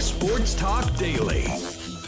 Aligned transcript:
Sports 0.00 0.54
Talk 0.54 0.96
Daily 0.96 1.44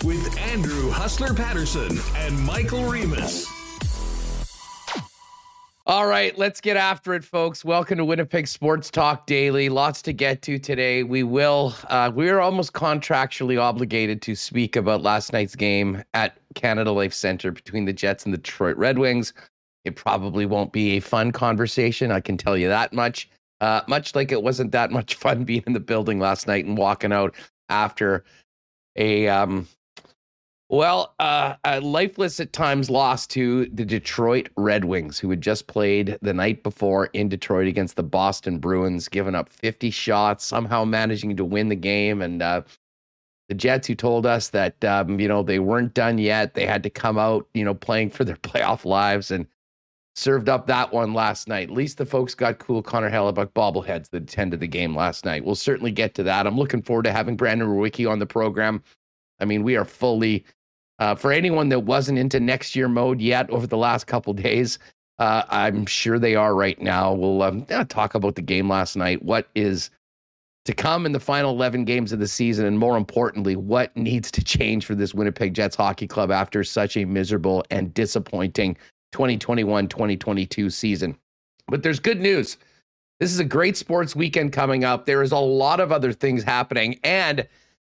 with 0.04 0.38
Andrew 0.38 0.90
Hustler 0.90 1.35
Paterson 1.35 1.98
and 2.16 2.38
Michael 2.38 2.85
Remis. 2.85 3.46
All 5.87 6.06
right, 6.06 6.37
let's 6.38 6.61
get 6.61 6.76
after 6.76 7.15
it, 7.15 7.24
folks. 7.24 7.65
Welcome 7.65 7.98
to 7.98 8.04
Winnipeg 8.04 8.47
Sports 8.47 8.92
Talk 8.92 9.26
Daily. 9.26 9.69
Lots 9.69 10.03
to 10.03 10.12
get 10.12 10.40
to 10.42 10.56
today. 10.56 11.03
We 11.03 11.24
will, 11.24 11.74
uh, 11.88 12.12
we're 12.15 12.38
almost 12.38 12.74
contractually 12.74 13.61
obligated 13.61 14.22
to 14.22 14.37
speak 14.37 14.76
about 14.76 15.02
last 15.02 15.33
night's 15.33 15.57
game 15.57 16.05
at 16.15 16.38
Canada 16.55 16.93
Life 16.93 17.12
Center 17.12 17.51
between 17.51 17.87
the 17.87 17.93
Jets 17.93 18.25
and 18.25 18.33
the 18.33 18.38
Detroit 18.38 18.77
Red 18.77 19.01
Wings. 19.01 19.33
It 19.84 19.97
probably 19.97 20.47
won't 20.47 20.73
be 20.73 20.97
a 20.97 21.01
fun 21.01 21.33
conversation, 21.33 22.12
I 22.12 22.20
can 22.20 22.37
tell 22.37 22.57
you 22.57 22.69
that 22.69 22.93
much. 22.93 23.29
Uh, 23.61 23.80
much 23.88 24.15
like 24.15 24.30
it 24.30 24.43
wasn't 24.43 24.70
that 24.73 24.93
much 24.93 25.16
fun 25.16 25.43
being 25.45 25.65
in 25.66 25.73
the 25.73 25.80
building 25.80 26.20
last 26.20 26.47
night 26.47 26.66
and 26.66 26.79
walking 26.79 27.12
out 27.12 27.34
after 27.70 28.24
a 28.97 29.29
um, 29.29 29.66
well, 30.70 31.15
uh, 31.19 31.55
a 31.65 31.80
lifeless 31.80 32.38
at 32.38 32.52
times 32.52 32.88
loss 32.88 33.27
to 33.28 33.66
the 33.66 33.84
Detroit 33.84 34.51
Red 34.56 34.84
Wings, 34.84 35.19
who 35.19 35.28
had 35.28 35.41
just 35.41 35.66
played 35.66 36.16
the 36.23 36.33
night 36.33 36.62
before 36.62 37.06
in 37.06 37.28
Detroit 37.28 37.66
against 37.66 37.97
the 37.97 38.05
Boston 38.05 38.61
Bruins, 38.61 39.09
giving 39.09 39.34
up 39.34 39.48
50 39.48 39.91
shots, 39.91 40.45
somehow 40.45 40.84
managing 40.84 41.37
to 41.37 41.45
win 41.45 41.70
the 41.70 41.75
game. 41.75 42.23
And 42.23 42.41
uh, 42.41 42.62
the 43.48 43.56
Jets, 43.56 43.89
who 43.89 43.97
told 43.97 44.27
us 44.27 44.50
that, 44.50 44.84
um, 44.84 45.19
you 45.19 45.27
know, 45.27 45.42
they 45.42 45.59
weren't 45.59 45.92
done 45.92 46.19
yet. 46.19 46.55
They 46.55 46.66
had 46.66 46.84
to 46.84 46.91
come 46.91 47.19
out, 47.19 47.48
you 47.52 47.64
know, 47.64 47.75
playing 47.75 48.11
for 48.11 48.25
their 48.25 48.37
playoff 48.42 48.84
lives 48.84 49.33
and 49.33 49.48
served 50.20 50.48
up 50.48 50.66
that 50.66 50.92
one 50.92 51.15
last 51.15 51.48
night. 51.48 51.70
At 51.70 51.74
least 51.74 51.98
the 51.98 52.06
folks 52.06 52.34
got 52.34 52.59
cool 52.59 52.83
Connor 52.83 53.11
Hellebuyck 53.11 53.52
bobbleheads 53.52 54.11
that 54.11 54.22
attended 54.25 54.61
the 54.61 54.67
game 54.67 54.95
last 54.95 55.25
night. 55.25 55.45
We'll 55.45 55.55
certainly 55.55 55.91
get 55.91 56.14
to 56.14 56.22
that. 56.25 56.47
I'm 56.47 56.58
looking 56.58 56.83
forward 56.83 57.05
to 57.05 57.12
having 57.12 57.36
Brandon 57.36 57.69
Rewucki 57.69 58.08
on 58.08 58.19
the 58.19 58.27
program. 58.27 58.83
I 59.41 59.47
mean, 59.47 59.62
we 59.62 59.77
are 59.77 59.84
fully 59.84 60.45
uh, 61.00 61.14
for 61.14 61.33
anyone 61.33 61.70
that 61.70 61.80
wasn't 61.80 62.19
into 62.19 62.39
next 62.39 62.77
year 62.77 62.86
mode 62.86 63.20
yet 63.22 63.48
over 63.50 63.67
the 63.67 63.77
last 63.77 64.06
couple 64.06 64.34
days, 64.34 64.78
uh, 65.19 65.42
I'm 65.48 65.86
sure 65.86 66.19
they 66.19 66.34
are 66.34 66.55
right 66.55 66.80
now. 66.80 67.14
We'll 67.14 67.42
um, 67.42 67.64
talk 67.89 68.14
about 68.14 68.34
the 68.34 68.42
game 68.42 68.69
last 68.69 68.97
night. 68.97 69.23
What 69.23 69.48
is 69.55 69.91
to 70.67 70.75
come 70.75 71.06
in 71.06 71.12
the 71.12 71.20
final 71.20 71.52
11 71.52 71.86
games 71.86 72.12
of 72.12 72.19
the 72.19 72.28
season, 72.28 72.67
and 72.67 72.78
more 72.78 72.98
importantly, 72.98 73.56
what 73.56 73.97
needs 73.97 74.30
to 74.33 74.45
change 74.45 74.84
for 74.84 74.95
this 74.95 75.14
Winnipeg 75.14 75.55
Jets 75.55 75.75
hockey 75.75 76.06
club 76.06 76.30
after 76.30 76.62
such 76.62 76.98
a 76.98 77.06
miserable 77.06 77.64
and 77.70 77.95
disappointing 77.95 78.77
2021 79.12 79.89
2022 79.89 80.70
season. 80.70 81.16
But 81.69 81.83
there's 81.83 82.00
good 82.00 82.20
news. 82.20 82.56
This 83.20 83.33
is 83.33 83.39
a 83.39 83.44
great 83.44 83.77
sports 83.77 84.17
weekend 84.17 84.52
coming 84.52 84.84
up. 84.84 85.05
There 85.05 85.22
is 85.22 85.33
a 85.33 85.39
lot 85.39 85.78
of 85.80 85.92
other 85.92 86.12
things 86.12 86.42
happening. 86.42 86.98
And 87.05 87.47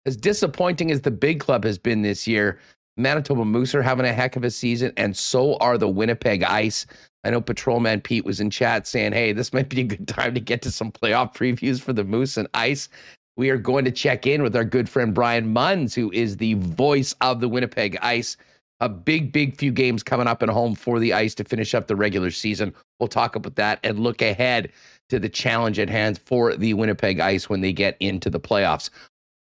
as 0.07 0.17
disappointing 0.17 0.91
as 0.91 1.03
the 1.03 1.11
big 1.11 1.41
club 1.41 1.65
has 1.65 1.79
been 1.79 2.03
this 2.03 2.27
year, 2.27 2.59
Manitoba 2.97 3.45
Moose 3.45 3.75
are 3.75 3.83
having 3.83 4.07
a 4.07 4.13
heck 4.13 4.37
of 4.37 4.45
a 4.45 4.51
season, 4.51 4.93
and 4.97 5.17
so 5.17 5.57
are 5.57 5.79
the 5.79 5.89
Winnipeg 5.89 6.43
Ice. 6.43 6.87
I 7.25 7.31
know 7.31 7.41
Patrolman 7.41 8.01
Pete 8.01 8.25
was 8.25 8.41
in 8.41 8.51
chat 8.51 8.87
saying, 8.87 9.13
hey, 9.13 9.33
this 9.33 9.53
might 9.55 9.69
be 9.69 9.83
a 9.83 9.85
good 9.85 10.09
time 10.09 10.35
to 10.35 10.41
get 10.41 10.63
to 10.63 10.71
some 10.71 10.93
playoff 10.93 11.35
previews 11.35 11.81
for 11.81 11.93
the 11.93 12.05
Moose 12.05 12.37
and 12.37 12.49
Ice. 12.55 12.89
We 13.37 13.51
are 13.51 13.57
going 13.57 13.85
to 13.87 13.91
check 13.91 14.27
in 14.27 14.43
with 14.43 14.55
our 14.55 14.65
good 14.65 14.89
friend 14.89 15.15
Brian 15.15 15.53
Munz, 15.53 15.95
who 15.95 16.11
is 16.13 16.37
the 16.37 16.55
voice 16.55 17.15
of 17.21 17.41
the 17.41 17.49
Winnipeg 17.49 17.97
Ice. 18.03 18.37
A 18.81 18.89
big, 18.89 19.33
big 19.33 19.57
few 19.57 19.73
games 19.73 20.03
coming 20.03 20.27
up 20.27 20.43
at 20.43 20.49
home 20.49 20.75
for 20.75 20.99
the 20.99 21.13
Ice 21.13 21.35
to 21.37 21.45
finish 21.45 21.75
up 21.75 21.87
the 21.87 21.97
regular 21.97 22.31
season. 22.31 22.75
We'll 22.99 23.09
talk 23.09 23.37
about 23.37 23.57
that 23.57 23.79
and 23.85 23.99
look 23.99 24.23
ahead 24.23 24.73
to 25.11 25.19
the 25.19 25.29
challenge 25.29 25.79
at 25.79 25.91
hand 25.91 26.19
for 26.19 26.57
the 26.57 26.75
Winnipeg 26.75 27.21
Ice 27.21 27.49
when 27.49 27.61
they 27.61 27.73
get 27.73 27.97
into 28.01 28.31
the 28.31 28.41
playoffs. 28.41 28.91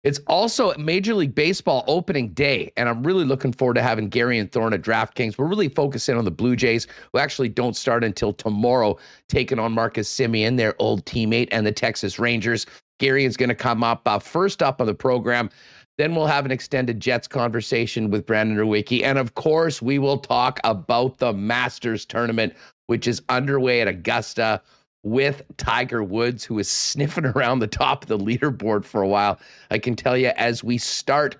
It's 0.03 0.19
also 0.27 0.73
Major 0.77 1.15
League 1.15 1.33
Baseball 1.33 1.85
opening 1.87 2.33
day, 2.33 2.73
and 2.75 2.89
I'm 2.89 3.03
really 3.03 3.23
looking 3.23 3.53
forward 3.53 3.75
to 3.75 3.81
having 3.81 4.09
Garion 4.09 4.51
Thorne 4.51 4.73
at 4.73 4.81
DraftKings. 4.81 5.37
We're 5.37 5.47
really 5.47 5.69
focusing 5.69 6.17
on 6.17 6.25
the 6.25 6.31
Blue 6.31 6.57
Jays, 6.57 6.87
who 7.13 7.19
actually 7.19 7.47
don't 7.47 7.75
start 7.77 8.03
until 8.03 8.33
tomorrow, 8.33 8.97
taking 9.29 9.59
on 9.59 9.71
Marcus 9.71 10.13
Semien, 10.13 10.57
their 10.57 10.75
old 10.77 11.05
teammate, 11.05 11.47
and 11.53 11.65
the 11.65 11.71
Texas 11.71 12.19
Rangers. 12.19 12.65
Gary 12.99 13.23
is 13.23 13.37
going 13.37 13.49
to 13.49 13.55
come 13.55 13.81
up 13.81 14.01
uh, 14.05 14.19
first 14.19 14.61
up 14.61 14.81
on 14.81 14.87
the 14.87 14.93
program. 14.93 15.49
Then 15.97 16.15
we'll 16.15 16.27
have 16.27 16.45
an 16.45 16.51
extended 16.51 16.99
Jets 16.99 17.27
conversation 17.27 18.09
with 18.09 18.25
Brandon 18.25 18.57
Rewucki. 18.57 19.03
And 19.03 19.17
of 19.17 19.35
course, 19.35 19.81
we 19.81 19.99
will 19.99 20.17
talk 20.17 20.59
about 20.63 21.19
the 21.19 21.33
Masters 21.33 22.05
tournament, 22.05 22.53
which 22.87 23.07
is 23.07 23.21
underway 23.29 23.81
at 23.81 23.87
Augusta 23.87 24.61
with 25.03 25.43
Tiger 25.57 26.03
Woods, 26.03 26.43
who 26.43 26.57
is 26.57 26.67
sniffing 26.69 27.25
around 27.25 27.59
the 27.59 27.67
top 27.67 28.03
of 28.03 28.09
the 28.09 28.17
leaderboard 28.17 28.85
for 28.85 29.01
a 29.01 29.07
while. 29.07 29.39
I 29.69 29.77
can 29.77 29.95
tell 29.95 30.17
you 30.17 30.31
as 30.37 30.63
we 30.63 30.77
start 30.77 31.37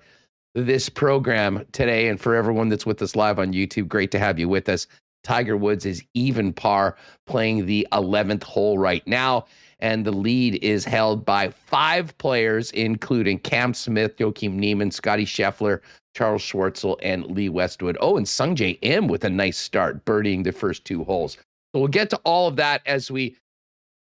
this 0.54 0.88
program 0.88 1.66
today, 1.72 2.08
and 2.08 2.20
for 2.20 2.36
everyone 2.36 2.68
that's 2.68 2.86
with 2.86 3.02
us 3.02 3.16
live 3.16 3.40
on 3.40 3.52
YouTube, 3.52 3.88
great 3.88 4.12
to 4.12 4.20
have 4.20 4.38
you 4.38 4.48
with 4.48 4.68
us. 4.68 4.86
Tiger 5.24 5.56
Woods 5.56 5.84
is 5.84 6.04
even 6.14 6.52
par 6.52 6.96
playing 7.26 7.66
the 7.66 7.88
11th 7.92 8.44
hole 8.44 8.78
right 8.78 9.04
now. 9.06 9.46
And 9.80 10.04
the 10.04 10.12
lead 10.12 10.62
is 10.62 10.84
held 10.84 11.24
by 11.24 11.50
five 11.50 12.16
players, 12.18 12.70
including 12.72 13.38
Cam 13.38 13.74
Smith, 13.74 14.14
Joaquin 14.18 14.56
Niemann, 14.56 14.90
Scotty 14.90 15.24
Scheffler, 15.24 15.80
Charles 16.14 16.42
Schwartzel, 16.42 16.96
and 17.02 17.26
Lee 17.26 17.48
Westwood. 17.48 17.96
Oh, 18.00 18.16
and 18.16 18.26
Sungjae 18.26 18.78
Im 18.82 19.08
with 19.08 19.24
a 19.24 19.30
nice 19.30 19.58
start, 19.58 20.04
birdieing 20.04 20.44
the 20.44 20.52
first 20.52 20.84
two 20.84 21.04
holes. 21.04 21.34
So 21.74 21.80
we'll 21.80 21.88
get 21.88 22.10
to 22.10 22.20
all 22.24 22.46
of 22.46 22.56
that 22.56 22.82
as 22.86 23.10
we 23.10 23.36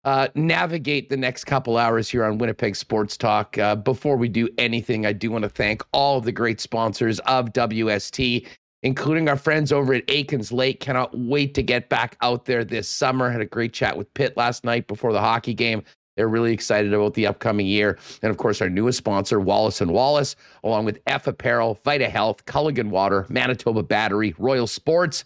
uh, 0.04 0.28
navigate 0.34 1.08
the 1.08 1.16
next 1.16 1.44
couple 1.44 1.76
hours 1.76 2.08
here 2.08 2.24
on 2.24 2.38
Winnipeg 2.38 2.76
Sports 2.76 3.16
Talk. 3.16 3.56
Uh, 3.56 3.76
before 3.76 4.16
we 4.16 4.28
do 4.28 4.48
anything, 4.58 5.06
I 5.06 5.12
do 5.12 5.30
want 5.30 5.44
to 5.44 5.48
thank 5.48 5.82
all 5.92 6.18
of 6.18 6.24
the 6.24 6.32
great 6.32 6.60
sponsors 6.60 7.18
of 7.20 7.52
WST, 7.52 8.46
including 8.82 9.28
our 9.28 9.36
friends 9.36 9.72
over 9.72 9.94
at 9.94 10.04
Aikens 10.08 10.52
Lake. 10.52 10.80
Cannot 10.80 11.16
wait 11.16 11.54
to 11.54 11.62
get 11.62 11.88
back 11.88 12.16
out 12.20 12.44
there 12.44 12.64
this 12.64 12.88
summer. 12.88 13.30
Had 13.30 13.40
a 13.40 13.46
great 13.46 13.72
chat 13.72 13.96
with 13.96 14.12
Pitt 14.14 14.36
last 14.36 14.64
night 14.64 14.86
before 14.86 15.12
the 15.12 15.20
hockey 15.20 15.54
game. 15.54 15.82
They're 16.16 16.28
really 16.28 16.52
excited 16.52 16.92
about 16.92 17.14
the 17.14 17.26
upcoming 17.26 17.66
year. 17.66 17.98
And 18.22 18.30
of 18.30 18.36
course, 18.36 18.60
our 18.60 18.68
newest 18.68 18.98
sponsor, 18.98 19.40
Wallace 19.40 19.80
and 19.80 19.92
Wallace, 19.92 20.36
along 20.62 20.84
with 20.84 21.00
F 21.06 21.26
Apparel, 21.26 21.80
Vita 21.84 22.08
Health, 22.08 22.44
Culligan 22.44 22.90
Water, 22.90 23.24
Manitoba 23.30 23.82
Battery, 23.82 24.34
Royal 24.38 24.66
Sports, 24.66 25.24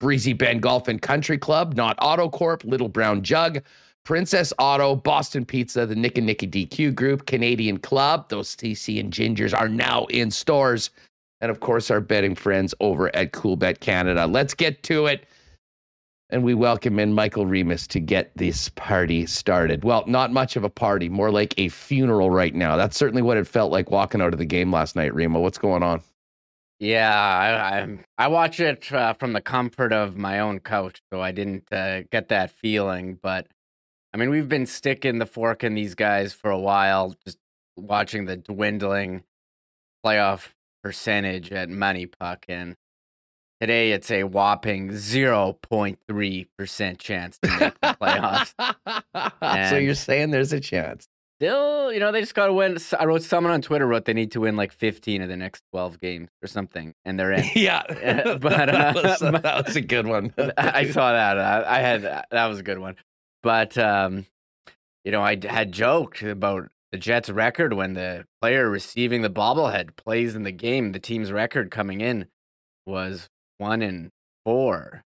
Breezy 0.00 0.34
Bend 0.34 0.62
Golf 0.62 0.86
and 0.88 1.00
Country 1.00 1.38
Club, 1.38 1.74
Not 1.74 1.96
Auto 2.00 2.28
Corp, 2.28 2.62
Little 2.64 2.88
Brown 2.88 3.22
Jug, 3.22 3.62
Princess 4.04 4.52
Auto, 4.58 4.94
Boston 4.96 5.44
Pizza, 5.44 5.86
the 5.86 5.94
Nick 5.94 6.18
and 6.18 6.26
Nicky 6.26 6.46
DQ 6.46 6.94
Group, 6.94 7.26
Canadian 7.26 7.78
Club. 7.78 8.28
Those 8.28 8.54
TC 8.54 9.00
and 9.00 9.12
Gingers 9.12 9.58
are 9.58 9.68
now 9.68 10.04
in 10.06 10.30
stores. 10.30 10.90
And 11.40 11.50
of 11.50 11.60
course, 11.60 11.90
our 11.90 12.00
betting 12.00 12.34
friends 12.34 12.74
over 12.80 13.14
at 13.14 13.32
Coolbet 13.32 13.80
Canada. 13.80 14.26
Let's 14.26 14.54
get 14.54 14.82
to 14.84 15.06
it. 15.06 15.26
And 16.30 16.44
we 16.44 16.52
welcome 16.52 16.98
in 16.98 17.14
Michael 17.14 17.46
Remis 17.46 17.86
to 17.88 18.00
get 18.00 18.36
this 18.36 18.68
party 18.70 19.24
started. 19.24 19.82
Well, 19.82 20.04
not 20.06 20.30
much 20.30 20.56
of 20.56 20.64
a 20.64 20.68
party, 20.68 21.08
more 21.08 21.30
like 21.30 21.54
a 21.56 21.68
funeral 21.68 22.30
right 22.30 22.54
now. 22.54 22.76
That's 22.76 22.98
certainly 22.98 23.22
what 23.22 23.38
it 23.38 23.46
felt 23.46 23.72
like 23.72 23.90
walking 23.90 24.20
out 24.20 24.34
of 24.34 24.38
the 24.38 24.44
game 24.44 24.70
last 24.70 24.94
night, 24.94 25.14
Remo. 25.14 25.40
What's 25.40 25.56
going 25.56 25.82
on? 25.82 26.02
Yeah, 26.80 27.10
I 27.10 27.80
I, 27.80 27.98
I 28.18 28.28
watch 28.28 28.60
it 28.60 28.92
uh, 28.92 29.14
from 29.14 29.32
the 29.32 29.40
comfort 29.40 29.92
of 29.92 30.16
my 30.16 30.38
own 30.38 30.60
couch, 30.60 31.00
so 31.10 31.20
I 31.20 31.32
didn't 31.32 31.72
uh, 31.72 32.02
get 32.12 32.28
that 32.28 32.50
feeling. 32.50 33.18
But 33.20 33.48
I 34.12 34.18
mean, 34.18 34.30
we've 34.30 34.48
been 34.48 34.66
sticking 34.66 35.18
the 35.18 35.26
fork 35.26 35.64
in 35.64 35.74
these 35.74 35.94
guys 35.94 36.34
for 36.34 36.50
a 36.50 36.58
while, 36.58 37.14
just 37.24 37.38
watching 37.76 38.26
the 38.26 38.36
dwindling 38.36 39.24
playoff 40.04 40.52
percentage 40.82 41.52
at 41.52 41.68
MoneyPuck. 41.68 42.44
And 42.48 42.76
today 43.60 43.92
it's 43.92 44.10
a 44.10 44.24
whopping 44.24 44.90
0.3% 44.90 46.98
chance 46.98 47.38
to 47.42 47.48
make 47.58 47.80
the 47.80 47.96
playoffs. 48.00 49.70
so 49.70 49.76
you're 49.76 49.94
saying 49.94 50.30
there's 50.30 50.52
a 50.52 50.60
chance? 50.60 51.08
Still, 51.40 51.92
you 51.92 52.00
know, 52.00 52.10
they 52.10 52.20
just 52.20 52.34
got 52.34 52.46
to 52.46 52.52
win. 52.52 52.78
I 52.98 53.04
wrote 53.04 53.22
someone 53.22 53.52
on 53.52 53.62
Twitter 53.62 53.86
wrote 53.86 54.06
they 54.06 54.12
need 54.12 54.32
to 54.32 54.40
win 54.40 54.56
like 54.56 54.72
15 54.72 55.22
of 55.22 55.28
the 55.28 55.36
next 55.36 55.62
12 55.70 56.00
games 56.00 56.30
or 56.42 56.48
something, 56.48 56.94
and 57.04 57.16
they're 57.16 57.30
in. 57.30 57.44
yeah, 57.54 57.84
but 58.40 58.52
uh, 58.52 58.66
that, 58.66 58.94
was, 58.96 59.18
that 59.20 59.66
was 59.66 59.76
a 59.76 59.80
good 59.80 60.08
one. 60.08 60.34
I 60.56 60.90
saw 60.90 61.12
that. 61.12 61.38
I, 61.38 61.76
I 61.76 61.78
had 61.78 62.02
that 62.02 62.46
was 62.46 62.58
a 62.58 62.64
good 62.64 62.80
one. 62.80 62.96
But 63.44 63.78
um, 63.78 64.26
you 65.04 65.12
know, 65.12 65.22
I 65.22 65.38
had 65.46 65.70
joked 65.70 66.24
about 66.24 66.70
the 66.92 66.98
Jets' 66.98 67.30
record 67.30 67.72
when 67.74 67.94
the 67.94 68.24
player 68.40 68.68
receiving 68.68 69.22
the 69.22 69.30
bobblehead 69.30 69.96
plays 69.96 70.34
in 70.34 70.42
the 70.42 70.52
game. 70.52 70.92
The 70.92 70.98
team's 70.98 71.32
record 71.32 71.70
coming 71.70 72.00
in 72.00 72.26
was 72.86 73.28
one 73.58 73.82
and 73.82 74.10
four. 74.44 75.04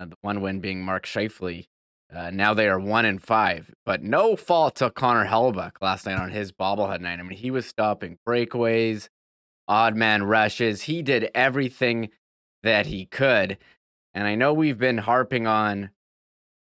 Uh, 0.00 0.06
the 0.06 0.16
one 0.20 0.40
win 0.40 0.60
being 0.60 0.82
Mark 0.82 1.06
Scheifele. 1.06 1.66
Uh, 2.14 2.30
now 2.30 2.54
they 2.54 2.68
are 2.68 2.78
one 2.78 3.04
and 3.04 3.22
five, 3.22 3.70
but 3.84 4.02
no 4.02 4.34
fault 4.34 4.76
to 4.76 4.90
Connor 4.90 5.26
Hellebuyck 5.26 5.72
last 5.82 6.06
night 6.06 6.18
on 6.18 6.30
his 6.30 6.52
bobblehead 6.52 7.00
night. 7.00 7.18
I 7.18 7.22
mean, 7.22 7.38
he 7.38 7.50
was 7.50 7.66
stopping 7.66 8.18
breakaways, 8.26 9.08
odd 9.66 9.94
man 9.94 10.22
rushes. 10.22 10.82
He 10.82 11.02
did 11.02 11.30
everything 11.34 12.08
that 12.62 12.86
he 12.86 13.04
could. 13.06 13.58
And 14.14 14.26
I 14.26 14.34
know 14.34 14.54
we've 14.54 14.78
been 14.78 14.98
harping 14.98 15.46
on 15.46 15.90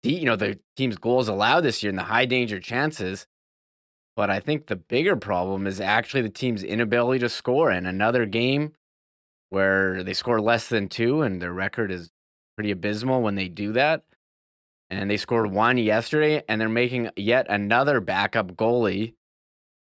you 0.06 0.26
know 0.26 0.36
the 0.36 0.60
team's 0.76 0.98
goals 0.98 1.28
allowed 1.28 1.62
this 1.62 1.82
year 1.82 1.90
and 1.90 1.98
the 1.98 2.04
high 2.04 2.26
danger 2.26 2.60
chances. 2.60 3.26
But 4.16 4.30
I 4.30 4.40
think 4.40 4.68
the 4.68 4.76
bigger 4.76 5.16
problem 5.16 5.68
is 5.68 5.82
actually 5.82 6.22
the 6.22 6.30
team's 6.30 6.64
inability 6.64 7.20
to 7.20 7.30
score 7.30 7.72
in 7.72 7.86
another 7.86 8.26
game 8.26 8.74
where 9.50 10.04
they 10.04 10.14
score 10.14 10.40
less 10.42 10.70
than 10.70 10.88
two 10.88 11.22
and 11.22 11.42
their 11.42 11.54
record 11.54 11.92
is 11.92 12.12
pretty 12.56 12.72
abysmal 12.72 13.22
when 13.22 13.36
they 13.36 13.48
do 13.48 13.74
that. 13.74 14.04
And 14.90 15.10
they 15.10 15.18
scored 15.18 15.52
one 15.52 15.78
yesterday 15.78 16.44
and 16.48 16.62
they're 16.62 16.70
making 16.70 17.10
yet 17.16 17.48
another 17.50 18.00
backup 18.00 18.54
goalie 18.56 19.16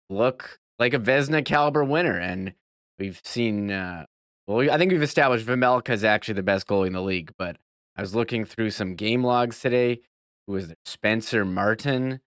look 0.10 0.60
like 0.78 0.94
a 0.94 1.00
Vezina 1.00 1.44
caliber 1.44 1.84
winner. 1.84 2.18
And 2.18 2.54
we've 3.00 3.22
seen, 3.24 3.72
uh, 3.72 4.06
well, 4.48 4.70
I 4.70 4.78
think 4.78 4.92
we've 4.92 5.02
established 5.02 5.46
Vejmelka 5.46 5.92
is 5.92 6.04
actually 6.04 6.36
the 6.36 6.44
best 6.44 6.68
goalie 6.68 6.88
in 6.88 6.94
the 6.94 7.02
league. 7.02 7.32
But 7.38 7.58
I 7.96 8.02
was 8.02 8.14
looking 8.14 8.46
through 8.46 8.72
some 8.72 8.96
game 8.96 9.24
logs 9.24 9.60
today. 9.60 10.02
Who 10.46 10.54
was 10.54 10.68
there? 10.68 10.78
Spencer 10.86 11.46
Martin? 11.46 12.20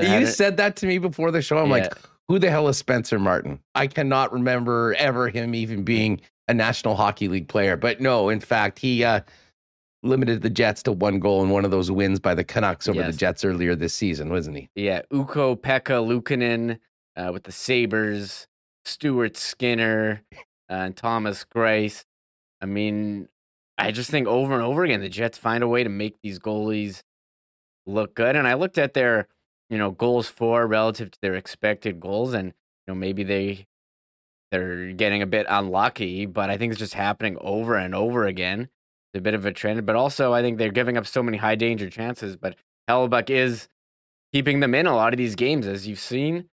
You 0.00 0.26
said 0.26 0.56
that 0.58 0.76
to 0.76 0.86
me 0.86 0.98
before 0.98 1.30
the 1.30 1.42
show. 1.42 1.58
I'm 1.58 1.66
yeah. 1.66 1.72
like, 1.72 1.92
who 2.28 2.38
the 2.38 2.50
hell 2.50 2.68
is 2.68 2.78
Spencer 2.78 3.18
Martin? 3.18 3.58
I 3.74 3.86
cannot 3.86 4.32
remember 4.32 4.94
ever 4.98 5.28
him 5.28 5.54
even 5.54 5.82
being 5.82 6.20
a 6.48 6.54
National 6.54 6.94
Hockey 6.94 7.28
League 7.28 7.48
player. 7.48 7.76
But 7.76 8.00
no, 8.00 8.28
in 8.28 8.40
fact, 8.40 8.78
he 8.78 9.04
uh, 9.04 9.20
limited 10.02 10.42
the 10.42 10.50
Jets 10.50 10.82
to 10.84 10.92
one 10.92 11.18
goal 11.18 11.42
in 11.42 11.50
one 11.50 11.64
of 11.64 11.70
those 11.70 11.90
wins 11.90 12.20
by 12.20 12.34
the 12.34 12.44
Canucks 12.44 12.88
over 12.88 13.00
yes. 13.00 13.12
the 13.12 13.18
Jets 13.18 13.44
earlier 13.44 13.74
this 13.74 13.94
season, 13.94 14.30
wasn't 14.30 14.56
he? 14.56 14.68
Yeah, 14.74 15.02
Ukko-Pekka 15.12 16.04
Luukkonen 16.04 16.78
uh, 17.16 17.32
with 17.32 17.44
the 17.44 17.52
Sabres, 17.52 18.46
Stuart 18.84 19.36
Skinner, 19.36 20.22
uh, 20.32 20.36
and 20.74 20.96
Thomas 20.96 21.44
Greiss. 21.44 22.04
I 22.60 22.66
mean, 22.66 23.28
I 23.78 23.90
just 23.90 24.10
think 24.10 24.26
over 24.28 24.54
and 24.54 24.62
over 24.62 24.84
again 24.84 25.00
the 25.00 25.08
Jets 25.08 25.38
find 25.38 25.62
a 25.62 25.68
way 25.68 25.82
to 25.82 25.90
make 25.90 26.16
these 26.22 26.38
goalies 26.38 27.02
look 27.86 28.14
good. 28.14 28.36
And 28.36 28.46
I 28.46 28.54
looked 28.54 28.78
at 28.78 28.94
their, 28.94 29.28
you 29.72 29.78
know, 29.78 29.90
goals 29.90 30.28
for 30.28 30.66
relative 30.66 31.10
to 31.12 31.18
their 31.22 31.34
expected 31.34 31.98
goals, 31.98 32.34
and 32.34 32.48
you 32.48 32.88
know 32.88 32.94
maybe 32.94 33.24
they 33.24 33.66
they're 34.50 34.92
getting 34.92 35.22
a 35.22 35.26
bit 35.26 35.46
unlucky, 35.48 36.26
but 36.26 36.50
I 36.50 36.58
think 36.58 36.72
it's 36.72 36.78
just 36.78 36.92
happening 36.92 37.38
over 37.40 37.74
and 37.76 37.94
over 37.94 38.26
again. 38.26 38.68
It's 39.14 39.18
a 39.18 39.22
bit 39.22 39.32
of 39.32 39.46
a 39.46 39.52
trend, 39.52 39.86
but 39.86 39.96
also 39.96 40.34
I 40.34 40.42
think 40.42 40.58
they're 40.58 40.70
giving 40.70 40.98
up 40.98 41.06
so 41.06 41.22
many 41.22 41.38
high 41.38 41.54
danger 41.54 41.88
chances. 41.88 42.36
But 42.36 42.56
Hellebuyck 42.86 43.30
is 43.30 43.66
keeping 44.34 44.60
them 44.60 44.74
in 44.74 44.86
a 44.86 44.94
lot 44.94 45.14
of 45.14 45.16
these 45.16 45.36
games, 45.36 45.66
as 45.66 45.88
you've 45.88 45.98
seen. 45.98 46.50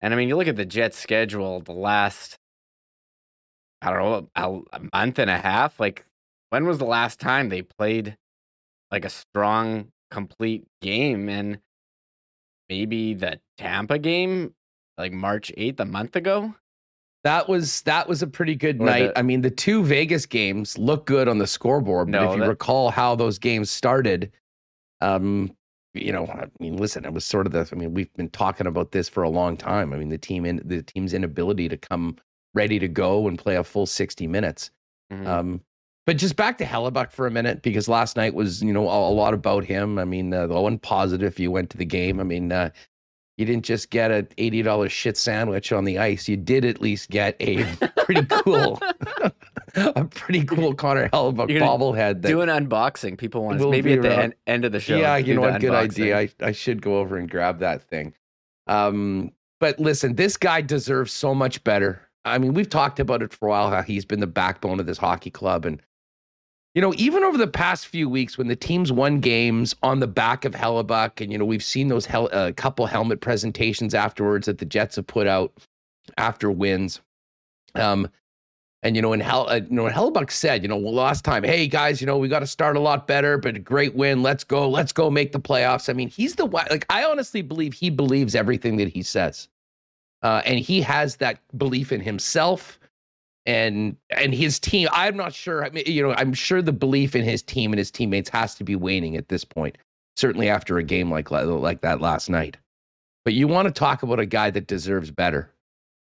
And 0.00 0.14
I 0.14 0.16
mean, 0.16 0.30
you 0.30 0.36
look 0.36 0.48
at 0.48 0.56
the 0.56 0.64
Jets' 0.64 0.98
schedule 0.98 1.60
the 1.60 1.72
last, 1.72 2.38
I 3.82 3.92
don't 3.92 4.30
know, 4.34 4.64
a, 4.72 4.80
month 4.96 5.18
and 5.18 5.28
a 5.28 5.38
half. 5.38 5.78
Like, 5.78 6.06
when 6.48 6.64
was 6.64 6.78
the 6.78 6.86
last 6.86 7.20
time 7.20 7.50
they 7.50 7.60
played 7.60 8.16
like 8.90 9.04
a 9.04 9.10
strong, 9.10 9.88
complete 10.10 10.64
game? 10.80 11.28
And 11.28 11.58
maybe 12.68 13.14
the 13.14 13.40
Tampa 13.56 13.98
game, 13.98 14.54
like 14.96 15.12
March 15.12 15.52
8th, 15.56 15.80
a 15.80 15.84
month 15.84 16.16
ago? 16.16 16.54
That 17.24 17.48
was 17.48 17.82
that 17.82 18.08
was 18.08 18.22
a 18.22 18.26
pretty 18.26 18.54
good 18.54 18.80
or 18.80 18.86
night. 18.86 19.06
The, 19.08 19.18
I 19.18 19.22
mean, 19.22 19.40
the 19.40 19.50
two 19.50 19.82
Vegas 19.82 20.24
games 20.24 20.78
look 20.78 21.04
good 21.04 21.28
on 21.28 21.38
the 21.38 21.46
scoreboard, 21.46 22.10
but 22.10 22.22
no, 22.22 22.30
if 22.30 22.36
you 22.36 22.42
that, 22.42 22.48
recall 22.48 22.90
how 22.90 23.16
those 23.16 23.38
games 23.38 23.70
started, 23.70 24.30
um, 25.00 25.50
you 25.94 26.12
know, 26.12 26.26
I 26.26 26.46
mean, 26.60 26.76
listen, 26.76 27.04
it 27.04 27.12
was 27.12 27.24
sort 27.24 27.46
of 27.46 27.52
the. 27.52 27.68
I 27.70 27.74
mean, 27.74 27.92
we've 27.92 28.12
been 28.14 28.30
talking 28.30 28.66
about 28.66 28.92
this 28.92 29.08
for 29.08 29.24
a 29.24 29.28
long 29.28 29.56
time. 29.56 29.92
I 29.92 29.96
mean, 29.96 30.10
the 30.10 30.18
team 30.18 30.44
in 30.46 30.62
the 30.64 30.82
team's 30.82 31.12
inability 31.12 31.68
to 31.68 31.76
come 31.76 32.16
ready 32.54 32.78
to 32.78 32.88
go 32.88 33.26
and 33.26 33.38
play 33.38 33.56
a 33.56 33.64
full 33.64 33.86
sixty 33.86 34.26
minutes. 34.26 34.70
Mm-hmm. 35.12 35.26
Um, 35.26 35.60
but 36.08 36.16
just 36.16 36.36
back 36.36 36.56
to 36.56 36.64
Hellebuyck 36.64 37.12
for 37.12 37.26
a 37.26 37.30
minute 37.30 37.60
because 37.60 37.86
last 37.86 38.16
night 38.16 38.32
was 38.32 38.62
you 38.62 38.72
know 38.72 38.88
a, 38.88 39.10
a 39.10 39.12
lot 39.12 39.34
about 39.34 39.62
him. 39.62 39.98
I 39.98 40.06
mean, 40.06 40.32
uh, 40.32 40.46
the 40.46 40.58
one 40.58 40.78
positive 40.78 41.38
you 41.38 41.50
went 41.50 41.68
to 41.68 41.76
the 41.76 41.84
game. 41.84 42.18
I 42.18 42.22
mean, 42.22 42.50
uh, 42.50 42.70
you 43.36 43.44
didn't 43.44 43.66
just 43.66 43.90
get 43.90 44.10
a 44.10 44.26
eighty 44.38 44.62
dollars 44.62 44.90
shit 44.90 45.18
sandwich 45.18 45.70
on 45.70 45.84
the 45.84 45.98
ice. 45.98 46.26
You 46.26 46.38
did 46.38 46.64
at 46.64 46.80
least 46.80 47.10
get 47.10 47.36
a 47.40 47.62
pretty 48.06 48.24
cool, 48.24 48.80
a 49.74 50.06
pretty 50.06 50.46
cool 50.46 50.72
Connor 50.72 51.10
Hellebuyck 51.10 51.50
bobblehead. 51.60 52.22
That 52.22 52.28
do 52.28 52.40
an 52.40 52.48
unboxing. 52.48 53.18
People 53.18 53.44
want 53.44 53.60
to 53.60 53.68
maybe 53.68 53.92
at 53.92 54.00
the 54.00 54.18
end, 54.18 54.34
end, 54.46 54.64
of 54.64 54.72
the 54.72 54.80
show. 54.80 54.96
Yeah, 54.96 55.18
you 55.18 55.34
know 55.34 55.42
what? 55.42 55.60
Good 55.60 55.74
idea. 55.74 56.18
I, 56.18 56.30
I 56.40 56.52
should 56.52 56.80
go 56.80 57.00
over 57.00 57.18
and 57.18 57.28
grab 57.28 57.58
that 57.58 57.82
thing. 57.82 58.14
Um, 58.66 59.32
but 59.60 59.78
listen, 59.78 60.14
this 60.14 60.38
guy 60.38 60.62
deserves 60.62 61.12
so 61.12 61.34
much 61.34 61.62
better. 61.64 62.00
I 62.24 62.38
mean, 62.38 62.54
we've 62.54 62.70
talked 62.70 62.98
about 62.98 63.22
it 63.22 63.34
for 63.34 63.48
a 63.48 63.50
while 63.50 63.68
how 63.68 63.82
he's 63.82 64.06
been 64.06 64.20
the 64.20 64.26
backbone 64.26 64.80
of 64.80 64.86
this 64.86 64.96
hockey 64.96 65.30
club, 65.30 65.66
and 65.66 65.82
you 66.74 66.82
know, 66.82 66.92
even 66.96 67.24
over 67.24 67.38
the 67.38 67.46
past 67.46 67.86
few 67.86 68.08
weeks 68.08 68.38
when 68.38 68.46
the 68.46 68.56
teams 68.56 68.92
won 68.92 69.20
games 69.20 69.74
on 69.82 70.00
the 70.00 70.06
back 70.06 70.44
of 70.44 70.52
Hellebuyck, 70.52 71.20
and, 71.20 71.32
you 71.32 71.38
know, 71.38 71.44
we've 71.44 71.62
seen 71.62 71.88
those 71.88 72.06
hel- 72.06 72.28
uh, 72.32 72.52
couple 72.56 72.86
helmet 72.86 73.20
presentations 73.20 73.94
afterwards 73.94 74.46
that 74.46 74.58
the 74.58 74.64
Jets 74.64 74.96
have 74.96 75.06
put 75.06 75.26
out 75.26 75.52
after 76.18 76.50
wins. 76.50 77.00
Um, 77.74 78.08
and, 78.82 78.94
you 78.94 79.02
know, 79.02 79.08
when, 79.08 79.18
Hell, 79.20 79.48
uh, 79.48 79.56
you 79.56 79.70
know, 79.70 79.84
when 79.84 79.92
Hellebuyck 79.92 80.30
said, 80.30 80.62
you 80.62 80.68
know, 80.68 80.78
last 80.78 81.24
time, 81.24 81.42
hey, 81.42 81.66
guys, 81.66 82.00
you 82.00 82.06
know, 82.06 82.16
we 82.16 82.28
got 82.28 82.40
to 82.40 82.46
start 82.46 82.76
a 82.76 82.80
lot 82.80 83.08
better, 83.08 83.38
but 83.38 83.56
a 83.56 83.58
great 83.58 83.94
win. 83.94 84.22
Let's 84.22 84.44
go. 84.44 84.68
Let's 84.68 84.92
go 84.92 85.10
make 85.10 85.32
the 85.32 85.40
playoffs. 85.40 85.88
I 85.88 85.94
mean, 85.94 86.08
he's 86.08 86.36
the 86.36 86.46
one, 86.46 86.66
like, 86.70 86.86
I 86.88 87.02
honestly 87.04 87.42
believe 87.42 87.72
he 87.72 87.90
believes 87.90 88.36
everything 88.36 88.76
that 88.76 88.88
he 88.88 89.02
says. 89.02 89.48
Uh, 90.22 90.42
and 90.44 90.58
he 90.58 90.80
has 90.82 91.16
that 91.16 91.40
belief 91.56 91.92
in 91.92 92.00
himself 92.00 92.77
and 93.48 93.96
and 94.10 94.32
his 94.32 94.60
team 94.60 94.88
i'm 94.92 95.16
not 95.16 95.32
sure 95.32 95.64
I 95.64 95.70
mean, 95.70 95.84
you 95.86 96.02
know 96.02 96.12
i'm 96.12 96.34
sure 96.34 96.62
the 96.62 96.72
belief 96.72 97.16
in 97.16 97.24
his 97.24 97.42
team 97.42 97.72
and 97.72 97.78
his 97.78 97.90
teammates 97.90 98.28
has 98.28 98.54
to 98.56 98.64
be 98.64 98.76
waning 98.76 99.16
at 99.16 99.28
this 99.28 99.44
point 99.44 99.76
certainly 100.18 100.48
after 100.48 100.78
a 100.78 100.82
game 100.82 101.10
like 101.10 101.30
like 101.30 101.80
that 101.82 102.00
last 102.00 102.28
night. 102.28 102.56
But 103.24 103.34
you 103.34 103.46
want 103.46 103.66
to 103.66 103.72
talk 103.72 104.02
about 104.02 104.18
a 104.18 104.26
guy 104.26 104.50
that 104.50 104.66
deserves 104.66 105.10
better. 105.10 105.52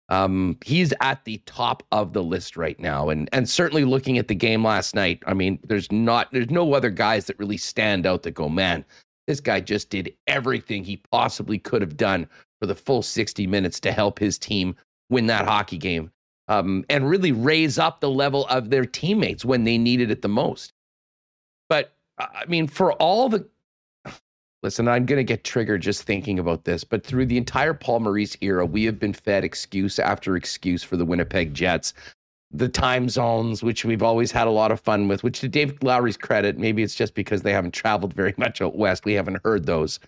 Um, 0.08 0.58
he's 0.64 0.92
at 1.00 1.24
the 1.24 1.40
top 1.46 1.84
of 1.92 2.12
the 2.12 2.22
list 2.22 2.56
right 2.56 2.78
now 2.80 3.10
and 3.10 3.28
and 3.32 3.48
certainly 3.48 3.84
looking 3.84 4.18
at 4.18 4.26
the 4.26 4.34
game 4.34 4.64
last 4.64 4.92
night 4.92 5.22
i 5.24 5.32
mean 5.32 5.60
there's 5.62 5.92
not 5.92 6.26
there's 6.32 6.50
no 6.50 6.74
other 6.74 6.90
guys 6.90 7.26
that 7.26 7.38
really 7.38 7.56
stand 7.56 8.06
out 8.06 8.24
that 8.24 8.32
go 8.32 8.48
man 8.48 8.84
this 9.28 9.38
guy 9.38 9.60
just 9.60 9.88
did 9.88 10.12
everything 10.26 10.82
he 10.82 10.96
possibly 11.12 11.58
could 11.60 11.80
have 11.80 11.96
done 11.96 12.26
for 12.60 12.66
the 12.66 12.74
full 12.74 13.02
60 13.02 13.46
minutes 13.46 13.78
to 13.78 13.92
help 13.92 14.18
his 14.18 14.36
team 14.36 14.74
win 15.10 15.28
that 15.28 15.44
hockey 15.44 15.78
game 15.78 16.10
um, 16.50 16.84
and 16.90 17.08
really 17.08 17.30
raise 17.30 17.78
up 17.78 18.00
the 18.00 18.10
level 18.10 18.44
of 18.48 18.70
their 18.70 18.84
teammates 18.84 19.44
when 19.44 19.62
they 19.62 19.78
needed 19.78 20.10
it 20.10 20.20
the 20.20 20.28
most. 20.28 20.72
But 21.68 21.94
I 22.18 22.44
mean, 22.48 22.66
for 22.66 22.92
all 22.94 23.28
the 23.28 23.48
listen, 24.62 24.88
I'm 24.88 25.06
going 25.06 25.20
to 25.20 25.24
get 25.24 25.44
triggered 25.44 25.80
just 25.80 26.02
thinking 26.02 26.38
about 26.40 26.64
this, 26.64 26.82
but 26.82 27.06
through 27.06 27.26
the 27.26 27.38
entire 27.38 27.72
Paul 27.72 28.00
Maurice 28.00 28.36
era, 28.40 28.66
we 28.66 28.84
have 28.84 28.98
been 28.98 29.14
fed 29.14 29.44
excuse 29.44 29.98
after 29.98 30.36
excuse 30.36 30.82
for 30.82 30.96
the 30.96 31.04
Winnipeg 31.04 31.54
Jets. 31.54 31.94
The 32.50 32.68
time 32.68 33.08
zones, 33.08 33.62
which 33.62 33.84
we've 33.84 34.02
always 34.02 34.32
had 34.32 34.48
a 34.48 34.50
lot 34.50 34.72
of 34.72 34.80
fun 34.80 35.06
with, 35.06 35.22
which 35.22 35.38
to 35.40 35.48
Dave 35.48 35.80
Lowry's 35.84 36.16
credit, 36.16 36.58
maybe 36.58 36.82
it's 36.82 36.96
just 36.96 37.14
because 37.14 37.42
they 37.42 37.52
haven't 37.52 37.74
traveled 37.74 38.12
very 38.12 38.34
much 38.36 38.60
out 38.60 38.74
west. 38.74 39.04
We 39.04 39.12
haven't 39.12 39.40
heard 39.44 39.66
those. 39.66 40.00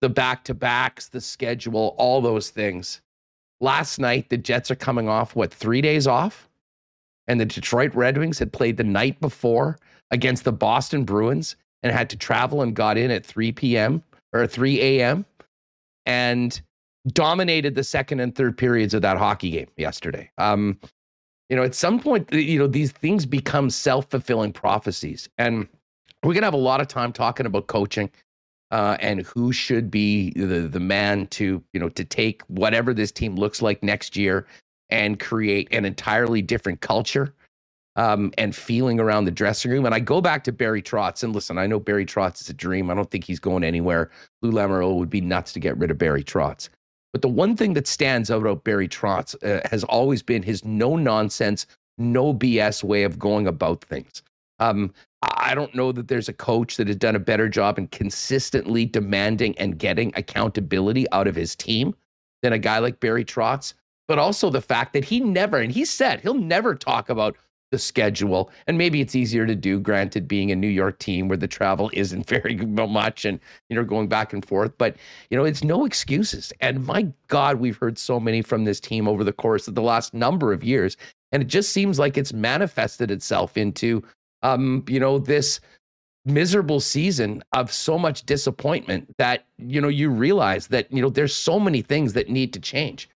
The 0.00 0.08
back 0.08 0.42
to 0.44 0.54
backs, 0.54 1.08
the 1.08 1.20
schedule, 1.20 1.94
all 1.98 2.20
those 2.20 2.50
things. 2.50 3.00
Last 3.60 3.98
night, 3.98 4.30
the 4.30 4.36
Jets 4.36 4.70
are 4.70 4.76
coming 4.76 5.08
off, 5.08 5.34
what, 5.34 5.52
three 5.52 5.80
days 5.80 6.06
off? 6.06 6.48
And 7.26 7.40
the 7.40 7.44
Detroit 7.44 7.94
Red 7.94 8.16
Wings 8.16 8.38
had 8.38 8.52
played 8.52 8.76
the 8.76 8.84
night 8.84 9.20
before 9.20 9.78
against 10.10 10.44
the 10.44 10.52
Boston 10.52 11.04
Bruins 11.04 11.56
and 11.82 11.92
had 11.92 12.08
to 12.10 12.16
travel 12.16 12.62
and 12.62 12.74
got 12.74 12.96
in 12.96 13.10
at 13.10 13.26
3 13.26 13.52
p.m. 13.52 14.02
or 14.32 14.46
3 14.46 14.80
a.m. 14.80 15.26
and 16.06 16.60
dominated 17.08 17.74
the 17.74 17.84
second 17.84 18.20
and 18.20 18.34
third 18.34 18.56
periods 18.56 18.94
of 18.94 19.02
that 19.02 19.18
hockey 19.18 19.50
game 19.50 19.68
yesterday. 19.76 20.30
Um, 20.38 20.78
you 21.48 21.56
know, 21.56 21.62
at 21.62 21.74
some 21.74 21.98
point, 21.98 22.32
you 22.32 22.58
know, 22.58 22.66
these 22.66 22.92
things 22.92 23.26
become 23.26 23.70
self 23.70 24.10
fulfilling 24.10 24.52
prophecies. 24.52 25.28
And 25.38 25.66
we're 26.22 26.34
to 26.34 26.46
have 26.46 26.54
a 26.54 26.58
lot 26.58 26.80
of 26.80 26.88
time 26.88 27.12
talking 27.12 27.46
about 27.46 27.66
coaching 27.68 28.10
uh, 28.70 28.96
and 29.00 29.22
who 29.22 29.52
should 29.52 29.90
be 29.90 30.30
the 30.30 30.68
the 30.68 30.80
man 30.80 31.26
to 31.28 31.62
you 31.72 31.80
know 31.80 31.88
to 31.90 32.04
take 32.04 32.42
whatever 32.48 32.92
this 32.92 33.12
team 33.12 33.36
looks 33.36 33.62
like 33.62 33.82
next 33.82 34.16
year 34.16 34.46
and 34.90 35.20
create 35.20 35.68
an 35.72 35.84
entirely 35.84 36.42
different 36.42 36.80
culture 36.80 37.34
um, 37.96 38.32
and 38.38 38.54
feeling 38.54 39.00
around 39.00 39.24
the 39.24 39.30
dressing 39.30 39.70
room. 39.70 39.84
And 39.84 39.94
I 39.94 39.98
go 39.98 40.20
back 40.20 40.44
to 40.44 40.52
Barry 40.52 40.80
Trotz 40.80 41.22
and 41.24 41.34
listen, 41.34 41.58
I 41.58 41.66
know 41.66 41.80
Barry 41.80 42.06
Trotz 42.06 42.40
is 42.40 42.48
a 42.48 42.54
dream. 42.54 42.90
I 42.90 42.94
don't 42.94 43.10
think 43.10 43.24
he's 43.24 43.40
going 43.40 43.64
anywhere. 43.64 44.10
Lou 44.40 44.52
Lamoriello 44.52 44.96
would 44.96 45.10
be 45.10 45.20
nuts 45.20 45.52
to 45.54 45.60
get 45.60 45.76
rid 45.76 45.90
of 45.90 45.98
Barry 45.98 46.22
Trotz. 46.22 46.68
But 47.12 47.22
the 47.22 47.28
one 47.28 47.56
thing 47.56 47.74
that 47.74 47.88
stands 47.88 48.30
out 48.30 48.42
about 48.42 48.64
Barry 48.64 48.88
Trotz 48.88 49.34
uh, 49.42 49.66
has 49.68 49.82
always 49.84 50.22
been 50.22 50.42
his 50.42 50.64
no 50.64 50.94
nonsense, 50.94 51.66
no 51.98 52.32
BS 52.32 52.84
way 52.84 53.02
of 53.02 53.18
going 53.18 53.46
about 53.46 53.82
things. 53.84 54.22
Um, 54.60 54.92
I 55.22 55.54
don't 55.54 55.74
know 55.74 55.92
that 55.92 56.08
there's 56.08 56.28
a 56.28 56.32
coach 56.32 56.76
that 56.76 56.86
has 56.86 56.96
done 56.96 57.16
a 57.16 57.20
better 57.20 57.48
job 57.48 57.78
in 57.78 57.88
consistently 57.88 58.84
demanding 58.84 59.58
and 59.58 59.78
getting 59.78 60.12
accountability 60.14 61.10
out 61.10 61.26
of 61.26 61.34
his 61.34 61.56
team 61.56 61.94
than 62.42 62.52
a 62.52 62.58
guy 62.58 62.78
like 62.78 63.00
Barry 63.00 63.24
Trotz. 63.24 63.74
But 64.06 64.18
also 64.18 64.48
the 64.48 64.60
fact 64.60 64.92
that 64.94 65.04
he 65.04 65.20
never, 65.20 65.58
and 65.58 65.72
he 65.72 65.84
said 65.84 66.20
he'll 66.20 66.34
never 66.34 66.74
talk 66.74 67.10
about 67.10 67.36
the 67.70 67.78
schedule. 67.78 68.50
And 68.66 68.78
maybe 68.78 69.00
it's 69.00 69.14
easier 69.14 69.46
to 69.46 69.54
do, 69.54 69.78
granted, 69.80 70.26
being 70.26 70.50
a 70.50 70.56
New 70.56 70.68
York 70.68 70.98
team 70.98 71.28
where 71.28 71.36
the 71.36 71.48
travel 71.48 71.90
isn't 71.94 72.26
very 72.26 72.56
much 72.56 73.24
and, 73.24 73.40
you 73.68 73.76
know, 73.76 73.84
going 73.84 74.08
back 74.08 74.32
and 74.32 74.44
forth. 74.46 74.72
But, 74.78 74.96
you 75.30 75.36
know, 75.36 75.44
it's 75.44 75.64
no 75.64 75.84
excuses. 75.84 76.52
And 76.60 76.86
my 76.86 77.08
God, 77.26 77.56
we've 77.56 77.76
heard 77.76 77.98
so 77.98 78.18
many 78.18 78.42
from 78.42 78.64
this 78.64 78.80
team 78.80 79.08
over 79.08 79.24
the 79.24 79.32
course 79.32 79.68
of 79.68 79.74
the 79.74 79.82
last 79.82 80.14
number 80.14 80.52
of 80.52 80.64
years. 80.64 80.96
And 81.32 81.42
it 81.42 81.48
just 81.48 81.72
seems 81.72 81.98
like 81.98 82.16
it's 82.16 82.32
manifested 82.32 83.10
itself 83.10 83.56
into, 83.58 84.02
um, 84.42 84.84
you 84.88 85.00
know, 85.00 85.18
this 85.18 85.60
miserable 86.24 86.80
season 86.80 87.42
of 87.52 87.72
so 87.72 87.98
much 87.98 88.24
disappointment 88.24 89.10
that, 89.18 89.46
you 89.56 89.80
know, 89.80 89.88
you 89.88 90.10
realize 90.10 90.66
that, 90.68 90.92
you 90.92 91.00
know, 91.00 91.08
there's 91.08 91.34
so 91.34 91.58
many 91.58 91.82
things 91.82 92.12
that 92.12 92.28
need 92.28 92.52
to 92.52 92.60
change. 92.60 93.08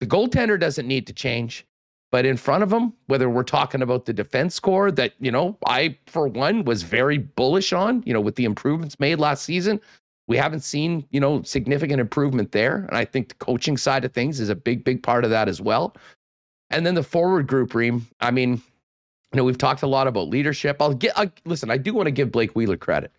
The 0.00 0.06
goaltender 0.06 0.58
doesn't 0.58 0.88
need 0.88 1.06
to 1.06 1.12
change. 1.12 1.66
But 2.10 2.26
in 2.26 2.36
front 2.36 2.62
of 2.62 2.68
them, 2.68 2.92
whether 3.06 3.30
we're 3.30 3.42
talking 3.42 3.80
about 3.80 4.04
the 4.04 4.12
defense 4.12 4.60
core 4.60 4.90
that, 4.92 5.14
you 5.18 5.32
know, 5.32 5.56
I, 5.66 5.96
for 6.06 6.28
one, 6.28 6.62
was 6.64 6.82
very 6.82 7.16
bullish 7.16 7.72
on, 7.72 8.02
you 8.04 8.12
know, 8.12 8.20
with 8.20 8.36
the 8.36 8.44
improvements 8.44 9.00
made 9.00 9.18
last 9.18 9.44
season, 9.44 9.80
we 10.28 10.36
haven't 10.36 10.60
seen, 10.60 11.06
you 11.10 11.20
know, 11.20 11.42
significant 11.42 12.00
improvement 12.00 12.52
there. 12.52 12.84
And 12.88 12.98
I 12.98 13.06
think 13.06 13.28
the 13.28 13.34
coaching 13.36 13.78
side 13.78 14.04
of 14.04 14.12
things 14.12 14.40
is 14.40 14.50
a 14.50 14.54
big, 14.54 14.84
big 14.84 15.02
part 15.02 15.24
of 15.24 15.30
that 15.30 15.48
as 15.48 15.62
well. 15.62 15.96
And 16.68 16.84
then 16.84 16.94
the 16.94 17.02
forward 17.02 17.46
group, 17.46 17.74
Reem, 17.74 18.06
I 18.20 18.30
mean, 18.30 18.60
you 19.32 19.38
know, 19.38 19.44
we've 19.44 19.58
talked 19.58 19.82
a 19.82 19.86
lot 19.86 20.06
about 20.06 20.28
leadership. 20.28 20.76
I'll 20.80 20.94
get, 20.94 21.16
I'll, 21.16 21.30
listen, 21.44 21.70
I 21.70 21.78
do 21.78 21.94
want 21.94 22.06
to 22.06 22.10
give 22.10 22.30
Blake 22.30 22.54
Wheeler 22.54 22.76
credit. 22.76 23.12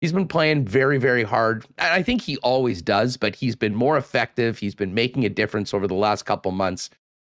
He's 0.00 0.12
been 0.12 0.28
playing 0.28 0.64
very, 0.64 0.98
very 0.98 1.24
hard. 1.24 1.66
And 1.78 1.92
I 1.92 2.02
think 2.02 2.22
he 2.22 2.36
always 2.38 2.80
does, 2.80 3.16
but 3.16 3.34
he's 3.34 3.56
been 3.56 3.74
more 3.74 3.96
effective. 3.96 4.58
He's 4.58 4.76
been 4.76 4.94
making 4.94 5.24
a 5.24 5.28
difference 5.28 5.74
over 5.74 5.88
the 5.88 5.94
last 5.94 6.24
couple 6.24 6.52
months. 6.52 6.90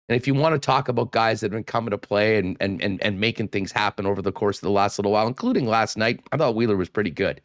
And 0.07 0.15
if 0.15 0.27
you 0.27 0.33
want 0.33 0.53
to 0.53 0.59
talk 0.59 0.87
about 0.87 1.11
guys 1.11 1.39
that 1.39 1.47
have 1.47 1.57
been 1.57 1.63
coming 1.63 1.91
to 1.91 1.97
play 1.97 2.37
and 2.37 2.57
and 2.59 2.81
and 2.81 3.01
and 3.01 3.19
making 3.19 3.47
things 3.47 3.71
happen 3.71 4.05
over 4.05 4.21
the 4.21 4.31
course 4.31 4.57
of 4.57 4.63
the 4.63 4.69
last 4.69 4.99
little 4.99 5.13
while, 5.13 5.25
including 5.25 5.67
last 5.67 5.97
night, 5.97 6.19
I 6.31 6.37
thought 6.37 6.53
Wheeler 6.53 6.75
was 6.75 6.89
pretty 6.89 7.11
good. 7.11 7.41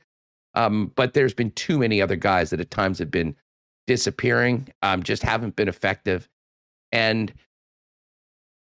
Um, 0.54 0.90
but 0.96 1.14
there's 1.14 1.34
been 1.34 1.52
too 1.52 1.78
many 1.78 2.02
other 2.02 2.16
guys 2.16 2.50
that 2.50 2.60
at 2.60 2.70
times 2.70 2.98
have 2.98 3.10
been 3.10 3.36
disappearing, 3.86 4.68
um, 4.82 5.02
just 5.02 5.22
haven't 5.22 5.54
been 5.54 5.68
effective. 5.68 6.28
And 6.92 7.32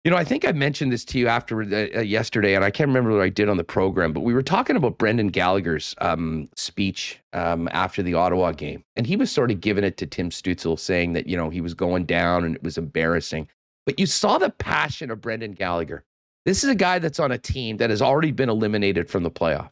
you 0.06 0.12
know, 0.12 0.18
I 0.18 0.24
think 0.24 0.46
I 0.46 0.52
mentioned 0.52 0.92
this 0.92 1.04
to 1.06 1.18
you 1.18 1.28
after 1.28 1.64
uh, 1.64 1.98
uh, 1.98 2.02
yesterday, 2.02 2.54
and 2.54 2.64
I 2.64 2.70
can't 2.70 2.90
remember 2.90 3.10
what 3.10 3.22
I 3.22 3.30
did 3.30 3.50
on 3.50 3.58
the 3.58 3.64
program, 3.64 4.14
but 4.14 4.22
we 4.22 4.36
were 4.36 4.44
talking 4.44 4.76
about 4.76 5.00
Brendan 5.00 5.30
Gallagher's 5.30 5.96
um, 5.98 6.48
speech 6.56 7.20
um, 7.34 7.68
after 7.72 8.04
the 8.04 8.14
Ottawa 8.14 8.52
game, 8.52 8.84
and 8.96 9.08
he 9.08 9.16
was 9.16 9.32
sort 9.32 9.50
of 9.50 9.62
giving 9.62 9.84
it 9.84 9.98
to 9.98 10.06
Tim 10.06 10.30
Stützle, 10.30 10.80
saying 10.80 11.14
that 11.14 11.26
you 11.26 11.36
know 11.36 11.50
he 11.50 11.60
was 11.60 11.74
going 11.74 12.06
down 12.06 12.44
and 12.46 12.56
it 12.56 12.62
was 12.62 12.78
embarrassing. 12.78 13.48
But 13.88 14.00
you 14.00 14.06
saw 14.06 14.38
the 14.38 14.52
passion 14.52 15.10
of 15.10 15.22
Brendan 15.22 15.54
Gallagher. 15.54 16.04
This 16.46 16.64
is 16.64 16.70
a 16.70 16.76
guy 16.76 17.00
that's 17.00 17.20
on 17.20 17.32
a 17.32 17.40
team 17.40 17.78
that 17.78 17.90
has 17.90 18.04
already 18.04 18.32
been 18.32 18.50
eliminated 18.50 19.10
from 19.10 19.24
the 19.24 19.32
playoff. 19.32 19.72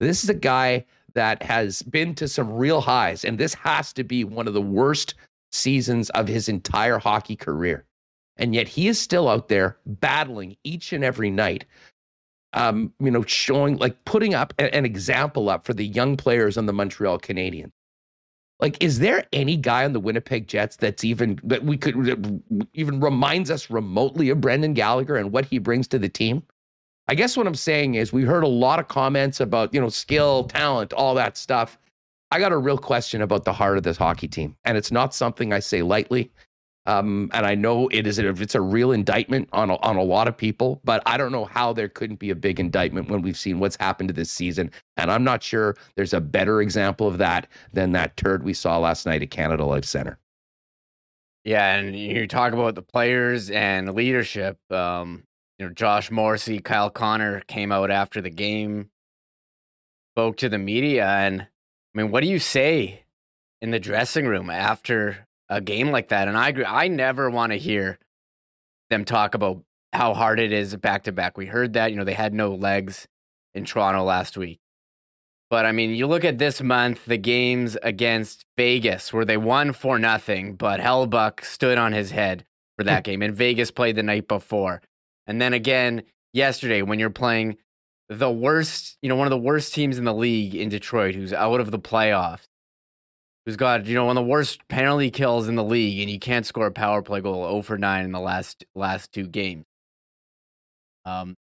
This 0.00 0.24
is 0.24 0.30
a 0.30 0.34
guy 0.34 0.84
that 1.14 1.40
has 1.44 1.82
been 1.82 2.16
to 2.16 2.26
some 2.26 2.52
real 2.52 2.80
highs, 2.80 3.24
and 3.24 3.38
this 3.38 3.54
has 3.54 3.92
to 3.92 4.02
be 4.02 4.24
one 4.24 4.48
of 4.48 4.54
the 4.54 4.60
worst 4.60 5.14
seasons 5.52 6.10
of 6.10 6.26
his 6.26 6.48
entire 6.48 6.98
hockey 6.98 7.36
career. 7.36 7.84
And 8.38 8.54
yet 8.54 8.68
he 8.68 8.88
is 8.88 8.98
still 8.98 9.28
out 9.28 9.48
there 9.48 9.76
battling 9.86 10.56
each 10.64 10.92
and 10.92 11.04
every 11.04 11.30
night. 11.30 11.64
Um, 12.54 12.92
you 12.98 13.10
know, 13.10 13.22
showing 13.24 13.76
like 13.76 14.04
putting 14.04 14.34
up 14.34 14.54
an 14.58 14.86
example 14.86 15.50
up 15.50 15.66
for 15.66 15.74
the 15.74 15.84
young 15.84 16.16
players 16.16 16.56
on 16.56 16.66
the 16.66 16.72
Montreal 16.72 17.18
Canadiens. 17.18 17.72
Like, 18.60 18.82
is 18.82 18.98
there 18.98 19.24
any 19.32 19.56
guy 19.56 19.84
on 19.84 19.92
the 19.92 20.00
Winnipeg 20.00 20.48
Jets 20.48 20.76
that's 20.76 21.04
even 21.04 21.38
that 21.44 21.64
we 21.64 21.76
could 21.76 22.42
even 22.74 23.00
reminds 23.00 23.50
us 23.50 23.70
remotely 23.70 24.30
of 24.30 24.40
Brendan 24.40 24.74
Gallagher 24.74 25.16
and 25.16 25.30
what 25.30 25.44
he 25.44 25.58
brings 25.58 25.86
to 25.88 25.98
the 25.98 26.08
team? 26.08 26.42
I 27.06 27.14
guess 27.14 27.36
what 27.36 27.46
I'm 27.46 27.54
saying 27.54 27.94
is 27.94 28.12
we 28.12 28.24
heard 28.24 28.44
a 28.44 28.48
lot 28.48 28.80
of 28.80 28.88
comments 28.88 29.40
about, 29.40 29.72
you 29.72 29.80
know, 29.80 29.88
skill, 29.88 30.44
talent, 30.44 30.92
all 30.92 31.14
that 31.14 31.36
stuff. 31.36 31.78
I 32.30 32.38
got 32.38 32.52
a 32.52 32.58
real 32.58 32.76
question 32.76 33.22
about 33.22 33.44
the 33.44 33.52
heart 33.52 33.78
of 33.78 33.82
this 33.82 33.96
hockey 33.96 34.28
team. 34.28 34.56
And 34.64 34.76
it's 34.76 34.92
not 34.92 35.14
something 35.14 35.52
I 35.52 35.60
say 35.60 35.82
lightly. 35.82 36.30
Um, 36.88 37.28
and 37.34 37.44
I 37.44 37.54
know 37.54 37.88
it 37.88 38.06
is 38.06 38.18
a, 38.18 38.30
it's 38.30 38.54
a 38.54 38.62
real 38.62 38.92
indictment 38.92 39.50
on 39.52 39.68
a, 39.68 39.76
on 39.76 39.96
a 39.96 40.02
lot 40.02 40.26
of 40.26 40.34
people, 40.34 40.80
but 40.84 41.02
I 41.04 41.18
don't 41.18 41.32
know 41.32 41.44
how 41.44 41.74
there 41.74 41.90
couldn't 41.90 42.18
be 42.18 42.30
a 42.30 42.34
big 42.34 42.58
indictment 42.58 43.10
when 43.10 43.20
we've 43.20 43.36
seen 43.36 43.60
what's 43.60 43.76
happened 43.76 44.08
to 44.08 44.14
this 44.14 44.30
season. 44.30 44.70
And 44.96 45.10
I'm 45.10 45.22
not 45.22 45.42
sure 45.42 45.76
there's 45.96 46.14
a 46.14 46.20
better 46.20 46.62
example 46.62 47.06
of 47.06 47.18
that 47.18 47.46
than 47.74 47.92
that 47.92 48.16
turd 48.16 48.42
we 48.42 48.54
saw 48.54 48.78
last 48.78 49.04
night 49.04 49.22
at 49.22 49.30
Canada 49.30 49.66
Life 49.66 49.84
Center. 49.84 50.18
Yeah, 51.44 51.74
and 51.74 51.94
you 51.94 52.26
talk 52.26 52.54
about 52.54 52.74
the 52.74 52.80
players 52.80 53.50
and 53.50 53.94
leadership. 53.94 54.56
Um, 54.72 55.24
you 55.58 55.66
know, 55.66 55.74
Josh 55.74 56.10
Morrissey, 56.10 56.58
Kyle 56.58 56.88
Connor 56.88 57.40
came 57.48 57.70
out 57.70 57.90
after 57.90 58.22
the 58.22 58.30
game, 58.30 58.88
spoke 60.14 60.38
to 60.38 60.48
the 60.48 60.58
media, 60.58 61.06
and 61.06 61.42
I 61.42 61.46
mean, 61.92 62.10
what 62.10 62.22
do 62.22 62.30
you 62.30 62.38
say 62.38 63.04
in 63.60 63.72
the 63.72 63.78
dressing 63.78 64.26
room 64.26 64.48
after 64.48 65.27
a 65.48 65.60
game 65.60 65.90
like 65.90 66.08
that. 66.08 66.28
And 66.28 66.36
I 66.36 66.48
agree. 66.48 66.64
I 66.64 66.88
never 66.88 67.30
want 67.30 67.52
to 67.52 67.58
hear 67.58 67.98
them 68.90 69.04
talk 69.04 69.34
about 69.34 69.62
how 69.92 70.14
hard 70.14 70.40
it 70.40 70.52
is 70.52 70.76
back 70.76 71.04
to 71.04 71.12
back. 71.12 71.36
We 71.36 71.46
heard 71.46 71.72
that, 71.74 71.90
you 71.90 71.96
know, 71.96 72.04
they 72.04 72.14
had 72.14 72.34
no 72.34 72.54
legs 72.54 73.06
in 73.54 73.64
Toronto 73.64 74.04
last 74.04 74.36
week. 74.36 74.60
But 75.50 75.64
I 75.64 75.72
mean, 75.72 75.94
you 75.94 76.06
look 76.06 76.24
at 76.24 76.38
this 76.38 76.60
month, 76.60 77.06
the 77.06 77.16
games 77.16 77.78
against 77.82 78.44
Vegas 78.56 79.12
where 79.12 79.24
they 79.24 79.38
won 79.38 79.72
for 79.72 79.98
nothing, 79.98 80.54
but 80.56 80.80
Hellebuyck 80.80 81.42
stood 81.44 81.78
on 81.78 81.92
his 81.92 82.10
head 82.10 82.44
for 82.76 82.84
that 82.84 83.04
game. 83.04 83.22
And 83.22 83.34
Vegas 83.34 83.70
played 83.70 83.96
the 83.96 84.02
night 84.02 84.28
before. 84.28 84.82
And 85.26 85.40
then 85.40 85.54
again 85.54 86.02
yesterday 86.34 86.82
when 86.82 86.98
you're 86.98 87.10
playing 87.10 87.56
the 88.10 88.30
worst, 88.30 88.98
you 89.00 89.08
know, 89.08 89.16
one 89.16 89.26
of 89.26 89.30
the 89.30 89.38
worst 89.38 89.74
teams 89.74 89.98
in 89.98 90.04
the 90.04 90.14
league 90.14 90.54
in 90.54 90.68
Detroit 90.68 91.14
who's 91.14 91.32
out 91.32 91.60
of 91.60 91.70
the 91.70 91.78
playoffs 91.78 92.46
who's 93.48 93.56
got 93.56 93.86
you 93.86 93.94
know 93.94 94.04
one 94.04 94.18
of 94.18 94.22
the 94.22 94.28
worst 94.28 94.68
penalty 94.68 95.10
kills 95.10 95.48
in 95.48 95.54
the 95.54 95.64
league, 95.64 95.98
and 96.00 96.10
you 96.10 96.18
can't 96.18 96.44
score 96.44 96.66
a 96.66 96.70
power 96.70 97.00
play 97.00 97.22
goal 97.22 97.48
0 97.48 97.62
for 97.62 97.78
9 97.78 98.04
in 98.04 98.12
the 98.12 98.20
last 98.20 98.62
last 98.74 99.10
two 99.10 99.26
games. 99.26 99.64
Um, 101.06 101.34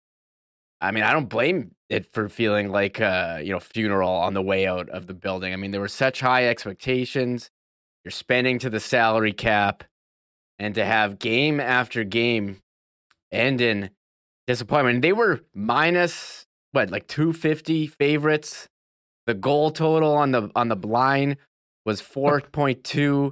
I 0.80 0.92
mean, 0.92 1.04
I 1.04 1.12
don't 1.12 1.28
blame 1.28 1.76
it 1.90 2.14
for 2.14 2.30
feeling 2.30 2.70
like 2.70 3.02
a 3.02 3.42
you 3.44 3.52
know 3.52 3.60
funeral 3.60 4.10
on 4.10 4.34
the 4.34 4.42
way 4.42 4.66
out 4.66 4.88
of 4.88 5.08
the 5.08 5.14
building. 5.14 5.52
I 5.52 5.58
mean, 5.58 5.72
there 5.72 5.82
were 5.82 5.90
such 5.90 6.22
high 6.22 6.48
expectations. 6.48 7.52
You're 8.06 8.14
spending 8.14 8.58
to 8.60 8.70
the 8.70 8.80
salary 8.80 9.34
cap, 9.34 9.84
and 10.58 10.74
to 10.76 10.86
have 10.86 11.20
game 11.20 11.60
after 11.60 12.06
game 12.06 12.62
end 13.34 13.60
in 13.60 13.90
disappointment. 14.48 15.02
They 15.02 15.12
were 15.12 15.42
minus 15.54 16.46
what 16.72 16.90
like 16.90 17.08
250 17.08 17.86
favorites. 17.88 18.70
The 19.26 19.34
goal 19.34 19.72
total 19.72 20.14
on 20.14 20.32
the 20.32 20.50
on 20.56 20.70
the 20.70 20.78
blind 20.78 21.36
was 21.88 22.02
4.2 22.02 23.32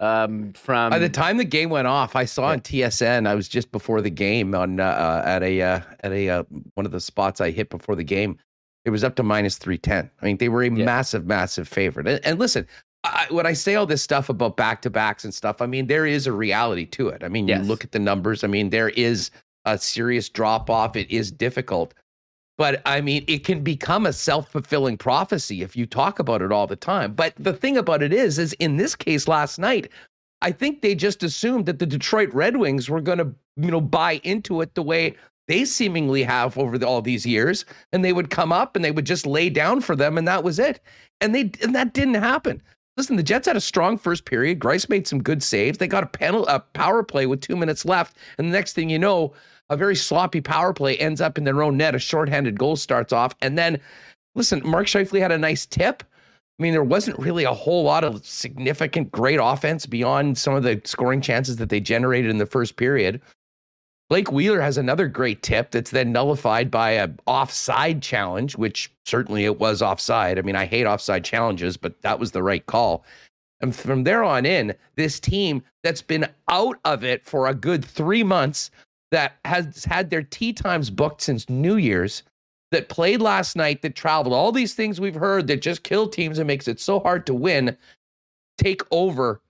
um 0.00 0.52
from 0.52 0.90
by 0.90 0.98
the 0.98 1.08
time 1.08 1.38
the 1.38 1.44
game 1.44 1.68
went 1.68 1.88
off 1.88 2.14
i 2.14 2.24
saw 2.24 2.44
on 2.44 2.60
tsn 2.60 3.26
i 3.26 3.34
was 3.34 3.48
just 3.48 3.72
before 3.72 4.00
the 4.00 4.10
game 4.10 4.54
on 4.54 4.78
uh, 4.78 5.22
at 5.24 5.42
a 5.42 5.60
uh, 5.60 5.80
at 6.00 6.12
a 6.12 6.28
uh, 6.28 6.42
one 6.74 6.86
of 6.86 6.92
the 6.92 7.00
spots 7.00 7.40
i 7.40 7.50
hit 7.50 7.68
before 7.68 7.96
the 7.96 8.04
game 8.04 8.38
it 8.84 8.90
was 8.90 9.02
up 9.02 9.16
to 9.16 9.24
minus 9.24 9.58
310 9.58 10.08
i 10.20 10.24
mean 10.24 10.36
they 10.36 10.48
were 10.48 10.62
a 10.62 10.70
yeah. 10.70 10.84
massive 10.84 11.26
massive 11.26 11.66
favorite. 11.66 12.06
And, 12.06 12.24
and 12.24 12.38
listen 12.38 12.66
I, 13.02 13.26
when 13.30 13.44
i 13.44 13.52
say 13.52 13.74
all 13.74 13.86
this 13.86 14.02
stuff 14.02 14.28
about 14.28 14.56
back 14.56 14.82
to 14.82 14.90
backs 14.90 15.24
and 15.24 15.34
stuff 15.34 15.60
i 15.60 15.66
mean 15.66 15.88
there 15.88 16.06
is 16.06 16.28
a 16.28 16.32
reality 16.32 16.86
to 16.86 17.08
it. 17.08 17.24
I 17.24 17.28
mean 17.28 17.48
yes. 17.48 17.62
you 17.62 17.68
look 17.68 17.82
at 17.82 17.90
the 17.90 17.98
numbers. 17.98 18.44
I 18.44 18.46
mean 18.46 18.70
there 18.70 18.90
is 18.90 19.32
a 19.64 19.78
serious 19.78 20.28
drop 20.28 20.70
off 20.70 20.94
it 20.94 21.10
is 21.10 21.32
difficult 21.32 21.92
but 22.62 22.80
I 22.86 23.00
mean, 23.00 23.24
it 23.26 23.42
can 23.42 23.64
become 23.64 24.06
a 24.06 24.12
self 24.12 24.48
fulfilling 24.52 24.96
prophecy 24.96 25.62
if 25.62 25.74
you 25.74 25.84
talk 25.84 26.20
about 26.20 26.42
it 26.42 26.52
all 26.52 26.68
the 26.68 26.76
time. 26.76 27.12
But 27.12 27.34
the 27.36 27.52
thing 27.52 27.76
about 27.76 28.04
it 28.04 28.12
is, 28.12 28.38
is 28.38 28.52
in 28.60 28.76
this 28.76 28.94
case 28.94 29.26
last 29.26 29.58
night, 29.58 29.90
I 30.42 30.52
think 30.52 30.80
they 30.80 30.94
just 30.94 31.24
assumed 31.24 31.66
that 31.66 31.80
the 31.80 31.86
Detroit 31.86 32.32
Red 32.32 32.58
Wings 32.58 32.88
were 32.88 33.00
going 33.00 33.18
to, 33.18 33.34
you 33.56 33.72
know, 33.72 33.80
buy 33.80 34.20
into 34.22 34.60
it 34.60 34.76
the 34.76 34.82
way 34.84 35.16
they 35.48 35.64
seemingly 35.64 36.22
have 36.22 36.56
over 36.56 36.78
the, 36.78 36.86
all 36.86 37.02
these 37.02 37.26
years, 37.26 37.64
and 37.92 38.04
they 38.04 38.12
would 38.12 38.30
come 38.30 38.52
up 38.52 38.76
and 38.76 38.84
they 38.84 38.92
would 38.92 39.06
just 39.06 39.26
lay 39.26 39.50
down 39.50 39.80
for 39.80 39.96
them, 39.96 40.16
and 40.16 40.28
that 40.28 40.44
was 40.44 40.60
it. 40.60 40.78
And 41.20 41.34
they 41.34 41.50
and 41.64 41.74
that 41.74 41.94
didn't 41.94 42.14
happen. 42.14 42.62
Listen, 42.96 43.16
the 43.16 43.24
Jets 43.24 43.48
had 43.48 43.56
a 43.56 43.60
strong 43.60 43.98
first 43.98 44.24
period. 44.24 44.60
Greiss 44.60 44.88
made 44.88 45.08
some 45.08 45.20
good 45.20 45.42
saves. 45.42 45.78
They 45.78 45.88
got 45.88 46.04
a 46.04 46.06
panel, 46.06 46.46
a 46.46 46.60
power 46.60 47.02
play 47.02 47.26
with 47.26 47.40
two 47.40 47.56
minutes 47.56 47.84
left, 47.84 48.18
and 48.38 48.46
the 48.46 48.52
next 48.52 48.74
thing 48.74 48.88
you 48.88 49.00
know, 49.00 49.32
a 49.72 49.76
very 49.76 49.96
sloppy 49.96 50.40
power 50.40 50.74
play 50.74 50.96
ends 50.98 51.20
up 51.20 51.38
in 51.38 51.44
their 51.44 51.62
own 51.62 51.78
net. 51.78 51.94
A 51.94 51.98
shorthanded 51.98 52.58
goal 52.58 52.76
starts 52.76 53.12
off. 53.12 53.34
And 53.40 53.56
then, 53.56 53.80
listen, 54.34 54.60
Mark 54.64 54.86
Scheifele 54.86 55.20
had 55.20 55.32
a 55.32 55.38
nice 55.38 55.64
tip. 55.64 56.02
I 56.58 56.62
mean, 56.62 56.72
there 56.72 56.84
wasn't 56.84 57.18
really 57.18 57.44
a 57.44 57.54
whole 57.54 57.82
lot 57.82 58.04
of 58.04 58.24
significant 58.24 59.10
great 59.10 59.40
offense 59.42 59.86
beyond 59.86 60.36
some 60.36 60.54
of 60.54 60.62
the 60.62 60.80
scoring 60.84 61.22
chances 61.22 61.56
that 61.56 61.70
they 61.70 61.80
generated 61.80 62.30
in 62.30 62.36
the 62.36 62.46
first 62.46 62.76
period. 62.76 63.20
Blake 64.10 64.30
Wheeler 64.30 64.60
has 64.60 64.76
another 64.76 65.08
great 65.08 65.42
tip 65.42 65.70
that's 65.70 65.90
then 65.90 66.12
nullified 66.12 66.70
by 66.70 66.90
a 66.90 67.08
offside 67.26 68.02
challenge, 68.02 68.58
which 68.58 68.92
certainly 69.06 69.46
it 69.46 69.58
was 69.58 69.80
offside. 69.80 70.38
I 70.38 70.42
mean, 70.42 70.54
I 70.54 70.66
hate 70.66 70.84
offside 70.84 71.24
challenges, 71.24 71.78
but 71.78 72.00
that 72.02 72.20
was 72.20 72.32
the 72.32 72.42
right 72.42 72.64
call. 72.66 73.06
And 73.62 73.74
from 73.74 74.04
there 74.04 74.22
on 74.22 74.44
in, 74.44 74.74
this 74.96 75.18
team 75.18 75.62
that's 75.82 76.02
been 76.02 76.28
out 76.50 76.78
of 76.84 77.04
it 77.04 77.24
for 77.24 77.46
a 77.46 77.54
good 77.54 77.82
three 77.82 78.22
months 78.22 78.70
that 79.12 79.36
has 79.44 79.84
had 79.84 80.10
their 80.10 80.22
tea 80.22 80.52
times 80.52 80.90
booked 80.90 81.22
since 81.22 81.48
New 81.48 81.76
Year's, 81.76 82.24
that 82.72 82.88
played 82.88 83.20
last 83.20 83.54
night, 83.54 83.82
that 83.82 83.94
traveled, 83.94 84.34
all 84.34 84.50
these 84.50 84.74
things 84.74 85.00
we've 85.00 85.14
heard 85.14 85.46
that 85.46 85.62
just 85.62 85.84
kill 85.84 86.08
teams 86.08 86.38
and 86.38 86.46
makes 86.46 86.66
it 86.66 86.80
so 86.80 86.98
hard 86.98 87.26
to 87.26 87.34
win, 87.34 87.76
take 88.58 88.82
over 88.90 89.40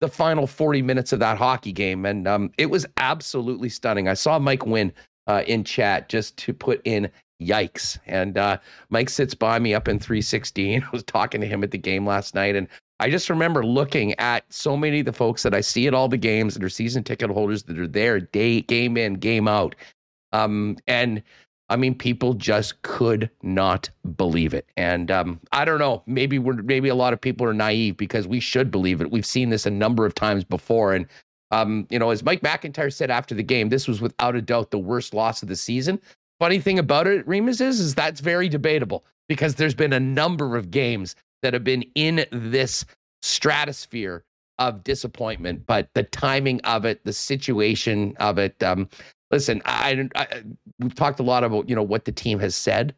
the 0.00 0.08
final 0.08 0.46
40 0.46 0.82
minutes 0.82 1.12
of 1.12 1.20
that 1.20 1.38
hockey 1.38 1.72
game. 1.72 2.04
And 2.04 2.28
um, 2.28 2.50
it 2.58 2.66
was 2.66 2.84
absolutely 2.98 3.68
stunning. 3.68 4.08
I 4.08 4.14
saw 4.14 4.38
Mike 4.38 4.66
win 4.66 4.92
uh, 5.28 5.44
in 5.46 5.64
chat 5.64 6.08
just 6.08 6.36
to 6.38 6.52
put 6.52 6.82
in 6.84 7.08
yikes. 7.40 7.96
And 8.06 8.36
uh, 8.36 8.58
Mike 8.90 9.08
sits 9.08 9.34
by 9.34 9.58
me 9.60 9.72
up 9.72 9.88
in 9.88 9.98
316. 9.98 10.82
I 10.86 10.88
was 10.90 11.04
talking 11.04 11.40
to 11.40 11.46
him 11.46 11.62
at 11.62 11.70
the 11.70 11.78
game 11.78 12.04
last 12.04 12.34
night. 12.34 12.56
And 12.56 12.68
I 13.00 13.10
just 13.10 13.28
remember 13.28 13.64
looking 13.64 14.18
at 14.18 14.44
so 14.52 14.76
many 14.76 15.00
of 15.00 15.06
the 15.06 15.12
folks 15.12 15.42
that 15.42 15.54
I 15.54 15.60
see 15.60 15.86
at 15.86 15.94
all 15.94 16.08
the 16.08 16.16
games 16.16 16.54
that 16.54 16.62
are 16.62 16.68
season 16.68 17.02
ticket 17.02 17.30
holders 17.30 17.64
that 17.64 17.78
are 17.78 17.88
there 17.88 18.20
day 18.20 18.60
game 18.62 18.96
in, 18.96 19.14
game 19.14 19.48
out. 19.48 19.74
Um, 20.32 20.76
and 20.86 21.22
I 21.68 21.76
mean, 21.76 21.94
people 21.94 22.34
just 22.34 22.82
could 22.82 23.30
not 23.42 23.90
believe 24.16 24.54
it. 24.54 24.68
And 24.76 25.10
um, 25.10 25.40
I 25.52 25.64
don't 25.64 25.78
know, 25.78 26.02
maybe 26.06 26.38
we're 26.38 26.62
maybe 26.62 26.88
a 26.88 26.94
lot 26.94 27.12
of 27.12 27.20
people 27.20 27.46
are 27.46 27.54
naive 27.54 27.96
because 27.96 28.28
we 28.28 28.38
should 28.40 28.70
believe 28.70 29.00
it. 29.00 29.10
We've 29.10 29.26
seen 29.26 29.50
this 29.50 29.66
a 29.66 29.70
number 29.70 30.06
of 30.06 30.14
times 30.14 30.44
before. 30.44 30.94
And 30.94 31.06
um, 31.50 31.86
you 31.90 31.98
know, 31.98 32.10
as 32.10 32.22
Mike 32.22 32.42
McIntyre 32.42 32.92
said 32.92 33.10
after 33.10 33.34
the 33.34 33.42
game, 33.42 33.70
this 33.70 33.88
was 33.88 34.00
without 34.00 34.36
a 34.36 34.42
doubt 34.42 34.70
the 34.70 34.78
worst 34.78 35.14
loss 35.14 35.42
of 35.42 35.48
the 35.48 35.56
season. 35.56 36.00
Funny 36.38 36.58
thing 36.58 36.78
about 36.78 37.06
it, 37.06 37.26
Remis, 37.26 37.60
is, 37.60 37.80
is 37.80 37.94
that's 37.94 38.20
very 38.20 38.48
debatable 38.48 39.04
because 39.28 39.54
there's 39.54 39.74
been 39.74 39.92
a 39.92 40.00
number 40.00 40.56
of 40.56 40.70
games 40.70 41.16
that 41.44 41.52
have 41.52 41.62
been 41.62 41.84
in 41.94 42.24
this 42.32 42.84
stratosphere 43.22 44.24
of 44.58 44.82
disappointment, 44.82 45.66
but 45.66 45.88
the 45.94 46.04
timing 46.04 46.60
of 46.62 46.84
it, 46.84 47.04
the 47.04 47.12
situation 47.12 48.14
of 48.18 48.38
it. 48.38 48.60
Um, 48.62 48.88
listen, 49.30 49.60
I, 49.66 50.08
I, 50.14 50.42
we've 50.78 50.94
talked 50.94 51.20
a 51.20 51.24
lot 51.24 51.44
about 51.44 51.68
you 51.68 51.76
know 51.76 51.82
what 51.82 52.06
the 52.06 52.12
team 52.12 52.38
has 52.38 52.54
said. 52.54 52.94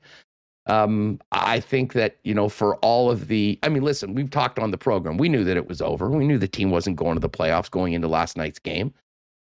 Um, 0.66 1.20
I 1.32 1.60
think 1.60 1.92
that 1.94 2.16
you 2.24 2.34
know 2.34 2.48
for 2.48 2.76
all 2.76 3.10
of 3.10 3.28
the, 3.28 3.58
I 3.62 3.68
mean, 3.68 3.82
listen, 3.82 4.14
we've 4.14 4.30
talked 4.30 4.58
on 4.58 4.70
the 4.70 4.78
program. 4.78 5.16
We 5.16 5.28
knew 5.28 5.44
that 5.44 5.56
it 5.56 5.68
was 5.68 5.82
over. 5.82 6.08
We 6.08 6.26
knew 6.26 6.38
the 6.38 6.48
team 6.48 6.70
wasn't 6.70 6.96
going 6.96 7.14
to 7.14 7.20
the 7.20 7.30
playoffs 7.30 7.70
going 7.70 7.94
into 7.94 8.08
last 8.08 8.36
night's 8.36 8.58
game. 8.58 8.94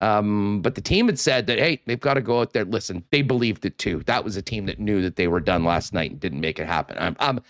Um, 0.01 0.63
but 0.63 0.77
the 0.77 0.81
team 0.81 1.07
had 1.07 1.19
said 1.19 1.47
that 1.49 1.59
hey, 1.59 1.83
they've 1.87 2.01
got 2.01 2.15
to 2.15 2.21
go 2.21 2.41
out 2.41 2.53
there. 2.53 2.65
Listen, 2.65 3.05
they 3.11 3.21
believed 3.21 3.67
it 3.67 3.79
too. 3.79 4.03
That 4.07 4.25
was 4.25 4.37
a 4.37 4.43
team 4.43 4.67
that 4.67 4.79
knew 4.79 5.03
that 5.03 5.17
they 5.17 5.29
were 5.29 5.41
done 5.41 5.65
last 5.65 5.93
night 5.93 6.13
and 6.13 6.21
didn't 6.21 6.41
make 6.41 6.59
it 6.59 6.67
happen. 6.67 6.97
I'm, 6.99 7.17
I'm 7.19 7.41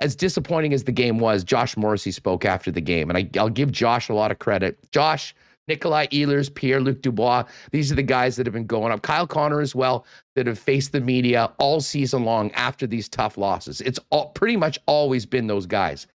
as 0.00 0.16
disappointing 0.16 0.72
as 0.72 0.84
the 0.84 0.92
game 0.92 1.18
was, 1.18 1.44
Josh 1.44 1.76
Morrissey 1.76 2.10
spoke 2.10 2.44
after 2.44 2.70
the 2.70 2.80
game, 2.80 3.10
and 3.10 3.18
I, 3.18 3.42
will 3.42 3.50
give 3.50 3.72
Josh 3.72 4.08
a 4.08 4.14
lot 4.14 4.30
of 4.30 4.38
credit. 4.38 4.78
Josh, 4.90 5.34
Nikolai 5.68 6.06
Ehlers, 6.08 6.54
Pierre 6.54 6.80
Luc 6.80 7.00
Dubois, 7.00 7.44
these 7.70 7.90
are 7.90 7.94
the 7.94 8.02
guys 8.02 8.36
that 8.36 8.46
have 8.46 8.52
been 8.52 8.66
going 8.66 8.92
up. 8.92 9.02
Kyle 9.02 9.26
Connor 9.26 9.60
as 9.60 9.74
well, 9.74 10.04
that 10.36 10.46
have 10.46 10.58
faced 10.58 10.92
the 10.92 11.00
media 11.00 11.50
all 11.58 11.80
season 11.80 12.24
long 12.24 12.50
after 12.52 12.86
these 12.86 13.08
tough 13.08 13.38
losses. 13.38 13.80
It's 13.80 13.98
all, 14.10 14.28
pretty 14.30 14.56
much 14.56 14.78
always 14.86 15.26
been 15.26 15.46
those 15.46 15.66
guys. 15.66 16.06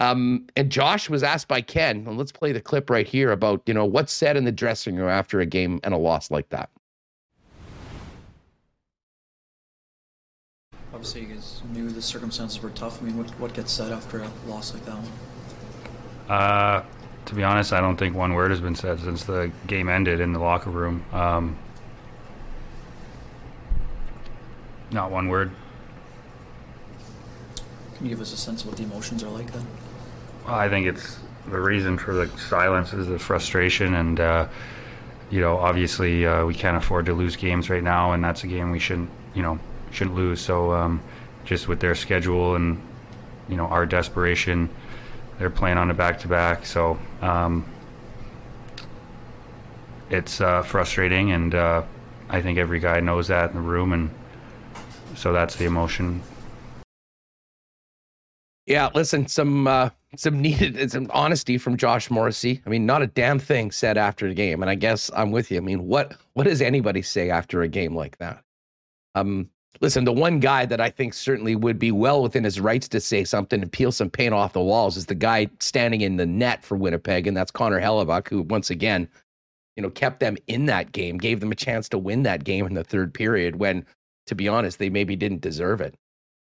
Um, 0.00 0.46
and 0.56 0.70
Josh 0.70 1.10
was 1.10 1.22
asked 1.22 1.48
by 1.48 1.60
Ken, 1.60 2.06
and 2.06 2.16
let's 2.16 2.32
play 2.32 2.52
the 2.52 2.60
clip 2.60 2.88
right 2.88 3.06
here 3.06 3.32
about 3.32 3.62
you 3.66 3.74
know 3.74 3.84
what's 3.84 4.12
said 4.12 4.36
in 4.36 4.44
the 4.44 4.52
dressing 4.52 4.96
room 4.96 5.08
after 5.08 5.40
a 5.40 5.46
game 5.46 5.80
and 5.82 5.92
a 5.92 5.96
loss 5.96 6.30
like 6.30 6.48
that. 6.50 6.70
Obviously, 10.98 11.20
you 11.20 11.26
guys 11.28 11.62
knew 11.72 11.88
the 11.90 12.02
circumstances 12.02 12.60
were 12.60 12.70
tough. 12.70 13.00
I 13.00 13.04
mean, 13.04 13.16
what, 13.16 13.30
what 13.38 13.54
gets 13.54 13.70
said 13.70 13.92
after 13.92 14.18
a 14.18 14.28
loss 14.48 14.74
like 14.74 14.84
that 14.84 14.96
one? 14.96 16.36
Uh, 16.36 16.82
to 17.24 17.34
be 17.36 17.44
honest, 17.44 17.72
I 17.72 17.80
don't 17.80 17.96
think 17.96 18.16
one 18.16 18.34
word 18.34 18.50
has 18.50 18.60
been 18.60 18.74
said 18.74 18.98
since 18.98 19.22
the 19.22 19.52
game 19.68 19.88
ended 19.88 20.18
in 20.18 20.32
the 20.32 20.40
locker 20.40 20.70
room. 20.70 21.04
Um, 21.12 21.56
not 24.90 25.12
one 25.12 25.28
word. 25.28 25.52
Can 27.94 28.06
you 28.06 28.10
give 28.10 28.20
us 28.20 28.32
a 28.32 28.36
sense 28.36 28.62
of 28.62 28.70
what 28.70 28.76
the 28.76 28.82
emotions 28.82 29.22
are 29.22 29.30
like 29.30 29.52
then? 29.52 29.64
Well, 30.46 30.56
I 30.56 30.68
think 30.68 30.88
it's 30.88 31.20
the 31.48 31.60
reason 31.60 31.96
for 31.96 32.12
the 32.12 32.26
silence 32.38 32.92
is 32.92 33.06
the 33.06 33.20
frustration, 33.20 33.94
and 33.94 34.18
uh, 34.18 34.48
you 35.30 35.40
know, 35.40 35.58
obviously, 35.58 36.26
uh, 36.26 36.44
we 36.44 36.54
can't 36.54 36.76
afford 36.76 37.06
to 37.06 37.14
lose 37.14 37.36
games 37.36 37.70
right 37.70 37.84
now, 37.84 38.14
and 38.14 38.24
that's 38.24 38.42
a 38.42 38.48
game 38.48 38.72
we 38.72 38.80
shouldn't, 38.80 39.10
you 39.36 39.42
know, 39.42 39.60
shouldn't 39.98 40.16
lose. 40.16 40.40
So 40.40 40.72
um, 40.72 41.02
just 41.44 41.66
with 41.66 41.80
their 41.80 41.94
schedule 41.94 42.54
and 42.54 42.80
you 43.48 43.56
know 43.56 43.66
our 43.66 43.84
desperation, 43.84 44.70
they're 45.38 45.50
playing 45.50 45.76
on 45.76 45.90
a 45.90 45.94
back 45.94 46.20
to 46.20 46.28
back. 46.28 46.64
So 46.64 46.98
um, 47.20 47.64
it's 50.08 50.40
uh, 50.40 50.62
frustrating, 50.62 51.32
and 51.32 51.54
uh, 51.54 51.82
I 52.28 52.40
think 52.40 52.58
every 52.58 52.78
guy 52.78 53.00
knows 53.00 53.28
that 53.28 53.50
in 53.50 53.56
the 53.56 53.62
room, 53.62 53.92
and 53.92 54.10
so 55.16 55.32
that's 55.32 55.56
the 55.56 55.64
emotion. 55.64 56.22
Yeah, 58.66 58.90
listen, 58.94 59.26
some 59.26 59.66
uh, 59.66 59.90
some 60.14 60.40
needed 60.40 60.90
some 60.92 61.10
honesty 61.12 61.58
from 61.58 61.76
Josh 61.76 62.08
Morrissey. 62.08 62.62
I 62.64 62.70
mean, 62.70 62.86
not 62.86 63.02
a 63.02 63.08
damn 63.08 63.40
thing 63.40 63.72
said 63.72 63.98
after 63.98 64.28
the 64.28 64.34
game, 64.34 64.62
and 64.62 64.70
I 64.70 64.76
guess 64.76 65.10
I'm 65.16 65.32
with 65.32 65.50
you. 65.50 65.56
I 65.56 65.60
mean, 65.60 65.88
what 65.88 66.16
what 66.34 66.44
does 66.44 66.62
anybody 66.62 67.02
say 67.02 67.30
after 67.30 67.62
a 67.62 67.68
game 67.68 67.96
like 67.96 68.18
that? 68.18 68.44
Um, 69.16 69.50
listen, 69.80 70.04
the 70.04 70.12
one 70.12 70.40
guy 70.40 70.66
that 70.66 70.80
I 70.80 70.90
think 70.90 71.14
certainly 71.14 71.54
would 71.56 71.78
be 71.78 71.92
well 71.92 72.22
within 72.22 72.44
his 72.44 72.60
rights 72.60 72.88
to 72.88 73.00
say 73.00 73.24
something 73.24 73.62
and 73.62 73.70
peel 73.70 73.92
some 73.92 74.10
paint 74.10 74.34
off 74.34 74.52
the 74.52 74.60
walls 74.60 74.96
is 74.96 75.06
the 75.06 75.14
guy 75.14 75.48
standing 75.60 76.00
in 76.00 76.16
the 76.16 76.26
net 76.26 76.64
for 76.64 76.76
Winnipeg, 76.76 77.26
and 77.26 77.36
that's 77.36 77.50
Connor 77.50 77.80
Hellebuyck, 77.80 78.28
who 78.28 78.42
once 78.42 78.70
again, 78.70 79.08
you 79.76 79.82
know, 79.82 79.90
kept 79.90 80.20
them 80.20 80.36
in 80.48 80.66
that 80.66 80.92
game, 80.92 81.18
gave 81.18 81.40
them 81.40 81.52
a 81.52 81.56
chance 81.56 81.88
to 81.90 81.98
win 81.98 82.22
that 82.24 82.44
game 82.44 82.66
in 82.66 82.74
the 82.74 82.84
third 82.84 83.14
period 83.14 83.56
when, 83.56 83.86
to 84.26 84.34
be 84.34 84.48
honest, 84.48 84.78
they 84.78 84.90
maybe 84.90 85.14
didn't 85.14 85.40
deserve 85.40 85.80
it. 85.80 85.94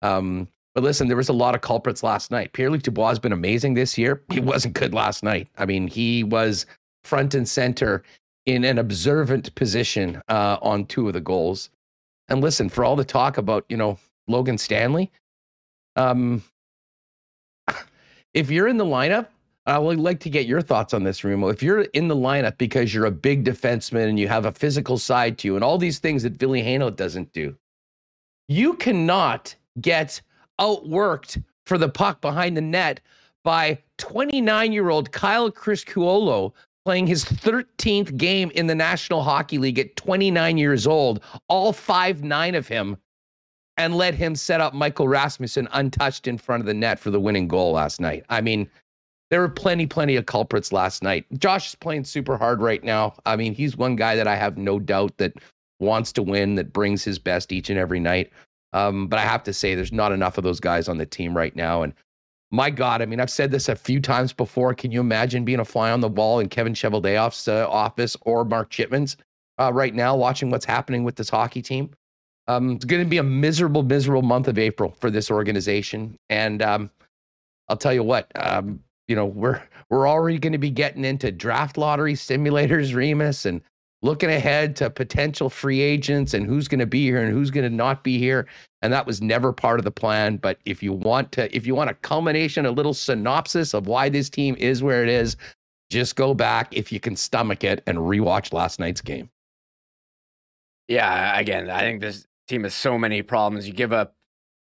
Um, 0.03 0.49
but 0.75 0.85
listen, 0.85 1.09
there 1.09 1.17
was 1.17 1.29
a 1.29 1.35
lot 1.35 1.55
of 1.55 1.61
culprits 1.61 2.03
last 2.03 2.31
night. 2.31 2.53
Pierre-Luc 2.53 2.83
Dubois 2.83 3.09
has 3.09 3.19
been 3.19 3.33
amazing 3.33 3.75
this 3.75 3.99
year. 3.99 4.23
He 4.33 4.41
wasn't 4.41 4.75
good 4.75 4.95
last 4.95 5.23
night. 5.23 5.49
I 5.59 5.67
mean, 5.67 5.89
he 5.89 6.25
was 6.25 6.67
front 7.05 7.35
and 7.35 7.49
center 7.49 8.03
in 8.47 8.65
an 8.65 8.79
observant 8.79 9.55
position 9.57 10.23
uh, 10.29 10.59
on 10.63 10.87
two 10.87 11.09
of 11.09 11.15
the 11.15 11.21
goals. 11.21 11.71
And 12.29 12.41
listen, 12.41 12.69
for 12.69 12.85
all 12.85 12.97
the 12.97 13.05
talk 13.05 13.39
about, 13.39 13.65
you 13.69 13.77
know, 13.77 13.99
Logan 14.27 14.59
Stanley, 14.59 15.11
um, 15.97 16.43
if 18.35 18.51
you're 18.51 18.69
in 18.69 18.77
the 18.77 18.85
lineup, 18.85 19.29
I 19.67 19.79
would 19.79 19.99
like 19.99 20.21
to 20.21 20.31
get 20.31 20.47
your 20.47 20.63
thoughts 20.63 20.95
on 20.95 21.05
this, 21.05 21.23
Remo. 21.23 21.49
If 21.49 21.63
you're 21.63 21.83
in 21.83 22.09
the 22.09 22.17
lineup 22.17 22.57
because 22.57 22.95
you're 22.95 23.05
a 23.05 23.11
big 23.11 23.45
defenseman 23.45 24.09
and 24.09 24.19
you 24.19 24.27
have 24.27 24.47
a 24.47 24.53
physical 24.53 24.97
side 24.97 25.37
to 25.39 25.49
you 25.49 25.57
and 25.57 25.65
all 25.65 25.77
these 25.77 25.99
things 25.99 26.23
that 26.23 26.39
Ville 26.39 26.53
Heinola 26.53 26.97
doesn't 26.97 27.33
do, 27.35 27.55
you 28.49 28.75
cannot 28.75 29.55
get 29.81 30.23
outworked 30.59 31.43
for 31.67 31.77
the 31.77 31.89
puck 31.89 32.23
behind 32.23 32.57
the 32.57 32.63
net 32.63 33.01
by 33.45 33.79
29 33.99 34.73
year 34.73 34.89
old 34.89 35.13
Kyle 35.13 35.51
Criscuolo 35.51 36.53
playing 36.89 37.07
his 37.07 37.23
13th 37.23 38.17
game 38.17 38.51
in 38.55 38.67
the 38.67 38.75
National 38.75 39.23
Hockey 39.23 39.59
League 39.59 39.79
at 39.79 39.95
29 39.97 40.57
years 40.57 40.87
old, 40.87 41.23
all 41.47 41.71
five 41.71 42.25
nine 42.25 42.55
of 42.55 42.67
him, 42.67 42.97
and 43.77 43.95
let 43.95 44.15
him 44.15 44.35
set 44.35 44.63
up 44.63 44.73
Michael 44.73 45.07
Rasmussen 45.07 45.69
untouched 45.73 46.27
in 46.27 46.39
front 46.39 46.63
of 46.63 46.67
the 46.67 46.73
net 46.73 46.99
for 46.99 47.11
the 47.11 47.21
winning 47.21 47.47
goal 47.47 47.73
last 47.73 48.01
night. 48.01 48.25
I 48.31 48.41
mean, 48.41 48.71
there 49.29 49.41
were 49.41 49.51
plenty, 49.51 49.85
plenty 49.85 50.17
of 50.17 50.25
culprits 50.25 50.73
last 50.73 51.03
night. 51.03 51.27
Josh 51.39 51.69
is 51.69 51.75
playing 51.75 52.05
super 52.05 52.39
hard 52.39 52.63
right 52.63 52.83
now. 52.83 53.13
I 53.27 53.37
mean, 53.37 53.53
he's 53.53 53.77
one 53.77 53.95
guy 53.95 54.17
that 54.17 54.27
I 54.27 54.37
have 54.37 54.57
no 54.57 54.79
doubt 54.79 55.19
that 55.19 55.35
wants 55.81 56.11
to 56.13 56.23
win, 56.23 56.55
that 56.55 56.73
brings 56.73 57.05
his 57.05 57.19
best 57.19 57.53
each 57.53 57.69
and 57.69 57.79
every 57.79 58.01
night. 58.01 58.33
Um, 58.73 59.09
but 59.09 59.19
I 59.19 59.25
have 59.25 59.43
to 59.43 59.53
say, 59.53 59.75
there's 59.75 59.93
not 59.93 60.13
enough 60.13 60.39
of 60.39 60.45
those 60.45 60.59
guys 60.59 60.89
on 60.89 60.97
the 60.97 61.05
team 61.05 61.37
right 61.37 61.55
now. 61.55 61.83
And 61.83 61.93
my 62.51 62.71
God, 62.71 63.03
I 63.03 63.07
mean, 63.07 63.21
I've 63.21 63.31
said 63.31 63.51
this 63.51 63.69
a 63.69 63.77
few 63.77 64.01
times 64.01 64.33
before. 64.33 64.73
Can 64.75 64.91
you 64.91 65.01
imagine 65.01 65.45
being 65.45 65.61
a 65.61 65.65
fly 65.65 65.91
on 65.91 66.01
the 66.01 66.09
wall 66.09 66.41
in 66.41 66.49
Kevin 66.49 66.73
Cheveldayoff's 66.73 67.47
uh, 67.47 67.69
office 67.69 68.17
or 68.23 68.45
Mark 68.45 68.71
Chipman's 68.71 69.17
uh, 69.59 69.73
right 69.73 69.95
now, 69.95 70.17
watching 70.17 70.51
what's 70.51 70.65
happening 70.65 71.05
with 71.05 71.17
this 71.17 71.29
hockey 71.29 71.61
team? 71.61 71.91
Um, 72.47 72.73
it's 72.73 72.87
going 72.87 73.03
to 73.03 73.09
be 73.09 73.19
a 73.19 73.23
miserable, 73.23 73.83
miserable 73.83 74.23
month 74.23 74.49
of 74.49 74.59
April 74.59 74.97
for 74.99 75.11
this 75.11 75.31
organization. 75.31 76.17
And 76.31 76.63
um, 76.63 76.91
I'll 77.69 77.77
tell 77.77 77.93
you 77.93 78.03
what, 78.03 78.31
um, 78.37 78.81
you 79.09 79.17
know, 79.17 79.27
we're 79.27 79.63
we're 79.91 80.09
already 80.09 80.39
going 80.39 80.53
to 80.53 80.59
be 80.59 80.71
getting 80.71 81.05
into 81.05 81.31
draft 81.31 81.77
lottery 81.77 82.15
simulators, 82.15 82.95
Remis, 82.95 83.45
and 83.45 83.61
looking 84.03 84.31
ahead 84.31 84.77
to 84.77 84.91
potential 84.91 85.51
free 85.51 85.81
agents 85.81 86.35
and 86.35 86.47
who's 86.47 86.69
going 86.69 86.79
to 86.79 86.87
be 86.87 87.03
here 87.03 87.23
and 87.23 87.33
who's 87.33 87.51
going 87.51 87.69
to 87.69 87.75
not 87.75 88.05
be 88.05 88.19
here. 88.19 88.47
And 88.81 88.93
that 88.93 89.07
was 89.07 89.21
never 89.21 89.53
part 89.53 89.81
of 89.81 89.85
the 89.85 89.91
plan. 89.91 90.37
But 90.37 90.59
if 90.65 90.83
you 90.83 90.93
want 90.93 91.33
to 91.33 91.55
if 91.55 91.67
you 91.67 91.75
want 91.75 91.91
a 91.91 91.95
culmination 91.95 92.67
a 92.67 92.71
little 92.71 92.95
synopsis 92.95 93.75
of 93.75 93.87
why 93.87 94.09
this 94.09 94.31
team 94.31 94.55
is 94.59 94.83
where 94.83 95.03
it 95.03 95.09
is 95.09 95.37
just 95.91 96.17
go 96.17 96.35
back 96.35 96.77
if 96.77 96.93
you 96.93 97.01
can 97.01 97.17
stomach 97.17 97.65
it 97.65 97.83
and 97.87 97.99
rewatch 97.99 98.53
last 98.53 98.79
night's 98.79 99.01
game. 99.01 99.31
Yeah 100.87 101.39
again 101.39 101.69
i 101.71 101.81
think 101.81 102.01
this 102.01 102.29
team 102.49 102.65
has 102.65 102.75
so 102.75 102.99
many 102.99 103.23
problems. 103.23 103.69
You 103.69 103.75
give 103.75 103.93
up 103.93 104.15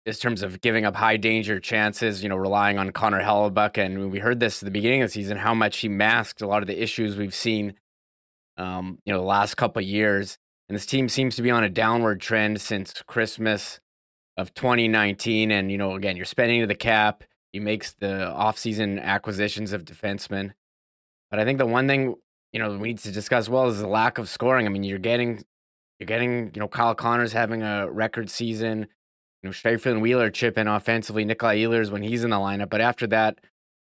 in 0.05 0.13
terms 0.13 0.41
of 0.41 0.61
giving 0.61 0.85
up 0.85 0.95
high 0.95 1.17
danger 1.17 1.59
chances, 1.59 2.23
you 2.23 2.29
know, 2.29 2.37
relying 2.37 2.77
on 2.77 2.91
Connor 2.91 3.21
Hellebuyck. 3.21 3.77
And 3.77 4.11
we 4.11 4.19
heard 4.19 4.39
this 4.39 4.61
at 4.61 4.65
the 4.65 4.71
beginning 4.71 5.01
of 5.01 5.09
the 5.09 5.13
season, 5.13 5.37
how 5.37 5.53
much 5.53 5.79
he 5.79 5.89
masked 5.89 6.41
a 6.41 6.47
lot 6.47 6.63
of 6.63 6.67
the 6.67 6.81
issues 6.81 7.17
we've 7.17 7.35
seen 7.35 7.73
um, 8.61 8.99
you 9.05 9.13
know, 9.13 9.19
the 9.19 9.25
last 9.25 9.55
couple 9.55 9.81
years. 9.81 10.37
And 10.69 10.75
this 10.75 10.85
team 10.85 11.09
seems 11.09 11.35
to 11.35 11.41
be 11.41 11.51
on 11.51 11.63
a 11.63 11.69
downward 11.69 12.21
trend 12.21 12.61
since 12.61 13.01
Christmas 13.05 13.79
of 14.37 14.53
2019. 14.53 15.51
And, 15.51 15.71
you 15.71 15.77
know, 15.77 15.95
again, 15.95 16.15
you're 16.15 16.25
spending 16.25 16.61
to 16.61 16.67
the 16.67 16.75
cap. 16.75 17.23
He 17.51 17.59
makes 17.59 17.93
the 17.93 18.31
offseason 18.33 19.01
acquisitions 19.01 19.73
of 19.73 19.83
defensemen. 19.83 20.51
But 21.29 21.39
I 21.39 21.45
think 21.45 21.57
the 21.57 21.65
one 21.65 21.87
thing, 21.87 22.15
you 22.53 22.59
know, 22.59 22.77
we 22.77 22.89
need 22.89 22.99
to 22.99 23.11
discuss 23.11 23.49
well 23.49 23.67
is 23.67 23.79
the 23.79 23.87
lack 23.87 24.17
of 24.17 24.29
scoring. 24.29 24.65
I 24.65 24.69
mean, 24.69 24.83
you're 24.83 24.99
getting 24.99 25.43
you're 25.99 26.07
getting, 26.07 26.51
you 26.55 26.59
know, 26.59 26.67
Kyle 26.67 26.95
Connors 26.95 27.33
having 27.33 27.61
a 27.61 27.89
record 27.89 28.29
season. 28.29 28.87
You 29.43 29.49
know, 29.49 29.51
Scheifele 29.51 29.91
and 29.91 30.01
Wheeler 30.01 30.31
chip 30.31 30.57
in 30.57 30.67
offensively, 30.67 31.25
Nikolai 31.25 31.59
Ehlers 31.59 31.91
when 31.91 32.01
he's 32.01 32.23
in 32.23 32.31
the 32.31 32.37
lineup. 32.37 32.69
But 32.69 32.81
after 32.81 33.05
that, 33.07 33.39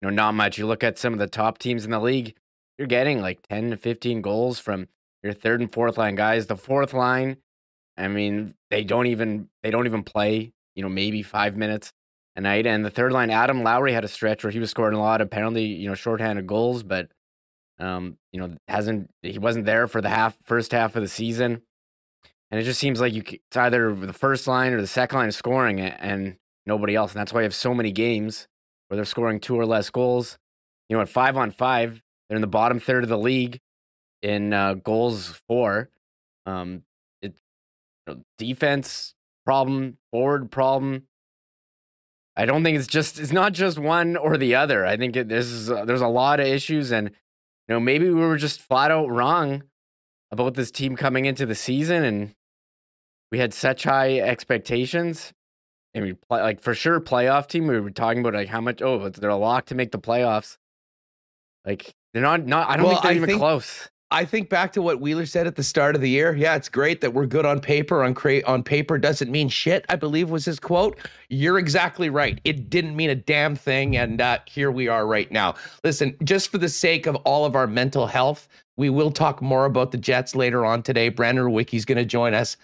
you 0.01 0.07
know, 0.07 0.13
not 0.13 0.33
much. 0.33 0.57
You 0.57 0.65
look 0.65 0.83
at 0.83 0.97
some 0.97 1.13
of 1.13 1.19
the 1.19 1.27
top 1.27 1.59
teams 1.59 1.85
in 1.85 1.91
the 1.91 1.99
league, 1.99 2.35
you're 2.81 2.87
getting 2.87 3.21
like 3.21 3.39
10 3.47 3.69
to 3.69 3.77
15 3.77 4.23
goals 4.23 4.57
from 4.57 4.87
your 5.21 5.33
third 5.33 5.61
and 5.61 5.71
fourth 5.71 5.99
line 5.99 6.15
guys. 6.15 6.47
The 6.47 6.57
fourth 6.57 6.95
line, 6.95 7.37
I 7.95 8.07
mean, 8.07 8.55
they 8.71 8.83
don't 8.83 9.05
even 9.05 9.49
they 9.61 9.69
don't 9.69 9.85
even 9.85 10.01
play, 10.01 10.51
you 10.73 10.81
know, 10.81 10.89
maybe 10.89 11.21
five 11.21 11.55
minutes 11.55 11.93
a 12.35 12.41
night. 12.41 12.65
And 12.65 12.83
the 12.83 12.89
third 12.89 13.11
line, 13.11 13.29
Adam 13.29 13.61
Lowry 13.61 13.93
had 13.93 14.03
a 14.03 14.07
stretch 14.07 14.43
where 14.43 14.49
he 14.49 14.57
was 14.57 14.71
scoring 14.71 14.95
a 14.95 14.99
lot 14.99 15.21
penalty, 15.29 15.65
you 15.65 15.87
know, 15.87 15.93
shorthanded 15.93 16.47
goals, 16.47 16.81
but 16.81 17.11
um, 17.77 18.17
you 18.31 18.39
know, 18.39 18.55
hasn't 18.67 19.11
he 19.21 19.37
wasn't 19.37 19.65
there 19.65 19.87
for 19.87 20.01
the 20.01 20.09
half 20.09 20.35
first 20.43 20.71
half 20.71 20.95
of 20.95 21.03
the 21.03 21.07
season. 21.07 21.61
And 22.49 22.59
it 22.59 22.63
just 22.63 22.79
seems 22.79 22.99
like 22.99 23.13
you 23.13 23.21
it's 23.21 23.57
either 23.57 23.93
the 23.93 24.11
first 24.11 24.47
line 24.47 24.73
or 24.73 24.81
the 24.81 24.87
second 24.87 25.19
line 25.19 25.29
is 25.29 25.35
scoring 25.35 25.77
it 25.77 25.95
and 25.99 26.37
nobody 26.65 26.95
else. 26.95 27.11
And 27.11 27.19
that's 27.19 27.31
why 27.31 27.41
you 27.41 27.45
have 27.45 27.53
so 27.53 27.75
many 27.75 27.91
games 27.91 28.47
where 28.87 28.95
they're 28.95 29.05
scoring 29.05 29.39
two 29.39 29.55
or 29.55 29.67
less 29.67 29.91
goals. 29.91 30.39
You 30.89 30.97
know, 30.97 31.01
at 31.03 31.09
five 31.09 31.37
on 31.37 31.51
five, 31.51 32.01
they're 32.31 32.37
in 32.37 32.41
the 32.41 32.47
bottom 32.47 32.79
third 32.79 33.03
of 33.03 33.09
the 33.09 33.17
league 33.17 33.59
in 34.21 34.53
uh, 34.53 34.75
goals 34.75 35.41
for. 35.49 35.89
Um, 36.45 36.83
it 37.21 37.35
you 38.07 38.13
know, 38.13 38.21
defense 38.37 39.15
problem, 39.45 39.97
forward 40.11 40.49
problem. 40.49 41.07
I 42.37 42.45
don't 42.45 42.63
think 42.63 42.77
it's 42.77 42.87
just 42.87 43.19
it's 43.19 43.33
not 43.33 43.51
just 43.51 43.77
one 43.77 44.15
or 44.15 44.37
the 44.37 44.55
other. 44.55 44.85
I 44.85 44.95
think 44.95 45.17
it, 45.17 45.27
this 45.27 45.47
is 45.47 45.69
uh, 45.69 45.83
there's 45.83 45.99
a 45.99 46.07
lot 46.07 46.39
of 46.39 46.47
issues, 46.47 46.89
and 46.93 47.09
you 47.09 47.75
know 47.75 47.81
maybe 47.81 48.07
we 48.07 48.21
were 48.21 48.37
just 48.37 48.61
flat 48.61 48.91
out 48.91 49.11
wrong 49.11 49.63
about 50.31 50.53
this 50.53 50.71
team 50.71 50.95
coming 50.95 51.25
into 51.25 51.45
the 51.45 51.53
season, 51.53 52.05
and 52.05 52.33
we 53.29 53.39
had 53.39 53.53
such 53.53 53.83
high 53.83 54.19
expectations. 54.19 55.33
I 55.93 55.99
mean, 55.99 56.17
play, 56.29 56.41
like 56.41 56.61
for 56.61 56.73
sure, 56.73 57.01
playoff 57.01 57.49
team. 57.49 57.67
We 57.67 57.77
were 57.77 57.89
talking 57.91 58.21
about 58.21 58.35
like 58.35 58.47
how 58.47 58.61
much. 58.61 58.81
Oh, 58.81 59.09
they're 59.09 59.29
a 59.29 59.35
lock 59.35 59.65
to 59.65 59.75
make 59.75 59.91
the 59.91 59.99
playoffs. 59.99 60.55
Like 61.65 61.93
they're 62.13 62.23
not. 62.23 62.45
Not. 62.45 62.69
I 62.69 62.77
don't 62.77 62.85
Well, 62.85 62.93
think 62.95 63.03
they're 63.03 63.11
I 63.11 63.15
even 63.15 63.27
think- 63.29 63.39
close. 63.39 63.89
I 64.13 64.25
think 64.25 64.49
back 64.49 64.73
to 64.73 64.81
what 64.81 64.99
Wheeler 64.99 65.25
said 65.25 65.47
at 65.47 65.55
the 65.55 65.63
start 65.63 65.95
of 65.95 66.01
the 66.01 66.09
year. 66.09 66.35
Yeah, 66.35 66.55
it's 66.55 66.67
great 66.67 66.99
that 66.99 67.13
we're 67.13 67.25
good 67.25 67.45
on 67.45 67.61
paper. 67.61 68.03
On 68.03 68.13
cra- 68.13 68.43
on 68.45 68.61
paper 68.61 68.97
doesn't 68.97 69.31
mean 69.31 69.47
shit. 69.47 69.85
I 69.87 69.95
believe 69.95 70.29
was 70.29 70.43
his 70.43 70.59
quote. 70.59 70.97
You're 71.29 71.57
exactly 71.57 72.09
right. 72.09 72.37
It 72.43 72.69
didn't 72.69 72.97
mean 72.97 73.09
a 73.09 73.15
damn 73.15 73.55
thing, 73.55 73.95
and 73.95 74.19
uh, 74.19 74.39
here 74.47 74.69
we 74.69 74.89
are 74.89 75.07
right 75.07 75.31
now. 75.31 75.55
Listen, 75.85 76.17
just 76.25 76.49
for 76.51 76.57
the 76.57 76.67
sake 76.67 77.05
of 77.07 77.15
all 77.23 77.45
of 77.45 77.55
our 77.55 77.67
mental 77.67 78.05
health, 78.05 78.49
we 78.75 78.89
will 78.89 79.11
talk 79.11 79.41
more 79.41 79.63
about 79.63 79.91
the 79.91 79.97
Jets 79.97 80.35
later 80.35 80.65
on 80.65 80.83
today. 80.83 81.07
Brandon 81.07 81.49
Wicky's 81.49 81.85
going 81.85 81.97
to 81.97 82.03
join 82.03 82.33
us, 82.33 82.57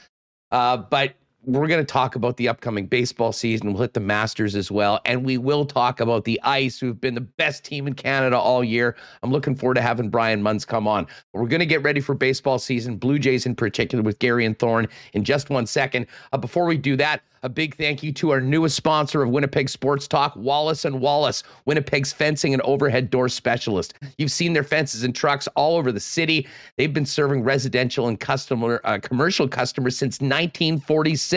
uh, 0.51 0.75
but 0.75 1.13
we're 1.47 1.67
going 1.67 1.79
to 1.79 1.85
talk 1.85 2.15
about 2.15 2.35
the 2.35 2.49
upcoming 2.49 2.87
baseball 2.87 3.31
season. 3.31 3.71
We'll 3.71 3.81
hit 3.81 3.93
the 3.93 4.01
Masters 4.01 4.53
as 4.53 4.69
well. 4.69 4.99
And 5.05 5.23
we 5.23 5.37
will 5.37 5.65
talk 5.65 6.01
about 6.01 6.25
the 6.25 6.39
Ice, 6.43 6.77
who've 6.77 6.99
been 6.99 7.15
the 7.15 7.21
best 7.21 7.63
team 7.63 7.87
in 7.87 7.93
Canada 7.93 8.37
all 8.37 8.65
year. 8.65 8.97
I'm 9.23 9.31
looking 9.31 9.55
forward 9.55 9.75
to 9.75 9.81
having 9.81 10.09
Brian 10.09 10.43
Munz 10.43 10.65
come 10.65 10.89
on. 10.89 11.07
We're 11.31 11.47
going 11.47 11.61
to 11.61 11.65
get 11.65 11.81
ready 11.83 12.01
for 12.01 12.13
baseball 12.15 12.59
season, 12.59 12.97
Blue 12.97 13.17
Jays 13.17 13.45
in 13.45 13.55
particular, 13.55 14.03
with 14.03 14.19
Garion 14.19 14.59
Thorne 14.59 14.89
in 15.13 15.23
just 15.23 15.49
one 15.49 15.65
second. 15.65 16.07
Uh, 16.33 16.37
before 16.37 16.65
we 16.65 16.77
do 16.77 16.97
that, 16.97 17.21
a 17.43 17.49
big 17.49 17.75
thank 17.75 18.03
you 18.03 18.11
to 18.13 18.31
our 18.31 18.41
newest 18.41 18.75
sponsor 18.75 19.21
of 19.21 19.29
Winnipeg 19.29 19.69
Sports 19.69 20.07
Talk, 20.07 20.35
Wallace 20.35 20.85
and 20.85 20.99
Wallace, 20.99 21.43
Winnipeg's 21.65 22.11
fencing 22.11 22.53
and 22.53 22.61
overhead 22.63 23.09
door 23.09 23.29
specialist. 23.29 23.93
You've 24.17 24.31
seen 24.31 24.53
their 24.53 24.63
fences 24.63 25.03
and 25.03 25.15
trucks 25.15 25.47
all 25.55 25.77
over 25.77 25.91
the 25.91 25.99
city. 25.99 26.47
They've 26.77 26.93
been 26.93 27.05
serving 27.05 27.43
residential 27.43 28.07
and 28.07 28.19
customer 28.19 28.81
uh, 28.83 28.99
commercial 29.01 29.47
customers 29.47 29.97
since 29.97 30.15
1946. 30.15 31.36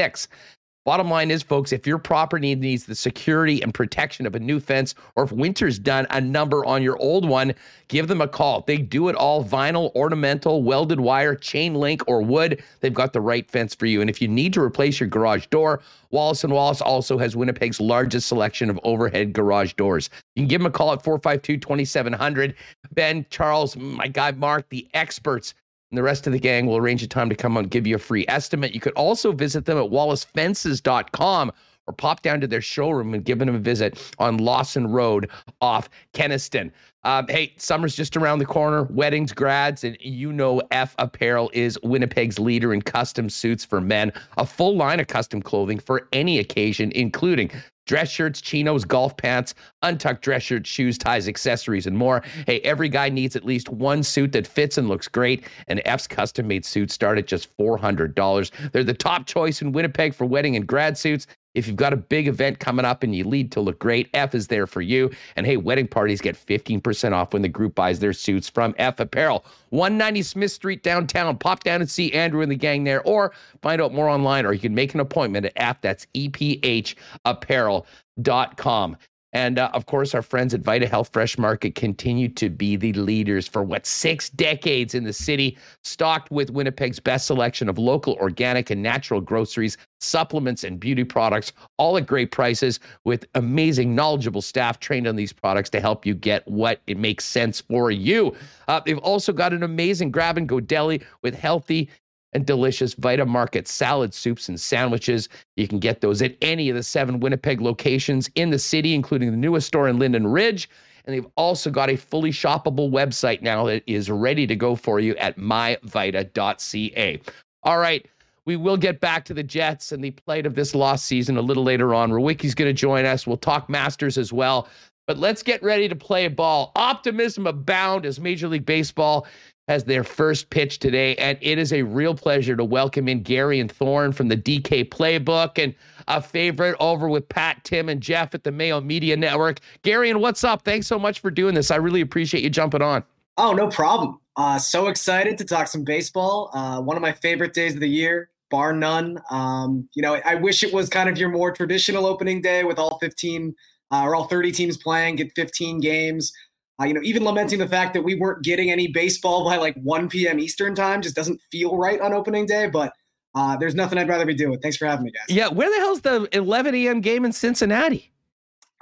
Bottom 0.87 1.11
line 1.11 1.31
is, 1.31 1.43
folks, 1.43 1.73
if 1.73 1.87
your 1.87 1.99
property 1.99 2.55
needs 2.55 2.87
the 2.87 2.95
security 2.95 3.61
and 3.61 3.75
protection 3.75 4.27
of 4.27 4.35
a 4.35 4.41
new 4.41 4.59
fence, 4.59 4.95
or 5.15 5.25
if 5.25 5.31
winter's 5.31 5.79
done 5.79 6.07
a 6.09 6.23
number 6.23 6.65
on 6.65 6.83
your 6.83 6.97
old 6.97 7.29
one, 7.29 7.53
give 7.89 8.09
them 8.09 8.23
a 8.23 8.27
call. 8.27 8.63
They 8.63 8.79
do 8.79 9.09
it 9.11 9.15
all 9.15 9.45
vinyl, 9.45 9.95
ornamental, 9.95 10.63
welded 10.63 10.99
wire, 10.99 11.35
chain 11.35 11.75
link, 11.75 12.03
or 12.07 12.23
wood. 12.23 12.63
They've 12.81 12.95
got 12.95 13.13
the 13.13 13.21
right 13.21 13.49
fence 13.51 13.75
for 13.75 13.85
you. 13.85 14.01
And 14.01 14.09
if 14.09 14.23
you 14.23 14.29
need 14.29 14.55
to 14.55 14.63
replace 14.63 14.99
your 14.99 15.09
garage 15.11 15.47
door, 15.49 15.83
Wallace 16.13 16.45
and 16.45 16.53
Wallace 16.53 16.81
also 16.81 17.19
has 17.19 17.37
Winnipeg's 17.37 17.79
largest 17.79 18.27
selection 18.27 18.71
of 18.71 18.81
overhead 18.83 19.35
garage 19.35 19.75
doors. 19.75 20.09
You 20.35 20.43
can 20.43 20.49
give 20.49 20.61
them 20.61 20.67
a 20.67 20.71
call 20.71 20.95
at 20.95 21.05
452 21.05 21.59
2700. 21.59 22.55
Ben, 22.93 23.27
Charles, 23.29 23.77
my 23.77 24.09
guy 24.09 24.33
Mark, 24.33 24.67
the 24.71 24.89
experts 24.95 25.53
and 25.91 25.99
the 25.99 26.03
rest 26.03 26.27
of 26.27 26.33
the 26.33 26.39
gang 26.39 26.67
will 26.67 26.77
arrange 26.77 27.03
a 27.03 27.09
time 27.09 27.29
to 27.29 27.35
come 27.35 27.57
on 27.57 27.65
and 27.65 27.71
give 27.71 27.87
you 27.87 27.97
a 27.97 27.99
free 27.99 28.25
estimate. 28.29 28.75
You 28.75 28.81
could 28.81 28.93
also 28.93 29.33
visit 29.33 29.65
them 29.65 29.79
at 29.79 29.91
wallacefences.com 29.91 31.53
or 31.87 31.93
pop 31.93 32.23
down 32.23 32.41
to 32.41 32.47
their 32.47 32.61
showroom 32.61 33.15
and 33.15 33.25
give 33.25 33.39
them 33.39 33.49
a 33.49 33.59
visit 33.59 33.99
on 34.19 34.39
Lawson 34.39 34.87
Road 34.87 35.29
off 35.61 35.91
Kenaston. 36.15 36.71
Um, 37.03 37.27
hey, 37.29 37.55
summer's 37.57 37.97
just 37.97 38.17
around 38.17 38.39
the 38.39 38.47
corner, 38.47 38.85
weddings, 38.85 39.33
grads, 39.33 39.85
and 39.85 39.97
you 40.01 40.33
know 40.33 40.63
F 40.71 40.95
Apparel 40.99 41.51
is 41.55 41.79
Winnipeg's 41.83 42.39
leader 42.39 42.75
in 42.75 42.83
custom 42.83 43.31
suits 43.31 43.65
for 43.65 43.81
men. 43.81 44.13
A 44.37 44.45
full 44.45 44.77
line 44.77 45.01
of 45.01 45.07
custom 45.07 45.41
clothing 45.41 45.79
for 45.79 46.07
any 46.13 46.39
occasion, 46.39 46.93
including 46.95 47.51
dress 47.91 48.09
shirts, 48.09 48.41
chinos, 48.41 48.85
golf 48.85 49.17
pants, 49.17 49.53
untucked 49.83 50.23
dress 50.23 50.45
shirts, 50.45 50.71
shoes, 50.71 50.97
ties, 50.97 51.27
accessories, 51.27 51.89
and 51.89 51.99
more. 51.99 52.23
Hey, 52.47 52.61
every 52.61 52.89
guy 52.89 53.09
needs 53.09 53.35
at 53.35 53.45
least 53.45 53.69
one 53.69 54.05
suit 54.05 54.31
that 54.31 54.47
fits 54.47 54.79
and 54.79 54.89
looks 54.89 55.09
great, 55.09 55.43
and 55.67 55.83
F's 55.85 56.07
custom 56.07 56.47
made 56.47 56.65
suits 56.65 56.95
start 56.95 57.19
at 57.19 57.27
just 57.27 57.49
$400. 57.57 58.71
They're 58.71 58.85
the 58.85 58.95
top 58.95 59.27
choice 59.27 59.61
in 59.61 59.73
Winnipeg 59.73 60.15
for 60.15 60.25
wedding 60.25 60.55
and 60.55 60.69
grad 60.69 60.97
suits. 60.97 61.27
If 61.55 61.67
you've 61.67 61.77
got 61.77 61.93
a 61.93 61.97
big 61.97 62.29
event 62.29 62.61
coming 62.61 62.85
up 62.85 63.03
and 63.03 63.13
you 63.15 63.25
need 63.25 63.51
to 63.53 63.61
look 63.61 63.81
great, 63.81 64.09
F 64.15 64.35
is 64.35 64.47
there 64.47 64.67
for 64.67 64.83
you. 64.83 65.11
And 65.35 65.47
hey, 65.47 65.57
wedding 65.57 65.89
parties 65.89 66.21
get 66.21 66.37
15% 66.37 67.13
off 67.13 67.33
when 67.33 67.43
the 67.43 67.49
group 67.49 67.75
buys 67.75 67.99
their 67.99 68.13
suits 68.13 68.49
from 68.49 68.75
F 68.79 69.01
Apparel. 69.01 69.45
190 69.71 70.23
Smith 70.23 70.53
Street 70.53 70.83
downtown. 70.83 71.37
Pop 71.39 71.65
down 71.65 71.81
and 71.81 71.91
see 71.91 72.13
Andrew 72.13 72.43
and 72.43 72.53
the 72.53 72.57
gang 72.57 72.85
there, 72.85 73.03
or 73.03 73.33
find 73.63 73.83
out 73.83 73.93
more 73.93 74.09
online, 74.09 74.47
or 74.47 74.53
you 74.53 74.61
can 74.61 74.75
make 74.75 74.95
an 74.95 75.01
appointment 75.01 75.47
at 75.47 75.53
F. 75.57 75.81
That's 75.81 76.07
EPHapparel.com. 76.15 78.97
And 79.33 79.59
uh, 79.59 79.71
of 79.75 79.87
course, 79.87 80.15
our 80.15 80.23
friends 80.23 80.55
at 80.55 80.61
Vita 80.61 80.89
Health 80.89 81.11
Fresh 81.13 81.39
Market 81.39 81.75
continue 81.75 82.29
to 82.31 82.51
be 82.51 82.77
the 82.77 82.93
leaders 82.95 83.47
for 83.47 83.63
what 83.63 83.87
six 83.87 84.29
decades 84.31 84.95
in 84.95 85.05
the 85.05 85.13
city, 85.13 85.57
stocked 85.85 86.31
with 86.31 86.51
Winnipeg's 86.51 86.99
best 86.99 87.27
selection 87.27 87.69
of 87.69 87.79
local, 87.79 88.15
organic, 88.15 88.71
and 88.71 88.83
natural 88.83 89.21
groceries, 89.21 89.77
supplements, 90.01 90.65
and 90.65 90.81
beauty 90.81 91.05
products, 91.05 91.53
all 91.79 91.97
at 91.97 92.07
great 92.07 92.33
prices 92.33 92.81
with 93.05 93.25
amazing, 93.35 93.95
knowledgeable 93.95 94.43
staff 94.43 94.81
trained 94.81 95.07
on 95.07 95.15
these 95.15 95.33
products 95.33 95.71
to 95.71 95.81
help 95.81 96.05
you 96.05 96.15
get 96.15 96.47
what 96.49 96.81
it 96.87 96.99
makes 96.99 97.25
sense 97.25 97.61
for 97.61 97.91
you. 97.91 98.35
Uh, 98.67 98.81
they've 98.85 98.99
also 98.99 99.33
got 99.33 99.53
an 99.53 99.63
amazing 99.63 100.11
grab 100.11 100.39
and 100.39 100.49
go 100.49 100.59
deli 100.59 101.01
with 101.23 101.35
healthy 101.35 101.89
and 102.33 102.47
delicious 102.47 102.95
Vita 102.95 103.27
Market 103.27 103.67
salad 103.67 104.15
soups 104.15 104.49
and 104.49 104.61
sandwiches. 104.61 105.29
You 105.57 105.69
can 105.69 105.79
get 105.79 106.01
those 106.01 106.23
at 106.23 106.37
any 106.43 106.69
of 106.69 106.77
the 106.77 106.83
seven 106.83 107.21
Winnipeg 107.21 107.61
locations 107.61 108.31
in 108.35 108.51
the 108.51 108.59
city, 108.59 108.95
including 108.95 109.31
the 109.31 109.37
newest 109.37 109.67
store 109.67 109.89
in 109.89 109.99
Linden 109.99 110.27
Ridge. 110.27 110.69
And 111.05 111.15
they've 111.15 111.31
also 111.37 111.71
got 111.71 111.91
a 111.91 111.97
fully 111.97 112.31
shoppable 112.31 112.91
website 112.91 113.43
now 113.43 113.65
that 113.67 113.83
is 113.87 114.11
ready 114.11 114.47
to 114.47 114.55
go 114.55 114.77
for 114.77 115.01
you 115.01 115.17
at 115.17 115.39
myvita.ca. 115.39 117.21
All 117.63 117.79
right. 117.79 118.07
We 118.47 118.57
will 118.57 118.77
get 118.77 119.01
back 119.01 119.25
to 119.27 119.35
the 119.35 119.43
Jets 119.43 119.93
and 119.93 120.03
the 120.03 120.11
plight 120.11 120.47
of 120.47 120.55
this 120.55 120.75
lost 120.75 121.05
season 121.05 121.37
a 121.37 121.43
little 121.43 121.63
later 121.63 121.95
on. 121.95 122.11
Rewucki's 122.11 122.55
going 122.55 122.69
to 122.69 122.73
join 122.73 123.05
us. 123.05 123.27
We'll 123.27 123.37
talk 123.37 123.69
Masters 123.69 124.19
as 124.19 124.33
well. 124.33 124.67
But 125.11 125.19
let's 125.19 125.43
get 125.43 125.61
ready 125.61 125.89
to 125.89 125.97
play 125.97 126.29
ball. 126.29 126.71
Optimism 126.77 127.45
abound 127.49 128.07
as 128.07 128.21
Major 128.21 128.47
League 128.47 128.65
Baseball 128.65 129.27
has 129.67 129.83
their 129.83 130.05
first 130.05 130.51
pitch 130.51 130.79
today, 130.79 131.17
and 131.17 131.37
it 131.41 131.59
is 131.59 131.73
a 131.73 131.83
real 131.83 132.15
pleasure 132.15 132.55
to 132.55 132.65
welcome 132.65 133.09
in 133.09 133.25
Garion 133.25 133.69
Thorne 133.69 134.13
from 134.13 134.29
the 134.29 134.37
DK 134.37 134.89
Playbook 134.89 135.61
and 135.61 135.75
a 136.07 136.23
favorite 136.23 136.77
over 136.79 137.09
with 137.09 137.29
Pat, 137.29 137.65
Tim, 137.65 137.89
and 137.89 138.01
Jeff 138.01 138.37
at 138.37 138.45
the 138.45 138.53
Mayo 138.53 138.81
Media 138.81 139.17
Network. 139.17 139.59
Gary, 139.83 140.11
and 140.11 140.21
what's 140.21 140.45
up? 140.45 140.65
Thanks 140.65 140.87
so 140.87 140.97
much 140.97 141.19
for 141.19 141.33
doing 141.33 141.57
this. 141.57 141.73
I 141.73 141.77
really 141.77 142.03
appreciate 142.03 142.45
you 142.45 142.51
jumping 142.51 142.81
on. 142.81 143.03
Oh, 143.37 143.53
no 143.53 143.67
problem. 143.67 144.21
Uh, 144.37 144.61
so 144.61 144.87
excited 144.87 145.37
to 145.39 145.45
talk 145.45 145.67
some 145.67 145.83
baseball. 145.83 146.51
Uh, 146.55 146.81
one 146.81 146.97
of 146.97 147.03
my 147.03 147.11
favorite 147.11 147.53
days 147.53 147.75
of 147.75 147.81
the 147.81 147.89
year, 147.89 148.31
bar 148.49 148.73
none. 148.73 149.21
Um, 149.33 149.89
you 149.93 150.03
know, 150.03 150.21
I 150.25 150.37
wish 150.37 150.63
it 150.63 150.73
was 150.73 150.89
kind 150.89 151.09
of 151.09 151.19
your 151.19 151.31
more 151.31 151.51
traditional 151.51 152.07
opening 152.07 152.41
day 152.41 152.63
with 152.63 152.79
all 152.79 152.97
15 153.01 153.57
uh, 153.91 154.03
or 154.03 154.15
all 154.15 154.25
30 154.25 154.53
teams 154.53 154.77
playing, 154.77 155.17
get 155.17 155.33
15 155.35 155.81
games. 155.81 156.33
Uh, 156.81 156.87
you 156.87 156.95
know, 156.95 157.01
even 157.03 157.25
lamenting 157.25 157.59
the 157.59 157.69
fact 157.69 157.93
that 157.95 158.03
we 158.03 158.15
weren't 158.15 158.43
getting 158.43 158.71
any 158.71 158.89
baseball 158.89 159.45
by 159.45 159.57
like 159.57 159.75
1 159.77 160.09
p.m. 160.09 160.39
Eastern 160.39 160.75
time 160.75 161.03
just 161.03 161.15
doesn't 161.15 161.41
feel 161.53 161.77
right 161.77 162.01
on 162.01 162.13
opening 162.15 162.47
day. 162.47 162.69
But 162.69 162.93
uh, 163.35 163.57
there's 163.57 163.75
nothing 163.75 163.99
I'd 163.99 164.09
rather 164.09 164.25
be 164.25 164.35
doing. 164.35 164.59
Thanks 164.61 164.77
for 164.77 164.87
having 164.87 165.05
me, 165.05 165.11
guys. 165.11 165.35
Yeah, 165.35 165.49
where 165.49 165.71
the 165.71 165.77
hell's 165.77 166.01
the 166.01 166.29
11 166.33 166.75
a.m. 166.75 167.01
game 167.01 167.25
in 167.25 167.33
Cincinnati? 167.33 168.13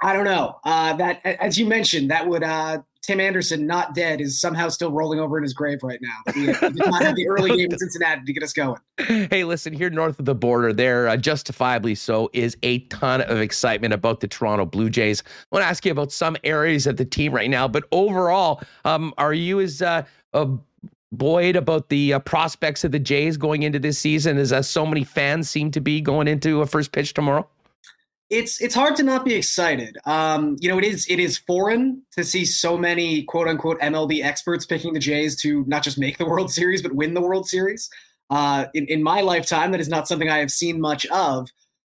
I 0.01 0.13
don't 0.13 0.23
know. 0.23 0.59
Uh, 0.63 0.93
that, 0.95 1.25
as 1.25 1.57
you 1.59 1.65
mentioned, 1.65 2.09
that 2.09 2.25
would 2.25 2.43
uh, 2.43 2.81
Tim 3.01 3.19
Anderson, 3.19 3.65
not 3.65 3.95
dead, 3.95 4.21
is 4.21 4.39
somehow 4.39 4.69
still 4.69 4.91
rolling 4.91 5.19
over 5.19 5.37
in 5.37 5.43
his 5.43 5.53
grave 5.53 5.79
right 5.83 5.99
now. 6.01 6.33
He, 6.33 6.47
he 6.47 6.53
did 6.53 6.75
not 6.75 7.01
have 7.01 7.15
the 7.15 7.27
early 7.29 7.55
game 7.57 7.71
in 7.71 7.77
Cincinnati 7.77 8.23
to 8.25 8.33
get 8.33 8.43
us 8.43 8.53
going. 8.53 8.79
Hey, 8.97 9.43
listen, 9.43 9.73
here 9.73 9.89
north 9.89 10.19
of 10.19 10.25
the 10.25 10.35
border, 10.35 10.73
there, 10.73 11.07
uh, 11.07 11.17
justifiably 11.17 11.95
so, 11.95 12.29
is 12.33 12.57
a 12.63 12.79
ton 12.87 13.21
of 13.21 13.39
excitement 13.39 13.93
about 13.93 14.19
the 14.19 14.27
Toronto 14.27 14.65
Blue 14.65 14.89
Jays. 14.89 15.23
I 15.25 15.55
want 15.55 15.63
to 15.63 15.67
ask 15.67 15.85
you 15.85 15.91
about 15.91 16.11
some 16.11 16.37
areas 16.43 16.85
of 16.85 16.97
the 16.97 17.05
team 17.05 17.33
right 17.33 17.49
now, 17.49 17.67
but 17.67 17.85
overall, 17.91 18.61
um, 18.85 19.13
are 19.17 19.33
you 19.33 19.59
as 19.59 19.81
uh, 19.81 20.03
buoyed 21.11 21.55
about 21.55 21.89
the 21.89 22.13
uh, 22.13 22.19
prospects 22.19 22.83
of 22.83 22.91
the 22.91 22.99
Jays 22.99 23.37
going 23.37 23.63
into 23.63 23.79
this 23.79 23.97
season 23.97 24.37
as 24.37 24.51
uh, 24.53 24.61
so 24.61 24.85
many 24.85 25.03
fans 25.03 25.49
seem 25.49 25.71
to 25.71 25.81
be 25.81 26.01
going 26.01 26.27
into 26.27 26.61
a 26.61 26.65
first 26.65 26.91
pitch 26.91 27.13
tomorrow? 27.13 27.47
It's 28.29 28.61
it's 28.61 28.75
hard 28.75 28.95
to 28.97 29.03
not 29.03 29.25
be 29.25 29.33
excited. 29.33 29.97
Um, 30.05 30.57
you 30.59 30.69
know, 30.69 30.77
it 30.77 30.83
is 30.83 31.07
it 31.09 31.19
is 31.19 31.37
foreign 31.37 32.03
to 32.11 32.23
see 32.23 32.45
so 32.45 32.77
many 32.77 33.23
quote 33.23 33.47
unquote 33.47 33.79
MLB 33.79 34.23
experts 34.23 34.65
picking 34.65 34.93
the 34.93 34.99
Jays 34.99 35.35
to 35.41 35.63
not 35.67 35.83
just 35.83 35.97
make 35.97 36.17
the 36.17 36.25
World 36.29 36.51
Series 36.51 36.81
but 36.81 36.93
win 36.93 37.13
the 37.13 37.21
World 37.21 37.47
Series. 37.47 37.89
Uh, 38.29 38.65
in 38.73 38.85
in 38.85 39.01
my 39.01 39.21
lifetime, 39.21 39.71
that 39.71 39.81
is 39.81 39.89
not 39.89 40.07
something 40.07 40.29
I 40.29 40.37
have 40.37 40.51
seen 40.51 40.79
much 40.79 41.05
of. 41.07 41.49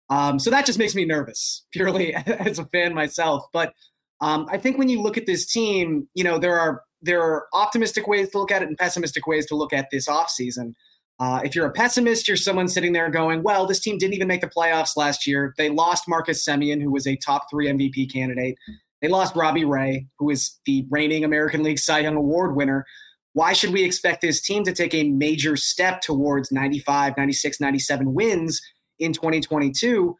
Um, 0.10 0.39
so 0.39 0.49
that 0.49 0.65
just 0.65 0.80
makes 0.80 0.95
me 0.95 1.06
nervous, 1.06 1.65
purely 1.71 2.15
as 2.15 2.60
a 2.60 2.65
fan 2.65 2.93
myself. 2.93 3.45
But 3.52 3.73
um, 4.21 4.47
I 4.49 4.58
think 4.58 4.78
when 4.78 4.89
you 4.89 5.02
look 5.02 5.17
at 5.17 5.25
this 5.25 5.45
team, 5.45 6.08
you 6.13 6.23
know, 6.23 6.38
there 6.38 6.58
are 6.58 6.84
there 7.02 7.21
are 7.21 7.47
optimistic 7.54 8.08
ways 8.08 8.30
to 8.30 8.39
look 8.39 8.52
at 8.52 8.62
it 8.62 8.67
and 8.67 8.78
pessimistic 8.78 9.28
ways 9.28 9.45
to 9.47 9.56
look 9.56 9.73
at 9.73 9.89
this 9.91 10.08
offseason. 10.08 10.73
Uh, 11.19 11.41
if 11.43 11.53
you're 11.53 11.65
a 11.65 11.71
pessimist, 11.71 12.27
you're 12.27 12.38
someone 12.38 12.67
sitting 12.67 12.93
there 12.93 13.10
going, 13.10 13.43
well, 13.43 13.65
this 13.65 13.82
team 13.82 13.97
didn't 13.97 14.13
even 14.13 14.27
make 14.27 14.41
the 14.41 14.47
playoffs 14.47 14.95
last 14.95 15.27
year. 15.27 15.53
They 15.58 15.69
lost 15.69 16.08
Marcus 16.08 16.45
Semien, 16.45 16.82
who 16.82 16.91
was 16.91 17.05
a 17.05 17.17
top 17.17 17.49
three 17.49 17.67
MVP 17.67 18.12
candidate. 18.12 18.58
They 19.01 19.10
lost 19.10 19.36
Robbie 19.36 19.65
Ray, 19.65 20.08
who 20.17 20.29
is 20.29 20.60
the 20.65 20.86
reigning 20.89 21.25
American 21.25 21.62
League 21.62 21.79
Cy 21.79 21.99
Young 21.99 22.15
Award 22.15 22.55
winner. 22.55 22.86
Why 23.34 23.53
should 23.53 23.71
we 23.71 23.84
expect 23.84 24.21
this 24.21 24.41
team 24.41 24.63
to 24.63 24.73
take 24.73 24.93
a 24.93 25.10
major 25.10 25.55
step 25.55 26.01
towards 26.01 26.51
95, 26.51 27.15
96, 27.17 27.60
97 27.60 28.13
wins 28.13 28.62
in 28.97 29.12
2022? 29.12 30.15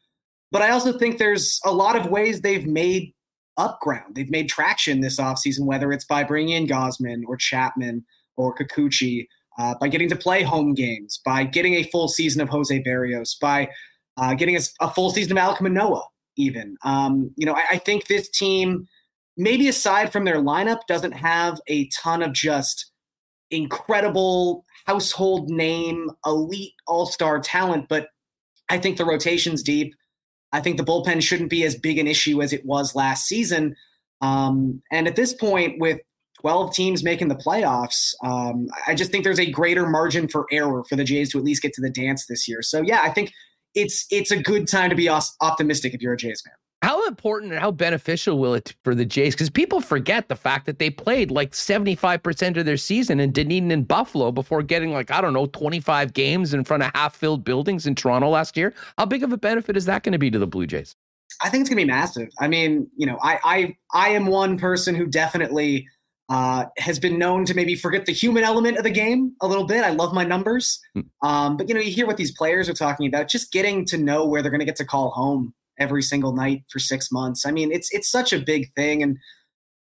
But 0.52 0.62
I 0.62 0.72
also 0.72 0.98
think 0.98 1.18
there's 1.18 1.60
a 1.64 1.72
lot 1.72 1.96
of 1.96 2.08
ways 2.08 2.42
they've 2.42 2.66
made 2.66 3.14
up 3.58 3.80
ground. 3.82 4.16
They've 4.16 4.30
made 4.30 4.50
traction 4.50 5.02
this 5.02 5.20
offseason, 5.20 5.66
whether 5.66 5.92
it's 5.92 6.06
by 6.06 6.24
bringing 6.24 6.56
in 6.56 6.68
Gausman 6.68 7.22
or 7.28 7.38
Chapman 7.38 8.06
or 8.38 8.56
Kikuchi 8.56 9.28
uh, 9.60 9.76
by 9.80 9.90
getting 9.90 10.10
to 10.10 10.16
play 10.16 10.42
home 10.42 10.74
games, 10.74 11.20
by 11.24 11.44
getting 11.44 11.76
a 11.76 11.84
full 11.84 12.08
season 12.08 12.42
of 12.42 12.50
Jose 12.50 12.82
Berrios, 12.84 13.38
by 13.40 13.70
uh, 14.18 14.34
getting 14.34 14.56
a, 14.56 14.62
a, 14.80 14.90
full 14.90 15.12
season 15.12 15.38
of 15.38 15.44
Alek 15.44 15.62
Manoah, 15.62 16.08
even. 16.38 16.78
Um, 16.84 17.32
you 17.36 17.46
know, 17.46 17.54
I, 17.54 17.64
I, 17.72 17.78
think 17.78 18.08
this 18.08 18.30
team, 18.30 18.88
maybe 19.38 19.68
aside 19.68 20.12
from 20.12 20.24
their 20.24 20.42
lineup, 20.42 20.80
doesn't 20.88 21.12
have 21.12 21.60
a 21.68 21.88
ton 21.90 22.24
of 22.24 22.34
just 22.34 22.92
incredible 23.52 24.64
household 24.86 25.50
name, 25.50 26.10
elite 26.26 26.74
all 26.88 27.06
star 27.06 27.40
talent, 27.40 27.88
but 27.90 28.08
I 28.70 28.78
think 28.78 28.98
the 28.98 29.06
rotation's 29.06 29.62
deep. 29.62 29.94
I 30.54 30.62
think 30.62 30.78
the 30.78 30.84
bullpen 30.84 31.22
shouldn't 31.22 31.50
be 31.50 31.64
as 31.66 31.76
big 31.76 31.98
an 31.98 32.08
issue 32.08 32.42
as 32.42 32.54
it 32.54 32.66
was 32.66 32.96
last 32.96 33.28
season. 33.28 33.76
Um, 34.22 34.82
and 34.92 35.08
at 35.08 35.16
this 35.16 35.34
point, 35.34 35.80
with 35.80 36.00
12 36.42 36.74
teams 36.74 37.04
making 37.04 37.28
the 37.28 37.36
playoffs. 37.36 38.14
Um, 38.24 38.68
I 38.88 38.96
just 38.96 39.12
think 39.12 39.24
there's 39.24 39.40
a 39.40 39.50
greater 39.50 39.88
margin 39.88 40.28
for 40.28 40.46
error 40.52 40.84
for 40.88 40.96
the 40.96 41.04
Jays 41.04 41.32
to 41.32 41.38
at 41.38 41.44
least 41.44 41.62
get 41.62 41.74
to 41.74 41.82
the 41.82 41.90
dance 41.90 42.26
this 42.28 42.48
year. 42.48 42.62
So 42.62 42.82
yeah, 42.82 43.02
I 43.04 43.10
think 43.10 43.34
it's 43.76 44.06
it's 44.10 44.32
a 44.32 44.42
good 44.42 44.68
time 44.68 44.90
to 44.90 44.96
be 44.96 45.10
optimistic 45.10 45.94
if 45.94 46.02
you're 46.02 46.14
a 46.14 46.18
Jays 46.18 46.42
fan. 46.42 46.54
How 46.82 47.06
important 47.08 47.52
and 47.52 47.60
how 47.60 47.72
beneficial 47.72 48.40
will 48.40 48.54
it 48.54 48.74
for 48.86 48.96
the 48.96 49.04
Jays? 49.04 49.36
Because 49.36 49.50
people 49.50 49.82
forget 49.82 50.30
the 50.30 50.36
fact 50.36 50.66
that 50.66 50.80
they 50.80 50.90
played 50.90 51.30
like 51.30 51.52
75% 51.52 52.56
of 52.56 52.66
their 52.66 52.78
season 52.78 53.20
in 53.20 53.34
Dunedin 53.34 53.70
and 53.72 53.86
Buffalo 53.86 54.32
before 54.32 54.64
getting 54.64 54.94
like, 54.94 55.12
I 55.12 55.20
don't 55.20 55.34
know, 55.34 55.48
25 55.48 56.14
games 56.14 56.54
in 56.54 56.64
front 56.64 56.84
of 56.84 56.92
half 56.96 57.18
filled 57.18 57.44
buildings 57.44 57.86
in 57.86 57.96
Toronto 57.96 58.30
last 58.30 58.56
year. 58.56 58.74
How 58.98 59.06
big 59.06 59.24
of 59.24 59.34
a 59.34 59.38
benefit 59.38 59.76
is 59.76 59.86
that 59.86 60.04
going 60.04 60.14
to 60.14 60.20
be 60.20 60.32
to 60.32 60.40
the 60.40 60.48
Blue 60.48 60.66
Jays? 60.66 60.96
I 61.44 61.50
think 61.50 61.62
it's 61.62 61.70
going 61.70 61.80
to 61.80 61.86
be 61.86 61.92
massive. 61.92 62.30
I 62.40 62.48
mean, 62.48 62.90
you 62.96 63.06
know, 63.06 63.20
I, 63.22 63.40
I, 63.44 63.78
I 63.94 64.10
am 64.10 64.28
one 64.28 64.58
person 64.58 64.96
who 64.96 65.06
definitely 65.06 65.86
uh, 66.30 66.66
has 66.78 67.00
been 67.00 67.18
known 67.18 67.44
to 67.46 67.56
maybe 67.56 67.76
forget 67.76 68.06
the 68.06 68.14
human 68.14 68.44
element 68.44 68.78
of 68.78 68.84
the 68.84 68.90
game 68.92 69.34
a 69.42 69.48
little 69.48 69.66
bit. 69.66 69.84
I 69.84 69.90
love 69.90 70.14
my 70.14 70.24
numbers, 70.24 70.80
hmm. 70.94 71.02
um, 71.28 71.58
but 71.58 71.68
you 71.68 71.74
know, 71.74 71.82
you 71.82 71.92
hear 71.92 72.06
what 72.06 72.18
these 72.18 72.32
players 72.32 72.70
are 72.70 72.74
talking 72.74 73.08
about. 73.08 73.28
Just 73.28 73.52
getting 73.52 73.84
to 73.86 73.98
know 73.98 74.26
where 74.26 74.42
they're 74.42 74.52
going 74.52 74.60
to 74.60 74.66
get 74.66 74.76
to 74.78 74.86
call 74.86 75.10
home 75.10 75.54
every 75.80 76.04
single 76.04 76.34
night 76.34 76.64
for 76.70 76.78
six 76.78 77.12
months. 77.12 77.46
I 77.46 77.52
mean, 77.52 77.72
it's 77.72 77.92
it's 77.92 78.10
such 78.10 78.32
a 78.32 78.40
big 78.40 78.72
thing, 78.76 79.02
and 79.02 79.18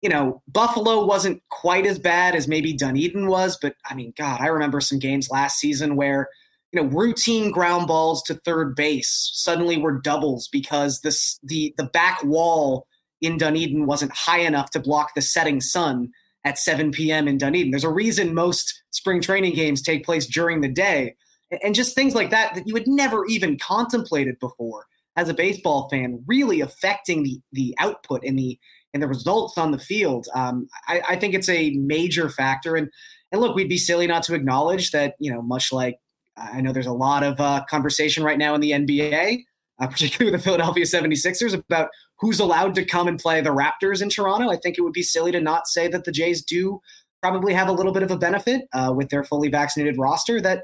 you 0.01 0.09
know, 0.09 0.41
Buffalo 0.49 1.05
wasn't 1.05 1.41
quite 1.49 1.85
as 1.85 1.97
bad 1.97 2.35
as 2.35 2.49
maybe 2.49 2.73
Dunedin 2.73 3.27
was, 3.27 3.57
but 3.61 3.75
I 3.89 3.95
mean, 3.95 4.13
God, 4.17 4.41
I 4.41 4.47
remember 4.47 4.81
some 4.81 4.99
games 4.99 5.29
last 5.31 5.57
season 5.57 5.95
where 5.95 6.27
you 6.73 6.81
know 6.81 6.89
routine 6.89 7.49
ground 7.49 7.87
balls 7.87 8.21
to 8.23 8.33
third 8.33 8.75
base 8.75 9.31
suddenly 9.33 9.77
were 9.77 10.01
doubles 10.01 10.49
because 10.49 10.99
this 10.99 11.39
the 11.43 11.73
the 11.77 11.85
back 11.85 12.21
wall 12.25 12.87
in 13.21 13.37
Dunedin 13.37 13.85
wasn't 13.85 14.11
high 14.11 14.39
enough 14.39 14.71
to 14.71 14.81
block 14.81 15.13
the 15.15 15.21
setting 15.21 15.61
sun 15.61 16.11
at 16.45 16.59
7 16.59 16.91
p.m. 16.91 17.27
in 17.27 17.37
Dunedin. 17.37 17.71
There's 17.71 17.83
a 17.83 17.89
reason 17.89 18.33
most 18.33 18.83
spring 18.91 19.19
training 19.19 19.55
games 19.55 19.81
take 19.81 20.05
place 20.05 20.27
during 20.27 20.61
the 20.61 20.69
day. 20.69 21.15
And 21.63 21.75
just 21.75 21.95
things 21.95 22.15
like 22.15 22.29
that 22.29 22.55
that 22.55 22.67
you 22.67 22.75
had 22.75 22.87
never 22.87 23.25
even 23.25 23.57
contemplated 23.59 24.39
before 24.39 24.85
as 25.15 25.29
a 25.29 25.33
baseball 25.33 25.89
fan, 25.89 26.23
really 26.27 26.61
affecting 26.61 27.23
the 27.23 27.39
the 27.51 27.75
output 27.79 28.23
and 28.25 28.37
the 28.37 28.57
and 28.93 29.03
the 29.03 29.07
results 29.07 29.57
on 29.57 29.71
the 29.71 29.77
field. 29.77 30.27
Um, 30.33 30.67
I, 30.87 31.01
I 31.09 31.15
think 31.17 31.33
it's 31.33 31.49
a 31.49 31.71
major 31.71 32.29
factor. 32.29 32.75
And 32.75 32.89
and 33.31 33.41
look, 33.41 33.55
we'd 33.55 33.69
be 33.69 33.77
silly 33.77 34.07
not 34.07 34.23
to 34.23 34.33
acknowledge 34.33 34.91
that 34.91 35.15
you 35.19 35.31
know, 35.31 35.41
much 35.41 35.71
like 35.71 35.99
I 36.37 36.61
know 36.61 36.73
there's 36.73 36.85
a 36.85 36.93
lot 36.93 37.23
of 37.23 37.39
uh, 37.39 37.63
conversation 37.69 38.23
right 38.23 38.37
now 38.37 38.55
in 38.55 38.61
the 38.61 38.71
NBA, 38.71 39.43
uh, 39.79 39.87
particularly 39.87 40.31
with 40.31 40.41
the 40.41 40.43
Philadelphia 40.43 40.85
76ers, 40.85 41.53
about 41.53 41.89
who's 42.19 42.39
allowed 42.39 42.75
to 42.75 42.85
come 42.85 43.07
and 43.07 43.19
play 43.19 43.41
the 43.41 43.49
Raptors 43.49 44.01
in 44.01 44.09
Toronto. 44.09 44.49
I 44.49 44.57
think 44.57 44.77
it 44.77 44.81
would 44.81 44.93
be 44.93 45.03
silly 45.03 45.31
to 45.31 45.41
not 45.41 45.67
say 45.67 45.87
that 45.87 46.05
the 46.05 46.11
Jays 46.11 46.43
do 46.43 46.81
probably 47.21 47.53
have 47.53 47.67
a 47.67 47.73
little 47.73 47.91
bit 47.91 48.03
of 48.03 48.11
a 48.11 48.17
benefit 48.17 48.67
uh, 48.73 48.93
with 48.95 49.09
their 49.09 49.23
fully 49.23 49.49
vaccinated 49.49 49.97
roster 49.97 50.39
that 50.41 50.63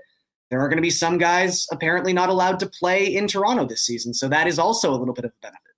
there 0.50 0.60
are 0.60 0.68
going 0.68 0.78
to 0.78 0.82
be 0.82 0.90
some 0.90 1.18
guys 1.18 1.66
apparently 1.72 2.14
not 2.14 2.30
allowed 2.30 2.60
to 2.60 2.68
play 2.68 3.06
in 3.06 3.28
Toronto 3.28 3.66
this 3.66 3.84
season. 3.84 4.14
So 4.14 4.28
that 4.28 4.48
is 4.48 4.60
also 4.60 4.92
a 4.92 4.98
little 4.98 5.14
bit 5.14 5.26
of 5.26 5.32
a 5.32 5.42
benefit. 5.42 5.71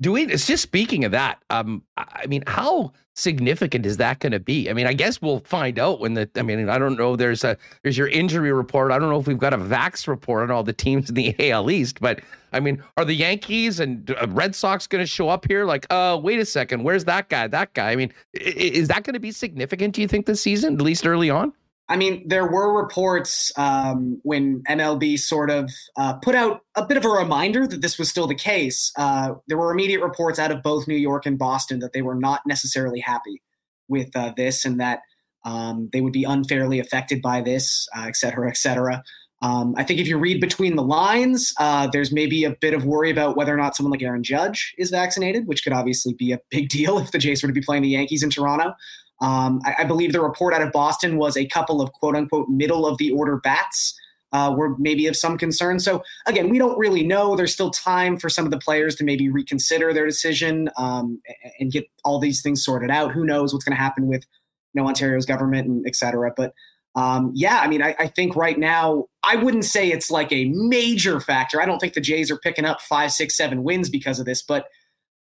Do 0.00 0.12
we? 0.12 0.26
It's 0.26 0.46
just 0.46 0.62
speaking 0.62 1.04
of 1.04 1.12
that. 1.12 1.42
Um, 1.50 1.82
I 1.98 2.26
mean, 2.26 2.42
how 2.46 2.92
significant 3.14 3.84
is 3.84 3.98
that 3.98 4.18
going 4.20 4.32
to 4.32 4.40
be? 4.40 4.70
I 4.70 4.72
mean, 4.72 4.86
I 4.86 4.94
guess 4.94 5.20
we'll 5.20 5.40
find 5.40 5.78
out 5.78 6.00
when 6.00 6.14
the. 6.14 6.28
I 6.36 6.42
mean, 6.42 6.68
I 6.70 6.78
don't 6.78 6.96
know. 6.96 7.16
There's 7.16 7.44
a 7.44 7.56
there's 7.82 7.98
your 7.98 8.08
injury 8.08 8.52
report. 8.52 8.92
I 8.92 8.98
don't 8.98 9.10
know 9.10 9.20
if 9.20 9.26
we've 9.26 9.38
got 9.38 9.52
a 9.52 9.58
vax 9.58 10.08
report 10.08 10.44
on 10.44 10.50
all 10.50 10.62
the 10.62 10.72
teams 10.72 11.10
in 11.10 11.14
the 11.14 11.34
AL 11.50 11.70
East, 11.70 12.00
but 12.00 12.20
I 12.52 12.60
mean, 12.60 12.82
are 12.96 13.04
the 13.04 13.14
Yankees 13.14 13.78
and 13.78 14.10
uh, 14.10 14.26
Red 14.30 14.54
Sox 14.54 14.86
going 14.86 15.02
to 15.02 15.06
show 15.06 15.28
up 15.28 15.46
here? 15.46 15.66
Like, 15.66 15.86
uh, 15.90 16.18
wait 16.22 16.40
a 16.40 16.46
second, 16.46 16.82
where's 16.82 17.04
that 17.04 17.28
guy? 17.28 17.46
That 17.46 17.74
guy. 17.74 17.90
I 17.90 17.96
mean, 17.96 18.12
is 18.32 18.88
that 18.88 19.04
going 19.04 19.14
to 19.14 19.20
be 19.20 19.32
significant? 19.32 19.94
Do 19.94 20.00
you 20.00 20.08
think 20.08 20.24
this 20.24 20.40
season, 20.40 20.74
at 20.74 20.80
least 20.80 21.06
early 21.06 21.28
on? 21.28 21.52
I 21.90 21.96
mean, 21.96 22.26
there 22.28 22.46
were 22.46 22.80
reports 22.80 23.52
um, 23.56 24.20
when 24.22 24.62
MLB 24.68 25.18
sort 25.18 25.50
of 25.50 25.70
uh, 25.96 26.14
put 26.14 26.36
out 26.36 26.60
a 26.76 26.86
bit 26.86 26.96
of 26.96 27.04
a 27.04 27.08
reminder 27.08 27.66
that 27.66 27.82
this 27.82 27.98
was 27.98 28.08
still 28.08 28.28
the 28.28 28.34
case. 28.34 28.92
Uh, 28.96 29.34
there 29.48 29.58
were 29.58 29.72
immediate 29.72 30.00
reports 30.00 30.38
out 30.38 30.52
of 30.52 30.62
both 30.62 30.86
New 30.86 30.94
York 30.94 31.26
and 31.26 31.36
Boston 31.36 31.80
that 31.80 31.92
they 31.92 32.02
were 32.02 32.14
not 32.14 32.42
necessarily 32.46 33.00
happy 33.00 33.42
with 33.88 34.14
uh, 34.14 34.32
this 34.36 34.64
and 34.64 34.78
that 34.78 35.00
um, 35.44 35.90
they 35.92 36.00
would 36.00 36.12
be 36.12 36.22
unfairly 36.22 36.78
affected 36.78 37.20
by 37.20 37.40
this, 37.40 37.88
uh, 37.96 38.04
et 38.06 38.14
cetera, 38.16 38.48
et 38.48 38.56
cetera. 38.56 39.02
Um, 39.42 39.74
I 39.76 39.84
think 39.84 40.00
if 40.00 40.06
you 40.06 40.18
read 40.18 40.40
between 40.40 40.76
the 40.76 40.82
lines, 40.82 41.54
uh, 41.58 41.88
there's 41.90 42.12
maybe 42.12 42.44
a 42.44 42.50
bit 42.50 42.74
of 42.74 42.84
worry 42.84 43.10
about 43.10 43.36
whether 43.36 43.52
or 43.52 43.56
not 43.56 43.74
someone 43.74 43.90
like 43.90 44.02
Aaron 44.02 44.22
Judge 44.22 44.74
is 44.76 44.90
vaccinated, 44.90 45.46
which 45.46 45.64
could 45.64 45.72
obviously 45.72 46.12
be 46.14 46.30
a 46.32 46.38
big 46.50 46.68
deal 46.70 46.98
if 46.98 47.10
the 47.10 47.18
Jays 47.18 47.42
were 47.42 47.48
to 47.48 47.52
be 47.52 47.62
playing 47.62 47.82
the 47.82 47.88
Yankees 47.88 48.22
in 48.22 48.30
Toronto. 48.30 48.74
Um, 49.20 49.60
I, 49.64 49.76
I, 49.80 49.84
believe 49.84 50.12
the 50.12 50.20
report 50.22 50.54
out 50.54 50.62
of 50.62 50.72
Boston 50.72 51.18
was 51.18 51.36
a 51.36 51.46
couple 51.46 51.82
of 51.82 51.92
quote 51.92 52.16
unquote 52.16 52.48
middle 52.48 52.86
of 52.86 52.96
the 52.96 53.10
order 53.10 53.36
bats 53.36 53.94
uh, 54.32 54.54
were 54.56 54.76
maybe 54.78 55.06
of 55.06 55.16
some 55.16 55.36
concern. 55.36 55.80
So 55.80 56.02
again, 56.26 56.48
we 56.48 56.58
don't 56.58 56.78
really 56.78 57.06
know. 57.06 57.36
There's 57.36 57.52
still 57.52 57.70
time 57.70 58.16
for 58.18 58.28
some 58.28 58.44
of 58.44 58.50
the 58.50 58.58
players 58.58 58.94
to 58.96 59.04
maybe 59.04 59.28
reconsider 59.28 59.92
their 59.92 60.06
decision 60.06 60.70
um, 60.76 61.20
and 61.58 61.70
get 61.70 61.86
all 62.04 62.18
these 62.18 62.42
things 62.42 62.64
sorted 62.64 62.90
out. 62.90 63.12
Who 63.12 63.24
knows 63.24 63.52
what's 63.52 63.64
going 63.64 63.76
to 63.76 63.82
happen 63.82 64.06
with 64.06 64.24
you 64.72 64.80
know 64.80 64.88
Ontario's 64.88 65.26
government 65.26 65.66
and 65.66 65.86
et 65.86 65.96
cetera. 65.96 66.32
But 66.36 66.54
um, 66.94 67.32
yeah, 67.34 67.60
I 67.60 67.68
mean, 67.68 67.82
I, 67.82 67.94
I, 68.00 68.08
think 68.08 68.34
right 68.34 68.58
now 68.58 69.06
I 69.22 69.36
wouldn't 69.36 69.64
say 69.64 69.92
it's 69.92 70.10
like 70.10 70.32
a 70.32 70.46
major 70.46 71.20
factor. 71.20 71.62
I 71.62 71.64
don't 71.64 71.78
think 71.78 71.94
the 71.94 72.00
Jays 72.00 72.32
are 72.32 72.38
picking 72.38 72.64
up 72.64 72.80
five, 72.80 73.12
six, 73.12 73.36
seven 73.36 73.62
wins 73.62 73.88
because 73.88 74.18
of 74.18 74.26
this, 74.26 74.42
but 74.42 74.66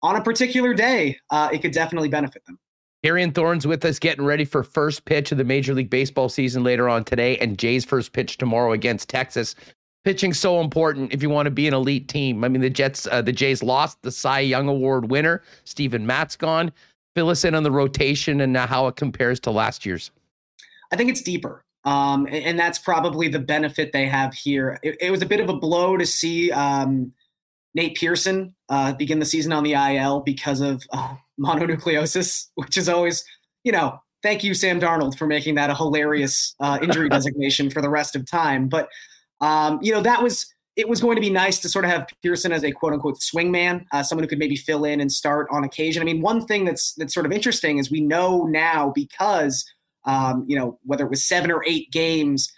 on 0.04 0.16
a 0.16 0.22
particular 0.22 0.76
day, 0.76 1.18
uh, 1.32 1.50
it 1.52 1.64
could 1.64 1.72
definitely 1.72 2.10
benefit 2.10 2.46
them. 2.46 2.60
Garion 3.06 3.34
Thorne's 3.34 3.68
with 3.68 3.86
us 3.86 4.00
getting 4.00 4.26
ready 4.26 4.44
for 4.44 4.64
first 4.64 5.06
pitch 5.06 5.32
of 5.32 5.38
the 5.38 5.44
Major 5.44 5.74
League 5.74 5.90
Baseball 5.90 6.30
season 6.30 6.64
later 6.64 6.90
on 6.90 7.04
today, 7.04 7.38
and 7.38 7.58
Jay's 7.58 7.86
first 7.86 8.12
pitch 8.12 8.38
tomorrow 8.38 8.72
against 8.72 9.08
Texas. 9.10 9.56
Pitching 10.04 10.34
so 10.34 10.62
important 10.62 11.14
if 11.14 11.22
you 11.22 11.30
want 11.30 11.46
to 11.46 11.52
be 11.52 11.68
an 11.68 11.74
elite 11.74 12.08
team. 12.08 12.44
I 12.44 12.48
mean, 12.48 12.62
the 12.62 12.70
Jets, 12.70 13.08
uh, 13.12 13.22
the 13.22 13.34
Jays 13.34 13.62
lost 13.62 14.02
the 14.02 14.12
Cy 14.12 14.40
Young 14.40 14.68
Award 14.68 15.12
winner, 15.12 15.44
Steven 15.66 16.08
Matz 16.08 16.36
gone. 16.36 16.72
Fill 17.16 17.30
us 17.30 17.44
in 17.44 17.54
on 17.54 17.64
the 17.64 17.72
rotation 17.72 18.42
and 18.42 18.56
how 18.56 18.88
it 18.88 18.96
compares 18.96 19.40
to 19.42 19.52
last 19.52 19.86
year's. 19.86 20.12
I 20.92 20.96
think 20.96 21.10
it's 21.10 21.22
deeper. 21.22 21.64
Um, 21.84 22.26
and, 22.26 22.44
and, 22.44 22.60
that's 22.60 22.80
probably 22.80 23.28
the 23.30 23.40
benefit 23.40 23.94
they 23.94 24.08
have 24.08 24.34
here. 24.34 24.78
It, 24.84 24.98
it 25.00 25.12
was 25.12 25.22
a 25.22 25.26
bit 25.26 25.40
of 25.40 25.48
a 25.48 25.54
blow 25.54 25.96
to 25.96 26.06
see 26.06 26.52
um, 26.52 27.14
Nate 27.76 27.96
Pearson 27.96 28.56
uh, 28.68 28.92
begin 28.94 29.20
the 29.20 29.26
season 29.26 29.54
on 29.54 29.64
the 29.64 29.74
IL 29.74 30.20
because 30.20 30.60
of 30.60 30.84
uh, 30.92 31.16
mononucleosis, 31.40 32.48
which 32.56 32.78
is 32.78 32.90
always, 32.90 33.24
you 33.64 33.72
know, 33.72 34.00
thank 34.24 34.44
you, 34.44 34.54
Sam 34.54 34.80
Darnold, 34.80 35.18
for 35.18 35.28
making 35.28 35.56
that 35.56 35.70
a 35.70 35.76
hilarious 35.76 36.56
uh, 36.60 36.80
injury 36.82 37.10
designation 37.10 37.70
for 37.70 37.82
the 37.82 37.90
rest 37.90 38.16
of 38.16 38.30
time. 38.30 38.68
But, 38.68 38.90
um, 39.42 39.80
you 39.82 39.92
know, 39.94 40.02
that 40.02 40.24
was, 40.24 40.54
it 40.76 40.88
was 40.88 41.02
going 41.02 41.16
to 41.16 41.22
be 41.22 41.30
nice 41.30 41.60
to 41.60 41.70
sort 41.70 41.86
of 41.86 41.92
have 41.92 42.08
Pearson 42.22 42.52
as 42.52 42.64
a 42.64 42.72
quote 42.72 42.94
unquote 42.94 43.20
swingman, 43.20 43.86
uh, 43.92 44.04
someone 44.04 44.24
who 44.24 44.30
could 44.30 44.40
maybe 44.40 44.56
fill 44.56 44.86
in 44.86 45.02
and 45.02 45.12
start 45.12 45.48
on 45.52 45.64
occasion. 45.64 46.02
I 46.02 46.06
mean, 46.06 46.22
one 46.22 46.46
thing 46.46 46.66
that's, 46.66 46.94
that's 46.94 47.14
sort 47.14 47.26
of 47.26 47.32
interesting 47.32 47.78
is 47.78 47.92
we 47.92 48.02
know 48.02 48.44
now 48.44 48.92
because– 48.94 49.66
um, 50.08 50.46
you 50.48 50.58
know, 50.58 50.80
whether 50.86 51.04
it 51.04 51.10
was 51.10 51.24
seven 51.24 51.52
or 51.52 51.64
eight 51.68 51.92
games 51.92 52.52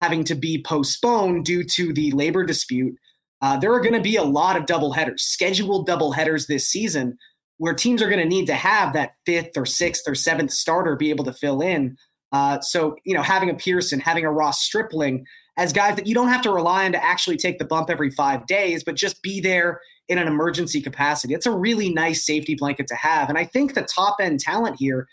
having 0.00 0.24
to 0.24 0.34
be 0.34 0.60
postponed 0.60 1.44
due 1.44 1.62
to 1.62 1.92
the 1.92 2.10
labor 2.12 2.44
dispute, 2.44 2.96
uh, 3.42 3.58
there 3.58 3.72
are 3.72 3.80
going 3.80 3.94
to 3.94 4.00
be 4.00 4.16
a 4.16 4.24
lot 4.24 4.56
of 4.56 4.64
double 4.64 4.92
headers, 4.92 5.22
scheduled 5.22 5.86
double 5.86 6.12
headers 6.12 6.46
this 6.46 6.66
season, 6.66 7.18
where 7.58 7.74
teams 7.74 8.02
are 8.02 8.08
going 8.08 8.20
to 8.20 8.28
need 8.28 8.46
to 8.46 8.54
have 8.54 8.92
that 8.92 9.12
fifth 9.26 9.56
or 9.56 9.66
sixth 9.66 10.08
or 10.08 10.14
seventh 10.14 10.50
starter 10.50 10.96
be 10.96 11.10
able 11.10 11.24
to 11.24 11.32
fill 11.32 11.60
in. 11.60 11.96
Uh, 12.32 12.60
so, 12.60 12.96
you 13.04 13.14
know, 13.14 13.22
having 13.22 13.48
a 13.48 13.54
Pearson, 13.54 14.00
having 14.00 14.24
a 14.24 14.32
Ross 14.32 14.62
Stripling 14.62 15.24
as 15.56 15.72
guys 15.72 15.94
that 15.96 16.06
you 16.06 16.14
don't 16.14 16.28
have 16.28 16.42
to 16.42 16.52
rely 16.52 16.84
on 16.84 16.92
to 16.92 17.04
actually 17.04 17.36
take 17.36 17.58
the 17.58 17.64
bump 17.64 17.88
every 17.88 18.10
five 18.10 18.46
days, 18.46 18.82
but 18.82 18.96
just 18.96 19.22
be 19.22 19.40
there 19.40 19.80
in 20.08 20.18
an 20.18 20.26
emergency 20.26 20.82
capacity. 20.82 21.32
It's 21.32 21.46
a 21.46 21.52
really 21.52 21.92
nice 21.92 22.26
safety 22.26 22.56
blanket 22.56 22.88
to 22.88 22.96
have. 22.96 23.28
And 23.28 23.38
I 23.38 23.44
think 23.44 23.74
the 23.74 23.82
top 23.82 24.16
end 24.20 24.40
talent 24.40 24.76
here 24.78 25.06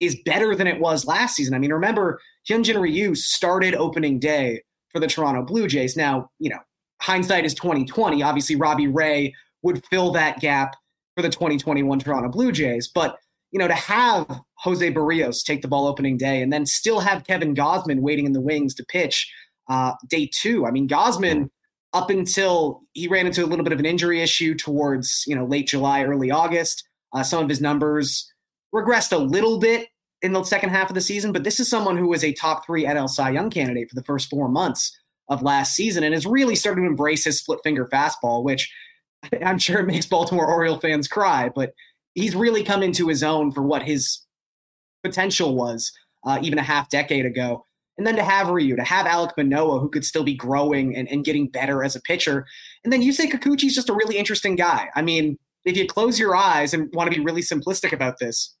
is 0.00 0.16
better 0.24 0.54
than 0.54 0.66
it 0.66 0.80
was 0.80 1.06
last 1.06 1.36
season. 1.36 1.54
I 1.54 1.58
mean, 1.58 1.72
remember 1.72 2.20
Hyunjin 2.48 2.80
Ryu 2.80 3.14
started 3.14 3.74
opening 3.74 4.18
day 4.18 4.62
for 4.90 4.98
the 4.98 5.06
Toronto 5.06 5.42
Blue 5.42 5.66
Jays. 5.66 5.96
Now, 5.96 6.28
you 6.38 6.50
know, 6.50 6.58
hindsight 7.00 7.44
is 7.44 7.54
2020. 7.54 8.22
Obviously, 8.22 8.56
Robbie 8.56 8.88
Ray 8.88 9.32
would 9.62 9.84
fill 9.86 10.12
that 10.12 10.40
gap 10.40 10.74
for 11.16 11.22
the 11.22 11.28
2021 11.28 11.98
Toronto 11.98 12.28
Blue 12.28 12.52
Jays. 12.52 12.88
But, 12.88 13.18
you 13.50 13.58
know, 13.58 13.68
to 13.68 13.74
have 13.74 14.26
Jose 14.58 14.92
Berrios 14.92 15.44
take 15.44 15.62
the 15.62 15.68
ball 15.68 15.86
opening 15.86 16.16
day 16.16 16.42
and 16.42 16.52
then 16.52 16.66
still 16.66 17.00
have 17.00 17.26
Kevin 17.26 17.54
Gausman 17.54 18.00
waiting 18.00 18.26
in 18.26 18.32
the 18.32 18.40
wings 18.40 18.74
to 18.76 18.84
pitch 18.84 19.32
uh, 19.68 19.92
day 20.08 20.28
two. 20.32 20.66
I 20.66 20.70
mean, 20.70 20.88
Gausman 20.88 21.50
up 21.92 22.10
until 22.10 22.80
he 22.92 23.06
ran 23.06 23.26
into 23.26 23.44
a 23.44 23.46
little 23.46 23.64
bit 23.64 23.72
of 23.72 23.78
an 23.78 23.86
injury 23.86 24.20
issue 24.20 24.54
towards, 24.54 25.24
you 25.26 25.36
know, 25.36 25.44
late 25.44 25.68
July, 25.68 26.02
early 26.02 26.30
August. 26.30 26.84
Uh, 27.12 27.22
some 27.22 27.42
of 27.42 27.48
his 27.48 27.60
numbers 27.60 28.30
regressed 28.74 29.12
a 29.12 29.16
little 29.18 29.58
bit 29.58 29.88
in 30.20 30.32
the 30.32 30.42
second 30.42 30.70
half 30.70 30.88
of 30.88 30.94
the 30.94 31.00
season, 31.00 31.32
but 31.32 31.44
this 31.44 31.60
is 31.60 31.68
someone 31.68 31.96
who 31.96 32.08
was 32.08 32.24
a 32.24 32.32
top 32.32 32.66
three 32.66 32.84
NL 32.84 33.08
Cy 33.08 33.30
Young 33.30 33.50
candidate 33.50 33.88
for 33.88 33.94
the 33.94 34.02
first 34.02 34.28
four 34.28 34.48
months 34.48 34.98
of 35.28 35.42
last 35.42 35.74
season 35.74 36.02
and 36.02 36.12
has 36.12 36.26
really 36.26 36.56
started 36.56 36.80
to 36.80 36.86
embrace 36.86 37.24
his 37.24 37.38
split 37.38 37.60
finger 37.62 37.86
fastball, 37.86 38.42
which 38.42 38.72
I'm 39.44 39.58
sure 39.58 39.80
it 39.80 39.86
makes 39.86 40.06
Baltimore 40.06 40.46
Oriole 40.46 40.80
fans 40.80 41.08
cry, 41.08 41.50
but 41.54 41.72
he's 42.14 42.34
really 42.34 42.64
come 42.64 42.82
into 42.82 43.08
his 43.08 43.22
own 43.22 43.52
for 43.52 43.62
what 43.62 43.82
his 43.82 44.20
potential 45.02 45.54
was 45.54 45.92
uh, 46.24 46.38
even 46.42 46.58
a 46.58 46.62
half 46.62 46.88
decade 46.88 47.26
ago. 47.26 47.66
And 47.96 48.06
then 48.06 48.16
to 48.16 48.24
have 48.24 48.48
Ryu, 48.48 48.74
to 48.76 48.82
have 48.82 49.06
Alek 49.06 49.36
Manoah, 49.36 49.78
who 49.78 49.88
could 49.88 50.04
still 50.04 50.24
be 50.24 50.34
growing 50.34 50.96
and, 50.96 51.08
and 51.08 51.24
getting 51.24 51.48
better 51.48 51.84
as 51.84 51.94
a 51.94 52.00
pitcher. 52.00 52.44
And 52.82 52.92
then 52.92 53.02
Yusei 53.02 53.30
Kikuchi's 53.30 53.74
just 53.74 53.88
a 53.88 53.94
really 53.94 54.16
interesting 54.16 54.56
guy. 54.56 54.88
I 54.96 55.02
mean, 55.02 55.38
if 55.64 55.76
you 55.76 55.86
close 55.86 56.18
your 56.18 56.34
eyes 56.34 56.74
and 56.74 56.92
want 56.92 57.10
to 57.10 57.16
be 57.16 57.24
really 57.24 57.40
simplistic 57.40 57.92
about 57.92 58.18
this, 58.18 58.54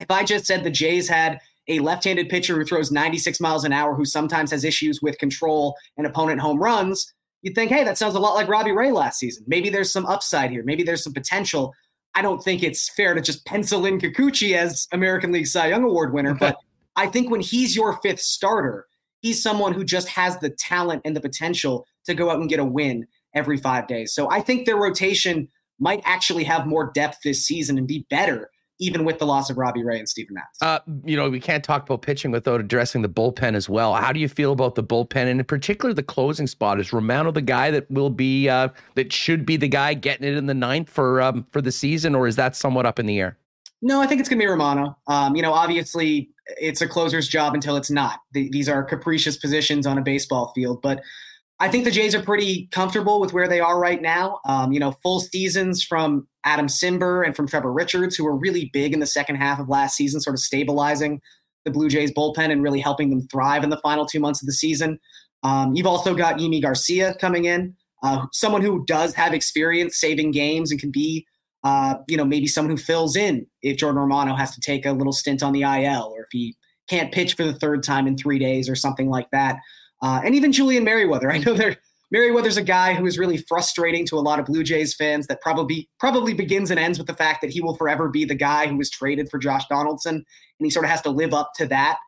if 0.00 0.10
I 0.10 0.24
just 0.24 0.46
said 0.46 0.64
the 0.64 0.70
Jays 0.70 1.08
had 1.08 1.38
a 1.68 1.78
left-handed 1.78 2.28
pitcher 2.28 2.56
who 2.56 2.64
throws 2.64 2.90
96 2.90 3.38
miles 3.38 3.64
an 3.64 3.72
hour, 3.72 3.94
who 3.94 4.04
sometimes 4.04 4.50
has 4.50 4.64
issues 4.64 5.00
with 5.00 5.18
control 5.18 5.76
and 5.96 6.06
opponent 6.06 6.40
home 6.40 6.58
runs, 6.58 7.12
you'd 7.42 7.54
think, 7.54 7.70
hey, 7.70 7.84
that 7.84 7.98
sounds 7.98 8.14
a 8.14 8.20
lot 8.20 8.34
like 8.34 8.48
Robbie 8.48 8.72
Ray 8.72 8.92
last 8.92 9.18
season. 9.18 9.44
Maybe 9.46 9.70
there's 9.70 9.90
some 9.90 10.06
upside 10.06 10.50
here. 10.50 10.62
Maybe 10.64 10.82
there's 10.82 11.04
some 11.04 11.12
potential. 11.12 11.74
I 12.14 12.22
don't 12.22 12.42
think 12.42 12.62
it's 12.62 12.88
fair 12.90 13.14
to 13.14 13.20
just 13.20 13.46
pencil 13.46 13.86
in 13.86 13.98
Kikuchi 13.98 14.56
as 14.56 14.88
American 14.92 15.32
League 15.32 15.46
Cy 15.46 15.68
Young 15.68 15.84
Award 15.84 16.12
winner, 16.12 16.34
but 16.34 16.56
I 16.96 17.06
think 17.06 17.30
when 17.30 17.40
he's 17.40 17.76
your 17.76 17.98
fifth 18.02 18.20
starter, 18.20 18.86
he's 19.20 19.42
someone 19.42 19.72
who 19.72 19.84
just 19.84 20.08
has 20.08 20.38
the 20.38 20.50
talent 20.50 21.02
and 21.04 21.14
the 21.14 21.20
potential 21.20 21.86
to 22.04 22.14
go 22.14 22.30
out 22.30 22.40
and 22.40 22.48
get 22.48 22.58
a 22.58 22.64
win 22.64 23.06
every 23.34 23.56
five 23.56 23.86
days. 23.86 24.12
So 24.12 24.30
I 24.30 24.40
think 24.40 24.66
their 24.66 24.76
rotation 24.76 25.48
might 25.78 26.02
actually 26.04 26.44
have 26.44 26.66
more 26.66 26.90
depth 26.92 27.18
this 27.22 27.46
season 27.46 27.78
and 27.78 27.86
be 27.86 28.06
better 28.10 28.50
even 28.80 29.04
with 29.04 29.18
the 29.18 29.26
loss 29.26 29.50
of 29.50 29.58
Robbie 29.58 29.84
Ray 29.84 29.98
and 29.98 30.08
Stephen 30.08 30.34
Matz. 30.34 30.60
Uh, 30.60 30.80
you 31.04 31.16
know, 31.16 31.30
we 31.30 31.38
can't 31.38 31.62
talk 31.62 31.84
about 31.84 32.02
pitching 32.02 32.30
without 32.30 32.60
addressing 32.60 33.02
the 33.02 33.08
bullpen 33.08 33.54
as 33.54 33.68
well. 33.68 33.94
How 33.94 34.12
do 34.12 34.18
you 34.18 34.28
feel 34.28 34.52
about 34.52 34.74
the 34.74 34.82
bullpen 34.82 35.26
and 35.30 35.38
in 35.38 35.44
particular 35.44 35.94
the 35.94 36.02
closing 36.02 36.46
spot? 36.46 36.80
Is 36.80 36.92
Romano 36.92 37.30
the 37.30 37.42
guy 37.42 37.70
that 37.70 37.88
will 37.90 38.10
be 38.10 38.48
uh, 38.48 38.68
that 38.94 39.12
should 39.12 39.46
be 39.46 39.56
the 39.56 39.68
guy 39.68 39.94
getting 39.94 40.26
it 40.26 40.36
in 40.36 40.46
the 40.46 40.54
ninth 40.54 40.90
for 40.90 41.22
um, 41.22 41.46
for 41.52 41.60
the 41.60 41.70
season, 41.70 42.14
or 42.14 42.26
is 42.26 42.36
that 42.36 42.56
somewhat 42.56 42.86
up 42.86 42.98
in 42.98 43.06
the 43.06 43.20
air? 43.20 43.36
No, 43.82 44.00
I 44.00 44.06
think 44.06 44.20
it's 44.20 44.28
going 44.28 44.38
to 44.38 44.44
be 44.44 44.48
Romano. 44.48 44.96
Um, 45.06 45.36
you 45.36 45.42
know, 45.42 45.52
obviously 45.52 46.30
it's 46.58 46.82
a 46.82 46.88
closer's 46.88 47.28
job 47.28 47.54
until 47.54 47.76
it's 47.76 47.90
not. 47.90 48.20
The, 48.32 48.50
these 48.50 48.68
are 48.68 48.82
capricious 48.82 49.36
positions 49.36 49.86
on 49.86 49.96
a 49.96 50.02
baseball 50.02 50.52
field, 50.54 50.82
but 50.82 51.02
I 51.60 51.68
think 51.68 51.84
the 51.84 51.90
Jays 51.90 52.14
are 52.14 52.22
pretty 52.22 52.68
comfortable 52.72 53.20
with 53.20 53.34
where 53.34 53.46
they 53.46 53.60
are 53.60 53.78
right 53.78 54.00
now. 54.00 54.40
Um, 54.46 54.72
you 54.72 54.80
know, 54.80 54.92
full 55.02 55.20
seasons 55.20 55.84
from 55.84 56.26
Adam 56.44 56.66
Cimber 56.66 57.24
and 57.24 57.36
from 57.36 57.46
Trevor 57.46 57.72
Richards, 57.72 58.16
who 58.16 58.24
were 58.24 58.34
really 58.34 58.70
big 58.72 58.94
in 58.94 59.00
the 59.00 59.06
second 59.06 59.36
half 59.36 59.60
of 59.60 59.68
last 59.68 59.94
season, 59.94 60.22
sort 60.22 60.34
of 60.34 60.40
stabilizing 60.40 61.20
the 61.66 61.70
Blue 61.70 61.90
Jays 61.90 62.12
bullpen 62.12 62.50
and 62.50 62.62
really 62.62 62.80
helping 62.80 63.10
them 63.10 63.28
thrive 63.28 63.62
in 63.62 63.68
the 63.68 63.76
final 63.78 64.06
two 64.06 64.20
months 64.20 64.40
of 64.42 64.46
the 64.46 64.54
season. 64.54 64.98
Um, 65.42 65.74
you've 65.74 65.86
also 65.86 66.14
got 66.14 66.38
Yimi 66.38 66.62
Garcia 66.62 67.14
coming 67.20 67.44
in, 67.44 67.76
uh, 68.02 68.26
someone 68.32 68.62
who 68.62 68.84
does 68.86 69.14
have 69.14 69.34
experience 69.34 69.98
saving 69.98 70.30
games 70.30 70.70
and 70.70 70.80
can 70.80 70.90
be, 70.90 71.26
uh, 71.64 71.96
you 72.08 72.16
know, 72.16 72.24
maybe 72.24 72.46
someone 72.46 72.70
who 72.70 72.82
fills 72.82 73.16
in 73.16 73.46
if 73.62 73.76
Jordan 73.76 74.00
Romano 74.00 74.34
has 74.34 74.54
to 74.54 74.60
take 74.60 74.86
a 74.86 74.92
little 74.92 75.12
stint 75.12 75.42
on 75.42 75.52
the 75.52 75.62
IL 75.62 76.12
or 76.14 76.22
if 76.22 76.28
he 76.30 76.56
can't 76.88 77.12
pitch 77.12 77.34
for 77.34 77.44
the 77.44 77.54
third 77.54 77.82
time 77.82 78.06
in 78.06 78.16
three 78.16 78.38
days 78.38 78.68
or 78.68 78.74
something 78.74 79.08
like 79.08 79.30
that. 79.30 79.58
Uh, 80.02 80.20
and 80.24 80.34
even 80.34 80.52
Julian 80.52 80.84
Merryweather. 80.84 81.30
I 81.30 81.38
know 81.38 81.54
there 81.54 81.76
Merryweather's 82.10 82.56
a 82.56 82.62
guy 82.62 82.94
who 82.94 83.06
is 83.06 83.18
really 83.18 83.36
frustrating 83.36 84.04
to 84.06 84.16
a 84.16 84.20
lot 84.20 84.40
of 84.40 84.46
Blue 84.46 84.64
Jays 84.64 84.94
fans. 84.94 85.26
That 85.28 85.40
probably 85.40 85.88
probably 85.98 86.34
begins 86.34 86.70
and 86.70 86.80
ends 86.80 86.98
with 86.98 87.06
the 87.06 87.14
fact 87.14 87.40
that 87.42 87.50
he 87.50 87.60
will 87.60 87.76
forever 87.76 88.08
be 88.08 88.24
the 88.24 88.34
guy 88.34 88.66
who 88.66 88.76
was 88.76 88.90
traded 88.90 89.30
for 89.30 89.38
Josh 89.38 89.66
Donaldson, 89.68 90.16
and 90.16 90.24
he 90.58 90.70
sort 90.70 90.84
of 90.84 90.90
has 90.90 91.02
to 91.02 91.10
live 91.10 91.32
up 91.32 91.52
to 91.56 91.66
that. 91.66 91.98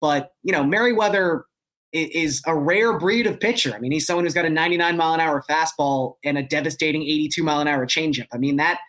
But 0.00 0.30
you 0.42 0.52
know, 0.52 0.64
Merryweather 0.64 1.44
is 1.92 2.42
a 2.44 2.56
rare 2.56 2.98
breed 2.98 3.24
of 3.24 3.38
pitcher. 3.38 3.72
I 3.72 3.78
mean, 3.78 3.92
he's 3.92 4.04
someone 4.04 4.24
who's 4.24 4.34
got 4.34 4.44
a 4.44 4.50
99 4.50 4.96
mile 4.96 5.14
an 5.14 5.20
hour 5.20 5.44
fastball 5.48 6.14
and 6.24 6.36
a 6.36 6.42
devastating 6.42 7.02
82 7.02 7.42
mile 7.44 7.60
an 7.60 7.68
hour 7.68 7.86
changeup. 7.86 8.26
I 8.32 8.38
mean 8.38 8.56
that 8.56 8.80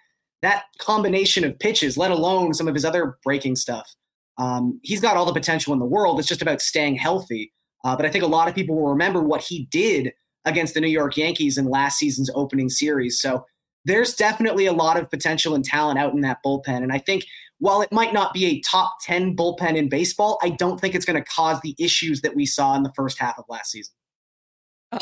that 0.41 0.63
combination 0.79 1.43
of 1.43 1.57
pitches, 1.57 1.97
let 1.97 2.11
alone 2.11 2.53
some 2.53 2.67
of 2.67 2.73
his 2.73 2.85
other 2.85 3.17
breaking 3.23 3.55
stuff, 3.55 3.95
um, 4.37 4.79
he's 4.83 5.01
got 5.01 5.17
all 5.17 5.25
the 5.25 5.33
potential 5.33 5.73
in 5.73 5.79
the 5.79 5.85
world. 5.85 6.19
It's 6.19 6.27
just 6.27 6.41
about 6.41 6.61
staying 6.61 6.95
healthy. 6.95 7.53
Uh, 7.85 7.95
but 7.95 8.05
I 8.05 8.09
think 8.09 8.23
a 8.23 8.27
lot 8.27 8.49
of 8.49 8.55
people 8.55 8.75
will 8.75 8.89
remember 8.89 9.21
what 9.21 9.41
he 9.41 9.67
did 9.71 10.11
against 10.43 10.73
the 10.73 10.81
New 10.81 10.89
York 10.89 11.15
Yankees 11.15 11.57
in 11.57 11.65
last 11.65 11.97
season's 11.97 12.31
opening 12.33 12.67
series. 12.67 13.19
So 13.21 13.45
there's 13.85 14.15
definitely 14.15 14.65
a 14.65 14.73
lot 14.73 14.97
of 14.97 15.09
potential 15.09 15.53
and 15.53 15.63
talent 15.63 15.99
out 15.99 16.13
in 16.13 16.21
that 16.21 16.39
bullpen. 16.43 16.81
And 16.81 16.91
I 16.91 16.97
think 16.97 17.25
while 17.59 17.81
it 17.83 17.91
might 17.91 18.11
not 18.11 18.33
be 18.33 18.45
a 18.45 18.59
top 18.61 18.97
10 19.03 19.35
bullpen 19.35 19.75
in 19.75 19.87
baseball, 19.87 20.39
I 20.41 20.49
don't 20.49 20.81
think 20.81 20.95
it's 20.95 21.05
going 21.05 21.21
to 21.21 21.29
cause 21.29 21.61
the 21.61 21.75
issues 21.77 22.21
that 22.21 22.35
we 22.35 22.47
saw 22.47 22.75
in 22.75 22.81
the 22.81 22.91
first 22.95 23.19
half 23.19 23.37
of 23.37 23.45
last 23.47 23.71
season. 23.71 23.93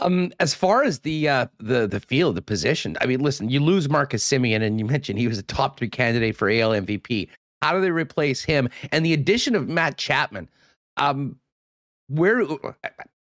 Um, 0.01 0.33
as 0.39 0.53
far 0.53 0.83
as 0.83 0.99
the 0.99 1.29
uh, 1.29 1.45
the 1.59 1.85
the 1.87 1.99
field, 1.99 2.35
the 2.35 2.41
position, 2.41 2.97
I 3.01 3.05
mean, 3.05 3.19
listen, 3.19 3.49
you 3.49 3.59
lose 3.59 3.89
Marcus 3.89 4.27
Semien, 4.27 4.63
and 4.63 4.79
you 4.79 4.85
mentioned 4.85 5.19
he 5.19 5.27
was 5.27 5.37
a 5.37 5.43
top 5.43 5.77
three 5.77 5.89
candidate 5.89 6.35
for 6.35 6.49
AL 6.49 6.71
MVP. 6.71 7.29
How 7.61 7.73
do 7.73 7.81
they 7.81 7.91
replace 7.91 8.43
him? 8.43 8.69
And 8.91 9.05
the 9.05 9.13
addition 9.13 9.55
of 9.55 9.69
Matt 9.69 9.97
Chapman, 9.97 10.49
um, 10.97 11.37
where 12.13 12.45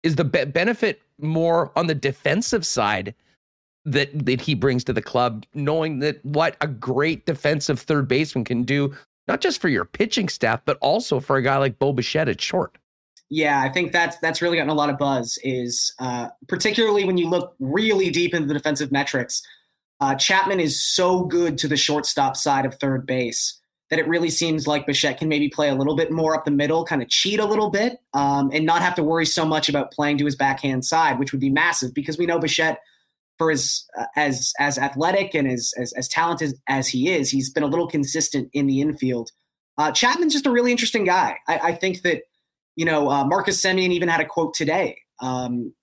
is 0.02 0.16
the 0.16 0.24
be- 0.24 0.44
benefit 0.44 1.00
more 1.18 1.72
on 1.76 1.86
the 1.86 1.94
defensive 1.94 2.66
side 2.66 3.14
that 3.84 4.26
that 4.26 4.40
he 4.40 4.54
brings 4.54 4.84
to 4.84 4.92
the 4.92 5.02
club, 5.02 5.44
knowing 5.54 6.00
that 6.00 6.24
what 6.24 6.56
a 6.60 6.66
great 6.66 7.26
defensive 7.26 7.80
third 7.80 8.08
baseman 8.08 8.44
can 8.44 8.62
do, 8.62 8.94
not 9.28 9.40
just 9.40 9.60
for 9.60 9.68
your 9.68 9.84
pitching 9.84 10.28
staff, 10.28 10.60
but 10.64 10.78
also 10.80 11.20
for 11.20 11.36
a 11.36 11.42
guy 11.42 11.56
like 11.56 11.78
Bo 11.78 11.92
Bichette 11.92 12.28
at 12.28 12.40
short. 12.40 12.76
Yeah, 13.30 13.60
I 13.60 13.70
think 13.70 13.92
that's 13.92 14.18
that's 14.18 14.42
really 14.42 14.56
gotten 14.56 14.70
a 14.70 14.74
lot 14.74 14.90
of 14.90 14.98
buzz. 14.98 15.38
Is 15.42 15.94
uh, 15.98 16.28
particularly 16.48 17.04
when 17.04 17.18
you 17.18 17.28
look 17.28 17.54
really 17.58 18.10
deep 18.10 18.34
into 18.34 18.46
the 18.46 18.54
defensive 18.54 18.92
metrics. 18.92 19.42
Uh, 20.00 20.16
Chapman 20.16 20.58
is 20.58 20.82
so 20.82 21.22
good 21.22 21.56
to 21.58 21.68
the 21.68 21.76
shortstop 21.76 22.36
side 22.36 22.66
of 22.66 22.74
third 22.74 23.06
base 23.06 23.61
that 23.93 23.99
it 23.99 24.09
really 24.09 24.30
seems 24.30 24.66
like 24.66 24.86
Bichette 24.86 25.18
can 25.18 25.28
maybe 25.28 25.51
play 25.51 25.68
a 25.68 25.74
little 25.74 25.95
bit 25.95 26.11
more 26.11 26.34
up 26.34 26.47
the 26.47 26.51
middle, 26.51 26.82
kind 26.82 27.03
of 27.03 27.11
cheat 27.11 27.38
a 27.38 27.45
little 27.45 27.68
bit, 27.68 27.99
um, 28.14 28.49
and 28.51 28.64
not 28.64 28.80
have 28.80 28.95
to 28.95 29.03
worry 29.03 29.26
so 29.26 29.45
much 29.45 29.68
about 29.68 29.93
playing 29.93 30.16
to 30.16 30.24
his 30.24 30.34
backhand 30.34 30.86
side, 30.86 31.18
which 31.18 31.30
would 31.30 31.43
be 31.43 31.51
massive 31.51 31.93
because 31.93 32.16
we 32.16 32.24
know 32.24 32.38
Bichette, 32.38 32.78
for 33.36 33.51
as 33.51 33.84
uh, 33.99 34.07
as 34.16 34.55
as 34.59 34.78
athletic 34.78 35.34
and 35.34 35.47
as, 35.47 35.74
as 35.78 35.93
as 35.93 36.09
talented 36.09 36.55
as 36.68 36.88
he 36.88 37.11
is, 37.11 37.30
he's 37.30 37.51
been 37.51 37.62
a 37.62 37.66
little 37.66 37.86
consistent 37.86 38.49
in 38.55 38.66
the 38.66 38.80
infield. 38.80 39.30
Uh, 39.76 39.93
Chapman's 39.93 40.32
just 40.32 40.47
a 40.47 40.51
really 40.51 40.70
interesting 40.70 41.05
guy. 41.05 41.36
I, 41.47 41.59
I 41.59 41.74
think 41.74 42.01
that 42.01 42.22
you 42.76 42.86
know 42.86 43.11
uh, 43.11 43.26
Marcus 43.26 43.62
Semien 43.62 43.90
even 43.90 44.09
had 44.09 44.22
a 44.22 44.26
quote 44.26 44.55
today 44.55 45.03
um, 45.20 45.74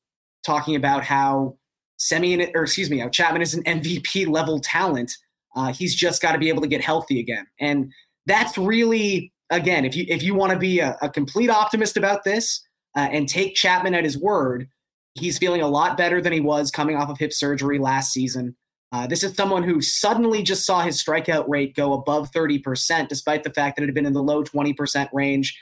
talking 0.44 0.76
about 0.76 1.04
how 1.04 1.60
Semien, 2.00 2.50
or 2.56 2.64
excuse 2.64 2.90
me, 2.90 2.98
how 2.98 3.10
Chapman 3.10 3.44
is 3.44 3.54
an 3.54 3.62
MVP 3.66 4.28
level 4.28 4.60
talent. 4.60 5.16
Uh, 5.56 5.74
he's 5.74 5.96
just 5.96 6.22
got 6.22 6.34
to 6.34 6.38
be 6.38 6.50
able 6.50 6.62
to 6.62 6.68
get 6.68 6.82
healthy 6.82 7.20
again, 7.20 7.46
and 7.60 7.92
that's 8.26 8.58
really 8.58 9.34
again, 9.50 9.86
if 9.86 9.96
you 9.96 10.06
if 10.08 10.24
you 10.24 10.36
want 10.36 10.54
to 10.54 10.60
be 10.60 10.80
a, 10.80 10.98
a, 11.02 11.10
complete 11.10 11.50
optimist 11.50 11.98
about 11.98 12.24
this 12.24 12.62
uh, 12.96 13.08
and 13.12 13.28
take 13.28 13.56
Chapman 13.56 13.96
at 13.96 14.04
his 14.04 14.18
word, 14.18 14.68
he's 15.16 15.38
feeling 15.38 15.62
a 15.62 15.68
lot 15.68 15.98
better 15.98 16.22
than 16.22 16.34
he 16.34 16.40
was 16.40 16.70
coming 16.70 16.96
off 16.96 17.10
of 17.10 17.18
hip 17.18 17.34
surgery 17.34 17.80
last 17.80 18.14
season. 18.14 18.56
Uh, 18.92 19.06
this 19.06 19.24
is 19.24 19.36
someone 19.36 19.64
who 19.64 19.82
suddenly 19.82 20.42
just 20.42 20.66
saw 20.66 20.82
his 20.82 21.02
strikeout 21.02 21.48
rate 21.48 21.76
go 21.76 21.94
above 21.94 22.32
30%, 22.32 23.08
despite 23.08 23.44
the 23.44 23.52
fact 23.52 23.76
that 23.76 23.84
it 23.84 23.86
had 23.86 23.94
been 23.94 24.06
in 24.06 24.14
the 24.14 24.24
low 24.24 24.44
20% 24.44 25.10
range 25.14 25.56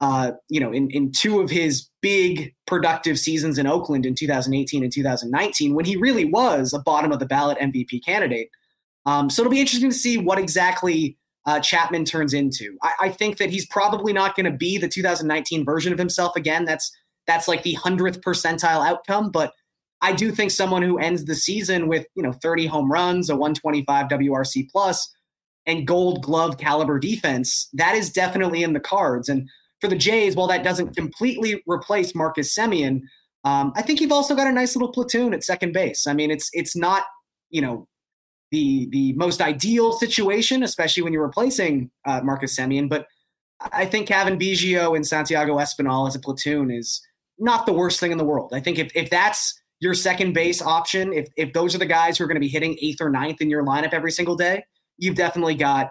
uh, 0.00 0.32
you 0.48 0.60
know, 0.60 0.72
in, 0.72 0.90
in 0.90 1.12
two 1.12 1.40
of 1.40 1.48
his 1.48 1.88
big 2.02 2.54
productive 2.66 3.18
seasons 3.18 3.58
in 3.58 3.66
Oakland 3.66 4.04
in 4.04 4.14
2018 4.14 4.82
and 4.82 4.92
2019, 4.92 5.74
when 5.74 5.84
he 5.84 5.96
really 5.96 6.24
was 6.24 6.72
a 6.72 6.78
bottom 6.78 7.12
of 7.12 7.20
the 7.20 7.26
ballot 7.26 7.58
MVP 7.58 8.04
candidate. 8.04 8.50
Um, 9.06 9.28
so 9.30 9.42
it'll 9.42 9.50
be 9.50 9.60
interesting 9.60 9.90
to 9.90 9.96
see 9.96 10.16
what 10.18 10.38
exactly 10.38 11.16
uh, 11.46 11.60
Chapman 11.60 12.04
turns 12.04 12.32
into. 12.32 12.76
I, 12.82 12.92
I 13.00 13.08
think 13.10 13.38
that 13.38 13.50
he's 13.50 13.66
probably 13.66 14.12
not 14.12 14.34
going 14.34 14.50
to 14.50 14.56
be 14.56 14.78
the 14.78 14.88
2019 14.88 15.64
version 15.64 15.92
of 15.92 15.98
himself 15.98 16.36
again. 16.36 16.64
That's 16.64 16.90
that's 17.26 17.48
like 17.48 17.62
the 17.62 17.74
hundredth 17.74 18.20
percentile 18.20 18.86
outcome, 18.86 19.30
but 19.30 19.52
I 20.02 20.12
do 20.12 20.30
think 20.30 20.50
someone 20.50 20.82
who 20.82 20.98
ends 20.98 21.24
the 21.24 21.34
season 21.34 21.88
with 21.88 22.06
you 22.14 22.22
know 22.22 22.32
30 22.32 22.66
home 22.66 22.92
runs, 22.92 23.30
a 23.30 23.36
125 23.36 24.08
WRC 24.08 24.68
plus, 24.70 25.10
and 25.66 25.86
Gold 25.86 26.22
Glove 26.22 26.58
caliber 26.58 26.98
defense, 26.98 27.68
that 27.72 27.94
is 27.94 28.10
definitely 28.10 28.62
in 28.62 28.74
the 28.74 28.80
cards. 28.80 29.28
And 29.28 29.48
for 29.80 29.88
the 29.88 29.96
Jays, 29.96 30.36
while 30.36 30.46
that 30.48 30.64
doesn't 30.64 30.94
completely 30.94 31.62
replace 31.66 32.14
Marcus 32.14 32.54
Semien, 32.54 33.00
um, 33.44 33.72
I 33.76 33.82
think 33.82 34.00
you've 34.00 34.12
also 34.12 34.34
got 34.34 34.46
a 34.46 34.52
nice 34.52 34.76
little 34.76 34.92
platoon 34.92 35.32
at 35.32 35.44
second 35.44 35.72
base. 35.72 36.06
I 36.06 36.12
mean, 36.12 36.30
it's 36.30 36.50
it's 36.52 36.76
not 36.76 37.04
you 37.50 37.62
know 37.62 37.88
the 38.54 38.88
the 38.92 39.12
most 39.14 39.40
ideal 39.40 39.92
situation, 39.92 40.62
especially 40.62 41.02
when 41.02 41.12
you're 41.12 41.26
replacing 41.26 41.90
uh, 42.06 42.20
Marcus 42.22 42.56
Semien, 42.56 42.88
but 42.88 43.06
I 43.72 43.84
think 43.84 44.06
Cavan 44.06 44.38
Biggio 44.38 44.94
and 44.94 45.04
Santiago 45.04 45.56
Espinal 45.56 46.06
as 46.06 46.14
a 46.14 46.20
platoon 46.20 46.70
is 46.70 47.02
not 47.38 47.66
the 47.66 47.72
worst 47.72 47.98
thing 47.98 48.12
in 48.12 48.18
the 48.18 48.24
world. 48.24 48.52
I 48.54 48.60
think 48.60 48.78
if 48.78 48.92
if 48.94 49.10
that's 49.10 49.60
your 49.80 49.94
second 49.94 50.34
base 50.34 50.62
option, 50.62 51.12
if 51.12 51.28
if 51.36 51.52
those 51.52 51.74
are 51.74 51.78
the 51.78 51.86
guys 51.86 52.16
who 52.16 52.24
are 52.24 52.26
going 52.28 52.36
to 52.36 52.40
be 52.40 52.48
hitting 52.48 52.78
eighth 52.80 53.00
or 53.00 53.10
ninth 53.10 53.40
in 53.40 53.50
your 53.50 53.64
lineup 53.64 53.92
every 53.92 54.12
single 54.12 54.36
day, 54.36 54.64
you've 54.98 55.16
definitely 55.16 55.56
got 55.56 55.90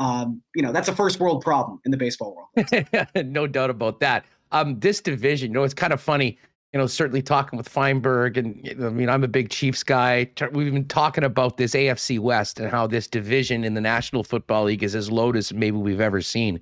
um, 0.00 0.42
you 0.56 0.62
know, 0.62 0.72
that's 0.72 0.88
a 0.88 0.96
first 0.96 1.20
world 1.20 1.44
problem 1.44 1.80
in 1.84 1.92
the 1.92 1.96
baseball 1.96 2.34
world. 2.34 3.06
no 3.24 3.46
doubt 3.46 3.70
about 3.70 4.00
that. 4.00 4.24
Um, 4.50 4.80
this 4.80 5.00
division, 5.00 5.50
you 5.50 5.54
know, 5.54 5.62
it's 5.62 5.74
kind 5.74 5.92
of 5.92 6.00
funny. 6.00 6.38
You 6.74 6.78
know, 6.78 6.88
certainly 6.88 7.22
talking 7.22 7.56
with 7.56 7.68
Feinberg, 7.68 8.36
and 8.36 8.68
I 8.84 8.88
mean, 8.88 9.08
I'm 9.08 9.22
a 9.22 9.28
big 9.28 9.48
Chiefs 9.48 9.84
guy. 9.84 10.28
We've 10.50 10.72
been 10.72 10.88
talking 10.88 11.22
about 11.22 11.56
this 11.56 11.72
AFC 11.72 12.18
West 12.18 12.58
and 12.58 12.68
how 12.68 12.88
this 12.88 13.06
division 13.06 13.62
in 13.62 13.74
the 13.74 13.80
National 13.80 14.24
Football 14.24 14.64
League 14.64 14.82
is 14.82 14.96
as 14.96 15.08
loaded 15.08 15.38
as 15.38 15.52
maybe 15.52 15.76
we've 15.76 16.00
ever 16.00 16.20
seen. 16.20 16.60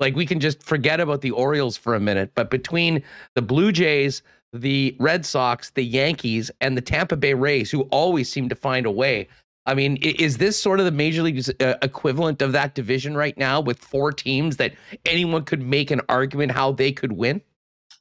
Like 0.00 0.14
we 0.14 0.26
can 0.26 0.38
just 0.38 0.62
forget 0.62 1.00
about 1.00 1.22
the 1.22 1.30
Orioles 1.30 1.78
for 1.78 1.94
a 1.94 2.00
minute, 2.00 2.32
but 2.34 2.50
between 2.50 3.02
the 3.36 3.40
Blue 3.40 3.72
Jays, 3.72 4.20
the 4.52 4.94
Red 5.00 5.24
Sox, 5.24 5.70
the 5.70 5.82
Yankees, 5.82 6.50
and 6.60 6.76
the 6.76 6.82
Tampa 6.82 7.16
Bay 7.16 7.32
Rays, 7.32 7.70
who 7.70 7.84
always 7.84 8.30
seem 8.30 8.50
to 8.50 8.54
find 8.54 8.84
a 8.84 8.90
way, 8.90 9.28
I 9.64 9.72
mean, 9.72 9.96
is 9.96 10.36
this 10.36 10.60
sort 10.60 10.78
of 10.78 10.84
the 10.84 10.92
major 10.92 11.22
league's 11.22 11.48
uh, 11.48 11.78
equivalent 11.80 12.42
of 12.42 12.52
that 12.52 12.74
division 12.74 13.16
right 13.16 13.36
now 13.38 13.62
with 13.62 13.78
four 13.78 14.12
teams 14.12 14.58
that 14.58 14.74
anyone 15.06 15.44
could 15.44 15.62
make 15.62 15.90
an 15.90 16.02
argument 16.10 16.52
how 16.52 16.72
they 16.72 16.92
could 16.92 17.12
win? 17.12 17.40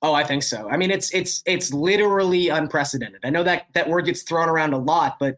Oh, 0.02 0.14
I 0.14 0.24
think 0.24 0.44
so. 0.44 0.70
I 0.70 0.78
mean, 0.78 0.92
it's 0.92 1.14
it's 1.14 1.42
it's 1.46 1.74
literally 1.74 2.50
unprecedented. 2.50 3.22
I 3.24 3.30
know 3.32 3.44
that 3.44 3.66
that 3.74 3.90
word 3.90 4.06
gets 4.06 4.22
thrown 4.22 4.48
around 4.48 4.74
a 4.74 4.78
lot, 4.78 5.18
but 5.20 5.38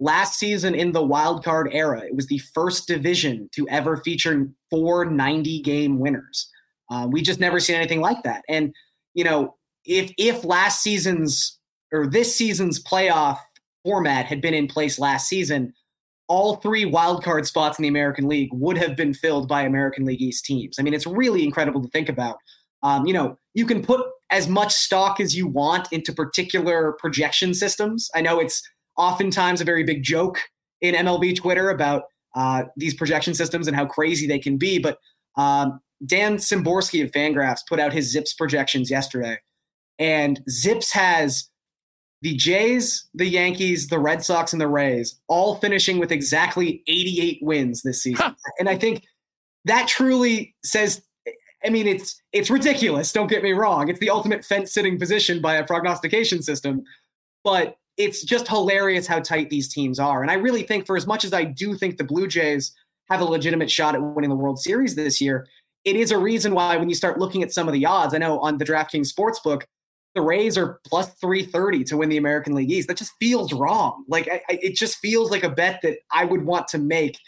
last 0.00 0.38
season 0.38 0.74
in 0.74 0.92
the 0.92 1.02
wild 1.02 1.44
card 1.44 1.68
era, 1.72 2.00
it 2.00 2.14
was 2.14 2.26
the 2.26 2.38
first 2.38 2.88
division 2.88 3.50
to 3.52 3.68
ever 3.68 3.98
feature 3.98 4.48
four 4.70 5.04
90 5.04 5.60
game 5.60 5.98
winners. 5.98 6.50
Uh, 6.90 7.06
we 7.10 7.20
just 7.20 7.40
never 7.40 7.60
seen 7.60 7.76
anything 7.76 8.00
like 8.00 8.22
that. 8.22 8.44
And 8.48 8.74
you 9.12 9.24
know, 9.24 9.56
if 9.84 10.10
if 10.16 10.44
last 10.44 10.82
season's 10.82 11.58
or 11.92 12.06
this 12.06 12.34
season's 12.34 12.82
playoff 12.82 13.38
format 13.84 14.26
had 14.26 14.40
been 14.40 14.54
in 14.54 14.68
place 14.68 14.98
last 14.98 15.28
season, 15.28 15.74
all 16.28 16.56
three 16.56 16.84
wildcard 16.84 17.46
spots 17.46 17.78
in 17.78 17.82
the 17.82 17.88
American 17.88 18.28
League 18.28 18.50
would 18.52 18.78
have 18.78 18.96
been 18.96 19.12
filled 19.12 19.48
by 19.48 19.62
American 19.62 20.04
League 20.04 20.20
East 20.22 20.44
teams. 20.44 20.76
I 20.78 20.82
mean, 20.82 20.94
it's 20.94 21.06
really 21.06 21.44
incredible 21.44 21.82
to 21.82 21.88
think 21.88 22.08
about. 22.08 22.36
Um, 22.82 23.06
you 23.06 23.12
know, 23.12 23.38
you 23.54 23.66
can 23.66 23.82
put 23.82 24.00
as 24.30 24.48
much 24.48 24.72
stock 24.72 25.20
as 25.20 25.34
you 25.34 25.46
want 25.46 25.88
into 25.92 26.12
particular 26.12 26.92
projection 26.98 27.54
systems. 27.54 28.10
I 28.14 28.20
know 28.20 28.38
it's 28.38 28.62
oftentimes 28.96 29.60
a 29.60 29.64
very 29.64 29.84
big 29.84 30.02
joke 30.02 30.40
in 30.80 30.94
MLB 30.94 31.36
Twitter 31.36 31.70
about 31.70 32.04
uh, 32.34 32.64
these 32.76 32.94
projection 32.94 33.34
systems 33.34 33.66
and 33.66 33.76
how 33.76 33.86
crazy 33.86 34.26
they 34.26 34.38
can 34.38 34.58
be. 34.58 34.78
But 34.78 34.98
um, 35.36 35.80
Dan 36.04 36.36
Szymborski 36.36 37.02
of 37.02 37.10
Fangraphs 37.10 37.60
put 37.68 37.80
out 37.80 37.92
his 37.92 38.12
Zips 38.12 38.34
projections 38.34 38.90
yesterday, 38.90 39.38
and 39.98 40.40
Zips 40.48 40.92
has 40.92 41.48
the 42.20 42.34
Jays, 42.36 43.08
the 43.14 43.26
Yankees, 43.26 43.88
the 43.88 43.98
Red 43.98 44.24
Sox, 44.24 44.52
and 44.52 44.60
the 44.60 44.68
Rays 44.68 45.18
all 45.28 45.56
finishing 45.56 45.98
with 45.98 46.12
exactly 46.12 46.82
88 46.86 47.38
wins 47.42 47.82
this 47.82 48.02
season. 48.02 48.24
Huh. 48.24 48.34
And 48.58 48.68
I 48.68 48.76
think 48.76 49.04
that 49.64 49.88
truly 49.88 50.54
says 50.64 51.02
I 51.64 51.70
mean 51.70 51.86
it's 51.86 52.20
it's 52.32 52.50
ridiculous, 52.50 53.12
don't 53.12 53.28
get 53.28 53.42
me 53.42 53.52
wrong. 53.52 53.88
It's 53.88 54.00
the 54.00 54.10
ultimate 54.10 54.44
fence 54.44 54.72
sitting 54.72 54.98
position 54.98 55.40
by 55.40 55.56
a 55.56 55.64
prognostication 55.64 56.42
system, 56.42 56.84
but 57.44 57.76
it's 57.96 58.22
just 58.22 58.46
hilarious 58.46 59.06
how 59.06 59.20
tight 59.20 59.50
these 59.50 59.68
teams 59.68 59.98
are. 59.98 60.22
And 60.22 60.30
I 60.30 60.34
really 60.34 60.62
think 60.62 60.86
for 60.86 60.96
as 60.96 61.06
much 61.06 61.24
as 61.24 61.32
I 61.32 61.44
do 61.44 61.74
think 61.74 61.98
the 61.98 62.04
Blue 62.04 62.28
Jays 62.28 62.72
have 63.10 63.20
a 63.20 63.24
legitimate 63.24 63.70
shot 63.70 63.94
at 63.94 64.02
winning 64.02 64.30
the 64.30 64.36
World 64.36 64.60
Series 64.60 64.94
this 64.94 65.20
year, 65.20 65.48
it 65.84 65.96
is 65.96 66.12
a 66.12 66.18
reason 66.18 66.54
why 66.54 66.76
when 66.76 66.88
you 66.88 66.94
start 66.94 67.18
looking 67.18 67.42
at 67.42 67.52
some 67.52 67.66
of 67.66 67.74
the 67.74 67.84
odds, 67.86 68.14
I 68.14 68.18
know 68.18 68.38
on 68.38 68.58
the 68.58 68.64
DraftKings 68.64 69.12
Sportsbook, 69.12 69.62
the 70.14 70.20
Rays 70.20 70.56
are 70.56 70.80
plus 70.86 71.08
330 71.14 71.84
to 71.84 71.96
win 71.96 72.08
the 72.08 72.16
American 72.16 72.54
League 72.54 72.70
East. 72.70 72.88
That 72.88 72.96
just 72.96 73.12
feels 73.20 73.52
wrong. 73.52 74.04
Like 74.08 74.28
I, 74.28 74.42
I, 74.48 74.58
it 74.62 74.76
just 74.76 74.98
feels 74.98 75.30
like 75.30 75.44
a 75.44 75.50
bet 75.50 75.80
that 75.82 75.98
I 76.12 76.24
would 76.24 76.44
want 76.44 76.68
to 76.68 76.78
make 76.78 77.18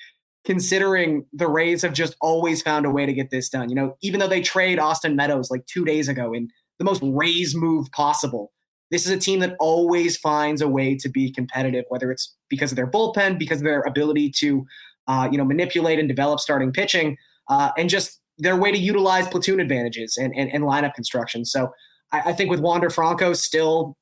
considering 0.45 1.27
the 1.33 1.49
Rays 1.49 1.83
have 1.83 1.93
just 1.93 2.17
always 2.21 2.63
found 2.63 2.87
a 2.87 2.91
way 2.91 3.07
to 3.07 3.13
get 3.13 3.31
this 3.31 3.49
done. 3.49 3.69
You 3.69 3.75
know, 3.75 3.97
even 4.03 4.21
though 4.21 4.29
they 4.29 4.41
trade 4.41 4.79
Austin 4.79 5.17
Meadows 5.17 5.51
like 5.51 5.67
2 5.67 5.85
days 5.85 6.09
ago 6.09 6.33
in 6.33 6.49
the 6.79 6.85
most 6.85 7.03
Rays 7.05 7.55
move 7.55 7.91
possible. 7.93 8.53
This 8.91 9.07
is 9.07 9.13
a 9.13 9.19
team 9.19 9.39
that 9.41 9.55
always 9.61 10.17
finds 10.17 10.63
a 10.63 10.69
way 10.69 10.97
to 10.97 11.09
be 11.09 11.31
competitive, 11.31 11.85
whether 11.89 12.11
it's 12.11 12.35
because 12.49 12.73
of 12.73 12.77
their 12.77 12.91
bullpen, 12.91 13.39
because 13.39 13.59
of 13.59 13.65
their 13.65 13.83
ability 13.83 14.33
to, 14.39 14.67
uh, 15.07 15.29
you 15.31 15.39
know, 15.39 15.45
manipulate 15.45 16.01
and 16.01 16.09
develop 16.09 16.41
starting 16.41 16.73
pitching, 16.73 17.17
uh, 17.49 17.71
and 17.79 17.89
just 17.89 18.21
their 18.39 18.57
way 18.57 18.73
to 18.73 18.79
utilize 18.79 19.29
platoon 19.29 19.61
advantages 19.61 20.17
and, 20.17 20.35
and, 20.35 20.51
and 20.53 20.65
lineup 20.65 20.95
construction. 20.95 21.45
So 21.45 21.71
I, 22.11 22.31
I 22.31 22.33
think 22.33 22.51
with 22.51 22.61
Wander 22.61 22.91
Franco 22.91 23.33
still 23.35 23.97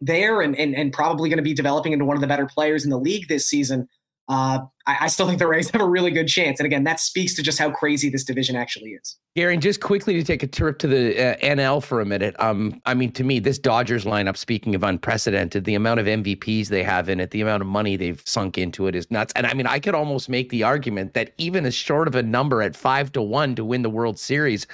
there 0.00 0.40
and, 0.40 0.56
and, 0.56 0.74
and 0.74 0.92
probably 0.92 1.28
going 1.28 1.38
to 1.38 1.42
be 1.42 1.54
developing 1.54 1.92
into 1.92 2.04
one 2.04 2.16
of 2.16 2.20
the 2.20 2.26
better 2.26 2.46
players 2.46 2.84
in 2.84 2.90
the 2.90 2.98
league 2.98 3.28
this 3.28 3.46
season, 3.46 3.88
uh, 4.28 4.60
I, 4.86 4.96
I, 5.00 5.06
still 5.08 5.26
think 5.26 5.38
the 5.38 5.46
Rays 5.46 5.68
have 5.72 5.82
a 5.82 5.88
really 5.88 6.10
good 6.10 6.28
chance. 6.28 6.60
And 6.60 6.66
again, 6.66 6.84
that 6.84 7.00
speaks 7.00 7.34
to 7.34 7.42
just 7.42 7.58
how 7.58 7.70
crazy 7.70 8.08
this 8.08 8.24
division 8.24 8.54
actually 8.56 8.90
is. 8.90 9.18
Gary, 9.34 9.56
just 9.56 9.80
quickly 9.80 10.14
to 10.14 10.22
take 10.22 10.42
a 10.42 10.46
trip 10.46 10.78
to 10.78 10.86
the 10.86 11.18
uh, 11.18 11.36
NL 11.38 11.82
for 11.82 12.00
a 12.00 12.04
minute. 12.04 12.36
Um, 12.38 12.80
I 12.86 12.94
mean, 12.94 13.10
to 13.12 13.24
me, 13.24 13.40
this 13.40 13.58
Dodgers 13.58 14.04
lineup, 14.04 14.36
speaking 14.36 14.74
of 14.74 14.84
unprecedented, 14.84 15.64
the 15.64 15.74
amount 15.74 16.00
of 16.00 16.06
MVPs 16.06 16.68
they 16.68 16.82
have 16.82 17.08
in 17.08 17.18
it, 17.18 17.30
the 17.30 17.40
amount 17.40 17.62
of 17.62 17.66
money 17.66 17.96
they've 17.96 18.22
sunk 18.24 18.58
into 18.58 18.86
it 18.86 18.94
is 18.94 19.10
nuts. 19.10 19.32
And 19.34 19.46
I 19.46 19.54
mean, 19.54 19.66
I 19.66 19.80
could 19.80 19.94
almost 19.94 20.28
make 20.28 20.50
the 20.50 20.62
argument 20.62 21.14
that 21.14 21.32
even 21.38 21.66
as 21.66 21.74
short 21.74 22.06
of 22.06 22.14
a 22.14 22.22
number 22.22 22.62
at 22.62 22.76
five 22.76 23.10
to 23.12 23.22
one 23.22 23.54
to 23.56 23.64
win 23.64 23.82
the 23.82 23.90
World 23.90 24.18
Series, 24.18 24.66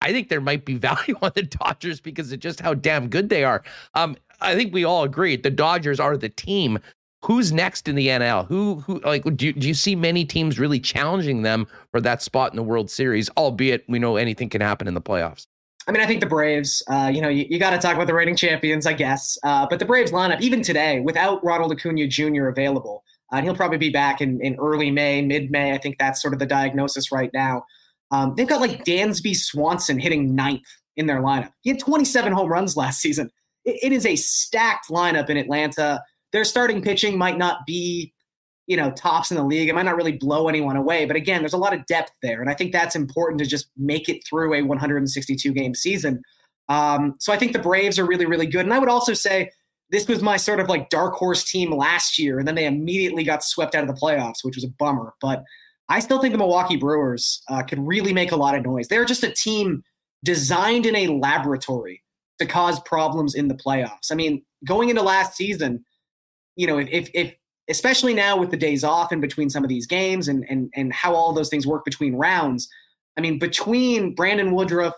I 0.00 0.12
think 0.12 0.28
there 0.28 0.40
might 0.40 0.64
be 0.64 0.74
value 0.78 1.16
on 1.22 1.32
the 1.34 1.42
Dodgers 1.42 2.00
because 2.00 2.32
of 2.32 2.40
just 2.40 2.60
how 2.60 2.74
damn 2.74 3.08
good 3.08 3.28
they 3.28 3.44
are. 3.44 3.62
Um, 3.94 4.16
I 4.40 4.54
think 4.54 4.72
we 4.72 4.84
all 4.84 5.04
agree 5.04 5.36
the 5.36 5.50
Dodgers 5.50 6.00
are 6.00 6.16
the 6.16 6.28
team. 6.28 6.78
Who's 7.26 7.52
next 7.52 7.88
in 7.88 7.96
the 7.96 8.06
NL? 8.08 8.46
Who 8.46 8.76
who 8.86 9.00
like 9.00 9.24
do 9.36 9.46
you, 9.46 9.52
do 9.52 9.66
you 9.66 9.74
see 9.74 9.96
many 9.96 10.24
teams 10.24 10.58
really 10.58 10.78
challenging 10.78 11.42
them 11.42 11.66
for 11.90 12.00
that 12.00 12.22
spot 12.22 12.52
in 12.52 12.56
the 12.56 12.62
World 12.62 12.90
Series? 12.90 13.28
Albeit 13.30 13.84
we 13.88 13.98
know 13.98 14.16
anything 14.16 14.48
can 14.48 14.60
happen 14.60 14.86
in 14.86 14.94
the 14.94 15.00
playoffs. 15.00 15.46
I 15.88 15.92
mean, 15.92 16.02
I 16.02 16.06
think 16.06 16.20
the 16.20 16.26
Braves. 16.26 16.82
Uh, 16.88 17.10
you 17.12 17.20
know, 17.20 17.28
you, 17.28 17.46
you 17.48 17.58
got 17.58 17.70
to 17.70 17.78
talk 17.78 17.94
about 17.94 18.06
the 18.06 18.14
reigning 18.14 18.36
champions, 18.36 18.86
I 18.86 18.92
guess. 18.92 19.38
Uh, 19.42 19.66
but 19.68 19.78
the 19.78 19.84
Braves 19.84 20.12
lineup, 20.12 20.40
even 20.40 20.62
today, 20.62 21.00
without 21.00 21.44
Ronald 21.44 21.72
Acuna 21.72 22.06
Jr. 22.06 22.46
available, 22.48 23.02
Uh, 23.32 23.36
and 23.36 23.44
he'll 23.44 23.56
probably 23.56 23.78
be 23.78 23.90
back 23.90 24.20
in, 24.20 24.40
in 24.40 24.56
early 24.56 24.90
May, 24.90 25.22
mid 25.22 25.50
May. 25.50 25.72
I 25.72 25.78
think 25.78 25.98
that's 25.98 26.20
sort 26.22 26.32
of 26.32 26.40
the 26.40 26.46
diagnosis 26.46 27.10
right 27.12 27.30
now. 27.32 27.64
Um, 28.10 28.34
they've 28.36 28.48
got 28.48 28.60
like 28.60 28.84
Dansby 28.84 29.34
Swanson 29.36 29.98
hitting 29.98 30.34
ninth 30.34 30.66
in 30.96 31.06
their 31.06 31.20
lineup. 31.20 31.52
He 31.62 31.70
had 31.70 31.80
27 31.80 32.32
home 32.32 32.50
runs 32.50 32.76
last 32.76 33.00
season. 33.00 33.30
it, 33.64 33.78
it 33.82 33.92
is 33.92 34.06
a 34.06 34.16
stacked 34.16 34.88
lineup 34.90 35.28
in 35.28 35.36
Atlanta. 35.36 36.02
Their 36.36 36.44
starting 36.44 36.82
pitching 36.82 37.16
might 37.16 37.38
not 37.38 37.64
be, 37.66 38.12
you 38.66 38.76
know, 38.76 38.90
tops 38.90 39.30
in 39.30 39.38
the 39.38 39.42
league. 39.42 39.70
It 39.70 39.74
might 39.74 39.86
not 39.86 39.96
really 39.96 40.12
blow 40.12 40.50
anyone 40.50 40.76
away. 40.76 41.06
But 41.06 41.16
again, 41.16 41.40
there's 41.40 41.54
a 41.54 41.56
lot 41.56 41.72
of 41.72 41.86
depth 41.86 42.12
there. 42.22 42.42
And 42.42 42.50
I 42.50 42.52
think 42.52 42.72
that's 42.72 42.94
important 42.94 43.38
to 43.38 43.46
just 43.46 43.68
make 43.74 44.10
it 44.10 44.20
through 44.28 44.52
a 44.52 44.60
162 44.60 45.50
game 45.54 45.74
season. 45.74 46.20
Um, 46.68 47.14
so 47.20 47.32
I 47.32 47.38
think 47.38 47.54
the 47.54 47.58
Braves 47.58 47.98
are 47.98 48.04
really, 48.04 48.26
really 48.26 48.44
good. 48.44 48.66
And 48.66 48.74
I 48.74 48.78
would 48.78 48.90
also 48.90 49.14
say 49.14 49.50
this 49.88 50.08
was 50.08 50.20
my 50.20 50.36
sort 50.36 50.60
of 50.60 50.68
like 50.68 50.90
dark 50.90 51.14
horse 51.14 51.42
team 51.42 51.70
last 51.72 52.18
year. 52.18 52.38
And 52.38 52.46
then 52.46 52.54
they 52.54 52.66
immediately 52.66 53.24
got 53.24 53.42
swept 53.42 53.74
out 53.74 53.88
of 53.88 53.88
the 53.88 53.98
playoffs, 53.98 54.44
which 54.44 54.56
was 54.56 54.64
a 54.64 54.74
bummer. 54.78 55.14
But 55.22 55.42
I 55.88 56.00
still 56.00 56.20
think 56.20 56.32
the 56.32 56.38
Milwaukee 56.38 56.76
Brewers 56.76 57.42
uh, 57.48 57.62
could 57.62 57.78
really 57.78 58.12
make 58.12 58.30
a 58.30 58.36
lot 58.36 58.54
of 58.54 58.62
noise. 58.62 58.88
They're 58.88 59.06
just 59.06 59.22
a 59.22 59.32
team 59.32 59.82
designed 60.22 60.84
in 60.84 60.96
a 60.96 61.06
laboratory 61.06 62.02
to 62.40 62.44
cause 62.44 62.78
problems 62.80 63.34
in 63.34 63.48
the 63.48 63.54
playoffs. 63.54 64.12
I 64.12 64.16
mean, 64.16 64.44
going 64.66 64.90
into 64.90 65.00
last 65.00 65.34
season, 65.34 65.82
you 66.56 66.66
know, 66.66 66.78
if, 66.78 67.08
if 67.14 67.34
especially 67.68 68.14
now 68.14 68.36
with 68.36 68.50
the 68.50 68.56
days 68.56 68.84
off 68.84 69.12
in 69.12 69.20
between 69.20 69.50
some 69.50 69.62
of 69.64 69.68
these 69.68 69.86
games 69.86 70.28
and 70.28 70.44
and 70.48 70.70
and 70.74 70.92
how 70.92 71.14
all 71.14 71.32
those 71.32 71.48
things 71.48 71.66
work 71.66 71.84
between 71.84 72.14
rounds. 72.14 72.68
I 73.16 73.22
mean, 73.22 73.38
between 73.38 74.14
Brandon 74.14 74.52
Woodruff, 74.52 74.94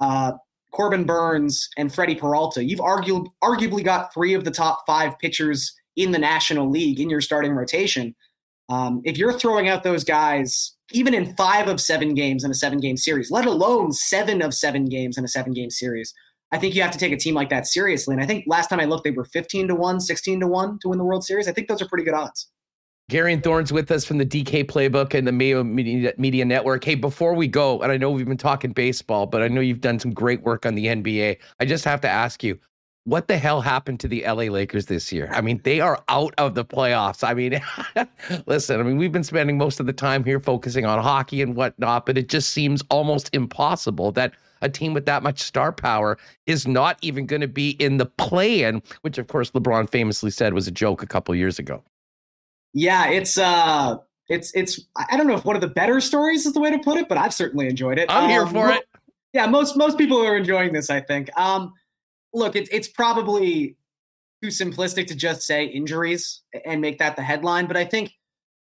uh, 0.00 0.32
Corbin 0.72 1.04
Burnes, 1.04 1.68
and 1.76 1.92
Freddie 1.92 2.14
Peralta, 2.14 2.64
you've 2.64 2.80
argu- 2.80 3.26
arguably 3.42 3.84
got 3.84 4.12
three 4.14 4.32
of 4.34 4.44
the 4.44 4.50
top 4.50 4.84
five 4.86 5.18
pitchers 5.18 5.74
in 5.96 6.12
the 6.12 6.18
National 6.18 6.70
League 6.70 7.00
in 7.00 7.10
your 7.10 7.20
starting 7.20 7.52
rotation. 7.52 8.14
Um, 8.70 9.02
if 9.04 9.18
you're 9.18 9.32
throwing 9.32 9.68
out 9.68 9.82
those 9.82 10.04
guys, 10.04 10.74
even 10.92 11.14
in 11.14 11.34
five 11.36 11.68
of 11.68 11.80
seven 11.80 12.14
games 12.14 12.44
in 12.44 12.50
a 12.50 12.54
seven 12.54 12.80
game 12.80 12.96
series, 12.96 13.30
let 13.30 13.46
alone 13.46 13.92
seven 13.92 14.42
of 14.42 14.54
seven 14.54 14.86
games 14.86 15.18
in 15.18 15.24
a 15.24 15.28
seven 15.28 15.52
game 15.52 15.70
series, 15.70 16.14
I 16.50 16.58
think 16.58 16.74
you 16.74 16.82
have 16.82 16.90
to 16.92 16.98
take 16.98 17.12
a 17.12 17.16
team 17.16 17.34
like 17.34 17.50
that 17.50 17.66
seriously. 17.66 18.14
And 18.14 18.22
I 18.22 18.26
think 18.26 18.44
last 18.46 18.68
time 18.68 18.80
I 18.80 18.86
looked, 18.86 19.04
they 19.04 19.10
were 19.10 19.24
15 19.24 19.68
to 19.68 19.74
1, 19.74 20.00
16 20.00 20.40
to 20.40 20.46
1 20.46 20.78
to 20.80 20.88
win 20.88 20.98
the 20.98 21.04
World 21.04 21.24
Series. 21.24 21.46
I 21.46 21.52
think 21.52 21.68
those 21.68 21.82
are 21.82 21.88
pretty 21.88 22.04
good 22.04 22.14
odds. 22.14 22.50
Garion 23.10 23.42
Thorne's 23.42 23.72
with 23.72 23.90
us 23.90 24.04
from 24.04 24.18
the 24.18 24.26
DK 24.26 24.64
Playbook 24.64 25.14
and 25.14 25.26
the 25.26 25.32
Mayo 25.32 25.64
Media, 25.64 26.12
Media 26.18 26.44
Network. 26.44 26.84
Hey, 26.84 26.94
before 26.94 27.32
we 27.32 27.48
go, 27.48 27.80
and 27.80 27.90
I 27.90 27.96
know 27.96 28.10
we've 28.10 28.28
been 28.28 28.36
talking 28.36 28.72
baseball, 28.72 29.26
but 29.26 29.42
I 29.42 29.48
know 29.48 29.62
you've 29.62 29.80
done 29.80 29.98
some 29.98 30.12
great 30.12 30.42
work 30.42 30.66
on 30.66 30.74
the 30.74 30.86
NBA. 30.86 31.38
I 31.58 31.64
just 31.64 31.86
have 31.86 32.02
to 32.02 32.08
ask 32.08 32.42
you, 32.44 32.58
what 33.04 33.26
the 33.26 33.38
hell 33.38 33.62
happened 33.62 34.00
to 34.00 34.08
the 34.08 34.22
LA 34.26 34.52
Lakers 34.52 34.84
this 34.84 35.10
year? 35.10 35.30
I 35.32 35.40
mean, 35.40 35.62
they 35.64 35.80
are 35.80 36.04
out 36.08 36.34
of 36.36 36.54
the 36.54 36.66
playoffs. 36.66 37.26
I 37.26 37.32
mean, 37.32 37.58
listen, 38.46 38.78
I 38.78 38.82
mean, 38.82 38.98
we've 38.98 39.12
been 39.12 39.24
spending 39.24 39.56
most 39.56 39.80
of 39.80 39.86
the 39.86 39.94
time 39.94 40.22
here 40.22 40.38
focusing 40.38 40.84
on 40.84 41.02
hockey 41.02 41.40
and 41.40 41.56
whatnot, 41.56 42.04
but 42.04 42.18
it 42.18 42.28
just 42.28 42.50
seems 42.50 42.82
almost 42.90 43.30
impossible 43.32 44.12
that 44.12 44.34
a 44.60 44.68
team 44.68 44.94
with 44.94 45.06
that 45.06 45.22
much 45.22 45.40
star 45.40 45.72
power 45.72 46.18
is 46.46 46.66
not 46.66 46.98
even 47.02 47.26
going 47.26 47.40
to 47.40 47.48
be 47.48 47.70
in 47.70 47.96
the 47.96 48.06
play 48.06 48.62
in, 48.62 48.82
which 49.02 49.18
of 49.18 49.28
course 49.28 49.50
LeBron 49.52 49.90
famously 49.90 50.30
said 50.30 50.54
was 50.54 50.68
a 50.68 50.72
joke 50.72 51.02
a 51.02 51.06
couple 51.06 51.34
years 51.34 51.58
ago. 51.58 51.82
Yeah, 52.74 53.08
it's 53.08 53.38
uh 53.38 53.96
it's 54.28 54.52
it's 54.54 54.80
I 54.96 55.16
don't 55.16 55.26
know 55.26 55.34
if 55.34 55.44
one 55.44 55.56
of 55.56 55.62
the 55.62 55.68
better 55.68 56.00
stories 56.00 56.46
is 56.46 56.52
the 56.52 56.60
way 56.60 56.70
to 56.70 56.78
put 56.78 56.98
it, 56.98 57.08
but 57.08 57.18
I've 57.18 57.34
certainly 57.34 57.66
enjoyed 57.68 57.98
it. 57.98 58.10
I'm 58.10 58.24
um, 58.24 58.30
here 58.30 58.46
for 58.46 58.70
it. 58.70 58.84
Yeah, 59.32 59.46
most 59.46 59.76
most 59.76 59.98
people 59.98 60.24
are 60.24 60.36
enjoying 60.36 60.72
this, 60.72 60.90
I 60.90 61.00
think. 61.00 61.30
Um 61.38 61.72
look, 62.32 62.56
it's 62.56 62.68
it's 62.72 62.88
probably 62.88 63.76
too 64.42 64.48
simplistic 64.48 65.06
to 65.08 65.14
just 65.14 65.42
say 65.42 65.64
injuries 65.64 66.42
and 66.64 66.80
make 66.80 66.98
that 66.98 67.16
the 67.16 67.22
headline, 67.22 67.66
but 67.66 67.76
I 67.76 67.84
think 67.84 68.12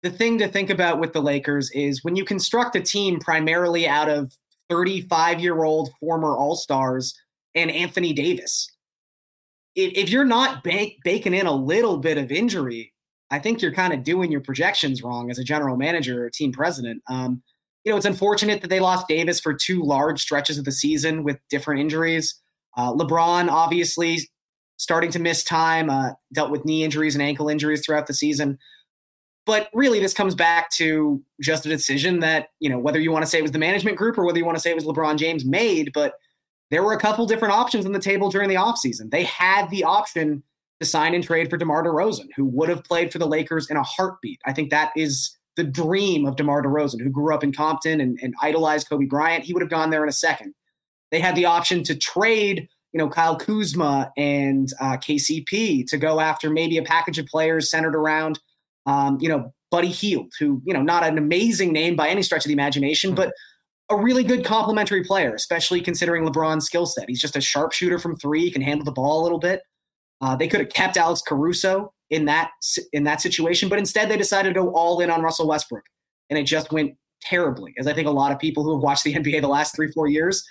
the 0.03 0.09
thing 0.09 0.37
to 0.39 0.47
think 0.47 0.69
about 0.69 0.99
with 0.99 1.13
the 1.13 1.21
Lakers 1.21 1.69
is 1.71 2.03
when 2.03 2.15
you 2.15 2.23
construct 2.23 2.75
a 2.75 2.81
team 2.81 3.19
primarily 3.19 3.87
out 3.87 4.09
of 4.09 4.31
35 4.69 5.39
year 5.39 5.63
old 5.63 5.91
former 5.99 6.35
All 6.35 6.55
Stars 6.55 7.17
and 7.55 7.71
Anthony 7.71 8.13
Davis, 8.13 8.69
if, 9.75 10.09
you're 10.09 10.25
not 10.25 10.63
baking 10.63 11.33
in 11.33 11.45
a 11.45 11.51
little 11.51 11.97
bit 11.97 12.17
of 12.17 12.31
injury, 12.31 12.93
I 13.29 13.39
think 13.39 13.61
you're 13.61 13.73
kind 13.73 13.93
of 13.93 14.03
doing 14.03 14.31
your 14.31 14.41
projections 14.41 15.03
wrong 15.03 15.29
as 15.29 15.37
a 15.37 15.43
general 15.43 15.77
manager 15.77 16.25
or 16.25 16.29
team 16.29 16.51
president. 16.51 17.03
Um, 17.09 17.43
you 17.83 17.91
know, 17.91 17.97
it's 17.97 18.05
unfortunate 18.05 18.61
that 18.61 18.69
they 18.69 18.79
lost 18.79 19.07
Davis 19.07 19.39
for 19.39 19.53
two 19.53 19.83
large 19.83 20.21
stretches 20.21 20.57
of 20.57 20.65
the 20.65 20.71
season 20.71 21.23
with 21.23 21.39
different 21.49 21.79
injuries. 21.79 22.41
Uh, 22.75 22.93
LeBron, 22.93 23.49
obviously, 23.49 24.19
starting 24.77 25.11
to 25.11 25.19
miss 25.19 25.43
time, 25.43 25.89
uh, 25.89 26.11
dealt 26.33 26.51
with 26.51 26.65
knee 26.65 26.83
injuries 26.83 27.15
and 27.15 27.21
ankle 27.21 27.49
injuries 27.49 27.85
throughout 27.85 28.07
the 28.07 28.13
season. 28.13 28.57
But 29.47 29.69
really, 29.73 30.01
this 30.01 30.13
comes 30.13 30.35
back 30.35 30.69
to 30.71 31.23
just 31.41 31.65
a 31.65 31.69
decision 31.69 32.19
that, 32.19 32.49
you 32.59 32.69
know, 32.69 32.77
whether 32.77 32.99
you 32.99 33.13
want 33.13 33.23
to 33.23 33.29
say 33.31 33.39
it 33.39 33.43
was 33.43 33.53
the 33.53 33.59
management 33.59 33.97
group 33.97 34.17
or 34.17 34.25
whether 34.25 34.37
you 34.37 34.45
want 34.45 34.57
to 34.57 34.61
say 34.61 34.69
it 34.69 34.75
was 34.75 34.83
LeBron 34.83 35.17
James 35.17 35.45
made, 35.45 35.91
but 35.93 36.15
there 36.69 36.83
were 36.83 36.91
a 36.91 36.99
couple 36.99 37.25
different 37.25 37.53
options 37.53 37.85
on 37.85 37.93
the 37.93 37.99
table 37.99 38.29
during 38.29 38.49
the 38.49 38.55
offseason. 38.55 39.09
They 39.09 39.23
had 39.23 39.69
the 39.69 39.85
option 39.85 40.43
to 40.81 40.85
sign 40.85 41.15
and 41.15 41.23
trade 41.23 41.49
for 41.49 41.55
DeMar 41.55 41.83
DeRozan, 41.83 42.27
who 42.35 42.43
would 42.43 42.67
have 42.67 42.83
played 42.83 43.11
for 43.11 43.19
the 43.19 43.25
Lakers 43.25 43.69
in 43.69 43.77
a 43.77 43.83
heartbeat. 43.83 44.41
I 44.45 44.51
think 44.51 44.69
that 44.69 44.91
is 44.97 45.37
the 45.55 45.63
dream 45.63 46.25
of 46.25 46.35
DeMar 46.35 46.61
DeRozan, 46.61 47.01
who 47.01 47.09
grew 47.09 47.33
up 47.33 47.43
in 47.43 47.53
Compton 47.53 48.01
and, 48.01 48.19
and 48.21 48.35
idolized 48.41 48.89
Kobe 48.89 49.05
Bryant. 49.05 49.45
He 49.45 49.53
would 49.53 49.63
have 49.63 49.71
gone 49.71 49.91
there 49.91 50.03
in 50.03 50.09
a 50.09 50.13
second. 50.13 50.53
They 51.09 51.21
had 51.21 51.35
the 51.35 51.45
option 51.45 51.83
to 51.85 51.95
trade, 51.95 52.67
you 52.91 52.97
know, 52.97 53.07
Kyle 53.07 53.37
Kuzma 53.37 54.11
and 54.17 54.67
uh, 54.81 54.97
KCP 54.97 55.87
to 55.87 55.97
go 55.97 56.19
after 56.19 56.49
maybe 56.49 56.77
a 56.77 56.83
package 56.83 57.17
of 57.17 57.27
players 57.27 57.71
centered 57.71 57.95
around, 57.95 58.39
um, 58.87 59.17
you 59.21 59.29
know, 59.29 59.53
Buddy 59.69 59.89
Hield, 59.89 60.31
who, 60.39 60.61
you 60.65 60.73
know, 60.73 60.81
not 60.81 61.03
an 61.03 61.17
amazing 61.17 61.73
name 61.73 61.95
by 61.95 62.07
any 62.07 62.23
stretch 62.23 62.45
of 62.45 62.47
the 62.47 62.53
imagination, 62.53 63.13
but 63.13 63.31
a 63.89 63.95
really 63.95 64.23
good 64.23 64.43
complementary 64.43 65.03
player, 65.03 65.33
especially 65.35 65.81
considering 65.81 66.25
LeBron's 66.25 66.65
skill 66.65 66.85
set. 66.85 67.07
He's 67.07 67.21
just 67.21 67.35
a 67.35 67.41
sharpshooter 67.41 67.99
from 67.99 68.17
three, 68.17 68.41
he 68.41 68.51
can 68.51 68.61
handle 68.61 68.85
the 68.85 68.91
ball 68.91 69.21
a 69.21 69.23
little 69.23 69.39
bit. 69.39 69.61
Uh, 70.19 70.35
they 70.35 70.47
could 70.47 70.61
have 70.61 70.69
kept 70.69 70.97
Alex 70.97 71.21
Caruso 71.21 71.93
in 72.09 72.25
that 72.25 72.49
in 72.91 73.03
that 73.03 73.21
situation, 73.21 73.69
but 73.69 73.77
instead 73.77 74.09
they 74.09 74.17
decided 74.17 74.53
to 74.53 74.61
go 74.61 74.71
all 74.71 74.99
in 74.99 75.11
on 75.11 75.21
Russell 75.21 75.47
Westbrook, 75.47 75.83
and 76.29 76.39
it 76.39 76.43
just 76.43 76.71
went 76.71 76.95
terribly, 77.21 77.73
as 77.77 77.87
I 77.87 77.93
think 77.93 78.07
a 78.07 78.11
lot 78.11 78.31
of 78.31 78.39
people 78.39 78.63
who 78.63 78.73
have 78.73 78.81
watched 78.81 79.03
the 79.03 79.13
NBA 79.15 79.41
the 79.41 79.47
last 79.47 79.75
three 79.75 79.91
four 79.91 80.07
years 80.07 80.43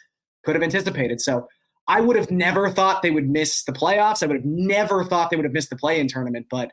could 0.45 0.55
have 0.55 0.62
anticipated. 0.62 1.20
So 1.20 1.49
I 1.89 2.01
would 2.01 2.16
have 2.16 2.30
never 2.30 2.70
thought 2.70 3.03
they 3.03 3.11
would 3.11 3.28
miss 3.28 3.64
the 3.64 3.72
playoffs. 3.72 4.22
I 4.22 4.26
would 4.26 4.37
have 4.37 4.45
never 4.45 5.05
thought 5.05 5.30
they 5.30 5.37
would 5.37 5.45
have 5.45 5.53
missed 5.53 5.70
the 5.70 5.76
play 5.76 5.99
in 5.99 6.09
tournament. 6.09 6.47
But 6.51 6.70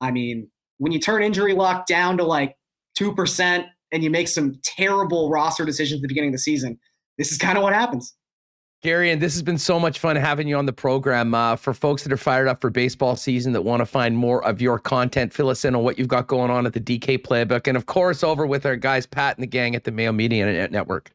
I 0.00 0.10
mean, 0.10 0.48
when 0.78 0.92
you 0.92 0.98
turn 0.98 1.22
injury 1.22 1.52
luck 1.52 1.86
down 1.86 2.16
to 2.18 2.24
like 2.24 2.56
2% 2.98 3.66
and 3.92 4.04
you 4.04 4.10
make 4.10 4.28
some 4.28 4.58
terrible 4.64 5.30
roster 5.30 5.64
decisions 5.64 5.98
at 5.98 6.02
the 6.02 6.08
beginning 6.08 6.30
of 6.30 6.34
the 6.34 6.38
season, 6.38 6.78
this 7.18 7.30
is 7.30 7.38
kind 7.38 7.58
of 7.58 7.64
what 7.64 7.74
happens. 7.74 8.14
Gary, 8.80 9.10
and 9.10 9.20
this 9.20 9.34
has 9.34 9.42
been 9.42 9.58
so 9.58 9.80
much 9.80 9.98
fun 9.98 10.14
having 10.14 10.46
you 10.46 10.56
on 10.56 10.64
the 10.64 10.72
program. 10.72 11.34
Uh, 11.34 11.56
for 11.56 11.74
folks 11.74 12.04
that 12.04 12.12
are 12.12 12.16
fired 12.16 12.46
up 12.46 12.60
for 12.60 12.70
baseball 12.70 13.16
season 13.16 13.52
that 13.52 13.62
want 13.62 13.80
to 13.80 13.86
find 13.86 14.16
more 14.16 14.44
of 14.44 14.62
your 14.62 14.78
content, 14.78 15.32
fill 15.32 15.48
us 15.48 15.64
in 15.64 15.74
on 15.74 15.82
what 15.82 15.98
you've 15.98 16.06
got 16.06 16.28
going 16.28 16.48
on 16.48 16.64
at 16.64 16.72
the 16.72 16.80
DK 16.80 17.18
Playbook, 17.18 17.66
and 17.66 17.76
of 17.76 17.86
course, 17.86 18.22
over 18.22 18.46
with 18.46 18.64
our 18.64 18.76
guys 18.76 19.04
Pat 19.04 19.36
and 19.36 19.42
the 19.42 19.48
gang 19.48 19.74
at 19.74 19.82
the 19.82 19.90
Mayo 19.90 20.12
Media 20.12 20.68
Network. 20.68 21.10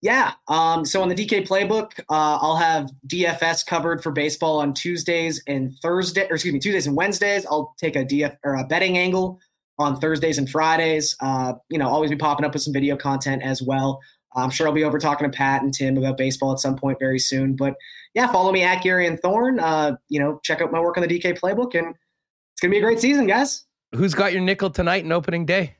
Yeah. 0.00 0.32
Um, 0.46 0.84
so 0.84 1.02
on 1.02 1.08
the 1.08 1.14
DK 1.14 1.46
playbook, 1.46 1.98
uh, 2.08 2.38
I'll 2.40 2.56
have 2.56 2.90
DFS 3.08 3.66
covered 3.66 4.02
for 4.02 4.12
baseball 4.12 4.60
on 4.60 4.72
Tuesdays 4.72 5.42
and 5.46 5.76
Thursday, 5.82 6.26
or 6.28 6.34
excuse 6.34 6.54
me, 6.54 6.60
Tuesdays 6.60 6.86
and 6.86 6.96
Wednesdays. 6.96 7.44
I'll 7.46 7.74
take 7.78 7.96
a 7.96 8.04
DF 8.04 8.36
or 8.44 8.54
a 8.54 8.64
betting 8.64 8.96
angle 8.96 9.40
on 9.78 10.00
Thursdays 10.00 10.38
and 10.38 10.48
Fridays. 10.48 11.16
Uh, 11.20 11.54
you 11.68 11.78
know, 11.78 11.88
always 11.88 12.10
be 12.10 12.16
popping 12.16 12.46
up 12.46 12.52
with 12.52 12.62
some 12.62 12.72
video 12.72 12.96
content 12.96 13.42
as 13.42 13.60
well. 13.60 14.00
I'm 14.36 14.50
sure 14.50 14.68
I'll 14.68 14.74
be 14.74 14.84
over 14.84 14.98
talking 14.98 15.28
to 15.28 15.36
Pat 15.36 15.62
and 15.62 15.74
Tim 15.74 15.96
about 15.96 16.16
baseball 16.16 16.52
at 16.52 16.60
some 16.60 16.76
point 16.76 16.98
very 17.00 17.18
soon. 17.18 17.56
But 17.56 17.74
yeah, 18.14 18.30
follow 18.30 18.52
me 18.52 18.62
at 18.62 18.82
Garion 18.82 19.18
Thorne. 19.20 19.58
Uh, 19.58 19.96
you 20.08 20.20
know, 20.20 20.38
check 20.44 20.60
out 20.60 20.70
my 20.70 20.80
work 20.80 20.96
on 20.96 21.06
the 21.06 21.08
DK 21.08 21.38
playbook, 21.38 21.74
and 21.74 21.88
it's 21.88 22.60
gonna 22.60 22.70
be 22.70 22.78
a 22.78 22.82
great 22.82 23.00
season, 23.00 23.26
guys. 23.26 23.64
Who's 23.94 24.14
got 24.14 24.32
your 24.32 24.42
nickel 24.42 24.70
tonight 24.70 25.04
in 25.04 25.12
opening 25.12 25.46
day? 25.46 25.76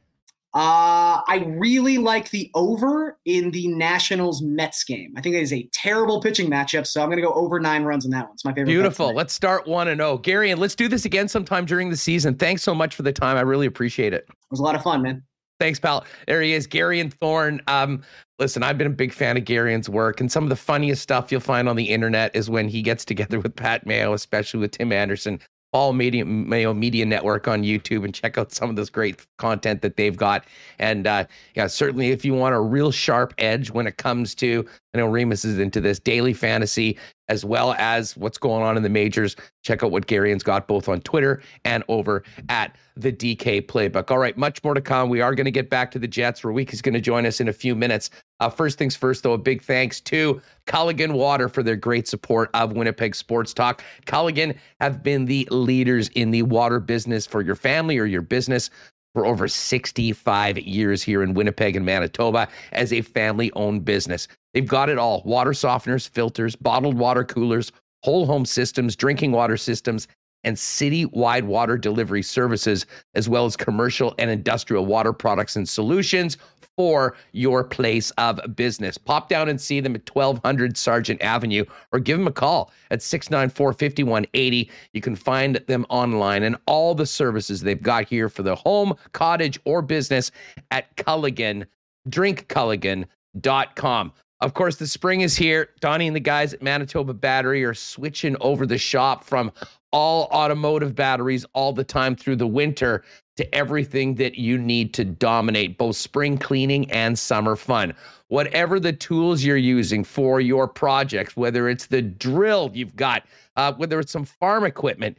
Uh, 0.55 1.21
I 1.29 1.45
really 1.47 1.99
like 1.99 2.31
the 2.31 2.51
over 2.55 3.19
in 3.27 3.51
the 3.51 3.69
Nationals 3.69 4.41
Mets 4.41 4.83
game. 4.83 5.13
I 5.17 5.21
think 5.21 5.35
it 5.35 5.43
is 5.43 5.53
a 5.53 5.69
terrible 5.73 6.23
pitching 6.23 6.51
matchup, 6.51 6.87
so 6.87 7.03
I'm 7.03 7.09
going 7.09 7.19
to 7.19 7.23
go 7.23 7.35
over 7.35 7.61
nine 7.61 7.85
runs 7.85 8.07
in 8.07 8.11
that 8.13 8.25
one. 8.25 8.33
It's 8.33 8.45
my 8.47 8.53
favorite. 8.53 8.67
Beautiful. 8.67 9.13
Let's 9.13 9.35
start 9.35 9.69
one 9.69 9.89
and 9.89 9.99
zero, 9.99 10.17
Gary, 10.17 10.51
and 10.51 10.59
let's 10.59 10.75
do 10.75 10.89
this 10.89 11.05
again 11.05 11.29
sometime 11.29 11.67
during 11.67 11.91
the 11.91 11.97
season. 11.97 12.35
Thanks 12.35 12.63
so 12.63 12.75
much 12.75 12.95
for 12.95 13.03
the 13.03 13.13
time. 13.13 13.37
I 13.37 13.43
really 13.43 13.67
appreciate 13.67 14.15
it. 14.15 14.25
It 14.29 14.37
was 14.51 14.61
a 14.61 14.63
lot 14.63 14.75
of 14.75 14.83
fun, 14.83 15.03
man. 15.03 15.23
Thanks, 15.61 15.79
pal. 15.79 16.05
There 16.27 16.41
he 16.41 16.55
is, 16.55 16.67
Garion 16.67 17.13
Thorne. 17.13 17.61
Um, 17.67 18.03
listen, 18.39 18.63
I've 18.63 18.79
been 18.79 18.87
a 18.87 18.91
big 18.91 19.13
fan 19.13 19.37
of 19.37 19.45
Gary's 19.45 19.89
work, 19.89 20.21
and 20.21 20.31
some 20.31 20.45
of 20.45 20.51
the 20.51 20.57
funniest 20.57 21.03
stuff 21.03 21.31
you'll 21.31 21.41
find 21.41 21.69
on 21.69 21.77
the 21.77 21.91
internet 21.91 22.35
is 22.35 22.49
when 22.49 22.69
he 22.69 22.81
gets 22.81 23.05
together 23.05 23.41
with 23.41 23.55
Pat 23.55 23.85
Mayo, 23.85 24.13
especially 24.13 24.61
with 24.61 24.71
Tim 24.71 24.93
Anderson. 24.93 25.41
Follow 25.73 25.93
Media 25.93 26.25
Mayo 26.25 26.73
Media 26.73 27.05
Network 27.05 27.47
on 27.47 27.63
YouTube 27.63 28.05
and 28.05 28.15
check 28.15 28.39
out 28.39 28.53
some 28.53 28.71
of 28.71 28.77
this 28.77 28.89
great 28.89 29.27
content 29.37 29.83
that 29.83 29.97
they've 29.97 30.17
got. 30.17 30.45
And 30.79 31.07
uh, 31.07 31.27
yeah, 31.55 31.67
certainly 31.67 32.11
if 32.11 32.25
you 32.25 32.35
want 32.35 32.55
a 32.55 32.61
real 32.61 32.91
sharp 32.91 33.35
edge 33.39 33.71
when 33.71 33.87
it 33.87 33.99
comes 33.99 34.35
to, 34.37 34.67
I 34.95 34.99
know 34.99 35.07
Remis 35.07 35.45
is 35.45 35.59
into 35.59 35.81
this 35.81 35.99
daily 35.99 36.33
fantasy 36.33 36.97
as 37.29 37.45
well 37.45 37.75
as 37.79 38.17
what's 38.17 38.39
going 38.39 38.63
on 38.63 38.77
in 38.77 38.83
the 38.83 38.89
majors. 38.89 39.37
Check 39.63 39.83
out 39.83 39.91
what 39.91 40.07
Garion's 40.07 40.43
got 40.43 40.67
both 40.67 40.89
on 40.89 41.01
Twitter 41.03 41.43
and 41.65 41.85
over 41.89 42.23
at 42.49 42.75
the 42.97 43.13
DK 43.13 43.67
Playbook. 43.67 44.11
All 44.11 44.19
right, 44.19 44.37
much 44.37 44.65
more 44.65 44.73
to 44.73 44.81
come. 44.81 45.11
We 45.11 45.21
are 45.21 45.35
going 45.35 45.45
to 45.45 45.51
get 45.51 45.69
back 45.69 45.91
to 45.91 45.99
the 45.99 46.09
Jets. 46.09 46.43
Week 46.43 46.73
is 46.73 46.81
going 46.81 46.95
to 46.95 47.01
join 47.01 47.27
us 47.27 47.41
in 47.41 47.49
a 47.49 47.53
few 47.53 47.75
minutes. 47.75 48.09
Uh, 48.41 48.49
first 48.49 48.79
things 48.79 48.97
first, 48.97 49.23
though, 49.23 49.35
a 49.35 49.39
big 49.39 49.63
thanks 49.63 50.01
to 50.01 50.41
Culligan 50.67 51.13
Water 51.13 51.49
for 51.51 51.63
their 51.63 51.77
great 51.77 52.09
support 52.09 52.49
of 52.55 52.73
Winnipeg 52.73 53.15
Sports 53.15 53.53
Talk. 53.53 53.83
Culligan 54.07 54.57
have 54.81 55.03
been 55.03 55.27
the 55.27 55.47
leaders 55.51 56.09
in 56.15 56.31
the 56.31 56.43
water 56.43 56.81
business 56.81 57.27
for 57.27 57.43
your 57.43 57.57
family 57.57 57.99
or 57.99 58.07
your 58.07 58.23
business 58.23 58.71
for 59.15 59.27
over 59.27 59.49
65 59.49 60.59
years 60.59 61.03
here 61.03 61.23
in 61.23 61.35
Winnipeg 61.35 61.77
and 61.77 61.85
Manitoba 61.85 62.49
as 62.73 62.93
a 62.93 63.03
family 63.03 63.51
owned 63.55 63.85
business. 63.85 64.29
They've 64.55 64.67
got 64.67 64.89
it 64.89 64.99
all 64.99 65.23
water 65.25 65.53
softeners, 65.53 66.09
filters, 66.09 66.57
bottled 66.57 66.99
water 66.99 67.25
coolers, 67.25 67.71
whole 68.03 68.27
home 68.27 68.47
systems, 68.47 68.97
drinking 68.97 69.31
water 69.33 69.57
systems, 69.57 70.09
and 70.45 70.57
city-wide 70.59 71.45
water 71.45 71.77
delivery 71.77 72.23
services, 72.23 72.87
as 73.15 73.29
well 73.29 73.45
as 73.45 73.57
commercial 73.57 74.15
and 74.19 74.31
industrial 74.31 74.87
water 74.87 75.13
products 75.13 75.57
and 75.57 75.69
solutions 75.69 76.37
for 76.77 77.17
your 77.33 77.65
place 77.65 78.13
of 78.13 78.41
business. 78.55 78.97
Pop 78.97 79.29
down 79.29 79.49
and 79.49 79.61
see 79.61 79.81
them 79.81 79.97
at 79.97 80.09
1200 80.09 80.77
Sargent 80.77 81.21
Avenue 81.21 81.65
or 81.91 81.99
give 81.99 82.17
them 82.17 82.29
a 82.29 82.33
call 82.33 82.71
at 82.93 83.03
694 83.03 83.73
5180. 83.73 84.71
You 84.93 85.01
can 85.01 85.17
find 85.17 85.57
them 85.67 85.85
online 85.89 86.45
and 86.45 86.57
all 86.67 86.95
the 86.95 87.05
services 87.05 87.61
they've 87.61 87.83
got 87.83 88.09
here 88.09 88.29
for 88.29 88.45
the 88.45 88.55
home, 88.55 88.95
cottage, 89.13 89.59
or 89.65 89.83
business 89.83 90.31
at 90.71 90.97
Culligan, 90.97 91.67
drinkculligan.com. 92.09 94.13
Of 94.41 94.55
course, 94.55 94.77
the 94.77 94.87
spring 94.87 95.23
is 95.23 95.37
here. 95.37 95.71
Donnie 95.81 96.07
and 96.07 96.15
the 96.15 96.21
guys 96.21 96.55
at 96.55 96.63
Manitoba 96.63 97.13
Battery 97.13 97.65
are 97.65 97.75
switching 97.75 98.37
over 98.41 98.67
the 98.67 98.79
shop 98.79 99.25
from 99.25 99.51
all 99.93 100.25
automotive 100.27 100.95
batteries 100.95 101.45
all 101.55 101.73
the 101.73 101.83
time 101.83 102.15
through 102.15 102.37
the 102.37 102.47
winter 102.47 103.03
to 103.37 103.55
everything 103.55 104.15
that 104.17 104.37
you 104.37 104.59
need 104.59 104.95
to 104.95 105.05
dominate 105.05 105.79
both 105.79 105.97
spring 105.97 106.39
cleaning 106.39 106.91
and 106.91 107.19
summer 107.19 107.57
fun. 107.57 107.95
Whatever 108.29 108.79
the 108.79 108.93
tools 108.93 109.43
you're 109.43 109.57
using 109.57 110.05
for 110.05 110.41
your 110.41 110.69
projects, 110.69 111.37
whether 111.37 111.69
it's 111.69 111.87
the 111.87 112.03
drill 112.03 112.71
you've 112.75 112.97
got, 112.97 113.25
uh, 113.57 113.73
whether 113.73 113.99
it's 113.99 114.13
some 114.13 114.25
farm 114.25 114.65
equipment, 114.65 115.19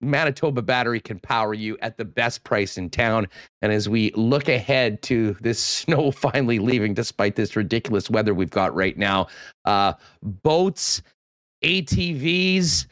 Manitoba 0.00 0.62
Battery 0.62 1.00
can 1.00 1.18
power 1.18 1.54
you 1.54 1.76
at 1.82 1.96
the 1.96 2.04
best 2.04 2.44
price 2.44 2.78
in 2.78 2.90
town. 2.90 3.26
And 3.62 3.72
as 3.72 3.88
we 3.88 4.12
look 4.12 4.48
ahead 4.48 5.02
to 5.02 5.36
this 5.40 5.62
snow 5.62 6.10
finally 6.10 6.58
leaving, 6.58 6.94
despite 6.94 7.36
this 7.36 7.56
ridiculous 7.56 8.10
weather 8.10 8.34
we've 8.34 8.50
got 8.50 8.74
right 8.74 8.96
now, 8.96 9.28
uh, 9.64 9.94
boats, 10.22 11.02
ATVs, 11.64 12.86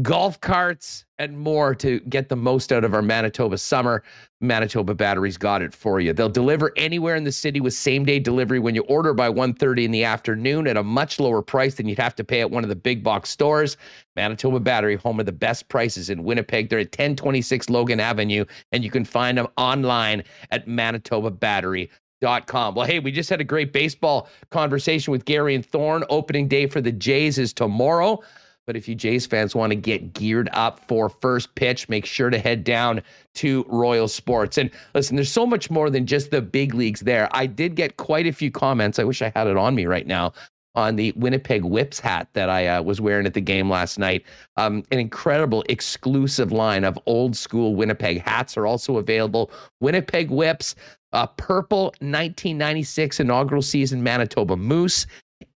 golf 0.00 0.40
carts, 0.40 1.04
and 1.22 1.38
more 1.38 1.74
to 1.76 2.00
get 2.00 2.28
the 2.28 2.36
most 2.36 2.72
out 2.72 2.82
of 2.82 2.94
our 2.94 3.00
Manitoba 3.00 3.56
summer. 3.56 4.02
Manitoba 4.40 4.92
Batteries 4.92 5.36
got 5.36 5.62
it 5.62 5.72
for 5.72 6.00
you. 6.00 6.12
They'll 6.12 6.28
deliver 6.28 6.72
anywhere 6.76 7.14
in 7.14 7.22
the 7.22 7.30
city 7.30 7.60
with 7.60 7.74
same-day 7.74 8.18
delivery 8.18 8.58
when 8.58 8.74
you 8.74 8.82
order 8.82 9.14
by 9.14 9.28
1:30 9.28 9.84
in 9.84 9.92
the 9.92 10.02
afternoon 10.02 10.66
at 10.66 10.76
a 10.76 10.82
much 10.82 11.20
lower 11.20 11.40
price 11.40 11.76
than 11.76 11.86
you'd 11.86 12.00
have 12.00 12.16
to 12.16 12.24
pay 12.24 12.40
at 12.40 12.50
one 12.50 12.64
of 12.64 12.68
the 12.68 12.74
big 12.74 13.04
box 13.04 13.30
stores. 13.30 13.76
Manitoba 14.16 14.58
Battery, 14.58 14.96
home 14.96 15.20
of 15.20 15.26
the 15.26 15.32
best 15.32 15.68
prices 15.68 16.10
in 16.10 16.24
Winnipeg. 16.24 16.68
They're 16.68 16.80
at 16.80 16.90
1026 16.90 17.70
Logan 17.70 18.00
Avenue, 18.00 18.44
and 18.72 18.82
you 18.82 18.90
can 18.90 19.04
find 19.04 19.38
them 19.38 19.46
online 19.56 20.24
at 20.50 20.66
manitobabattery.com. 20.66 22.74
Well, 22.74 22.86
hey, 22.86 22.98
we 22.98 23.12
just 23.12 23.30
had 23.30 23.40
a 23.40 23.44
great 23.44 23.72
baseball 23.72 24.28
conversation 24.50 25.12
with 25.12 25.24
Garion 25.24 25.64
Thorne. 25.64 26.02
Opening 26.10 26.48
day 26.48 26.66
for 26.66 26.80
the 26.80 26.90
Jays 26.90 27.38
is 27.38 27.52
tomorrow. 27.52 28.20
But 28.66 28.76
if 28.76 28.88
you 28.88 28.94
Jays 28.94 29.26
fans 29.26 29.54
want 29.54 29.70
to 29.70 29.76
get 29.76 30.12
geared 30.14 30.48
up 30.52 30.78
for 30.86 31.08
first 31.08 31.54
pitch, 31.54 31.88
make 31.88 32.06
sure 32.06 32.30
to 32.30 32.38
head 32.38 32.62
down 32.64 33.02
to 33.34 33.64
Royal 33.68 34.08
Sports. 34.08 34.58
And 34.58 34.70
listen, 34.94 35.16
there's 35.16 35.32
so 35.32 35.46
much 35.46 35.70
more 35.70 35.90
than 35.90 36.06
just 36.06 36.30
the 36.30 36.40
big 36.40 36.74
leagues 36.74 37.00
there. 37.00 37.28
I 37.32 37.46
did 37.46 37.74
get 37.74 37.96
quite 37.96 38.26
a 38.26 38.32
few 38.32 38.50
comments. 38.50 38.98
I 38.98 39.04
wish 39.04 39.20
I 39.20 39.32
had 39.34 39.48
it 39.48 39.56
on 39.56 39.74
me 39.74 39.86
right 39.86 40.06
now 40.06 40.32
on 40.74 40.96
the 40.96 41.12
Winnipeg 41.16 41.64
Whips 41.64 42.00
hat 42.00 42.28
that 42.32 42.48
I 42.48 42.66
uh, 42.66 42.82
was 42.82 43.00
wearing 43.00 43.26
at 43.26 43.34
the 43.34 43.40
game 43.40 43.68
last 43.68 43.98
night. 43.98 44.24
Um, 44.56 44.84
an 44.90 44.98
incredible 44.98 45.64
exclusive 45.68 46.52
line 46.52 46.84
of 46.84 46.98
old 47.06 47.36
school 47.36 47.74
Winnipeg 47.74 48.22
hats 48.22 48.56
are 48.56 48.66
also 48.66 48.96
available. 48.96 49.50
Winnipeg 49.80 50.30
Whips, 50.30 50.74
uh, 51.12 51.26
purple 51.26 51.86
1996 52.00 53.20
inaugural 53.20 53.62
season 53.62 54.02
Manitoba 54.02 54.56
Moose, 54.56 55.06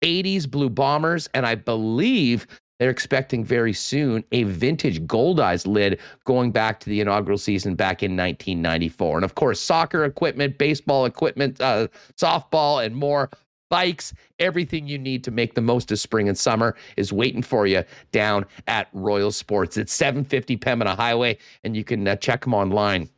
80s 0.03 0.51
Blue 0.51 0.71
Bombers, 0.71 1.29
and 1.35 1.47
I 1.47 1.55
believe 1.55 2.47
they're 2.85 2.91
expecting 2.91 3.43
very 3.43 3.73
soon 3.73 4.23
a 4.33 4.43
vintage 4.43 5.01
Goldeyes 5.07 5.67
lid 5.67 5.99
going 6.25 6.53
back 6.53 6.81
to 6.81 6.91
the 6.91 7.01
inaugural 7.01 7.39
season 7.39 7.77
back 7.77 8.03
in 8.03 8.11
1994. 8.11 9.17
And 9.17 9.25
of 9.25 9.37
course, 9.37 9.59
soccer 9.59 10.05
equipment, 10.05 10.59
baseball 10.59 11.07
equipment, 11.07 11.59
uh, 11.63 11.89
softball, 12.19 12.85
and 12.85 12.95
more. 12.95 13.31
Bikes, 13.71 14.13
everything 14.39 14.87
you 14.87 14.99
need 14.99 15.25
to 15.25 15.31
make 15.31 15.55
the 15.55 15.63
most 15.63 15.91
of 15.93 15.99
spring 15.99 16.29
and 16.29 16.37
summer 16.37 16.77
is 16.99 17.11
waiting 17.11 17.41
for 17.41 17.67
you 17.67 17.85
down 18.13 18.45
at 18.67 18.89
Royal 18.93 19.33
Sports. 19.33 19.79
It's 19.79 19.95
750 19.95 20.59
Pembina 20.59 20.95
Highway, 20.95 21.39
and 21.65 21.75
you 21.75 21.85
can 21.85 22.07
uh, 22.07 22.17
check 22.17 22.43
them 22.43 22.53
online 22.53 23.09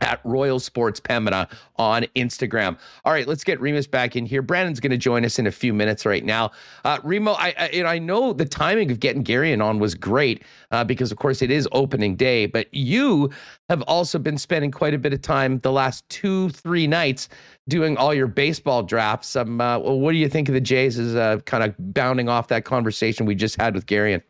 at 0.00 0.20
Royal 0.24 0.58
Sports 0.60 1.00
Pembina 1.00 1.48
on 1.76 2.06
Instagram. 2.16 2.78
All 3.04 3.12
right, 3.12 3.26
let's 3.26 3.44
get 3.44 3.60
Remis 3.60 3.86
back 3.86 4.16
in 4.16 4.26
here. 4.26 4.42
Brandon's 4.42 4.80
going 4.80 4.90
to 4.90 4.96
join 4.96 5.24
us 5.24 5.38
in 5.38 5.46
a 5.46 5.52
few 5.52 5.72
minutes 5.72 6.06
right 6.06 6.24
now. 6.24 6.50
Uh, 6.84 6.98
Remo, 7.02 7.32
I, 7.32 7.54
I, 7.58 7.80
know, 7.80 7.86
I 7.86 7.98
know 7.98 8.32
the 8.32 8.44
timing 8.44 8.90
of 8.90 9.00
getting 9.00 9.24
Garion 9.24 9.64
on 9.64 9.78
was 9.78 9.94
great 9.94 10.42
uh, 10.70 10.84
because, 10.84 11.12
of 11.12 11.18
course, 11.18 11.42
it 11.42 11.50
is 11.50 11.68
opening 11.72 12.16
day, 12.16 12.46
but 12.46 12.72
you 12.72 13.30
have 13.68 13.82
also 13.82 14.18
been 14.18 14.38
spending 14.38 14.70
quite 14.70 14.94
a 14.94 14.98
bit 14.98 15.12
of 15.12 15.22
time 15.22 15.58
the 15.60 15.72
last 15.72 16.08
two, 16.08 16.50
three 16.50 16.86
nights 16.86 17.28
doing 17.68 17.96
all 17.96 18.14
your 18.14 18.28
baseball 18.28 18.82
drafts. 18.82 19.36
Um, 19.36 19.60
uh, 19.60 19.78
what 19.78 20.12
do 20.12 20.18
you 20.18 20.28
think 20.28 20.48
of 20.48 20.54
the 20.54 20.60
Jays 20.60 20.98
as 20.98 21.14
uh, 21.14 21.38
kind 21.44 21.64
of 21.64 21.74
bounding 21.78 22.28
off 22.28 22.48
that 22.48 22.64
conversation 22.64 23.26
we 23.26 23.34
just 23.34 23.60
had 23.60 23.74
with 23.74 23.86
Garion? 23.86 24.22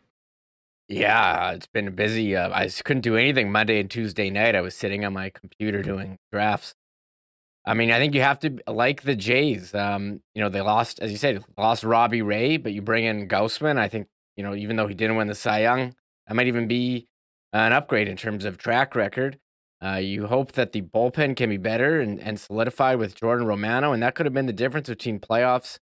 Yeah, 0.88 1.52
it's 1.52 1.66
been 1.66 1.94
busy. 1.94 2.36
Uh, 2.36 2.50
I 2.52 2.68
couldn't 2.68 3.02
do 3.02 3.16
anything 3.16 3.50
Monday 3.50 3.80
and 3.80 3.90
Tuesday 3.90 4.30
night. 4.30 4.54
I 4.54 4.60
was 4.60 4.74
sitting 4.74 5.04
on 5.04 5.12
my 5.12 5.30
computer 5.30 5.82
doing 5.82 6.18
drafts. 6.30 6.74
I 7.64 7.74
mean, 7.74 7.90
I 7.90 7.98
think 7.98 8.14
you 8.14 8.22
have 8.22 8.38
to 8.40 8.58
like 8.68 9.02
the 9.02 9.16
Jays. 9.16 9.74
Um, 9.74 10.22
you 10.34 10.42
know, 10.42 10.48
they 10.48 10.60
lost, 10.60 11.00
as 11.00 11.10
you 11.10 11.16
said, 11.16 11.44
lost 11.58 11.82
Robbie 11.82 12.22
Ray, 12.22 12.56
but 12.56 12.72
you 12.72 12.82
bring 12.82 13.04
in 13.04 13.26
Gausman. 13.26 13.78
I 13.78 13.88
think 13.88 14.06
you 14.36 14.44
know, 14.44 14.54
even 14.54 14.76
though 14.76 14.86
he 14.86 14.94
didn't 14.94 15.16
win 15.16 15.26
the 15.26 15.34
Cy 15.34 15.62
Young, 15.62 15.94
that 16.26 16.34
might 16.34 16.46
even 16.46 16.68
be 16.68 17.08
an 17.52 17.72
upgrade 17.72 18.06
in 18.06 18.16
terms 18.16 18.44
of 18.44 18.58
track 18.58 18.94
record. 18.94 19.38
Uh, 19.84 19.96
you 19.96 20.26
hope 20.26 20.52
that 20.52 20.72
the 20.72 20.82
bullpen 20.82 21.36
can 21.36 21.50
be 21.50 21.56
better 21.56 22.00
and, 22.00 22.20
and 22.20 22.38
solidified 22.38 22.98
with 22.98 23.16
Jordan 23.16 23.46
Romano, 23.46 23.92
and 23.92 24.02
that 24.02 24.14
could 24.14 24.26
have 24.26 24.32
been 24.32 24.46
the 24.46 24.52
difference 24.52 24.88
between 24.88 25.18
playoffs 25.18 25.78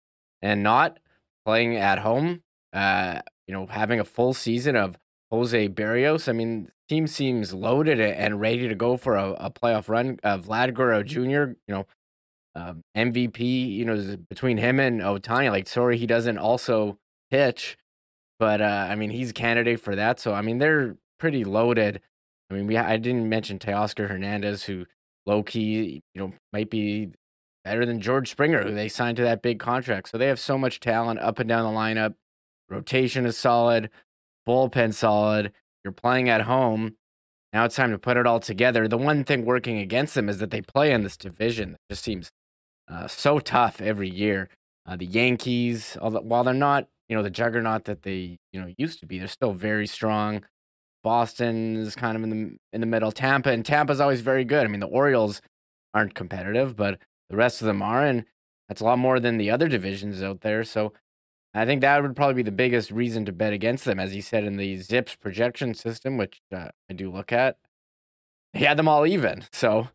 and 0.42 0.62
not 0.62 0.98
playing 1.46 1.76
at 1.76 1.98
home. 1.98 2.42
Uh, 2.72 3.20
you 3.50 3.56
know, 3.56 3.66
having 3.66 3.98
a 3.98 4.04
full 4.04 4.32
season 4.32 4.76
of 4.76 4.96
Jose 5.32 5.68
Berrios. 5.70 6.28
I 6.28 6.32
mean, 6.32 6.70
team 6.88 7.08
seems 7.08 7.52
loaded 7.52 7.98
and 7.98 8.40
ready 8.40 8.68
to 8.68 8.76
go 8.76 8.96
for 8.96 9.16
a, 9.16 9.32
a 9.32 9.50
playoff 9.50 9.88
run. 9.88 10.20
Uh, 10.22 10.38
Vlad 10.38 10.72
Guerrero 10.72 11.02
Jr., 11.02 11.20
you 11.20 11.56
know, 11.66 11.86
um, 12.54 12.84
MVP, 12.96 13.40
you 13.40 13.84
know, 13.84 14.16
between 14.28 14.56
him 14.56 14.78
and 14.78 15.00
Ohtani. 15.00 15.50
Like, 15.50 15.66
sorry, 15.66 15.98
he 15.98 16.06
doesn't 16.06 16.38
also 16.38 16.96
pitch, 17.28 17.76
but 18.38 18.60
uh, 18.60 18.86
I 18.88 18.94
mean, 18.94 19.10
he's 19.10 19.30
a 19.30 19.34
candidate 19.34 19.80
for 19.80 19.96
that. 19.96 20.20
So, 20.20 20.32
I 20.32 20.42
mean, 20.42 20.58
they're 20.58 20.96
pretty 21.18 21.42
loaded. 21.42 22.00
I 22.50 22.54
mean, 22.54 22.68
we 22.68 22.76
I 22.76 22.98
didn't 22.98 23.28
mention 23.28 23.58
Teoscar 23.58 24.08
Hernandez, 24.08 24.62
who 24.62 24.86
low 25.26 25.42
key, 25.42 26.02
you 26.14 26.20
know, 26.20 26.32
might 26.52 26.70
be 26.70 27.10
better 27.64 27.84
than 27.84 28.00
George 28.00 28.30
Springer, 28.30 28.62
who 28.62 28.76
they 28.76 28.88
signed 28.88 29.16
to 29.16 29.24
that 29.24 29.42
big 29.42 29.58
contract. 29.58 30.08
So 30.08 30.18
they 30.18 30.28
have 30.28 30.38
so 30.38 30.56
much 30.56 30.78
talent 30.78 31.18
up 31.18 31.40
and 31.40 31.48
down 31.48 31.64
the 31.64 31.76
lineup. 31.76 32.14
Rotation 32.70 33.26
is 33.26 33.36
solid, 33.36 33.90
bullpen 34.48 34.94
solid. 34.94 35.52
You're 35.84 35.92
playing 35.92 36.28
at 36.28 36.42
home. 36.42 36.96
Now 37.52 37.64
it's 37.64 37.74
time 37.74 37.90
to 37.90 37.98
put 37.98 38.16
it 38.16 38.26
all 38.26 38.40
together. 38.40 38.86
The 38.86 38.96
one 38.96 39.24
thing 39.24 39.44
working 39.44 39.78
against 39.78 40.14
them 40.14 40.28
is 40.28 40.38
that 40.38 40.50
they 40.50 40.62
play 40.62 40.92
in 40.92 41.02
this 41.02 41.16
division 41.16 41.76
just 41.90 42.04
seems 42.04 42.30
uh, 42.88 43.08
so 43.08 43.40
tough 43.40 43.80
every 43.80 44.08
year. 44.08 44.48
Uh, 44.86 44.96
the 44.96 45.06
Yankees, 45.06 45.96
although, 46.00 46.20
while 46.20 46.44
they're 46.44 46.54
not, 46.54 46.88
you 47.08 47.16
know, 47.16 47.22
the 47.22 47.30
juggernaut 47.30 47.84
that 47.84 48.02
they, 48.02 48.38
you 48.52 48.60
know, 48.60 48.72
used 48.78 49.00
to 49.00 49.06
be, 49.06 49.18
they're 49.18 49.28
still 49.28 49.52
very 49.52 49.86
strong. 49.86 50.44
Boston 51.02 51.76
is 51.76 51.96
kind 51.96 52.16
of 52.16 52.22
in 52.22 52.30
the 52.30 52.56
in 52.72 52.80
the 52.80 52.86
middle. 52.86 53.10
Tampa 53.10 53.50
and 53.50 53.64
Tampa's 53.64 54.00
always 54.00 54.20
very 54.20 54.44
good. 54.44 54.64
I 54.64 54.68
mean, 54.68 54.80
the 54.80 54.86
Orioles 54.86 55.40
aren't 55.94 56.14
competitive, 56.14 56.76
but 56.76 56.98
the 57.30 57.36
rest 57.36 57.60
of 57.60 57.66
them 57.66 57.82
are, 57.82 58.04
and 58.04 58.24
that's 58.68 58.80
a 58.80 58.84
lot 58.84 58.98
more 58.98 59.18
than 59.18 59.38
the 59.38 59.50
other 59.50 59.66
divisions 59.66 60.22
out 60.22 60.42
there. 60.42 60.62
So 60.62 60.92
I 61.52 61.66
think 61.66 61.80
that 61.80 62.00
would 62.02 62.14
probably 62.14 62.34
be 62.34 62.42
the 62.42 62.52
biggest 62.52 62.90
reason 62.90 63.24
to 63.24 63.32
bet 63.32 63.52
against 63.52 63.84
them, 63.84 63.98
as 63.98 64.12
he 64.12 64.20
said 64.20 64.44
in 64.44 64.56
the 64.56 64.76
Zips 64.76 65.16
projection 65.16 65.74
system, 65.74 66.16
which 66.16 66.40
uh, 66.54 66.68
I 66.88 66.92
do 66.94 67.10
look 67.10 67.32
at. 67.32 67.56
He 68.52 68.64
had 68.64 68.76
them 68.76 68.86
all 68.88 69.06
even. 69.06 69.44
So, 69.52 69.88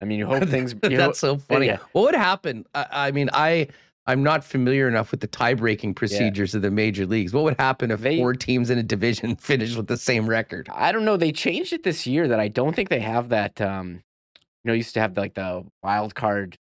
I 0.00 0.06
mean, 0.06 0.18
you 0.18 0.26
hope 0.26 0.44
things. 0.48 0.74
You 0.82 0.96
That's 0.96 1.20
hope, 1.20 1.38
so 1.38 1.38
funny. 1.38 1.66
Yeah. 1.66 1.78
What 1.92 2.02
would 2.04 2.14
happen? 2.14 2.64
I, 2.74 2.86
I 2.90 3.10
mean, 3.10 3.28
I 3.32 3.68
I'm 4.06 4.22
not 4.22 4.44
familiar 4.44 4.86
enough 4.86 5.10
with 5.10 5.20
the 5.20 5.26
tie-breaking 5.26 5.94
procedures 5.94 6.54
of 6.54 6.60
the 6.60 6.70
major 6.70 7.06
leagues. 7.06 7.32
What 7.32 7.44
would 7.44 7.58
happen 7.58 7.90
if 7.90 8.00
They- 8.00 8.18
four 8.18 8.34
teams 8.34 8.68
in 8.70 8.78
a 8.78 8.82
division 8.82 9.36
finished 9.40 9.76
with 9.76 9.86
the 9.86 9.96
same 9.96 10.26
record? 10.26 10.68
I 10.72 10.92
don't 10.92 11.04
know. 11.04 11.16
They 11.16 11.32
changed 11.32 11.72
it 11.72 11.82
this 11.84 12.06
year 12.06 12.28
that 12.28 12.40
I 12.40 12.48
don't 12.48 12.74
think 12.76 12.88
they 12.90 13.00
have 13.00 13.30
that. 13.30 13.60
Um, 13.60 14.02
you 14.62 14.68
know, 14.70 14.72
used 14.74 14.94
to 14.94 15.00
have 15.00 15.16
like 15.16 15.34
the 15.34 15.64
wild 15.82 16.14
card 16.14 16.56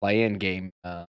play-in 0.00 0.34
game. 0.34 0.70
Uh, 0.84 1.04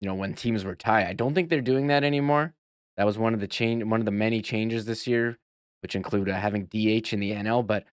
you 0.00 0.08
know, 0.08 0.14
when 0.14 0.34
teams 0.34 0.64
were 0.64 0.74
tied. 0.74 1.06
I 1.06 1.12
don't 1.12 1.34
think 1.34 1.48
they're 1.48 1.60
doing 1.60 1.88
that 1.88 2.04
anymore. 2.04 2.54
That 2.96 3.06
was 3.06 3.18
one 3.18 3.34
of 3.34 3.40
the 3.40 3.48
change, 3.48 3.84
one 3.84 4.00
of 4.00 4.06
the 4.06 4.12
many 4.12 4.42
changes 4.42 4.84
this 4.84 5.06
year, 5.06 5.38
which 5.82 5.94
include 5.94 6.28
uh, 6.28 6.34
having 6.34 6.64
DH 6.64 7.12
in 7.12 7.20
the 7.20 7.32
NL. 7.32 7.66
But 7.66 7.84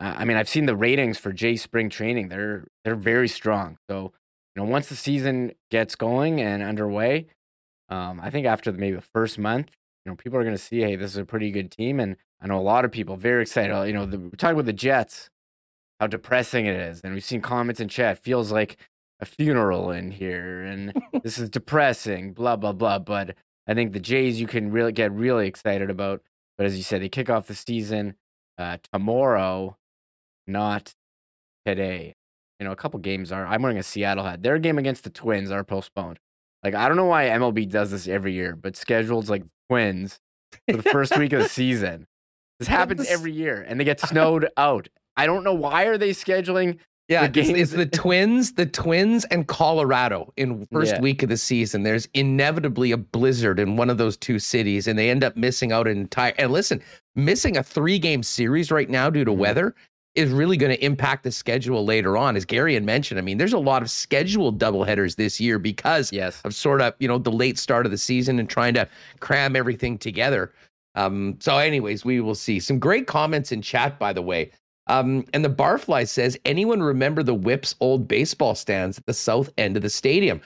uh, 0.00 0.14
I 0.16 0.24
mean, 0.24 0.36
I've 0.36 0.48
seen 0.48 0.66
the 0.66 0.76
ratings 0.76 1.18
for 1.18 1.32
J 1.32 1.56
Spring 1.56 1.90
Training. 1.90 2.28
They're 2.28 2.66
they're 2.84 2.94
very 2.94 3.28
strong. 3.28 3.78
So 3.90 4.12
you 4.54 4.62
know, 4.62 4.70
once 4.70 4.88
the 4.88 4.96
season 4.96 5.52
gets 5.70 5.96
going 5.96 6.40
and 6.40 6.62
underway, 6.62 7.26
um, 7.88 8.20
I 8.22 8.30
think 8.30 8.46
after 8.46 8.72
maybe 8.72 8.96
the 8.96 9.02
first 9.02 9.38
month, 9.38 9.70
you 10.04 10.12
know, 10.12 10.16
people 10.16 10.38
are 10.38 10.44
going 10.44 10.56
to 10.56 10.62
see, 10.62 10.80
hey, 10.80 10.96
this 10.96 11.10
is 11.10 11.16
a 11.16 11.24
pretty 11.24 11.50
good 11.50 11.70
team, 11.70 12.00
and 12.00 12.16
I 12.40 12.46
know 12.46 12.58
a 12.58 12.62
lot 12.62 12.84
of 12.84 12.92
people 12.92 13.16
very 13.16 13.42
excited. 13.42 13.86
You 13.86 13.92
know, 13.92 14.06
the, 14.06 14.18
we're 14.18 14.30
talking 14.30 14.54
about 14.54 14.66
the 14.66 14.72
Jets, 14.72 15.30
how 15.98 16.06
depressing 16.06 16.66
it 16.66 16.76
is, 16.76 17.00
and 17.02 17.12
we've 17.12 17.24
seen 17.24 17.40
comments 17.40 17.80
in 17.80 17.88
chat. 17.88 18.18
Feels 18.18 18.52
like 18.52 18.76
a 19.20 19.26
funeral 19.26 19.90
in 19.90 20.10
here, 20.10 20.62
and 20.62 20.92
this 21.22 21.38
is 21.38 21.50
depressing. 21.50 22.32
Blah 22.32 22.56
blah 22.56 22.72
blah. 22.72 22.98
But 22.98 23.34
I 23.66 23.74
think 23.74 23.92
the 23.92 24.00
Jays 24.00 24.40
you 24.40 24.46
can 24.46 24.70
really 24.70 24.92
get 24.92 25.12
really 25.12 25.46
excited 25.46 25.90
about. 25.90 26.22
But 26.56 26.66
as 26.66 26.76
you 26.76 26.82
said, 26.82 27.02
they 27.02 27.08
kick 27.08 27.30
off 27.30 27.46
the 27.46 27.54
season 27.54 28.14
uh, 28.58 28.78
tomorrow, 28.92 29.76
not 30.46 30.94
today. 31.64 32.14
You 32.58 32.66
know, 32.66 32.72
a 32.72 32.76
couple 32.76 32.98
games 33.00 33.30
are. 33.30 33.46
I'm 33.46 33.62
wearing 33.62 33.78
a 33.78 33.82
Seattle 33.82 34.24
hat. 34.24 34.42
Their 34.42 34.58
game 34.58 34.78
against 34.78 35.04
the 35.04 35.10
Twins 35.10 35.50
are 35.50 35.62
postponed. 35.64 36.18
Like 36.64 36.74
I 36.74 36.88
don't 36.88 36.96
know 36.96 37.06
why 37.06 37.26
MLB 37.26 37.68
does 37.68 37.90
this 37.90 38.08
every 38.08 38.32
year, 38.32 38.56
but 38.56 38.76
scheduled 38.76 39.28
like 39.28 39.44
Twins 39.68 40.18
for 40.68 40.76
the 40.76 40.82
first 40.82 41.16
week 41.16 41.32
of 41.32 41.42
the 41.42 41.48
season. 41.48 42.06
This 42.58 42.68
happens 42.68 43.06
every 43.08 43.32
year, 43.32 43.64
and 43.66 43.78
they 43.78 43.84
get 43.84 44.00
snowed 44.00 44.48
out. 44.56 44.88
I 45.16 45.26
don't 45.26 45.44
know 45.44 45.54
why 45.54 45.84
are 45.84 45.98
they 45.98 46.10
scheduling. 46.10 46.78
Yeah, 47.08 47.26
The 47.26 47.40
it's, 47.40 47.48
it's 47.48 47.70
the 47.72 47.86
Twins, 47.98 48.52
the 48.52 48.66
Twins, 48.66 49.24
and 49.26 49.46
Colorado 49.48 50.32
in 50.36 50.66
first 50.70 50.94
Yeah. 50.94 51.00
week 51.00 51.22
of 51.22 51.30
the 51.30 51.36
season. 51.38 51.82
There's 51.82 52.06
inevitably 52.14 52.92
a 52.92 52.98
blizzard 52.98 53.58
in 53.58 53.76
one 53.76 53.88
of 53.90 53.96
those 53.98 54.16
two 54.16 54.38
cities, 54.38 54.86
and 54.86 54.98
they 54.98 55.08
end 55.10 55.24
up 55.24 55.36
missing 55.36 55.72
out 55.72 55.88
an 55.88 55.96
entire. 55.98 56.34
And 56.38 56.52
listen, 56.52 56.82
missing 57.16 57.56
a 57.56 57.62
three-game 57.62 58.22
series 58.22 58.70
right 58.70 58.90
now 58.90 59.08
due 59.08 59.24
to 59.24 59.30
Mhm. 59.30 59.36
weather 59.38 59.74
is 60.14 60.30
really 60.30 60.56
going 60.56 60.72
to 60.74 60.84
impact 60.84 61.22
the 61.24 61.30
schedule 61.32 61.84
later 61.84 62.16
on. 62.16 62.34
As 62.36 62.44
Gary 62.44 62.74
had 62.74 62.84
mentioned, 62.84 63.18
I 63.18 63.22
mean, 63.22 63.38
there's 63.38 63.52
a 63.52 63.58
lot 63.58 63.82
of 63.82 63.90
scheduled 63.90 64.58
doubleheaders 64.58 65.16
this 65.16 65.40
year 65.40 65.58
because 65.58 66.12
Yes, 66.12 66.40
of 66.44 66.54
sort 66.54 66.80
of 66.82 66.94
you 66.98 67.08
know 67.08 67.18
the 67.18 67.30
late 67.32 67.58
start 67.58 67.86
of 67.86 67.92
the 67.92 67.98
season 67.98 68.38
and 68.38 68.48
trying 68.50 68.74
to 68.74 68.86
cram 69.20 69.56
everything 69.56 69.96
together. 69.96 70.52
Um, 70.94 71.36
so, 71.40 71.56
anyways, 71.56 72.04
we 72.04 72.20
will 72.20 72.34
see 72.34 72.58
some 72.60 72.78
great 72.78 73.06
comments 73.06 73.52
in 73.52 73.62
chat, 73.62 73.98
by 73.98 74.12
the 74.12 74.22
way. 74.22 74.50
Um, 74.88 75.24
and 75.32 75.44
the 75.44 75.50
Barfly 75.50 76.08
says, 76.08 76.38
anyone 76.44 76.82
remember 76.82 77.22
the 77.22 77.34
Whips 77.34 77.74
old 77.80 78.08
baseball 78.08 78.54
stands 78.54 78.98
at 78.98 79.06
the 79.06 79.14
south 79.14 79.50
end 79.58 79.76
of 79.76 79.82
the 79.82 79.90
stadium? 79.90 80.40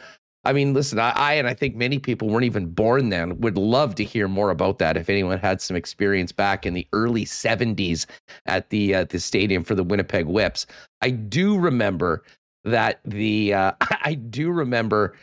I 0.44 0.52
mean, 0.52 0.74
listen, 0.74 0.98
I, 0.98 1.10
I 1.10 1.34
and 1.34 1.46
I 1.46 1.54
think 1.54 1.76
many 1.76 1.98
people 1.98 2.28
weren't 2.28 2.44
even 2.44 2.66
born 2.66 3.10
then. 3.10 3.40
Would 3.40 3.56
love 3.56 3.94
to 3.96 4.04
hear 4.04 4.26
more 4.26 4.50
about 4.50 4.78
that 4.78 4.96
if 4.96 5.08
anyone 5.08 5.38
had 5.38 5.60
some 5.60 5.76
experience 5.76 6.32
back 6.32 6.66
in 6.66 6.74
the 6.74 6.86
early 6.92 7.24
'70s 7.24 8.06
at 8.46 8.68
the 8.70 8.94
uh, 8.94 9.04
the 9.04 9.20
stadium 9.20 9.62
for 9.62 9.76
the 9.76 9.84
Winnipeg 9.84 10.26
Whips. 10.26 10.66
I 11.00 11.10
do 11.10 11.56
remember 11.58 12.24
that 12.64 13.00
the 13.04 13.54
uh, 13.54 13.72
I 14.02 14.14
do 14.14 14.50
remember 14.50 15.14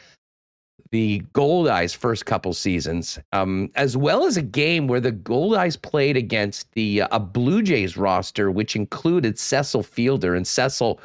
the 0.92 1.22
Goldeyes 1.34 1.96
first 1.96 2.26
couple 2.26 2.54
seasons, 2.54 3.20
um, 3.32 3.70
as 3.76 3.96
well 3.96 4.26
as 4.26 4.38
a 4.38 4.42
game 4.42 4.88
where 4.88 5.00
the 5.00 5.12
Goldeyes 5.12 5.80
played 5.80 6.18
against 6.18 6.72
the 6.74 7.04
uh, 7.04 7.08
a 7.12 7.20
Blue 7.20 7.62
Jays 7.62 7.96
roster, 7.96 8.50
which 8.50 8.76
included 8.76 9.38
Cecil 9.38 9.84
Fielder, 9.84 10.36
and 10.36 10.48
Cecil 10.48 11.00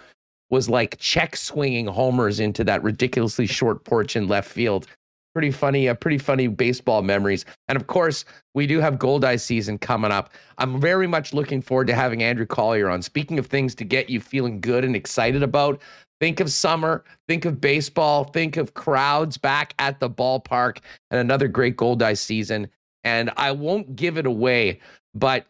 was 0.51 0.69
like 0.69 0.99
check 0.99 1.37
swinging 1.37 1.87
homers 1.87 2.41
into 2.41 2.65
that 2.65 2.83
ridiculously 2.83 3.47
short 3.47 3.85
porch 3.85 4.17
in 4.17 4.29
left 4.29 4.51
field. 4.51 4.87
Pretty 5.35 5.51
funny, 5.51 5.89
uh, 5.89 5.95
pretty 5.95 6.19
funny 6.19 6.47
baseball 6.47 7.03
memories. 7.03 7.45
And 7.67 7.75
of 7.75 7.89
course, 7.89 8.25
we 8.55 8.69
do 8.69 8.79
have 8.79 9.01
Goldeye 9.01 9.37
season 9.37 9.79
coming 9.79 10.13
up. 10.13 10.31
I'm 10.59 10.81
very 10.81 11.09
much 11.09 11.35
looking 11.35 11.61
forward 11.61 11.89
to 11.89 11.95
having 11.95 12.23
Andrew 12.23 12.47
Collier 12.47 12.89
on. 12.89 13.03
Speaking 13.03 13.41
of 13.41 13.47
things 13.47 13.75
to 13.75 13.85
get 13.85 14.09
you 14.09 14.21
feeling 14.21 14.61
good 14.61 14.85
and 14.85 14.95
excited 14.95 15.43
about, 15.43 15.83
think 16.21 16.41
of 16.41 16.51
summer, 16.51 17.05
think 17.29 17.45
of 17.45 17.61
baseball, 17.61 18.25
think 18.25 18.57
of 18.57 18.75
crowds 18.75 19.37
back 19.37 19.75
at 19.79 20.01
the 20.01 20.11
ballpark, 20.11 20.79
and 21.11 21.21
another 21.21 21.49
great 21.49 21.77
Gold 21.77 22.03
season. 22.17 22.69
And 23.03 23.31
I 23.37 23.53
won't 23.53 23.97
give 23.97 24.17
it 24.17 24.27
away, 24.27 24.81
but 25.15 25.47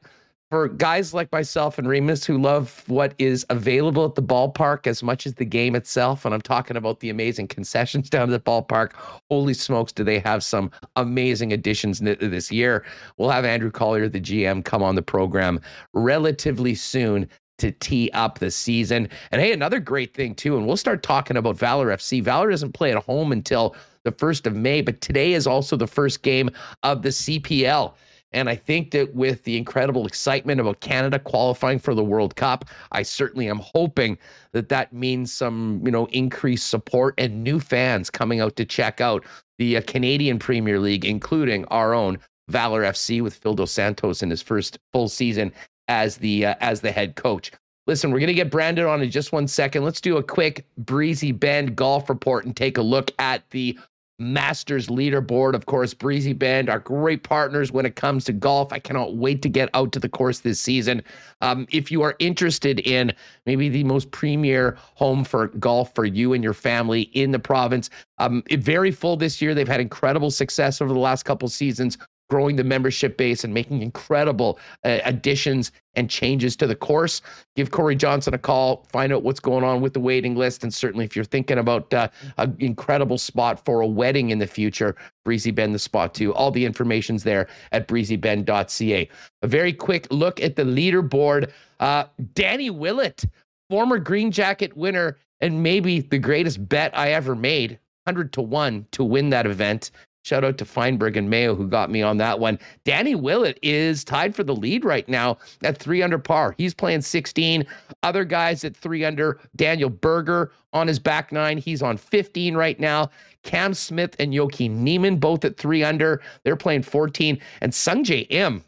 for 0.50 0.68
guys 0.68 1.12
like 1.12 1.32
myself 1.32 1.78
and 1.78 1.88
Remis 1.88 2.24
who 2.24 2.38
love 2.38 2.84
what 2.86 3.14
is 3.18 3.44
available 3.50 4.04
at 4.04 4.14
the 4.14 4.22
ballpark 4.22 4.86
as 4.86 5.02
much 5.02 5.26
as 5.26 5.34
the 5.34 5.44
game 5.44 5.74
itself, 5.74 6.24
and 6.24 6.32
I'm 6.32 6.40
talking 6.40 6.76
about 6.76 7.00
the 7.00 7.10
amazing 7.10 7.48
concessions 7.48 8.08
down 8.08 8.32
at 8.32 8.44
the 8.44 8.50
ballpark. 8.50 8.92
Holy 9.30 9.54
smokes, 9.54 9.90
do 9.90 10.04
they 10.04 10.20
have 10.20 10.44
some 10.44 10.70
amazing 10.96 11.52
additions 11.52 11.98
this 11.98 12.52
year? 12.52 12.84
We'll 13.16 13.30
have 13.30 13.44
Andrew 13.44 13.72
Collier, 13.72 14.08
the 14.08 14.20
GM, 14.20 14.64
come 14.64 14.82
on 14.82 14.94
the 14.94 15.02
program 15.02 15.60
relatively 15.92 16.76
soon 16.76 17.28
to 17.58 17.70
tee 17.72 18.10
up 18.12 18.38
the 18.38 18.50
season. 18.50 19.08
And 19.30 19.40
hey, 19.40 19.52
another 19.52 19.80
great 19.80 20.14
thing 20.14 20.34
too, 20.34 20.56
and 20.56 20.66
we'll 20.66 20.76
start 20.76 21.02
talking 21.02 21.36
about 21.36 21.56
Valor 21.56 21.88
FC. 21.88 22.22
Valor 22.22 22.50
doesn't 22.50 22.72
play 22.72 22.92
at 22.92 23.02
home 23.02 23.32
until 23.32 23.76
the 24.04 24.12
1st 24.12 24.46
of 24.46 24.56
May, 24.56 24.80
but 24.80 25.00
today 25.00 25.32
is 25.32 25.46
also 25.46 25.76
the 25.76 25.86
first 25.86 26.22
game 26.22 26.50
of 26.82 27.02
the 27.02 27.08
CPL. 27.08 27.94
And 28.32 28.48
I 28.50 28.56
think 28.56 28.90
that 28.90 29.14
with 29.14 29.44
the 29.44 29.56
incredible 29.56 30.06
excitement 30.06 30.60
about 30.60 30.80
Canada 30.80 31.20
qualifying 31.20 31.78
for 31.78 31.94
the 31.94 32.02
World 32.02 32.34
Cup, 32.34 32.64
I 32.90 33.04
certainly 33.04 33.48
am 33.48 33.60
hoping 33.60 34.18
that 34.52 34.68
that 34.70 34.92
means 34.92 35.32
some, 35.32 35.80
you 35.84 35.92
know, 35.92 36.06
increased 36.06 36.68
support 36.68 37.14
and 37.16 37.44
new 37.44 37.60
fans 37.60 38.10
coming 38.10 38.40
out 38.40 38.56
to 38.56 38.64
check 38.64 39.00
out 39.00 39.24
the 39.58 39.76
uh, 39.76 39.82
Canadian 39.86 40.40
Premier 40.40 40.80
League, 40.80 41.04
including 41.04 41.64
our 41.66 41.94
own 41.94 42.18
Valor 42.48 42.82
FC 42.82 43.22
with 43.22 43.36
Phil 43.36 43.54
Dos 43.54 43.70
Santos 43.70 44.20
in 44.20 44.30
his 44.30 44.42
first 44.42 44.78
full 44.92 45.08
season 45.08 45.52
as 45.88 46.16
the 46.16 46.46
uh, 46.46 46.54
as 46.60 46.80
the 46.80 46.92
head 46.92 47.16
coach. 47.16 47.52
Listen, 47.86 48.10
we're 48.10 48.18
going 48.18 48.28
to 48.28 48.34
get 48.34 48.50
Brandon 48.50 48.86
on 48.86 49.02
in 49.02 49.10
just 49.10 49.32
one 49.32 49.46
second. 49.46 49.84
Let's 49.84 50.00
do 50.00 50.16
a 50.16 50.22
quick 50.22 50.66
Breezy 50.78 51.32
Bend 51.32 51.76
golf 51.76 52.08
report 52.08 52.46
and 52.46 52.56
take 52.56 52.78
a 52.78 52.82
look 52.82 53.10
at 53.18 53.48
the 53.50 53.78
Masters 54.18 54.86
leaderboard. 54.86 55.54
Of 55.54 55.66
course, 55.66 55.92
Breezy 55.92 56.32
Bend 56.32 56.70
are 56.70 56.78
great 56.78 57.24
partners 57.24 57.72
when 57.72 57.84
it 57.84 57.96
comes 57.96 58.24
to 58.24 58.32
golf. 58.32 58.72
I 58.72 58.78
cannot 58.78 59.16
wait 59.16 59.42
to 59.42 59.48
get 59.48 59.68
out 59.74 59.92
to 59.92 59.98
the 59.98 60.08
course 60.08 60.38
this 60.38 60.60
season. 60.60 61.02
Um, 61.40 61.66
if 61.72 61.90
you 61.90 62.00
are 62.02 62.14
interested 62.20 62.80
in 62.80 63.12
maybe 63.44 63.68
the 63.68 63.84
most 63.84 64.10
premier 64.12 64.78
home 64.94 65.24
for 65.24 65.48
golf 65.48 65.94
for 65.94 66.04
you 66.04 66.32
and 66.32 66.44
your 66.44 66.54
family 66.54 67.02
in 67.12 67.32
the 67.32 67.40
province, 67.40 67.90
um, 68.18 68.44
it, 68.48 68.60
very 68.60 68.92
full 68.92 69.16
this 69.16 69.42
year. 69.42 69.52
They've 69.52 69.66
had 69.66 69.80
incredible 69.80 70.30
success 70.30 70.80
over 70.80 70.92
the 70.92 70.98
last 70.98 71.24
couple 71.24 71.48
seasons 71.48 71.98
growing 72.30 72.56
the 72.56 72.64
membership 72.64 73.16
base 73.16 73.44
and 73.44 73.52
making 73.52 73.82
incredible 73.82 74.58
uh, 74.84 74.98
additions 75.04 75.72
and 75.94 76.10
changes 76.10 76.56
to 76.56 76.66
the 76.66 76.74
course. 76.74 77.22
Give 77.56 77.70
Corey 77.70 77.96
Johnson 77.96 78.34
a 78.34 78.38
call, 78.38 78.86
find 78.90 79.12
out 79.12 79.22
what's 79.22 79.40
going 79.40 79.64
on 79.64 79.80
with 79.80 79.92
the 79.92 80.00
waiting 80.00 80.34
list. 80.34 80.62
And 80.62 80.72
certainly, 80.72 81.04
if 81.04 81.14
you're 81.14 81.24
thinking 81.24 81.58
about 81.58 81.92
uh, 81.92 82.08
an 82.38 82.56
incredible 82.58 83.18
spot 83.18 83.64
for 83.64 83.80
a 83.80 83.86
wedding 83.86 84.30
in 84.30 84.38
the 84.38 84.46
future, 84.46 84.96
Breezy 85.24 85.50
Bend 85.50 85.74
the 85.74 85.78
spot 85.78 86.14
too. 86.14 86.34
All 86.34 86.50
the 86.50 86.64
information's 86.64 87.22
there 87.22 87.48
at 87.72 87.88
breezybend.ca. 87.88 89.08
A 89.42 89.46
very 89.46 89.72
quick 89.72 90.06
look 90.10 90.40
at 90.40 90.56
the 90.56 90.64
leaderboard. 90.64 91.50
Uh, 91.80 92.04
Danny 92.34 92.70
Willett, 92.70 93.24
former 93.70 93.98
Green 93.98 94.30
Jacket 94.30 94.76
winner, 94.76 95.18
and 95.40 95.62
maybe 95.62 96.00
the 96.00 96.18
greatest 96.18 96.68
bet 96.68 96.96
I 96.96 97.10
ever 97.12 97.34
made, 97.34 97.78
100 98.04 98.32
to 98.34 98.42
1 98.42 98.86
to 98.92 99.04
win 99.04 99.30
that 99.30 99.46
event. 99.46 99.90
Shout 100.24 100.42
out 100.42 100.56
to 100.56 100.64
Feinberg 100.64 101.18
and 101.18 101.28
Mayo 101.28 101.54
who 101.54 101.68
got 101.68 101.90
me 101.90 102.00
on 102.00 102.16
that 102.16 102.40
one. 102.40 102.58
Danny 102.84 103.14
Willett 103.14 103.58
is 103.62 104.04
tied 104.04 104.34
for 104.34 104.42
the 104.42 104.56
lead 104.56 104.82
right 104.82 105.06
now 105.06 105.36
at 105.62 105.76
three 105.76 106.02
under 106.02 106.18
par. 106.18 106.54
He's 106.56 106.72
playing 106.72 107.02
16. 107.02 107.66
Other 108.02 108.24
guys 108.24 108.64
at 108.64 108.74
three 108.74 109.04
under. 109.04 109.38
Daniel 109.54 109.90
Berger 109.90 110.50
on 110.72 110.88
his 110.88 110.98
back 110.98 111.30
nine. 111.30 111.58
He's 111.58 111.82
on 111.82 111.98
15 111.98 112.56
right 112.56 112.80
now. 112.80 113.10
Cam 113.42 113.74
Smith 113.74 114.16
and 114.18 114.32
Yoki 114.32 114.70
Niemann 114.70 115.18
both 115.18 115.44
at 115.44 115.58
three 115.58 115.84
under. 115.84 116.22
They're 116.42 116.56
playing 116.56 116.84
14. 116.84 117.38
And 117.60 117.72
Sungjae 117.72 118.26
Im, 118.30 118.64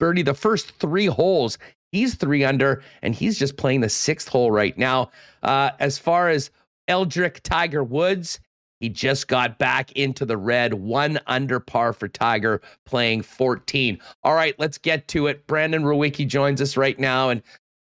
birdie 0.00 0.22
the 0.22 0.34
first 0.34 0.72
three 0.72 1.06
holes. 1.06 1.56
He's 1.92 2.16
three 2.16 2.42
under, 2.42 2.82
and 3.02 3.14
he's 3.14 3.38
just 3.38 3.56
playing 3.56 3.80
the 3.80 3.88
sixth 3.88 4.28
hole 4.28 4.50
right 4.50 4.76
now. 4.76 5.12
Uh, 5.44 5.70
as 5.78 5.98
far 5.98 6.28
as 6.28 6.50
Eldrick 6.88 7.40
Tiger 7.44 7.84
Woods, 7.84 8.40
He 8.80 8.88
just 8.88 9.28
got 9.28 9.58
back 9.58 9.92
into 9.92 10.24
the 10.24 10.36
red, 10.36 10.74
one 10.74 11.18
under 11.26 11.60
par 11.60 11.92
for 11.92 12.08
Tiger, 12.08 12.60
playing 12.86 13.22
14. 13.22 13.98
All 14.22 14.34
right, 14.34 14.54
let's 14.58 14.78
get 14.78 15.08
to 15.08 15.26
it. 15.26 15.46
Brandon 15.46 15.82
Rewucki 15.82 16.26
joins 16.26 16.60
us 16.60 16.76
right 16.76 16.98
now. 16.98 17.30
And 17.30 17.42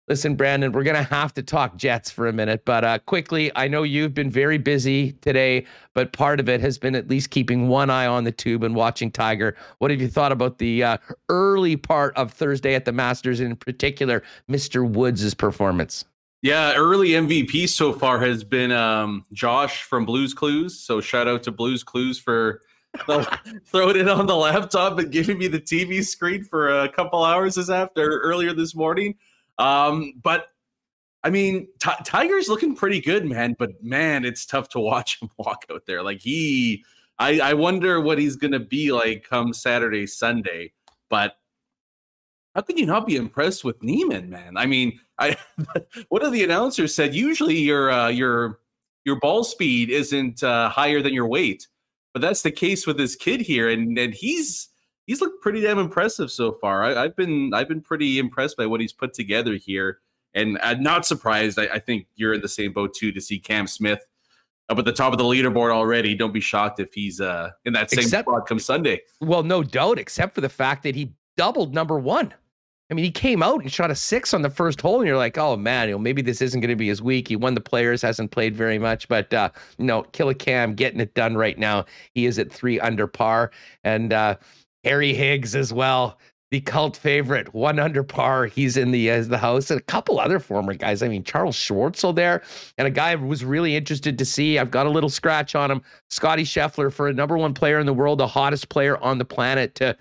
listen, 0.10 0.36
Brandon, 0.36 0.74
we're 0.74 0.84
going 0.84 0.98
to 0.98 1.04
have 1.04 1.34
to 1.36 1.44
talk 1.44 1.78
Jets 1.78 2.12
for 2.12 2.28
a 2.28 2.34
minute. 2.34 2.66
But 2.66 2.84
uh, 2.84 3.00
quickly, 3.00 3.52
I 3.56 3.70
know 3.70 3.84
you've 3.84 4.14
been 4.14 4.30
very 4.30 4.58
busy 4.58 5.14
today, 5.14 5.66
but 5.94 6.12
part 6.12 6.42
of 6.42 6.50
it 6.50 6.60
has 6.60 6.78
been 6.78 6.96
at 6.96 7.08
least 7.08 7.30
keeping 7.30 7.70
one 7.70 7.90
eye 7.90 8.08
on 8.08 8.26
the 8.26 8.32
tube 8.34 8.64
and 8.64 8.76
watching 8.76 9.12
Tiger. 9.12 9.56
What 9.78 9.92
have 9.92 10.02
you 10.02 10.10
thought 10.10 10.34
about 10.34 10.58
the 10.58 10.84
uh, 10.84 10.98
early 11.30 11.78
part 11.78 12.16
of 12.18 12.34
Thursday 12.34 12.76
at 12.76 12.84
the 12.84 12.92
Masters, 12.92 13.40
and 13.40 13.52
in 13.52 13.56
particular, 13.56 14.24
Mr. 14.50 14.86
Woods' 14.86 15.34
performance? 15.34 16.04
Yeah, 16.42 16.74
early 16.74 17.10
MVP 17.10 17.70
so 17.70 17.94
far 17.94 18.20
has 18.20 18.44
been 18.44 18.72
um, 18.72 19.26
Josh 19.32 19.84
from 19.84 20.06
Blues 20.06 20.34
Clues. 20.34 20.80
So 20.80 21.00
shout 21.00 21.28
out 21.28 21.44
to 21.44 21.52
Blues 21.52 21.84
Clues 21.84 22.18
for 22.18 22.62
throwing 23.66 23.98
it 23.98 24.10
on 24.10 24.26
the 24.26 24.36
laptop 24.36 24.98
and 24.98 25.12
giving 25.12 25.38
me 25.38 25.48
the 25.48 25.62
TV 25.62 26.04
screen 26.04 26.44
for 26.44 26.82
a 26.82 26.90
couple 26.90 27.24
hours 27.24 27.56
this 27.56 27.70
after 27.70 28.22
earlier 28.22 28.54
this 28.54 28.74
morning. 28.74 29.16
Um, 29.60 30.14
but 30.24 30.48
I 31.24 31.30
mean, 31.30 31.68
T- 31.78 31.92
Tiger's 32.04 32.50
looking 32.50 32.76
pretty 32.76 33.00
good, 33.00 33.26
man. 33.26 33.56
But 33.58 33.84
man, 33.84 34.26
it's 34.26 34.46
tough 34.46 34.68
to 34.70 34.80
watch 34.80 35.22
him 35.22 35.30
walk 35.38 35.66
out 35.72 35.86
there. 35.86 36.02
Like 36.02 36.22
he, 36.22 36.84
I, 37.20 37.40
I 37.40 37.54
wonder 37.54 38.02
what 38.02 38.18
he's 38.18 38.36
gonna 38.36 38.60
be 38.60 38.92
like 38.92 39.28
come 39.30 39.54
Saturday, 39.54 40.08
Sunday. 40.08 40.74
But 41.08 41.36
how 42.56 42.62
could 42.62 42.80
you 42.80 42.86
not 42.86 43.06
be 43.06 43.16
impressed 43.16 43.64
with 43.64 43.82
Niemann, 43.84 44.30
man? 44.30 44.58
I 44.58 44.66
mean, 44.66 45.00
I 45.22 45.38
one 46.10 46.26
of 46.26 46.34
the 46.34 46.44
announcers 46.44 46.94
said 46.94 47.14
usually 47.14 47.58
your 47.58 47.92
uh, 47.92 48.10
your 48.10 48.60
your 49.06 49.20
ball 49.20 49.44
speed 49.44 49.90
isn't 49.90 50.44
uh, 50.44 50.70
higher 50.70 51.02
than 51.02 51.14
your 51.14 51.28
weight, 51.28 51.68
but 52.14 52.22
that's 52.22 52.42
the 52.42 52.52
case 52.52 52.86
with 52.86 52.98
this 52.98 53.16
kid 53.16 53.42
here, 53.42 53.70
and 53.70 53.98
and 53.98 54.14
he's 54.14 54.70
he's 55.06 55.22
looked 55.22 55.42
pretty 55.42 55.62
damn 55.62 55.80
impressive 55.80 56.32
so 56.32 56.54
far. 56.54 56.84
I, 56.84 57.04
have 57.04 57.16
been 57.16 57.54
I've 57.54 57.68
been 57.68 57.82
pretty 57.82 58.20
impressed 58.20 58.58
by 58.58 58.66
what 58.66 58.82
he's 58.82 58.94
put 58.94 59.14
together 59.14 59.56
here, 59.56 60.00
and 60.34 60.58
I'm 60.62 60.82
not 60.82 61.06
surprised. 61.06 61.60
I, 61.60 61.68
I 61.68 61.80
think 61.80 62.08
you're 62.16 62.34
in 62.34 62.42
the 62.42 62.50
same 62.50 62.74
boat 62.74 62.94
too 62.94 63.12
to 63.12 63.22
see 63.22 63.40
Cam 63.40 63.68
Smith 63.68 64.06
up 64.70 64.80
at 64.80 64.86
the 64.86 64.94
top 64.94 65.12
of 65.12 65.20
the 65.20 65.26
leaderboard 65.26 65.72
already. 65.72 66.16
Don't 66.16 66.34
be 66.34 66.40
shocked 66.40 66.80
if 66.80 66.94
he's 66.94 67.22
uh, 67.22 67.52
in 67.66 67.74
that 67.74 67.92
same 67.92 68.06
except, 68.06 68.28
spot 68.28 68.48
come 68.48 68.60
Sunday. 68.60 69.02
Well, 69.20 69.44
no 69.44 69.62
doubt, 69.64 70.00
except 70.00 70.34
for 70.34 70.42
the 70.42 70.50
fact 70.50 70.84
that 70.84 70.96
he 70.96 71.14
doubled 71.38 71.74
number 71.74 72.00
one. 72.00 72.34
I 72.92 72.94
mean, 72.94 73.06
he 73.06 73.12
came 73.12 73.42
out 73.42 73.62
and 73.62 73.72
shot 73.72 73.90
a 73.90 73.96
six 73.96 74.34
on 74.34 74.42
the 74.42 74.50
first 74.50 74.82
hole, 74.82 75.00
and 75.00 75.08
you're 75.08 75.16
like, 75.16 75.38
oh 75.38 75.56
man, 75.56 75.88
you 75.88 75.96
know, 75.96 76.00
maybe 76.00 76.22
this 76.22 76.42
isn't 76.42 76.60
going 76.60 76.70
to 76.70 76.76
be 76.76 76.90
his 76.90 77.02
week. 77.02 77.30
He 77.30 77.38
won 77.38 77.54
the 77.54 77.62
players, 77.62 78.02
hasn't 78.02 78.32
played 78.32 78.54
very 78.54 78.78
much, 78.78 79.08
but 79.08 79.34
uh, 79.34 79.50
you 79.78 79.86
know, 79.86 80.04
Killer 80.12 80.34
Cam 80.34 80.76
getting 80.76 81.00
it 81.00 81.14
done 81.14 81.38
right 81.38 81.58
now. 81.58 81.86
He 82.14 82.26
is 82.26 82.38
at 82.38 82.52
three 82.52 82.82
under 82.82 83.08
par, 83.08 83.52
and 83.86 84.12
uh, 84.12 84.36
Harry 84.84 85.14
Higgs 85.14 85.56
as 85.56 85.72
well, 85.72 86.20
the 86.50 86.60
cult 86.60 86.98
favorite, 86.98 87.54
one 87.54 87.80
under 87.80 88.04
par. 88.04 88.46
He's 88.48 88.76
in 88.76 88.92
the 88.92 89.10
uh, 89.10 89.24
the 89.24 89.38
house, 89.38 89.72
and 89.72 89.80
a 89.80 89.84
couple 89.84 90.20
other 90.20 90.40
former 90.40 90.74
guys. 90.74 91.02
I 91.02 91.08
mean, 91.08 91.24
Charles 91.24 91.56
Schwartzel 91.56 92.14
there, 92.14 92.44
and 92.78 92.90
a 92.90 92.92
guy 92.92 93.12
I 93.12 93.16
was 93.16 93.46
really 93.46 93.74
interested 93.74 94.18
to 94.18 94.26
see. 94.26 94.60
I've 94.60 94.72
got 94.72 94.86
a 94.86 94.90
little 94.90 95.10
scratch 95.10 95.56
on 95.56 95.72
him, 95.72 95.82
Scotty 96.10 96.44
Scheffler 96.44 96.92
for 96.92 97.08
a 97.08 97.14
number 97.14 97.38
one 97.38 97.54
player 97.54 97.80
in 97.80 97.86
the 97.86 97.94
world, 97.94 98.20
the 98.20 98.28
hottest 98.28 98.68
player 98.68 98.98
on 98.98 99.18
the 99.18 99.24
planet 99.24 99.76
to 99.76 99.96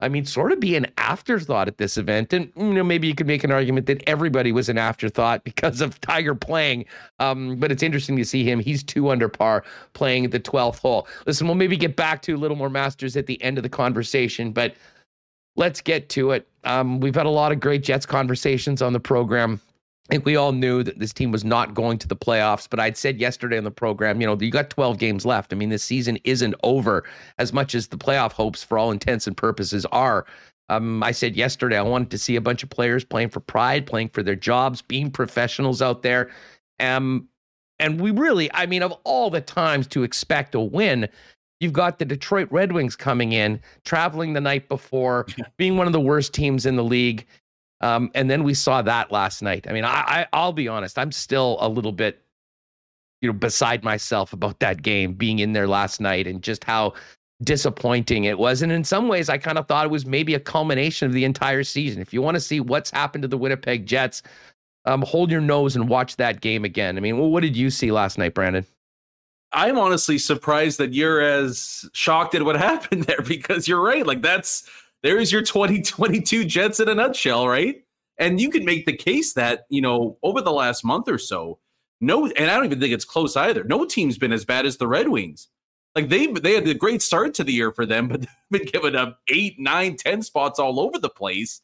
I 0.00 0.08
mean, 0.08 0.24
sort 0.24 0.52
of 0.52 0.60
be 0.60 0.76
an 0.76 0.86
afterthought 0.98 1.68
at 1.68 1.78
this 1.78 1.96
event. 1.96 2.32
And, 2.32 2.50
you 2.56 2.74
know, 2.74 2.84
maybe 2.84 3.06
you 3.06 3.14
could 3.14 3.26
make 3.26 3.44
an 3.44 3.52
argument 3.52 3.86
that 3.86 4.02
everybody 4.06 4.52
was 4.52 4.68
an 4.68 4.78
afterthought 4.78 5.44
because 5.44 5.80
of 5.80 6.00
Tiger 6.00 6.34
playing. 6.34 6.86
Um, 7.18 7.56
but 7.56 7.70
it's 7.70 7.82
interesting 7.82 8.16
to 8.16 8.24
see 8.24 8.44
him. 8.44 8.60
He's 8.60 8.82
two 8.82 9.10
under 9.10 9.28
par 9.28 9.64
playing 9.92 10.30
the 10.30 10.40
12th 10.40 10.80
hole. 10.80 11.06
Listen, 11.26 11.46
we'll 11.46 11.56
maybe 11.56 11.76
get 11.76 11.96
back 11.96 12.22
to 12.22 12.34
a 12.34 12.38
little 12.38 12.56
more 12.56 12.70
Masters 12.70 13.16
at 13.16 13.26
the 13.26 13.42
end 13.42 13.58
of 13.58 13.62
the 13.62 13.68
conversation, 13.68 14.52
but 14.52 14.74
let's 15.56 15.80
get 15.80 16.08
to 16.10 16.32
it. 16.32 16.46
Um, 16.64 17.00
we've 17.00 17.14
had 17.14 17.26
a 17.26 17.30
lot 17.30 17.52
of 17.52 17.60
great 17.60 17.82
Jets 17.82 18.06
conversations 18.06 18.82
on 18.82 18.92
the 18.92 19.00
program. 19.00 19.60
I 20.10 20.14
think 20.14 20.26
we 20.26 20.34
all 20.34 20.50
knew 20.50 20.82
that 20.82 20.98
this 20.98 21.12
team 21.12 21.30
was 21.30 21.44
not 21.44 21.72
going 21.72 21.96
to 21.98 22.08
the 22.08 22.16
playoffs, 22.16 22.66
but 22.68 22.80
I'd 22.80 22.96
said 22.96 23.20
yesterday 23.20 23.56
on 23.56 23.62
the 23.62 23.70
program, 23.70 24.20
you 24.20 24.26
know, 24.26 24.36
you 24.40 24.50
got 24.50 24.68
12 24.68 24.98
games 24.98 25.24
left. 25.24 25.52
I 25.52 25.56
mean, 25.56 25.68
this 25.68 25.84
season 25.84 26.18
isn't 26.24 26.56
over 26.64 27.04
as 27.38 27.52
much 27.52 27.76
as 27.76 27.86
the 27.86 27.96
playoff 27.96 28.32
hopes, 28.32 28.64
for 28.64 28.76
all 28.76 28.90
intents 28.90 29.28
and 29.28 29.36
purposes, 29.36 29.86
are. 29.92 30.26
Um, 30.68 31.00
I 31.04 31.12
said 31.12 31.36
yesterday 31.36 31.78
I 31.78 31.82
wanted 31.82 32.10
to 32.10 32.18
see 32.18 32.34
a 32.34 32.40
bunch 32.40 32.64
of 32.64 32.70
players 32.70 33.04
playing 33.04 33.28
for 33.28 33.38
pride, 33.38 33.86
playing 33.86 34.08
for 34.08 34.24
their 34.24 34.34
jobs, 34.34 34.82
being 34.82 35.12
professionals 35.12 35.80
out 35.80 36.02
there. 36.02 36.30
Um, 36.80 37.28
and 37.78 38.00
we 38.00 38.10
really, 38.10 38.52
I 38.52 38.66
mean, 38.66 38.82
of 38.82 38.92
all 39.04 39.30
the 39.30 39.40
times 39.40 39.86
to 39.88 40.02
expect 40.02 40.56
a 40.56 40.60
win, 40.60 41.08
you've 41.60 41.72
got 41.72 42.00
the 42.00 42.04
Detroit 42.04 42.48
Red 42.50 42.72
Wings 42.72 42.96
coming 42.96 43.30
in, 43.30 43.60
traveling 43.84 44.32
the 44.32 44.40
night 44.40 44.68
before, 44.68 45.26
being 45.56 45.76
one 45.76 45.86
of 45.86 45.92
the 45.92 46.00
worst 46.00 46.34
teams 46.34 46.66
in 46.66 46.74
the 46.74 46.84
league. 46.84 47.26
Um, 47.80 48.10
and 48.14 48.30
then 48.30 48.42
we 48.42 48.54
saw 48.54 48.82
that 48.82 49.10
last 49.10 49.42
night. 49.42 49.66
I 49.68 49.72
mean, 49.72 49.84
I, 49.84 50.26
I 50.32 50.44
will 50.44 50.52
be 50.52 50.68
honest, 50.68 50.98
I'm 50.98 51.12
still 51.12 51.56
a 51.60 51.68
little 51.68 51.92
bit, 51.92 52.22
you 53.22 53.28
know, 53.28 53.32
beside 53.32 53.84
myself 53.84 54.32
about 54.32 54.60
that 54.60 54.82
game 54.82 55.14
being 55.14 55.38
in 55.38 55.52
there 55.52 55.66
last 55.66 56.00
night 56.00 56.26
and 56.26 56.42
just 56.42 56.64
how 56.64 56.92
disappointing 57.42 58.24
it 58.24 58.38
was. 58.38 58.62
And 58.62 58.70
in 58.70 58.84
some 58.84 59.08
ways, 59.08 59.28
I 59.28 59.38
kind 59.38 59.58
of 59.58 59.66
thought 59.66 59.86
it 59.86 59.90
was 59.90 60.04
maybe 60.04 60.34
a 60.34 60.40
culmination 60.40 61.06
of 61.06 61.14
the 61.14 61.24
entire 61.24 61.64
season. 61.64 62.02
If 62.02 62.12
you 62.12 62.20
want 62.20 62.34
to 62.34 62.40
see 62.40 62.60
what's 62.60 62.90
happened 62.90 63.22
to 63.22 63.28
the 63.28 63.38
Winnipeg 63.38 63.86
Jets, 63.86 64.22
um, 64.84 65.02
hold 65.02 65.30
your 65.30 65.40
nose 65.40 65.76
and 65.76 65.88
watch 65.88 66.16
that 66.16 66.40
game 66.40 66.64
again. 66.64 66.96
I 66.96 67.00
mean, 67.00 67.18
well, 67.18 67.30
what 67.30 67.42
did 67.42 67.56
you 67.56 67.70
see 67.70 67.92
last 67.92 68.18
night, 68.18 68.34
Brandon? 68.34 68.66
I'm 69.52 69.78
honestly 69.78 70.18
surprised 70.18 70.78
that 70.78 70.94
you're 70.94 71.20
as 71.20 71.88
shocked 71.92 72.34
at 72.34 72.44
what 72.44 72.56
happened 72.60 73.04
there 73.04 73.22
because 73.22 73.66
you're 73.66 73.82
right. 73.82 74.06
Like 74.06 74.22
that's 74.22 74.68
there's 75.02 75.32
your 75.32 75.42
2022 75.42 76.44
Jets 76.44 76.80
in 76.80 76.88
a 76.88 76.94
nutshell, 76.94 77.48
right? 77.48 77.76
And 78.18 78.40
you 78.40 78.50
can 78.50 78.64
make 78.64 78.86
the 78.86 78.96
case 78.96 79.32
that, 79.34 79.66
you 79.70 79.80
know, 79.80 80.18
over 80.22 80.40
the 80.42 80.52
last 80.52 80.84
month 80.84 81.08
or 81.08 81.18
so, 81.18 81.58
no, 82.00 82.26
and 82.26 82.50
I 82.50 82.54
don't 82.54 82.66
even 82.66 82.80
think 82.80 82.92
it's 82.92 83.04
close 83.04 83.36
either. 83.36 83.64
No 83.64 83.84
team's 83.84 84.18
been 84.18 84.32
as 84.32 84.44
bad 84.44 84.66
as 84.66 84.76
the 84.76 84.86
Red 84.86 85.08
Wings. 85.08 85.48
Like 85.94 86.08
they 86.08 86.26
they 86.26 86.54
had 86.54 86.68
a 86.68 86.74
great 86.74 87.02
start 87.02 87.34
to 87.34 87.44
the 87.44 87.52
year 87.52 87.72
for 87.72 87.84
them, 87.84 88.08
but 88.08 88.20
they've 88.50 88.62
been 88.62 88.66
given 88.66 88.96
up 88.96 89.18
eight, 89.28 89.58
nine, 89.58 89.96
ten 89.96 90.22
spots 90.22 90.58
all 90.58 90.80
over 90.80 90.98
the 90.98 91.08
place 91.08 91.62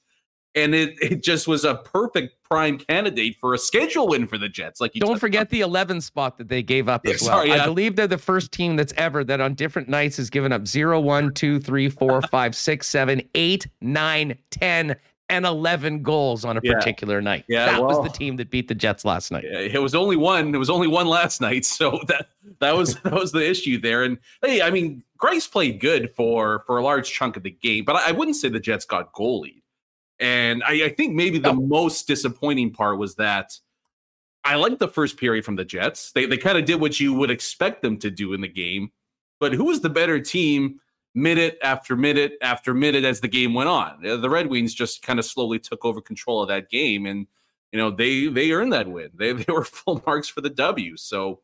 and 0.56 0.74
it, 0.74 0.96
it 1.02 1.22
just 1.22 1.46
was 1.46 1.64
a 1.64 1.76
perfect 1.76 2.42
prime 2.42 2.78
candidate 2.78 3.36
for 3.38 3.54
a 3.54 3.58
schedule 3.58 4.08
win 4.08 4.26
for 4.26 4.38
the 4.38 4.48
Jets. 4.48 4.80
Like, 4.80 4.92
don't 4.94 5.20
forget 5.20 5.42
about. 5.42 5.50
the 5.50 5.60
11 5.60 6.00
spot 6.00 6.38
that 6.38 6.48
they 6.48 6.62
gave 6.62 6.88
up 6.88 7.06
as 7.06 7.20
well. 7.20 7.30
Sorry, 7.30 7.48
yeah. 7.50 7.62
I 7.62 7.66
believe 7.66 7.94
they're 7.94 8.06
the 8.06 8.18
first 8.18 8.50
team 8.52 8.74
that's 8.76 8.94
ever 8.96 9.22
that 9.24 9.40
on 9.40 9.54
different 9.54 9.88
nights 9.88 10.16
has 10.16 10.30
given 10.30 10.52
up 10.52 10.66
0, 10.66 10.98
1, 11.00 11.34
2, 11.34 11.60
3, 11.60 11.88
4, 11.90 12.22
5, 12.30 12.56
6, 12.56 12.88
7, 12.88 13.22
8, 13.34 13.66
9, 13.82 14.38
10, 14.50 14.96
and 15.28 15.44
11 15.44 16.02
goals 16.02 16.44
on 16.44 16.56
a 16.56 16.60
yeah. 16.62 16.72
particular 16.72 17.20
night. 17.20 17.44
Yeah, 17.48 17.66
that 17.66 17.82
well, 17.82 18.00
was 18.00 18.10
the 18.10 18.16
team 18.16 18.36
that 18.36 18.50
beat 18.50 18.68
the 18.68 18.74
Jets 18.74 19.04
last 19.04 19.32
night. 19.32 19.44
It 19.44 19.82
was 19.82 19.94
only 19.94 20.16
one. 20.16 20.54
It 20.54 20.58
was 20.58 20.70
only 20.70 20.86
one 20.86 21.06
last 21.06 21.40
night. 21.40 21.66
So 21.76 22.00
that 22.08 22.28
that 22.60 22.74
was 22.74 22.94
that 23.00 23.12
was 23.12 23.32
the 23.32 23.46
issue 23.46 23.78
there. 23.78 24.04
And 24.04 24.18
hey, 24.42 24.62
I 24.62 24.70
mean, 24.70 25.02
Greiss 25.18 25.50
played 25.50 25.80
good 25.80 26.14
for 26.14 26.62
for 26.66 26.78
a 26.78 26.82
large 26.82 27.10
chunk 27.10 27.36
of 27.36 27.42
the 27.42 27.50
game, 27.50 27.84
but 27.84 27.96
I, 27.96 28.10
I 28.10 28.12
wouldn't 28.12 28.36
say 28.36 28.48
the 28.48 28.60
Jets 28.60 28.84
got 28.86 29.12
goalied. 29.12 29.55
And 30.18 30.62
I, 30.64 30.84
I 30.84 30.88
think 30.90 31.14
maybe 31.14 31.38
the 31.38 31.52
most 31.52 32.06
disappointing 32.06 32.72
part 32.72 32.98
was 32.98 33.16
that 33.16 33.58
I 34.44 34.54
liked 34.54 34.78
the 34.78 34.88
first 34.88 35.16
period 35.16 35.44
from 35.44 35.56
the 35.56 35.64
Jets. 35.64 36.12
They 36.12 36.24
they 36.24 36.38
kind 36.38 36.56
of 36.56 36.64
did 36.64 36.80
what 36.80 37.00
you 37.00 37.12
would 37.12 37.30
expect 37.30 37.82
them 37.82 37.98
to 37.98 38.10
do 38.10 38.32
in 38.32 38.40
the 38.40 38.48
game. 38.48 38.92
But 39.40 39.52
who 39.52 39.64
was 39.64 39.80
the 39.80 39.90
better 39.90 40.20
team 40.20 40.80
minute 41.14 41.58
after 41.62 41.96
minute 41.96 42.34
after 42.40 42.72
minute 42.72 43.04
as 43.04 43.20
the 43.20 43.28
game 43.28 43.54
went 43.54 43.68
on? 43.68 44.00
The 44.02 44.30
Red 44.30 44.46
Wings 44.46 44.72
just 44.72 45.02
kind 45.02 45.18
of 45.18 45.24
slowly 45.24 45.58
took 45.58 45.84
over 45.84 46.00
control 46.00 46.42
of 46.42 46.48
that 46.48 46.70
game 46.70 47.06
and 47.06 47.26
you 47.72 47.78
know 47.78 47.90
they 47.90 48.28
they 48.28 48.52
earned 48.52 48.72
that 48.72 48.88
win. 48.88 49.10
They 49.14 49.32
they 49.34 49.52
were 49.52 49.64
full 49.64 50.02
marks 50.06 50.28
for 50.28 50.40
the 50.40 50.50
W. 50.50 50.96
So 50.96 51.40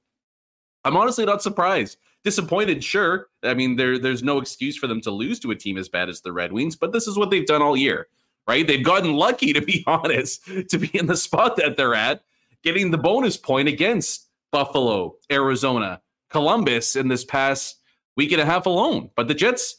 I'm 0.85 0.97
honestly 0.97 1.27
not 1.27 1.43
surprised. 1.43 1.99
Disappointed, 2.25 2.85
sure. 2.85 3.27
I 3.43 3.55
mean, 3.55 3.75
there 3.75 3.99
there's 3.99 4.23
no 4.23 4.39
excuse 4.39 4.77
for 4.77 4.87
them 4.87 5.01
to 5.03 5.11
lose 5.11 5.41
to 5.41 5.51
a 5.51 5.57
team 5.57 5.77
as 5.77 5.89
bad 5.89 6.09
as 6.09 6.21
the 6.21 6.33
Red 6.33 6.53
Wings, 6.53 6.77
but 6.77 6.93
this 6.93 7.09
is 7.09 7.19
what 7.19 7.31
they've 7.31 7.45
done 7.45 7.63
all 7.63 7.77
year 7.77 8.07
right? 8.47 8.67
They've 8.67 8.85
gotten 8.85 9.13
lucky, 9.15 9.53
to 9.53 9.61
be 9.61 9.85
honest, 9.87 10.45
to 10.71 10.79
be 10.79 10.91
in 10.97 11.07
the 11.07 11.17
spot 11.17 11.57
that 11.57 11.77
they're 11.77 11.95
at, 11.95 12.23
getting 12.63 12.91
the 12.91 12.99
bonus 12.99 13.37
point 13.37 13.69
against 13.69 14.29
Buffalo, 14.51 15.17
Arizona, 15.31 16.01
Columbus 16.31 16.97
in 16.97 17.09
this 17.09 17.25
past 17.25 17.81
week 18.17 18.33
and 18.33 18.41
a 18.41 18.45
half 18.45 18.67
alone. 18.67 19.11
But 19.17 19.29
the 19.29 19.35
Jets, 19.35 19.77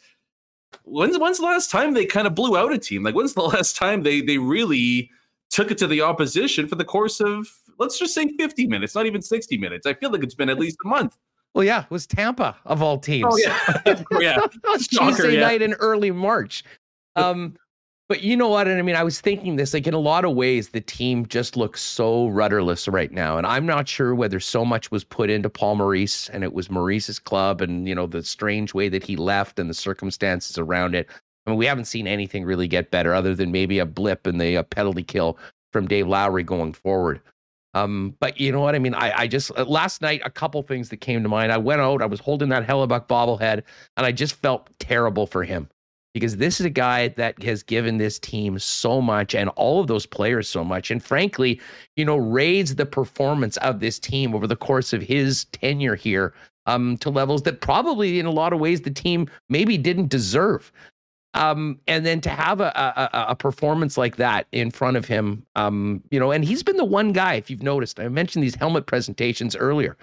when's 0.83 1.17
when's 1.17 1.37
the 1.37 1.45
last 1.45 1.71
time 1.71 1.93
they 1.93 2.05
kind 2.05 2.27
of 2.27 2.35
blew 2.35 2.57
out 2.57 2.73
a 2.73 2.77
team? 2.77 3.03
Like 3.03 3.15
when's 3.15 3.33
the 3.33 3.41
last 3.55 3.75
time 3.75 4.03
they 4.03 4.21
they 4.21 4.37
really 4.37 5.09
took 5.49 5.71
it 5.71 5.77
to 5.79 5.87
the 5.87 6.01
opposition 6.01 6.67
for 6.67 6.75
the 6.75 6.85
course 6.85 7.19
of 7.19 7.47
let's 7.79 7.99
just 7.99 8.13
say 8.13 8.27
50 8.37 8.67
minutes, 8.67 8.95
not 8.95 9.05
even 9.05 9.21
60 9.21 9.57
minutes. 9.57 9.85
I 9.85 9.93
feel 9.93 10.11
like 10.11 10.23
it's 10.23 10.35
been 10.35 10.49
at 10.49 10.59
least 10.59 10.77
a 10.83 10.87
month. 10.87 11.17
Well, 11.53 11.63
yeah, 11.63 11.83
it 11.83 11.91
was 11.91 12.07
Tampa 12.07 12.55
of 12.65 12.81
all 12.81 12.97
teams. 12.97 13.27
Oh 13.29 13.37
yeah, 13.37 14.03
yeah. 14.19 14.39
Tuesday 14.77 15.35
yeah. 15.35 15.41
night 15.41 15.61
in 15.61 15.73
early 15.73 16.09
March. 16.09 16.63
Um, 17.15 17.55
But 18.13 18.21
you 18.21 18.37
know 18.37 18.49
what? 18.49 18.67
And 18.67 18.77
I 18.77 18.83
mean, 18.83 18.95
I 18.95 19.03
was 19.03 19.19
thinking 19.19 19.55
this 19.55 19.73
like 19.73 19.87
in 19.87 19.95
a 19.95 19.99
lot 19.99 20.23
of 20.23 20.35
ways, 20.35 20.69
the 20.69 20.81
team 20.81 21.25
just 21.25 21.57
looks 21.57 21.81
so 21.81 22.27
rudderless 22.27 22.87
right 22.87 23.11
now. 23.11 23.39
And 23.39 23.47
I'm 23.47 23.65
not 23.65 23.87
sure 23.87 24.13
whether 24.13 24.39
so 24.39 24.63
much 24.63 24.91
was 24.91 25.03
put 25.03 25.31
into 25.31 25.49
Paul 25.49 25.77
Maurice 25.77 26.29
and 26.29 26.43
it 26.43 26.53
was 26.53 26.69
Maurice's 26.69 27.17
club 27.17 27.59
and, 27.59 27.87
you 27.87 27.95
know, 27.95 28.05
the 28.05 28.21
strange 28.21 28.75
way 28.75 28.87
that 28.87 29.03
he 29.03 29.15
left 29.15 29.57
and 29.57 29.67
the 29.67 29.73
circumstances 29.73 30.59
around 30.59 30.93
it. 30.93 31.09
I 31.47 31.49
mean, 31.49 31.57
we 31.57 31.65
haven't 31.65 31.85
seen 31.85 32.05
anything 32.05 32.45
really 32.45 32.67
get 32.67 32.91
better 32.91 33.15
other 33.15 33.33
than 33.33 33.51
maybe 33.51 33.79
a 33.79 33.85
blip 33.87 34.27
in 34.27 34.37
the 34.37 34.61
penalty 34.61 35.01
kill 35.01 35.39
from 35.71 35.87
Dave 35.87 36.07
Lowry 36.07 36.43
going 36.43 36.73
forward. 36.73 37.19
Um, 37.73 38.15
but 38.19 38.39
you 38.39 38.51
know 38.51 38.61
what 38.61 38.75
I 38.75 38.79
mean? 38.79 38.93
I, 38.93 39.21
I 39.21 39.27
just 39.27 39.49
uh, 39.57 39.63
last 39.63 40.03
night 40.03 40.21
a 40.23 40.29
couple 40.29 40.61
things 40.61 40.89
that 40.89 40.97
came 40.97 41.23
to 41.23 41.29
mind. 41.29 41.51
I 41.51 41.57
went 41.57 41.81
out, 41.81 42.03
I 42.03 42.05
was 42.05 42.19
holding 42.19 42.49
that 42.49 42.67
Hellebuyck 42.67 43.07
bobblehead, 43.07 43.63
and 43.97 44.05
I 44.05 44.11
just 44.11 44.35
felt 44.35 44.69
terrible 44.77 45.25
for 45.25 45.43
him 45.43 45.67
because 46.13 46.37
this 46.37 46.59
is 46.59 46.65
a 46.65 46.69
guy 46.69 47.07
that 47.09 47.41
has 47.43 47.63
given 47.63 47.97
this 47.97 48.19
team 48.19 48.59
so 48.59 49.01
much 49.01 49.33
and 49.33 49.49
all 49.51 49.79
of 49.79 49.87
those 49.87 50.05
players 50.05 50.47
so 50.47 50.63
much. 50.63 50.91
And 50.91 51.03
frankly, 51.03 51.59
you 51.95 52.05
know, 52.05 52.17
raised 52.17 52.77
the 52.77 52.85
performance 52.85 53.57
of 53.57 53.79
this 53.79 53.99
team 53.99 54.35
over 54.35 54.45
the 54.47 54.55
course 54.55 54.93
of 54.93 55.01
his 55.01 55.45
tenure 55.45 55.95
here 55.95 56.33
um, 56.65 56.97
to 56.97 57.09
levels 57.09 57.43
that 57.43 57.61
probably 57.61 58.19
in 58.19 58.25
a 58.25 58.31
lot 58.31 58.53
of 58.53 58.59
ways 58.59 58.81
the 58.81 58.91
team 58.91 59.27
maybe 59.49 59.77
didn't 59.77 60.09
deserve. 60.09 60.71
Um, 61.35 61.79
and 61.87 62.05
then 62.05 62.21
to 62.21 62.29
have 62.29 62.61
a, 62.61 62.67
a, 62.75 63.25
a 63.29 63.35
performance 63.35 63.97
like 63.97 64.17
that 64.17 64.45
in 64.51 64.69
front 64.69 64.97
of 64.97 65.05
him, 65.05 65.43
um, 65.55 66.03
you 66.11 66.19
know, 66.19 66.31
and 66.31 66.45
he's 66.45 66.61
been 66.61 66.77
the 66.77 66.85
one 66.85 67.11
guy, 67.11 67.33
if 67.33 67.49
you've 67.49 67.63
noticed, 67.63 67.99
I 67.99 68.07
mentioned 68.07 68.43
these 68.43 68.53
helmet 68.53 68.85
presentations 68.85 69.55
earlier. 69.55 69.97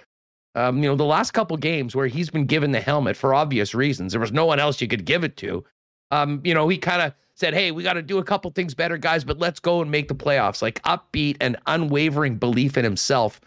Um, 0.56 0.82
you 0.82 0.88
know, 0.88 0.96
the 0.96 1.04
last 1.04 1.30
couple 1.30 1.56
games 1.56 1.94
where 1.94 2.08
he's 2.08 2.30
been 2.30 2.46
given 2.46 2.72
the 2.72 2.80
helmet 2.80 3.16
for 3.16 3.32
obvious 3.32 3.76
reasons, 3.76 4.12
there 4.12 4.20
was 4.20 4.32
no 4.32 4.44
one 4.44 4.58
else 4.58 4.80
you 4.80 4.88
could 4.88 5.04
give 5.04 5.22
it 5.22 5.36
to. 5.36 5.64
Um, 6.10 6.40
you 6.44 6.54
know, 6.54 6.68
he 6.68 6.78
kind 6.78 7.02
of 7.02 7.14
said, 7.34 7.54
Hey, 7.54 7.70
we 7.70 7.82
got 7.82 7.94
to 7.94 8.02
do 8.02 8.18
a 8.18 8.24
couple 8.24 8.50
things 8.50 8.74
better, 8.74 8.96
guys, 8.96 9.24
but 9.24 9.38
let's 9.38 9.60
go 9.60 9.80
and 9.80 9.90
make 9.90 10.08
the 10.08 10.14
playoffs. 10.14 10.62
Like 10.62 10.82
upbeat 10.82 11.36
and 11.40 11.56
unwavering 11.66 12.36
belief 12.36 12.76
in 12.76 12.84
himself. 12.84 13.40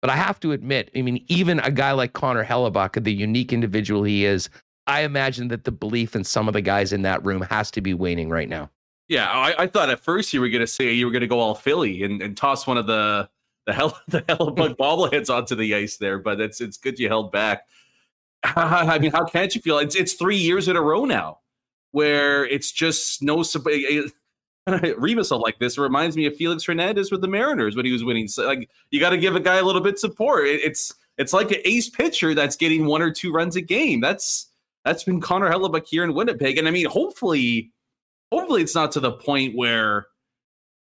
But 0.00 0.10
I 0.10 0.16
have 0.16 0.38
to 0.40 0.52
admit, 0.52 0.90
I 0.94 1.02
mean, 1.02 1.24
even 1.26 1.58
a 1.60 1.72
guy 1.72 1.92
like 1.92 2.12
Connor 2.12 2.44
Hellebuyck, 2.44 3.02
the 3.02 3.12
unique 3.12 3.52
individual 3.52 4.04
he 4.04 4.24
is, 4.24 4.48
I 4.86 5.02
imagine 5.02 5.48
that 5.48 5.64
the 5.64 5.72
belief 5.72 6.14
in 6.14 6.22
some 6.22 6.46
of 6.46 6.54
the 6.54 6.60
guys 6.60 6.92
in 6.92 7.02
that 7.02 7.24
room 7.24 7.42
has 7.42 7.70
to 7.72 7.80
be 7.80 7.94
waning 7.94 8.30
right 8.30 8.48
now. 8.48 8.70
Yeah, 9.08 9.28
I, 9.28 9.62
I 9.62 9.66
thought 9.66 9.90
at 9.90 10.00
first 10.00 10.32
you 10.32 10.40
were 10.40 10.48
going 10.48 10.60
to 10.60 10.66
say 10.66 10.92
you 10.92 11.06
were 11.06 11.12
going 11.12 11.22
to 11.22 11.26
go 11.26 11.40
all 11.40 11.54
Philly 11.54 12.04
and, 12.04 12.22
and 12.22 12.36
toss 12.36 12.66
one 12.66 12.76
of 12.76 12.86
the 12.86 13.28
the 13.66 13.72
hell 13.72 13.98
the 14.08 14.22
Hellebuyck 14.22 14.76
bobbleheads 14.78 15.34
onto 15.34 15.54
the 15.54 15.74
ice 15.74 15.96
there, 15.96 16.18
but 16.18 16.40
it's 16.40 16.60
it's 16.60 16.76
good 16.76 16.98
you 16.98 17.08
held 17.08 17.32
back. 17.32 17.66
I 18.44 18.98
mean, 18.98 19.10
how 19.10 19.24
can't 19.24 19.54
you 19.54 19.60
feel? 19.60 19.78
It's 19.78 19.96
it's 19.96 20.12
three 20.12 20.36
years 20.36 20.68
in 20.68 20.76
a 20.76 20.82
row 20.82 21.04
now 21.04 21.40
where 21.92 22.46
it's 22.46 22.72
just 22.72 23.22
no. 23.22 23.40
Eh, 23.40 23.44
eh, 23.66 24.02
Remis 24.98 25.30
like 25.30 25.58
this. 25.58 25.78
It 25.78 25.80
reminds 25.80 26.16
me 26.16 26.26
of 26.26 26.36
Felix 26.36 26.64
Hernandez 26.64 27.10
with 27.10 27.22
the 27.22 27.28
Mariners 27.28 27.74
when 27.74 27.86
he 27.86 27.92
was 27.92 28.04
winning. 28.04 28.28
So, 28.28 28.46
like 28.46 28.68
you 28.90 29.00
got 29.00 29.10
to 29.10 29.18
give 29.18 29.34
a 29.34 29.40
guy 29.40 29.56
a 29.56 29.64
little 29.64 29.80
bit 29.80 29.98
support. 29.98 30.46
It, 30.46 30.60
it's 30.62 30.94
it's 31.16 31.32
like 31.32 31.50
an 31.50 31.60
ace 31.64 31.88
pitcher 31.88 32.34
that's 32.34 32.56
getting 32.56 32.86
one 32.86 33.02
or 33.02 33.10
two 33.10 33.32
runs 33.32 33.56
a 33.56 33.60
game. 33.60 34.00
That's 34.00 34.48
that's 34.84 35.04
been 35.04 35.20
Connor 35.20 35.50
Hellebuyck 35.50 35.86
here 35.86 36.04
in 36.04 36.14
Winnipeg. 36.14 36.58
And 36.58 36.68
I 36.68 36.70
mean, 36.70 36.86
hopefully, 36.86 37.72
hopefully 38.30 38.62
it's 38.62 38.74
not 38.74 38.92
to 38.92 39.00
the 39.00 39.12
point 39.12 39.56
where 39.56 40.06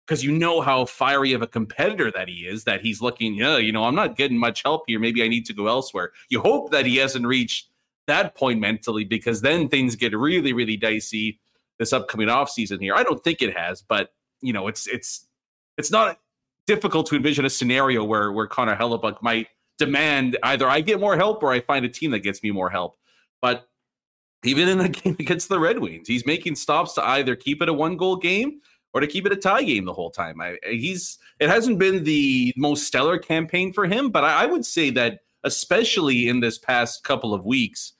because 0.06 0.24
you 0.24 0.32
know 0.32 0.62
how 0.62 0.86
fiery 0.86 1.34
of 1.34 1.42
a 1.42 1.48
competitor 1.48 2.12
that 2.12 2.28
he 2.28 2.46
is, 2.46 2.66
that 2.66 2.82
he's 2.82 3.02
looking, 3.02 3.36
yeah, 3.36 3.58
you 3.58 3.72
know, 3.72 3.86
I'm 3.86 3.96
not 3.96 4.18
getting 4.18 4.38
much 4.38 4.64
help 4.64 4.84
here. 4.88 5.00
Maybe 5.00 5.24
I 5.24 5.30
need 5.30 5.46
to 5.46 5.54
go 5.54 5.68
elsewhere. 5.68 6.12
You 6.30 6.42
hope 6.42 6.72
that 6.72 6.86
he 6.86 6.98
hasn't 6.98 7.26
reached 7.26 7.70
that 8.08 8.36
point 8.36 8.60
mentally 8.60 9.04
because 9.04 9.42
then 9.42 9.70
things 9.70 9.96
get 9.96 10.16
really, 10.16 10.54
really 10.54 10.78
dicey 10.78 11.40
this 11.80 11.94
upcoming 11.94 12.30
off 12.30 12.50
season 12.50 12.80
here. 12.80 12.96
I 12.96 13.04
don't 13.04 13.24
think 13.24 13.42
it 13.42 13.56
has, 13.56 13.82
but 13.82 14.14
you 14.42 14.54
know, 14.54 14.68
it's 14.68 14.88
it's 14.88 15.28
it's 15.78 15.92
not 15.92 16.20
difficult 16.68 17.08
to 17.08 17.16
envision 17.16 17.46
a 17.46 17.50
scenario 17.50 18.04
where 18.04 18.32
where 18.32 18.48
Connor 18.48 18.76
Hellebuyck 18.76 19.22
might 19.22 19.48
demand 19.78 20.38
either 20.44 20.68
I 20.68 20.82
get 20.82 21.00
more 21.00 21.16
help 21.16 21.42
or 21.44 21.52
I 21.52 21.60
find 21.60 21.86
a 21.86 21.90
team 21.90 22.12
that 22.12 22.20
gets 22.20 22.44
me 22.44 22.52
more 22.52 22.70
help. 22.70 22.98
But 23.42 23.68
even 24.44 24.68
in 24.68 24.80
a 24.80 24.90
game 24.90 25.16
against 25.20 25.50
the 25.50 25.60
Red 25.60 25.80
Wings, 25.80 26.08
he's 26.08 26.26
making 26.26 26.56
stops 26.56 26.94
to 26.94 27.04
either 27.04 27.36
keep 27.36 27.62
it 27.62 27.70
a 27.70 27.74
one 27.74 27.98
goal 27.98 28.18
game 28.18 28.62
or 28.94 29.02
to 29.02 29.08
keep 29.08 29.26
it 29.26 29.32
a 29.32 29.36
tie 29.36 29.64
game 29.64 29.86
the 29.86 29.94
whole 29.94 30.12
time. 30.12 30.40
I, 30.40 30.58
he's 30.64 31.18
it 31.40 31.50
hasn't 31.50 31.80
been 31.80 32.04
the 32.04 32.54
most 32.56 32.86
stellar 32.86 33.18
campaign 33.18 33.74
for 33.74 33.86
him, 33.86 34.10
but 34.10 34.24
I, 34.24 34.44
I, 34.44 34.46
would 34.46 34.66
say 34.66 34.92
that 34.92 35.22
especially 35.44 36.28
in 36.28 36.40
this 36.40 36.58
past 36.58 37.04
couple 37.04 37.34
of 37.34 37.46
weeks, 37.46 37.94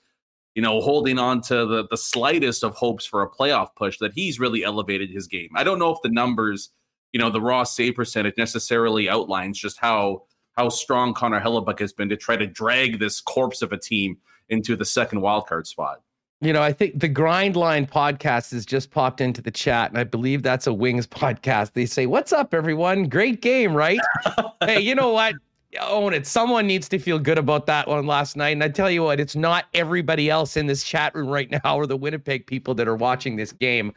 you 0.54 0.62
know, 0.62 0.80
holding 0.80 1.18
on 1.18 1.40
to 1.42 1.66
the 1.66 1.86
the 1.90 1.96
slightest 1.96 2.62
of 2.62 2.74
hopes 2.74 3.04
for 3.04 3.22
a 3.22 3.30
playoff 3.30 3.68
push, 3.76 3.98
that 3.98 4.12
he's 4.14 4.38
really 4.38 4.64
elevated 4.64 5.10
his 5.10 5.26
game. 5.26 5.50
I 5.54 5.64
don't 5.64 5.78
know 5.78 5.90
if 5.90 5.98
the 6.02 6.10
numbers, 6.10 6.70
you 7.12 7.20
know, 7.20 7.30
the 7.30 7.40
raw 7.40 7.64
save 7.64 7.96
percentage 7.96 8.34
necessarily 8.38 9.08
outlines 9.08 9.58
just 9.58 9.78
how 9.78 10.24
how 10.56 10.68
strong 10.68 11.14
Connor 11.14 11.40
Hellebuyck 11.40 11.80
has 11.80 11.92
been 11.92 12.08
to 12.08 12.16
try 12.16 12.36
to 12.36 12.46
drag 12.46 12.98
this 12.98 13.20
corpse 13.20 13.62
of 13.62 13.72
a 13.72 13.78
team 13.78 14.18
into 14.48 14.76
the 14.76 14.84
second 14.84 15.20
wildcard 15.20 15.66
spot. 15.66 16.00
You 16.40 16.52
know, 16.52 16.62
I 16.62 16.72
think 16.72 17.00
the 17.00 17.08
Grind 17.08 17.56
Line 17.56 17.86
podcast 17.86 18.52
has 18.52 18.66
just 18.66 18.90
popped 18.90 19.20
into 19.20 19.40
the 19.40 19.50
chat, 19.50 19.90
and 19.90 19.98
I 19.98 20.04
believe 20.04 20.42
that's 20.42 20.66
a 20.66 20.74
Wings 20.74 21.06
podcast. 21.08 21.72
They 21.72 21.86
say, 21.86 22.06
What's 22.06 22.32
up, 22.32 22.54
everyone? 22.54 23.08
Great 23.08 23.40
game, 23.40 23.74
right? 23.74 24.00
hey, 24.64 24.80
you 24.80 24.94
know 24.94 25.12
what? 25.12 25.34
Own 25.80 26.14
it. 26.14 26.26
Someone 26.26 26.66
needs 26.66 26.88
to 26.88 26.98
feel 26.98 27.18
good 27.18 27.38
about 27.38 27.66
that 27.66 27.88
one 27.88 28.06
last 28.06 28.36
night. 28.36 28.50
And 28.50 28.62
I 28.62 28.68
tell 28.68 28.90
you 28.90 29.02
what, 29.02 29.20
it's 29.20 29.36
not 29.36 29.66
everybody 29.74 30.30
else 30.30 30.56
in 30.56 30.66
this 30.66 30.84
chat 30.84 31.14
room 31.14 31.28
right 31.28 31.50
now 31.50 31.76
or 31.76 31.86
the 31.86 31.96
Winnipeg 31.96 32.46
people 32.46 32.74
that 32.74 32.88
are 32.88 32.96
watching 32.96 33.36
this 33.36 33.52
game. 33.52 33.92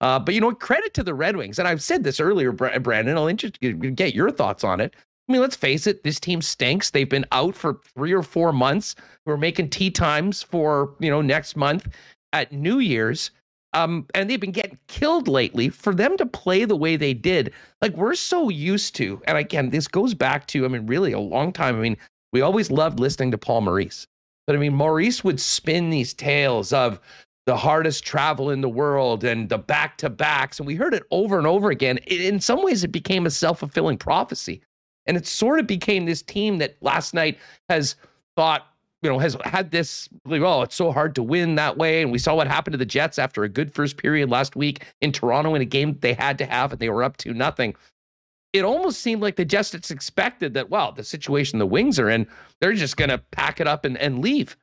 Uh, 0.00 0.18
but 0.18 0.34
you 0.34 0.40
know, 0.40 0.52
credit 0.52 0.94
to 0.94 1.02
the 1.02 1.14
Red 1.14 1.36
Wings. 1.36 1.58
And 1.58 1.68
I've 1.68 1.82
said 1.82 2.04
this 2.04 2.20
earlier, 2.20 2.52
Brandon. 2.52 3.16
I'll 3.16 3.28
interest, 3.28 3.60
get 3.60 4.14
your 4.14 4.30
thoughts 4.30 4.64
on 4.64 4.80
it. 4.80 4.94
I 5.28 5.32
mean, 5.32 5.42
let's 5.42 5.56
face 5.56 5.86
it, 5.86 6.02
this 6.02 6.18
team 6.18 6.42
stinks. 6.42 6.90
They've 6.90 7.08
been 7.08 7.26
out 7.30 7.54
for 7.54 7.80
three 7.94 8.12
or 8.12 8.22
four 8.22 8.52
months. 8.52 8.96
We're 9.26 9.36
making 9.36 9.70
tea 9.70 9.90
times 9.90 10.42
for, 10.42 10.94
you 10.98 11.10
know, 11.10 11.22
next 11.22 11.56
month 11.56 11.88
at 12.32 12.50
New 12.50 12.78
Year's. 12.78 13.30
Um, 13.72 14.06
and 14.14 14.28
they've 14.28 14.40
been 14.40 14.50
getting 14.50 14.78
killed 14.88 15.28
lately. 15.28 15.68
For 15.68 15.94
them 15.94 16.16
to 16.16 16.26
play 16.26 16.64
the 16.64 16.76
way 16.76 16.96
they 16.96 17.14
did, 17.14 17.52
like 17.80 17.96
we're 17.96 18.14
so 18.14 18.48
used 18.48 18.96
to, 18.96 19.22
and 19.26 19.38
again, 19.38 19.70
this 19.70 19.86
goes 19.86 20.14
back 20.14 20.46
to, 20.48 20.64
I 20.64 20.68
mean, 20.68 20.86
really 20.86 21.12
a 21.12 21.20
long 21.20 21.52
time. 21.52 21.76
I 21.76 21.80
mean, 21.80 21.96
we 22.32 22.40
always 22.40 22.70
loved 22.70 22.98
listening 22.98 23.30
to 23.30 23.38
Paul 23.38 23.62
Maurice. 23.62 24.06
But 24.46 24.56
I 24.56 24.58
mean, 24.58 24.74
Maurice 24.74 25.22
would 25.22 25.40
spin 25.40 25.90
these 25.90 26.12
tales 26.12 26.72
of 26.72 26.98
the 27.46 27.56
hardest 27.56 28.04
travel 28.04 28.50
in 28.50 28.60
the 28.60 28.68
world 28.68 29.24
and 29.24 29.48
the 29.48 29.58
back 29.58 29.96
to 29.98 30.10
backs. 30.10 30.58
And 30.58 30.66
we 30.66 30.74
heard 30.74 30.94
it 30.94 31.04
over 31.10 31.38
and 31.38 31.46
over 31.46 31.70
again. 31.70 31.98
In 32.06 32.40
some 32.40 32.62
ways, 32.62 32.84
it 32.84 32.92
became 32.92 33.26
a 33.26 33.30
self 33.30 33.60
fulfilling 33.60 33.98
prophecy. 33.98 34.62
And 35.06 35.16
it 35.16 35.26
sort 35.26 35.60
of 35.60 35.66
became 35.66 36.04
this 36.04 36.22
team 36.22 36.58
that 36.58 36.76
last 36.80 37.14
night 37.14 37.38
has 37.68 37.96
thought, 38.36 38.66
you 39.02 39.08
know, 39.08 39.18
has 39.18 39.36
had 39.44 39.70
this, 39.70 40.08
oh, 40.28 40.62
it's 40.62 40.74
so 40.74 40.92
hard 40.92 41.14
to 41.14 41.22
win 41.22 41.54
that 41.54 41.78
way. 41.78 42.02
And 42.02 42.12
we 42.12 42.18
saw 42.18 42.34
what 42.34 42.46
happened 42.46 42.72
to 42.72 42.78
the 42.78 42.84
Jets 42.84 43.18
after 43.18 43.44
a 43.44 43.48
good 43.48 43.72
first 43.72 43.96
period 43.96 44.30
last 44.30 44.56
week 44.56 44.84
in 45.00 45.12
Toronto 45.12 45.54
in 45.54 45.62
a 45.62 45.66
game 45.66 45.96
they 46.00 46.12
had 46.12 46.36
to 46.38 46.46
have 46.46 46.72
and 46.72 46.80
they 46.80 46.90
were 46.90 47.02
up 47.02 47.16
to 47.18 47.32
nothing. 47.32 47.74
It 48.52 48.64
almost 48.64 49.00
seemed 49.00 49.22
like 49.22 49.36
the 49.36 49.44
Jets 49.44 49.90
expected 49.90 50.54
that, 50.54 50.70
well, 50.70 50.92
the 50.92 51.04
situation 51.04 51.58
the 51.58 51.66
Wings 51.66 51.98
are 51.98 52.10
in, 52.10 52.26
they're 52.60 52.72
just 52.74 52.96
going 52.96 53.10
to 53.10 53.18
pack 53.18 53.60
it 53.60 53.66
up 53.66 53.84
and, 53.84 53.96
and 53.96 54.20
leave. 54.20 54.56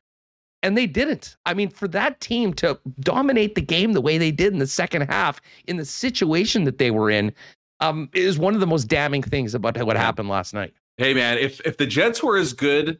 And 0.62 0.76
they 0.76 0.86
didn't. 0.86 1.36
I 1.46 1.54
mean, 1.54 1.70
for 1.70 1.88
that 1.88 2.20
team 2.20 2.52
to 2.54 2.78
dominate 3.00 3.54
the 3.54 3.60
game 3.60 3.92
the 3.92 4.00
way 4.00 4.18
they 4.18 4.30
did 4.30 4.52
in 4.52 4.58
the 4.58 4.66
second 4.66 5.02
half, 5.02 5.40
in 5.66 5.78
the 5.78 5.84
situation 5.84 6.64
that 6.64 6.78
they 6.78 6.90
were 6.90 7.10
in, 7.10 7.32
um, 7.80 8.10
is 8.12 8.38
one 8.38 8.54
of 8.54 8.60
the 8.60 8.66
most 8.66 8.84
damning 8.84 9.22
things 9.22 9.54
about 9.54 9.80
what 9.84 9.96
happened 9.96 10.28
last 10.28 10.52
night. 10.52 10.74
Hey 10.96 11.14
man, 11.14 11.38
if 11.38 11.60
if 11.64 11.76
the 11.76 11.86
Jets 11.86 12.24
were 12.24 12.36
as 12.36 12.52
good 12.52 12.98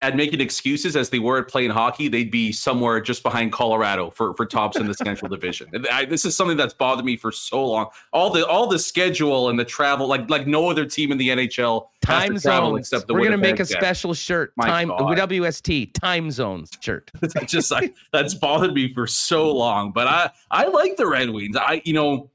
at 0.00 0.14
making 0.14 0.40
excuses 0.40 0.94
as 0.94 1.10
they 1.10 1.18
were 1.18 1.38
at 1.38 1.48
playing 1.48 1.70
hockey, 1.70 2.06
they'd 2.06 2.30
be 2.30 2.52
somewhere 2.52 3.00
just 3.00 3.22
behind 3.24 3.50
Colorado 3.50 4.10
for, 4.10 4.32
for 4.34 4.46
tops 4.46 4.76
in 4.76 4.86
the 4.86 4.94
Central 4.94 5.28
Division. 5.28 5.68
I, 5.90 6.04
this 6.04 6.24
is 6.24 6.36
something 6.36 6.56
that's 6.56 6.72
bothered 6.72 7.04
me 7.04 7.16
for 7.16 7.32
so 7.32 7.66
long. 7.66 7.88
All 8.12 8.30
the 8.30 8.46
all 8.46 8.68
the 8.68 8.78
schedule 8.78 9.48
and 9.48 9.58
the 9.58 9.64
travel, 9.64 10.06
like 10.06 10.30
like 10.30 10.46
no 10.46 10.70
other 10.70 10.86
team 10.86 11.10
in 11.10 11.18
the 11.18 11.28
NHL 11.30 11.88
time 12.00 12.38
zones. 12.38 12.78
Except 12.78 13.08
the 13.08 13.14
We're 13.14 13.24
gonna 13.24 13.36
make 13.36 13.58
a 13.58 13.64
special 13.64 14.14
shirt, 14.14 14.52
My 14.56 14.68
time 14.68 14.88
God. 14.88 15.18
WST 15.18 15.94
time 15.94 16.30
zones 16.30 16.70
shirt. 16.80 17.10
that's 17.20 17.50
just 17.50 17.70
like 17.72 17.94
that's 18.12 18.34
bothered 18.34 18.74
me 18.74 18.92
for 18.94 19.08
so 19.08 19.52
long. 19.52 19.90
But 19.90 20.06
I 20.06 20.30
I 20.50 20.66
like 20.68 20.96
the 20.96 21.06
Red 21.06 21.30
Wings. 21.30 21.56
I 21.56 21.82
you 21.84 21.94
know 21.94 22.30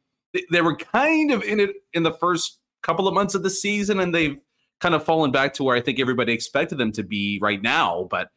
they 0.51 0.61
were 0.61 0.76
kind 0.76 1.32
of 1.32 1.43
in 1.43 1.61
it 1.61 1.72
in 1.93 2.03
the 2.03 2.14
first 2.14 2.59
couple 2.82 3.07
of 3.07 3.14
months 3.14 3.36
of 3.36 3.43
the 3.43 3.49
season, 3.49 4.01
and 4.01 4.14
they've 4.14 4.38
kind 4.84 4.94
of 4.96 5.04
fallen 5.06 5.32
back 5.32 5.54
to 5.56 5.64
where 5.64 5.76
I 5.76 5.82
think 5.82 6.00
everybody 6.00 6.34
expected 6.34 6.78
them 6.78 6.92
to 6.92 7.04
be 7.04 7.40
right 7.42 7.62
now. 7.62 8.06
But 8.12 8.28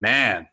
man, 0.00 0.46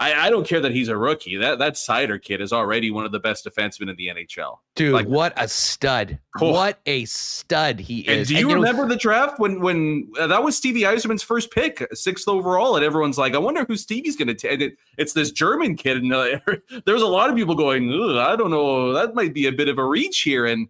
I, 0.00 0.14
I 0.26 0.30
don't 0.30 0.44
care 0.44 0.58
that 0.60 0.72
he's 0.72 0.88
a 0.88 0.96
rookie. 0.96 1.36
That 1.36 1.60
that 1.60 1.74
Seider 1.74 2.20
kid 2.20 2.40
is 2.40 2.52
already 2.52 2.90
one 2.90 3.04
of 3.04 3.12
the 3.12 3.20
best 3.20 3.46
defensemen 3.46 3.88
in 3.88 3.94
the 3.96 4.08
NHL. 4.08 4.56
Dude, 4.74 4.92
Like- 4.92 5.06
what 5.06 5.32
a 5.36 5.46
stud. 5.46 6.18
Oh. 6.40 6.50
What 6.50 6.80
a 6.86 7.04
stud 7.04 7.78
he 7.78 8.08
And 8.08 8.20
is. 8.22 8.28
do 8.28 8.34
you 8.34 8.48
know- 8.48 8.54
remember 8.54 8.88
the 8.88 8.96
draft 8.96 9.38
when 9.38 9.60
when 9.60 10.10
uh, 10.18 10.26
that 10.26 10.42
was 10.42 10.56
Stevie 10.56 10.80
Yzerman's 10.82 11.22
first 11.22 11.52
pick, 11.52 11.86
sixth 11.94 12.26
overall, 12.26 12.74
and 12.74 12.84
everyone's 12.84 13.18
like, 13.18 13.34
I 13.34 13.38
wonder 13.38 13.64
who 13.68 13.76
Stevie's 13.76 14.16
going 14.16 14.28
to 14.28 14.34
take. 14.34 14.60
It, 14.60 14.72
it's 14.98 15.12
this 15.12 15.30
German 15.30 15.76
kid, 15.76 15.98
and 15.98 16.12
uh, 16.12 16.40
there 16.84 16.94
was 16.94 17.02
a 17.04 17.06
lot 17.06 17.30
of 17.30 17.36
people 17.36 17.54
going, 17.54 17.88
I 18.18 18.34
don't 18.34 18.50
know, 18.50 18.92
that 18.94 19.14
might 19.14 19.32
be 19.34 19.46
a 19.46 19.52
bit 19.52 19.68
of 19.68 19.78
a 19.78 19.84
reach 19.86 20.22
here, 20.22 20.44
and 20.46 20.66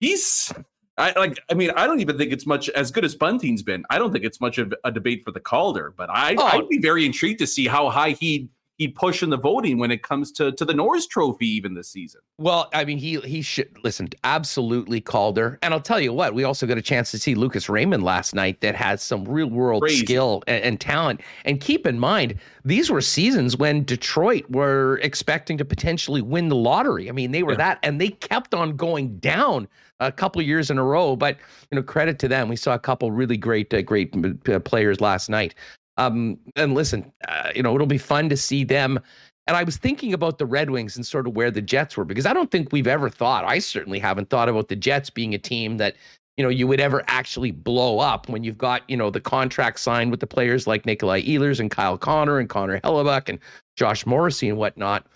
he's. 0.00 0.52
I 0.96 1.12
like. 1.18 1.38
I 1.50 1.54
mean, 1.54 1.70
I 1.76 1.86
don't 1.86 2.00
even 2.00 2.16
think 2.16 2.32
it's 2.32 2.46
much 2.46 2.68
as 2.70 2.90
good 2.90 3.04
as 3.04 3.14
Bunting's 3.14 3.62
been. 3.62 3.84
I 3.90 3.98
don't 3.98 4.12
think 4.12 4.24
it's 4.24 4.40
much 4.40 4.58
of 4.58 4.72
a 4.84 4.92
debate 4.92 5.22
for 5.24 5.32
the 5.32 5.40
Calder, 5.40 5.92
but 5.96 6.08
I, 6.10 6.36
Oh. 6.38 6.44
I'd 6.44 6.68
be 6.68 6.78
very 6.78 7.04
intrigued 7.04 7.40
to 7.40 7.46
see 7.46 7.66
how 7.66 7.90
high 7.90 8.10
he 8.10 8.48
he'd 8.78 8.96
push 8.96 9.22
in 9.22 9.30
the 9.30 9.38
voting 9.38 9.78
when 9.78 9.92
it 9.92 10.02
comes 10.02 10.32
to 10.32 10.50
to 10.52 10.64
the 10.64 10.74
Norris 10.74 11.06
Trophy 11.06 11.46
even 11.48 11.74
this 11.74 11.88
season. 11.90 12.20
Well, 12.38 12.68
I 12.72 12.84
mean, 12.84 12.98
he 12.98 13.18
he 13.20 13.42
should 13.42 13.76
listen. 13.84 14.08
Absolutely, 14.22 15.00
Calder. 15.00 15.58
And 15.62 15.74
I'll 15.74 15.80
tell 15.80 16.00
you 16.00 16.12
what, 16.12 16.34
we 16.34 16.44
also 16.44 16.64
got 16.66 16.78
a 16.78 16.82
chance 16.82 17.10
to 17.12 17.18
see 17.18 17.34
Lucas 17.34 17.68
Raymond 17.68 18.02
last 18.04 18.34
night 18.34 18.60
that 18.60 18.74
has 18.76 19.02
some 19.02 19.24
real 19.24 19.48
world 19.48 19.82
Crazy. 19.82 20.04
skill 20.04 20.42
and, 20.46 20.62
and 20.64 20.80
talent. 20.80 21.20
And 21.44 21.60
keep 21.60 21.86
in 21.86 21.98
mind, 21.98 22.36
these 22.64 22.90
were 22.90 23.00
seasons 23.00 23.56
when 23.56 23.84
Detroit 23.84 24.44
were 24.50 24.98
expecting 25.02 25.56
to 25.58 25.64
potentially 25.64 26.22
win 26.22 26.48
the 26.48 26.56
lottery. 26.56 27.08
I 27.08 27.12
mean, 27.12 27.30
they 27.32 27.42
were 27.42 27.52
Yeah. 27.52 27.58
that, 27.58 27.78
and 27.82 28.00
they 28.00 28.08
kept 28.10 28.54
on 28.54 28.76
going 28.76 29.18
down 29.18 29.68
a 30.00 30.12
couple 30.12 30.42
years 30.42 30.70
in 30.70 30.78
a 30.78 30.84
row. 30.84 31.16
But 31.16 31.38
you 31.70 31.76
know, 31.76 31.82
credit 31.82 32.18
to 32.20 32.28
them. 32.28 32.48
We 32.48 32.56
saw 32.56 32.74
a 32.74 32.78
couple 32.78 33.10
really 33.12 33.36
great, 33.36 33.72
uh, 33.72 33.82
great 33.82 34.14
uh, 34.48 34.60
players 34.60 35.00
last 35.00 35.28
night. 35.28 35.54
Um, 35.96 36.38
and 36.56 36.74
listen, 36.74 37.12
uh, 37.28 37.50
you 37.54 37.62
know, 37.62 37.74
it'll 37.74 37.86
be 37.86 37.98
fun 37.98 38.28
to 38.28 38.36
see 38.36 38.64
them. 38.64 38.98
And 39.46 39.56
I 39.56 39.62
was 39.62 39.76
thinking 39.76 40.14
about 40.14 40.38
the 40.38 40.46
Red 40.46 40.70
Wings 40.70 40.96
and 40.96 41.04
sort 41.04 41.26
of 41.26 41.36
where 41.36 41.50
the 41.50 41.60
Jets 41.60 41.96
were 41.96 42.04
because 42.04 42.26
I 42.26 42.32
don't 42.32 42.50
think 42.50 42.72
we've 42.72 42.86
ever 42.86 43.10
thought, 43.10 43.44
I 43.44 43.58
certainly 43.58 43.98
haven't 43.98 44.30
thought 44.30 44.48
about 44.48 44.68
the 44.68 44.76
Jets 44.76 45.10
being 45.10 45.34
a 45.34 45.38
team 45.38 45.76
that, 45.76 45.96
you 46.36 46.42
know, 46.42 46.48
you 46.48 46.66
would 46.66 46.80
ever 46.80 47.04
actually 47.08 47.50
blow 47.50 47.98
up 47.98 48.28
when 48.28 48.42
you've 48.42 48.58
got, 48.58 48.88
you 48.88 48.96
know, 48.96 49.10
the 49.10 49.20
contract 49.20 49.80
signed 49.80 50.10
with 50.10 50.20
the 50.20 50.26
players 50.26 50.66
like 50.66 50.86
Nikolai 50.86 51.22
Ehlers 51.22 51.60
and 51.60 51.70
Kyle 51.70 51.98
Connor 51.98 52.38
and 52.38 52.48
Connor 52.48 52.80
Hellebuyck 52.80 53.28
and 53.28 53.38
Josh 53.76 54.06
Morrissey 54.06 54.48
and 54.48 54.58
whatnot. 54.58 55.06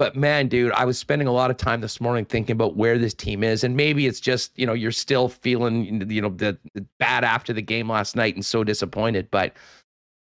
But 0.00 0.16
man, 0.16 0.48
dude, 0.48 0.72
I 0.72 0.86
was 0.86 0.98
spending 0.98 1.28
a 1.28 1.32
lot 1.32 1.50
of 1.50 1.58
time 1.58 1.82
this 1.82 2.00
morning 2.00 2.24
thinking 2.24 2.54
about 2.54 2.74
where 2.74 2.96
this 2.96 3.12
team 3.12 3.44
is. 3.44 3.62
And 3.62 3.76
maybe 3.76 4.06
it's 4.06 4.18
just, 4.18 4.58
you 4.58 4.64
know, 4.64 4.72
you're 4.72 4.92
still 4.92 5.28
feeling, 5.28 6.10
you 6.10 6.22
know, 6.22 6.30
the, 6.30 6.56
the 6.72 6.86
bad 6.98 7.22
after 7.22 7.52
the 7.52 7.60
game 7.60 7.90
last 7.90 8.16
night 8.16 8.34
and 8.34 8.42
so 8.42 8.64
disappointed. 8.64 9.30
But 9.30 9.52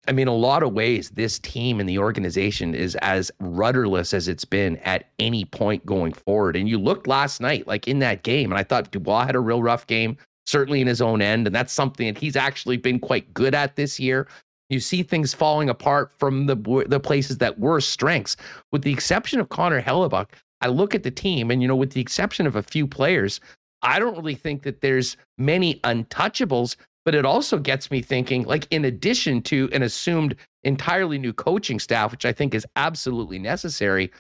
I 0.09 0.11
mean, 0.11 0.27
a 0.27 0.35
lot 0.35 0.65
of 0.65 0.73
ways, 0.73 1.11
this 1.11 1.39
team 1.39 1.79
and 1.79 1.89
the 1.89 1.99
organization 1.99 2.75
is 2.75 2.97
as 3.03 3.31
rudderless 3.39 4.13
as 4.13 4.27
it's 4.27 4.45
been 4.45 4.79
at 4.79 5.11
any 5.21 5.45
point 5.45 5.87
going 5.87 6.13
forward. 6.13 6.57
And 6.57 6.69
you 6.69 6.77
looked 6.77 7.07
last 7.07 7.41
night, 7.41 7.69
like 7.69 7.87
in 7.87 8.01
that 8.01 8.25
game, 8.25 8.51
and 8.51 8.59
I 8.59 8.65
thought 8.65 8.91
Dubois 8.91 9.27
had 9.27 9.37
a 9.37 9.41
real 9.41 9.63
rough 9.63 9.87
game, 9.87 10.17
certainly 10.45 10.81
in 10.81 10.89
his 10.89 11.01
own 11.01 11.23
end. 11.23 11.47
And 11.47 11.55
that's 11.55 11.73
something 11.73 12.13
that 12.13 12.21
he's 12.21 12.35
actually 12.35 12.79
been 12.79 12.99
quite 12.99 13.33
good 13.33 13.55
at 13.55 13.77
this 13.77 14.01
year. 14.01 14.27
You 14.73 14.81
see 14.81 15.03
things 15.03 15.35
falling 15.35 15.69
apart 15.69 16.13
from 16.19 16.47
the 16.47 16.57
the 16.87 17.01
places 17.01 17.39
that 17.39 17.59
were 17.59 17.81
strengths, 17.81 18.37
with 18.71 18.83
the 18.83 18.93
exception 18.93 19.41
of 19.41 19.49
Connor 19.49 19.83
Hellebuyck. 19.83 20.29
I 20.61 20.69
look 20.69 20.95
at 20.95 21.03
the 21.03 21.11
team, 21.11 21.51
and 21.51 21.61
you 21.61 21.69
know, 21.69 21.77
with 21.77 21.93
the 21.93 22.01
exception 22.01 22.47
of 22.47 22.57
a 22.57 22.63
few 22.63 22.87
players, 22.87 23.41
I 23.83 23.99
don't 23.99 24.17
really 24.17 24.35
think 24.35 24.63
that 24.63 24.81
there's 24.81 25.17
many 25.39 25.81
untouchables. 25.81 26.77
But 27.05 27.17
it 27.17 27.27
also 27.27 27.59
gets 27.59 27.91
me 27.91 28.01
thinking, 28.01 28.45
like, 28.45 28.69
in 28.71 28.85
addition 28.85 29.43
to 29.43 29.69
an 29.73 29.83
assumed 29.83 30.37
entirely 30.63 31.19
new 31.19 31.33
coaching 31.33 31.81
staff, 31.81 32.13
which 32.13 32.25
I 32.25 32.33
think 32.33 32.55
is 32.55 32.65
absolutely 32.77 33.41
necessary, 33.41 34.13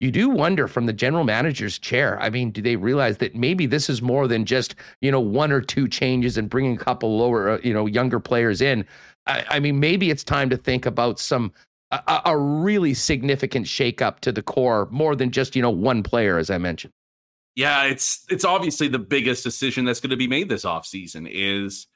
you 0.00 0.10
do 0.10 0.30
wonder 0.30 0.66
from 0.66 0.86
the 0.86 0.92
general 0.92 1.24
manager's 1.24 1.78
chair. 1.78 2.18
I 2.20 2.30
mean, 2.30 2.50
do 2.50 2.62
they 2.62 2.76
realize 2.76 3.18
that 3.18 3.34
maybe 3.34 3.66
this 3.66 3.90
is 3.90 4.00
more 4.00 4.26
than 4.26 4.46
just 4.46 4.74
you 5.00 5.10
know 5.10 5.20
one 5.20 5.52
or 5.52 5.60
two 5.60 5.88
changes 5.88 6.38
and 6.38 6.48
bringing 6.48 6.74
a 6.74 6.78
couple 6.78 7.18
lower, 7.18 7.50
uh, 7.50 7.58
you 7.62 7.74
know, 7.74 7.86
younger 7.86 8.18
players 8.18 8.60
in? 8.60 8.86
I, 9.26 9.44
I 9.48 9.60
mean, 9.60 9.80
maybe 9.80 10.10
it's 10.10 10.24
time 10.24 10.50
to 10.50 10.56
think 10.56 10.86
about 10.86 11.18
some 11.18 11.52
a, 11.90 12.22
a- 12.26 12.38
really 12.38 12.94
significant 12.94 13.66
shakeup 13.66 14.20
to 14.20 14.32
the 14.32 14.42
core, 14.42 14.88
more 14.90 15.16
than 15.16 15.30
just 15.30 15.56
you 15.56 15.62
know 15.62 15.70
one 15.70 16.02
player, 16.02 16.38
as 16.38 16.50
I 16.50 16.58
mentioned. 16.58 16.92
Yeah, 17.56 17.84
it's 17.84 18.24
it's 18.30 18.44
obviously 18.44 18.88
the 18.88 18.98
biggest 18.98 19.42
decision 19.42 19.84
that's 19.84 20.00
going 20.00 20.10
to 20.10 20.16
be 20.16 20.28
made 20.28 20.48
this 20.48 20.64
offseason 20.64 21.28
is 21.30 21.86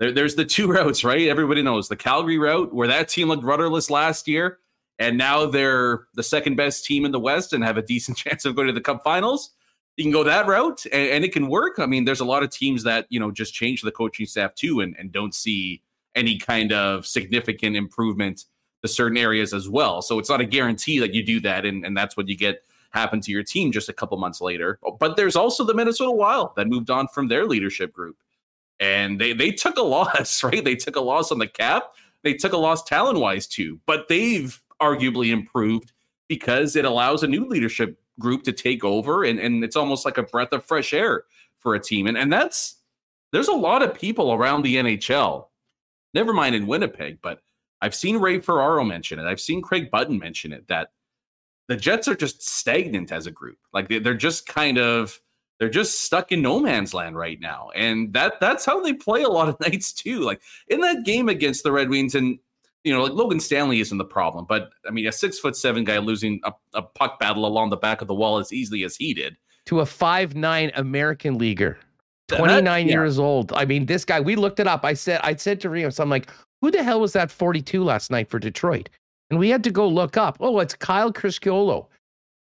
there, 0.00 0.12
there's 0.12 0.34
the 0.34 0.44
two 0.44 0.66
routes, 0.72 1.04
right? 1.04 1.28
Everybody 1.28 1.62
knows 1.62 1.88
the 1.88 1.96
Calgary 1.96 2.38
route 2.38 2.74
where 2.74 2.88
that 2.88 3.08
team 3.08 3.28
looked 3.28 3.44
rudderless 3.44 3.90
last 3.90 4.26
year, 4.26 4.58
and 4.98 5.16
now 5.16 5.46
they're 5.46 6.06
the 6.14 6.22
second 6.22 6.56
best 6.56 6.84
team 6.84 7.04
in 7.04 7.12
the 7.12 7.20
West 7.20 7.52
and 7.52 7.62
have 7.62 7.76
a 7.76 7.82
decent 7.86 8.18
chance 8.18 8.44
of 8.44 8.56
going 8.56 8.68
to 8.68 8.74
the 8.74 8.80
Cup 8.80 9.02
Finals. 9.04 9.50
You 9.96 10.02
can 10.02 10.12
go 10.12 10.24
that 10.24 10.48
route, 10.48 10.84
and, 10.86 11.10
and 11.10 11.24
it 11.24 11.32
can 11.32 11.46
work. 11.46 11.78
I 11.78 11.86
mean, 11.86 12.04
there's 12.04 12.20
a 12.20 12.24
lot 12.24 12.42
of 12.42 12.50
teams 12.50 12.82
that 12.82 13.06
you 13.08 13.20
know 13.20 13.30
just 13.30 13.54
change 13.54 13.82
the 13.82 13.92
coaching 13.92 14.26
staff 14.26 14.54
too, 14.56 14.80
and, 14.80 14.96
and 14.98 15.12
don't 15.12 15.34
see 15.34 15.82
any 16.14 16.38
kind 16.38 16.72
of 16.72 17.06
significant 17.06 17.76
improvement 17.76 18.44
to 18.82 18.88
certain 18.88 19.16
areas 19.16 19.54
as 19.54 19.68
well. 19.68 20.02
So 20.02 20.18
it's 20.18 20.28
not 20.28 20.40
a 20.40 20.44
guarantee 20.44 20.98
that 21.00 21.14
you 21.14 21.24
do 21.24 21.40
that, 21.40 21.64
and, 21.64 21.84
and 21.84 21.96
that's 21.96 22.16
what 22.16 22.28
you 22.28 22.36
get 22.36 22.62
happen 22.94 23.20
to 23.20 23.32
your 23.32 23.42
team 23.42 23.72
just 23.72 23.88
a 23.88 23.92
couple 23.92 24.16
months 24.18 24.40
later. 24.40 24.78
But 25.00 25.16
there's 25.16 25.36
also 25.36 25.64
the 25.64 25.74
Minnesota 25.74 26.12
Wild 26.12 26.54
that 26.56 26.68
moved 26.68 26.90
on 26.90 27.08
from 27.08 27.28
their 27.28 27.44
leadership 27.44 27.92
group. 27.92 28.16
And 28.80 29.20
they 29.20 29.32
they 29.32 29.50
took 29.50 29.76
a 29.76 29.82
loss, 29.96 30.42
right? 30.42 30.64
They 30.64 30.76
took 30.76 30.96
a 30.96 31.00
loss 31.00 31.30
on 31.30 31.38
the 31.38 31.48
cap. 31.48 31.94
They 32.22 32.34
took 32.34 32.52
a 32.52 32.58
loss 32.58 32.82
talent 32.84 33.18
wise 33.18 33.46
too, 33.46 33.80
but 33.84 34.08
they've 34.08 34.58
arguably 34.80 35.30
improved 35.30 35.92
because 36.26 36.74
it 36.74 36.84
allows 36.84 37.22
a 37.22 37.26
new 37.26 37.46
leadership 37.46 38.00
group 38.18 38.44
to 38.44 38.52
take 38.52 38.82
over 38.82 39.24
and, 39.24 39.38
and 39.38 39.62
it's 39.62 39.76
almost 39.76 40.04
like 40.04 40.16
a 40.16 40.22
breath 40.22 40.52
of 40.52 40.64
fresh 40.64 40.94
air 40.94 41.24
for 41.58 41.74
a 41.74 41.80
team. 41.80 42.06
And 42.06 42.16
and 42.16 42.32
that's 42.32 42.76
there's 43.32 43.48
a 43.48 43.54
lot 43.54 43.82
of 43.82 43.94
people 43.94 44.32
around 44.32 44.62
the 44.62 44.76
NHL, 44.76 45.46
never 46.14 46.32
mind 46.32 46.54
in 46.54 46.66
Winnipeg, 46.66 47.18
but 47.22 47.40
I've 47.80 47.94
seen 47.94 48.18
Ray 48.18 48.40
Ferraro 48.40 48.84
mention 48.84 49.18
it. 49.18 49.24
I've 49.26 49.40
seen 49.40 49.60
Craig 49.60 49.90
Button 49.90 50.18
mention 50.18 50.52
it 50.52 50.68
that 50.68 50.88
the 51.68 51.76
Jets 51.76 52.08
are 52.08 52.14
just 52.14 52.42
stagnant 52.46 53.12
as 53.12 53.26
a 53.26 53.30
group. 53.30 53.58
Like 53.72 53.88
they- 53.88 53.98
they're 53.98 54.14
just 54.14 54.46
kind 54.46 54.78
of 54.78 55.20
they're 55.60 55.70
just 55.70 56.00
stuck 56.02 56.32
in 56.32 56.42
no 56.42 56.58
man's 56.58 56.92
land 56.94 57.16
right 57.16 57.38
now, 57.40 57.70
and 57.74 58.12
that 58.14 58.40
that's 58.40 58.64
how 58.64 58.82
they 58.82 58.92
play 58.92 59.22
a 59.22 59.28
lot 59.28 59.48
of 59.48 59.58
nights 59.60 59.92
too. 59.92 60.20
Like 60.20 60.40
in 60.68 60.80
that 60.80 61.04
game 61.04 61.28
against 61.28 61.62
the 61.62 61.72
Red 61.72 61.88
Wings, 61.90 62.14
and 62.14 62.38
you 62.82 62.92
know, 62.92 63.02
like 63.04 63.12
Logan 63.12 63.40
Stanley 63.40 63.80
isn't 63.80 63.96
the 63.96 64.04
problem, 64.04 64.44
but 64.48 64.70
I 64.86 64.90
mean, 64.90 65.06
a 65.06 65.12
six 65.12 65.38
foot 65.38 65.56
seven 65.56 65.84
guy 65.84 65.98
losing 65.98 66.40
a, 66.44 66.52
a 66.74 66.82
puck 66.82 67.18
battle 67.18 67.46
along 67.46 67.70
the 67.70 67.76
back 67.78 68.02
of 68.02 68.08
the 68.08 68.14
wall 68.14 68.38
as 68.38 68.52
easily 68.52 68.82
as 68.84 68.96
he 68.96 69.14
did. 69.14 69.36
to 69.66 69.80
a 69.80 69.86
five 69.86 70.34
nine 70.34 70.70
American 70.74 71.38
leaguer, 71.38 71.78
That- 72.28 72.38
29 72.38 72.86
yeah. 72.86 72.92
years 72.92 73.18
old. 73.18 73.52
I 73.52 73.64
mean, 73.64 73.86
this 73.86 74.04
guy, 74.04 74.20
we 74.20 74.36
looked 74.36 74.60
it 74.60 74.66
up. 74.66 74.84
I 74.84 74.94
said, 74.94 75.20
I 75.22 75.36
said 75.36 75.60
to 75.60 75.70
Rios, 75.70 76.00
I'm 76.00 76.10
like, 76.10 76.30
who 76.60 76.70
the 76.70 76.82
hell 76.82 77.00
was 77.00 77.12
that 77.12 77.30
42 77.30 77.84
last 77.84 78.10
night 78.10 78.30
for 78.30 78.38
Detroit? 78.38 78.88
And 79.30 79.38
we 79.38 79.48
had 79.50 79.64
to 79.64 79.70
go 79.70 79.86
look 79.86 80.16
up. 80.16 80.38
Oh, 80.40 80.58
it's 80.60 80.74
Kyle 80.74 81.12
Criscuolo. 81.12 81.86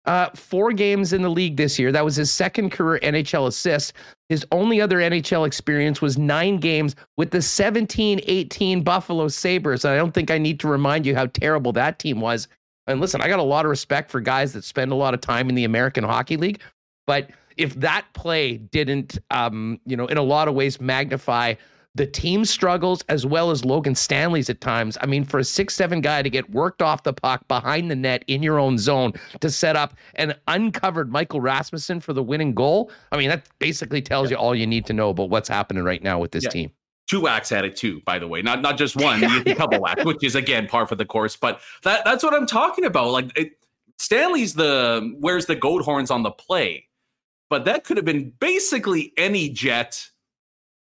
Uh, 0.06 0.30
four 0.36 0.74
games 0.74 1.14
in 1.14 1.22
the 1.22 1.30
league 1.30 1.56
this 1.56 1.80
year. 1.80 1.92
That 1.92 2.04
was 2.04 2.18
his 2.18 2.32
second 2.32 2.72
career 2.72 3.00
NHL 3.02 3.48
assist. 3.48 3.94
His 4.28 4.46
only 4.52 4.82
other 4.82 4.98
NHL 4.98 5.48
experience 5.48 6.02
was 6.02 6.18
nine 6.18 6.58
games 6.58 6.96
with 7.16 7.32
the 7.32 7.42
17 7.42 8.20
18 8.28 8.84
Buffalo 8.84 9.30
Sabres. 9.30 9.86
And 9.86 9.94
I 9.94 9.98
don't 9.98 10.14
think 10.14 10.30
I 10.30 10.38
need 10.38 10.60
to 10.60 10.68
remind 10.68 11.06
you 11.06 11.16
how 11.16 11.28
terrible 11.28 11.72
that 11.74 12.00
team 12.00 12.20
was. 12.20 12.50
And 12.86 13.00
listen, 13.00 13.22
I 13.22 13.30
got 13.30 13.40
a 13.40 13.44
lot 13.44 13.66
of 13.66 13.70
respect 13.70 14.12
for 14.12 14.20
guys 14.20 14.52
that 14.54 14.66
spend 14.66 14.92
a 14.92 14.96
lot 14.96 15.14
of 15.14 15.22
time 15.22 15.48
in 15.48 15.56
the 15.56 15.64
American 15.64 16.04
Hockey 16.04 16.36
League. 16.36 16.60
But 17.08 17.30
if 17.58 17.74
that 17.76 18.06
play 18.14 18.58
didn't, 18.58 19.18
um, 19.32 19.80
you 19.86 19.96
know, 19.98 20.06
in 20.08 20.18
a 20.18 20.22
lot 20.24 20.48
of 20.48 20.54
ways 20.56 20.80
magnify 20.82 21.56
the 21.96 22.08
team 22.08 22.44
struggles 22.44 23.04
as 23.08 23.24
well 23.24 23.52
as 23.52 23.64
Logan 23.64 23.94
Stanley's 23.94 24.50
at 24.50 24.60
times. 24.62 24.98
I 25.02 25.06
mean, 25.06 25.24
for 25.24 25.38
a 25.40 25.44
six-seven 25.44 26.02
guy 26.02 26.24
to 26.24 26.30
get 26.30 26.50
worked 26.50 26.82
off 26.82 27.04
the 27.04 27.14
puck 27.14 27.48
behind 27.48 27.92
the 27.92 27.96
net 27.96 28.24
in 28.26 28.42
your 28.42 28.58
own 28.58 28.80
zone 28.80 29.14
to 29.42 29.50
set 29.52 29.76
up 29.76 29.94
an 30.16 30.34
uncovered 30.48 31.12
Michael 31.12 31.40
Rasmussen 31.40 32.00
for 32.00 32.14
the 32.14 32.24
winning 32.24 32.56
goal. 32.56 32.90
I 33.12 33.18
mean, 33.18 33.30
that 33.30 33.48
basically 33.60 34.02
tells 34.02 34.32
you 34.32 34.38
all 34.38 34.56
you 34.56 34.66
need 34.66 34.88
to 34.88 34.94
know 34.94 35.10
about 35.10 35.30
what's 35.30 35.48
happening 35.48 35.84
right 35.84 36.02
now 36.02 36.18
with 36.18 36.32
this 36.32 36.46
Yeah. 36.46 36.50
team. 36.50 36.72
two 37.06 37.20
whacks 37.22 37.52
at 37.52 37.64
it 37.64 37.76
too, 37.76 38.02
by 38.06 38.18
the 38.18 38.28
way. 38.28 38.42
Not 38.42 38.62
not 38.64 38.76
just 38.78 38.96
one, 38.96 39.24
a 39.46 39.54
couple 39.54 39.80
whacks, 39.80 40.04
which 40.04 40.24
is 40.24 40.34
again 40.36 40.66
par 40.68 40.88
for 40.88 40.96
the 40.96 41.06
course. 41.06 41.36
But 41.36 41.60
that 41.84 42.04
that's 42.06 42.24
what 42.24 42.34
I'm 42.34 42.48
talking 42.48 42.86
about. 42.86 43.12
Like 43.12 43.38
it, 43.38 43.52
Stanley's 44.00 44.56
the 44.56 45.14
where's 45.20 45.46
the 45.46 45.56
goat 45.56 45.84
horns 45.84 46.10
on 46.10 46.24
the 46.24 46.32
play, 46.32 46.88
but 47.54 47.66
that 47.66 47.84
could 47.84 47.98
have 47.98 48.06
been 48.06 48.34
basically 48.40 49.14
any 49.16 49.48
jet. 49.48 50.10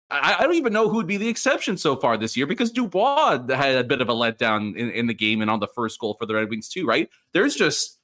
I, 0.10 0.36
I 0.40 0.44
don't 0.44 0.56
even 0.56 0.73
know 0.73 0.90
who 0.90 0.98
would 0.98 1.07
be 1.07 1.15
the 1.15 1.30
exception 1.30 1.77
so 1.77 1.95
far 1.95 2.18
this 2.18 2.36
year 2.36 2.45
because 2.45 2.69
Dubois 2.69 3.40
had 3.48 3.77
a 3.77 3.84
bit 3.86 4.02
of 4.02 4.10
a 4.10 4.14
letdown 4.14 4.76
in, 4.76 4.90
in 4.90 5.07
the 5.07 5.14
game 5.14 5.41
and 5.41 5.49
on 5.49 5.61
the 5.61 5.69
first 5.69 5.98
goal 6.02 6.15
for 6.19 6.26
the 6.26 6.36
Red 6.36 6.49
Wings 6.49 6.68
too, 6.68 6.86
right? 6.86 7.10
There's 7.31 7.56
just 7.56 8.02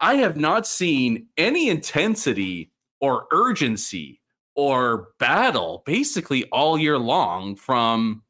I 0.00 0.14
have 0.14 0.38
not 0.38 0.66
seen 0.66 1.26
any 1.36 1.68
intensity 1.68 2.72
or 3.02 3.26
urgency 3.30 4.22
or 4.56 5.08
battle 5.18 5.82
basically 5.84 6.44
all 6.44 6.78
year 6.78 6.96
long 6.96 7.56
from 7.56 8.22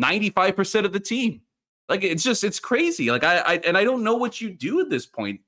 95% 0.00 0.86
of 0.86 0.94
the 0.94 1.00
team. 1.00 1.42
Like 1.90 2.02
it's 2.02 2.24
just 2.24 2.44
it's 2.44 2.60
crazy. 2.60 3.10
Like 3.10 3.24
I, 3.24 3.40
I 3.40 3.54
and 3.58 3.76
I 3.76 3.84
don't 3.84 4.04
know 4.04 4.16
what 4.16 4.40
you 4.40 4.48
do 4.48 4.80
at 4.80 4.88
this 4.88 5.04
point 5.04 5.42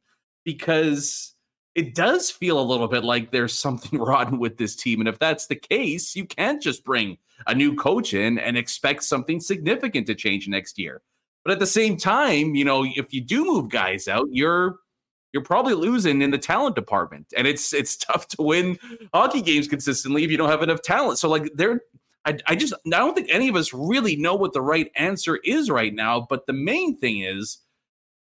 because 0.45 1.34
it 1.75 1.95
does 1.95 2.31
feel 2.31 2.61
a 2.61 2.63
little 2.63 2.89
bit 2.89 3.05
like 3.05 3.31
there's 3.31 3.59
something 3.59 3.99
rotten 4.01 4.39
with 4.39 4.59
this 4.59 4.77
team. 4.77 5.01
And 5.01 5.09
if 5.09 5.19
that's 5.19 5.47
the 5.47 5.57
case, 5.57 6.15
you 6.15 6.25
can't 6.25 6.63
just 6.63 6.85
bring 6.85 7.19
a 7.47 7.55
new 7.55 7.75
coach 7.75 8.15
in 8.15 8.39
and 8.39 8.57
expect 8.57 9.05
something 9.05 9.41
significant 9.41 10.07
to 10.07 10.15
change 10.15 10.49
next 10.49 10.79
year. 10.79 11.03
But 11.45 11.53
at 11.53 11.59
the 11.59 11.67
same 11.67 11.97
time, 11.97 12.55
you 12.55 12.65
know, 12.65 12.85
if 12.85 13.13
you 13.13 13.21
do 13.21 13.45
move 13.45 13.69
guys 13.69 14.09
out, 14.09 14.29
you're 14.31 14.77
you're 15.33 15.43
probably 15.43 15.75
losing 15.75 16.23
in 16.23 16.31
the 16.31 16.39
talent 16.39 16.77
department. 16.77 17.27
And 17.37 17.47
it's 17.47 17.75
it's 17.75 17.97
tough 18.07 18.29
to 18.29 18.43
win 18.43 18.79
hockey 19.13 19.43
games 19.43 19.69
consistently 19.69 20.25
if 20.25 20.31
you 20.31 20.37
don't 20.37 20.51
have 20.51 20.63
enough 20.63 20.81
talent. 20.83 21.19
So 21.19 21.29
like 21.29 21.51
they're 21.55 21.81
I, 22.25 22.39
I 22.47 22.57
just 22.57 22.73
I 22.73 22.91
don't 22.91 23.15
think 23.15 23.29
any 23.31 23.49
of 23.49 23.57
us 23.57 23.75
really 23.75 24.17
know 24.17 24.35
what 24.35 24.55
the 24.55 24.63
right 24.63 24.91
answer 24.97 25.37
is 25.45 25.69
right 25.69 25.93
now. 25.93 26.27
But 26.29 26.47
the 26.47 26.55
main 26.55 26.97
thing 26.97 27.21
is 27.21 27.59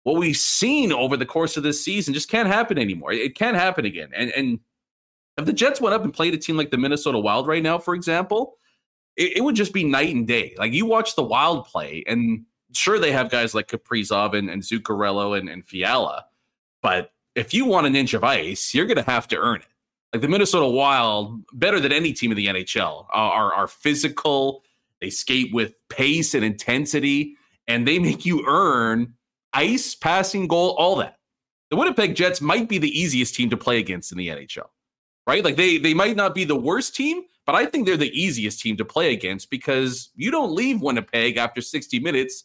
what 0.05 0.17
we've 0.17 0.37
seen 0.37 0.93
over 0.93 1.17
the 1.17 1.27
course 1.27 1.57
of 1.57 1.63
this 1.63 1.85
season 1.85 2.15
just 2.15 2.29
can't 2.29 2.49
happen 2.49 2.79
anymore. 2.79 3.13
It 3.13 3.37
can't 3.37 3.57
happen 3.57 3.85
again. 3.85 4.11
And 4.15 4.31
and 4.33 4.61
if 5.39 5.47
the 5.47 5.53
Jets 5.53 5.81
went 5.81 5.95
up 5.95 6.05
and 6.05 6.13
played 6.13 6.35
a 6.35 6.39
team 6.39 6.57
like 6.57 6.71
the 6.71 6.79
Minnesota 6.79 7.19
Wild 7.19 7.47
right 7.47 7.63
now, 7.63 7.79
for 7.79 7.95
example, 7.95 8.57
it, 9.17 9.39
it 9.39 9.41
would 9.41 9.57
just 9.57 9.73
be 9.73 9.85
night 9.85 10.15
and 10.15 10.27
day. 10.27 10.55
Like 10.59 10.73
you 10.73 10.87
watch 10.87 11.15
the 11.15 11.23
Wild 11.23 11.67
play, 11.67 12.05
and 12.07 12.45
sure 12.73 12.99
they 12.99 13.13
have 13.13 13.31
guys 13.31 13.55
like 13.55 13.69
Kaprizov 13.69 14.37
and, 14.37 14.51
and 14.51 14.63
Zuccarello 14.63 15.39
and, 15.39 15.49
and 15.49 15.67
Fiala, 15.67 16.27
but 16.83 17.13
if 17.35 17.55
you 17.55 17.65
want 17.65 17.87
an 17.87 17.97
inch 17.97 18.15
of 18.15 18.25
ice, 18.25 18.75
you're 18.75 18.87
going 18.87 19.03
to 19.03 19.11
have 19.11 19.29
to 19.29 19.39
earn 19.39 19.61
it. 19.61 19.67
Like 20.13 20.23
the 20.23 20.29
Minnesota 20.29 20.67
Wild, 20.67 21.43
better 21.55 21.81
than 21.81 21.93
any 21.93 22.13
team 22.13 22.31
in 22.31 22.37
the 22.37 22.47
NHL, 22.47 23.07
are, 23.11 23.55
are 23.55 23.67
physical. 23.67 24.63
They 25.01 25.09
skate 25.09 25.55
with 25.55 25.75
pace 25.89 26.35
and 26.35 26.45
intensity, 26.45 27.37
and 27.67 27.89
they 27.89 27.99
make 27.99 28.27
you 28.27 28.45
earn 28.47 29.15
ice, 29.53 29.95
passing, 29.95 30.49
goal, 30.49 30.71
all 30.79 30.97
that. 30.97 31.17
The 31.71 31.77
Winnipeg 31.77 32.15
Jets 32.15 32.41
might 32.41 32.69
be 32.69 32.79
the 32.79 32.99
easiest 32.99 33.35
team 33.35 33.49
to 33.51 33.57
play 33.57 33.79
against 33.79 34.13
in 34.13 34.19
the 34.19 34.29
NHL, 34.29 34.69
right? 35.27 35.43
Like 35.45 35.57
they 35.57 35.79
they 35.79 35.95
might 35.95 36.17
not 36.17 36.35
be 36.35 36.45
the 36.45 36.57
worst 36.57 36.95
team, 36.95 37.23
but 37.47 37.55
I 37.55 37.67
think 37.67 37.87
they're 37.87 37.97
the 37.97 38.11
easiest 38.11 38.61
team 38.61 38.77
to 38.77 38.85
play 38.85 39.13
against 39.13 39.51
because 39.51 40.11
you 40.15 40.31
don't 40.31 40.55
leave 40.55 40.83
Winnipeg 40.83 41.39
after 41.39 41.61
60 41.61 41.99
minutes 42.01 42.45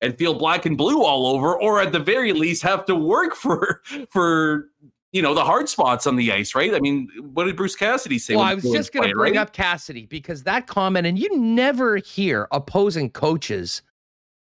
and 0.00 0.18
feel 0.18 0.34
black 0.34 0.66
and 0.66 0.76
blue 0.76 1.02
all 1.04 1.26
over, 1.26 1.58
or 1.58 1.80
at 1.80 1.92
the 1.92 2.00
very 2.00 2.32
least 2.32 2.62
have 2.62 2.84
to 2.86 2.94
work 2.94 3.34
for 3.36 3.80
for 4.10 4.70
you 5.12 5.22
know 5.22 5.34
the 5.34 5.44
hard 5.44 5.68
spots 5.68 6.06
on 6.06 6.16
the 6.16 6.32
ice, 6.32 6.54
right? 6.54 6.74
I 6.74 6.80
mean, 6.80 7.08
what 7.32 7.44
did 7.44 7.56
Bruce 7.56 7.76
Cassidy 7.76 8.18
say? 8.18 8.34
Well, 8.34 8.44
I 8.44 8.54
was 8.54 8.64
just 8.64 8.92
going 8.92 9.08
to 9.08 9.14
bring 9.14 9.34
right? 9.34 9.40
up 9.40 9.52
Cassidy 9.52 10.06
because 10.06 10.42
that 10.42 10.66
comment, 10.66 11.06
and 11.06 11.16
you 11.16 11.38
never 11.38 11.98
hear 11.98 12.48
opposing 12.50 13.10
coaches 13.10 13.82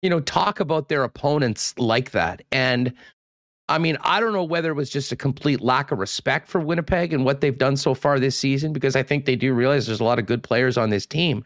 you 0.04 0.10
know, 0.10 0.20
talk 0.20 0.60
about 0.60 0.90
their 0.90 1.02
opponents 1.02 1.72
like 1.78 2.10
that. 2.10 2.42
And 2.52 2.92
I 3.70 3.78
mean, 3.78 3.96
I 4.02 4.20
don't 4.20 4.34
know 4.34 4.44
whether 4.44 4.70
it 4.70 4.74
was 4.74 4.90
just 4.90 5.10
a 5.12 5.16
complete 5.16 5.62
lack 5.62 5.90
of 5.90 5.98
respect 5.98 6.46
for 6.46 6.60
Winnipeg 6.60 7.14
and 7.14 7.24
what 7.24 7.40
they've 7.40 7.56
done 7.56 7.78
so 7.78 7.94
far 7.94 8.20
this 8.20 8.36
season, 8.36 8.74
because 8.74 8.96
I 8.96 9.02
think 9.02 9.24
they 9.24 9.34
do 9.34 9.54
realize 9.54 9.86
there's 9.86 10.00
a 10.00 10.04
lot 10.04 10.18
of 10.18 10.26
good 10.26 10.42
players 10.42 10.76
on 10.76 10.90
this 10.90 11.06
team. 11.06 11.42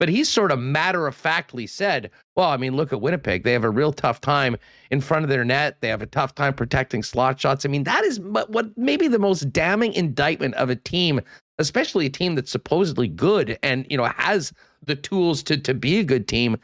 But 0.00 0.08
he 0.08 0.24
sort 0.24 0.52
of 0.52 0.58
matter 0.58 1.06
of 1.06 1.14
factly 1.14 1.66
said, 1.66 2.10
well, 2.34 2.48
I 2.48 2.56
mean, 2.56 2.76
look 2.76 2.94
at 2.94 3.02
Winnipeg. 3.02 3.42
They 3.42 3.52
have 3.52 3.64
a 3.64 3.70
real 3.70 3.92
tough 3.92 4.22
time 4.22 4.56
in 4.90 5.02
front 5.02 5.24
of 5.24 5.28
their 5.28 5.44
net. 5.44 5.76
They 5.82 5.88
have 5.88 6.00
a 6.00 6.06
tough 6.06 6.34
time 6.34 6.54
protecting 6.54 7.02
slot 7.02 7.38
shots. 7.38 7.66
I 7.66 7.68
mean, 7.68 7.84
that 7.84 8.04
is 8.04 8.20
what 8.20 8.74
maybe 8.78 9.06
the 9.06 9.18
most 9.18 9.52
damning 9.52 9.92
indictment 9.92 10.54
of 10.54 10.70
a 10.70 10.76
team, 10.76 11.20
especially 11.58 12.06
a 12.06 12.10
team 12.10 12.36
that's 12.36 12.50
supposedly 12.50 13.08
good 13.08 13.58
and, 13.62 13.86
you 13.90 13.98
know, 13.98 14.06
has 14.06 14.50
the 14.82 14.96
tools 14.96 15.42
to 15.42 15.58
to 15.58 15.74
be 15.74 15.98
a 15.98 16.04
good 16.04 16.26
team 16.26 16.56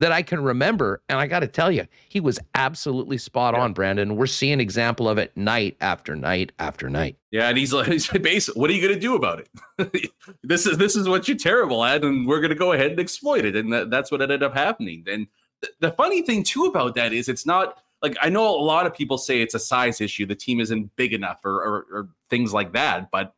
that 0.00 0.12
I 0.12 0.22
can 0.22 0.42
remember. 0.42 1.02
And 1.08 1.18
I 1.18 1.26
got 1.26 1.40
to 1.40 1.46
tell 1.46 1.70
you, 1.70 1.86
he 2.08 2.20
was 2.20 2.38
absolutely 2.54 3.18
spot 3.18 3.54
yeah. 3.54 3.60
on, 3.60 3.72
Brandon. 3.72 4.16
We're 4.16 4.26
seeing 4.26 4.58
example 4.58 5.08
of 5.08 5.18
it 5.18 5.36
night 5.36 5.76
after 5.80 6.16
night 6.16 6.52
after 6.58 6.90
night. 6.90 7.16
Yeah, 7.30 7.48
and 7.48 7.56
he's 7.56 7.72
like, 7.72 7.86
he's 7.92 8.08
basically, 8.08 8.60
what 8.60 8.70
are 8.70 8.72
you 8.72 8.82
going 8.82 8.94
to 8.94 9.00
do 9.00 9.14
about 9.14 9.44
it? 9.78 10.10
this 10.42 10.66
is 10.66 10.78
this 10.78 10.96
is 10.96 11.08
what 11.08 11.28
you're 11.28 11.36
terrible 11.36 11.84
at, 11.84 12.02
and 12.02 12.26
we're 12.26 12.40
going 12.40 12.50
to 12.50 12.56
go 12.56 12.72
ahead 12.72 12.90
and 12.92 13.00
exploit 13.00 13.44
it, 13.44 13.54
and 13.54 13.72
that, 13.72 13.90
that's 13.90 14.10
what 14.10 14.22
ended 14.22 14.42
up 14.42 14.54
happening. 14.54 15.04
And 15.06 15.26
th- 15.62 15.74
the 15.80 15.92
funny 15.92 16.22
thing 16.22 16.42
too 16.42 16.64
about 16.64 16.94
that 16.96 17.12
is, 17.12 17.28
it's 17.28 17.46
not 17.46 17.78
like 18.02 18.16
I 18.20 18.30
know 18.30 18.48
a 18.48 18.62
lot 18.62 18.86
of 18.86 18.94
people 18.94 19.18
say 19.18 19.42
it's 19.42 19.54
a 19.54 19.60
size 19.60 20.00
issue, 20.00 20.26
the 20.26 20.34
team 20.34 20.60
isn't 20.60 20.96
big 20.96 21.12
enough, 21.12 21.44
or, 21.44 21.56
or, 21.56 21.86
or 21.92 22.08
things 22.30 22.54
like 22.54 22.72
that. 22.72 23.10
But 23.10 23.34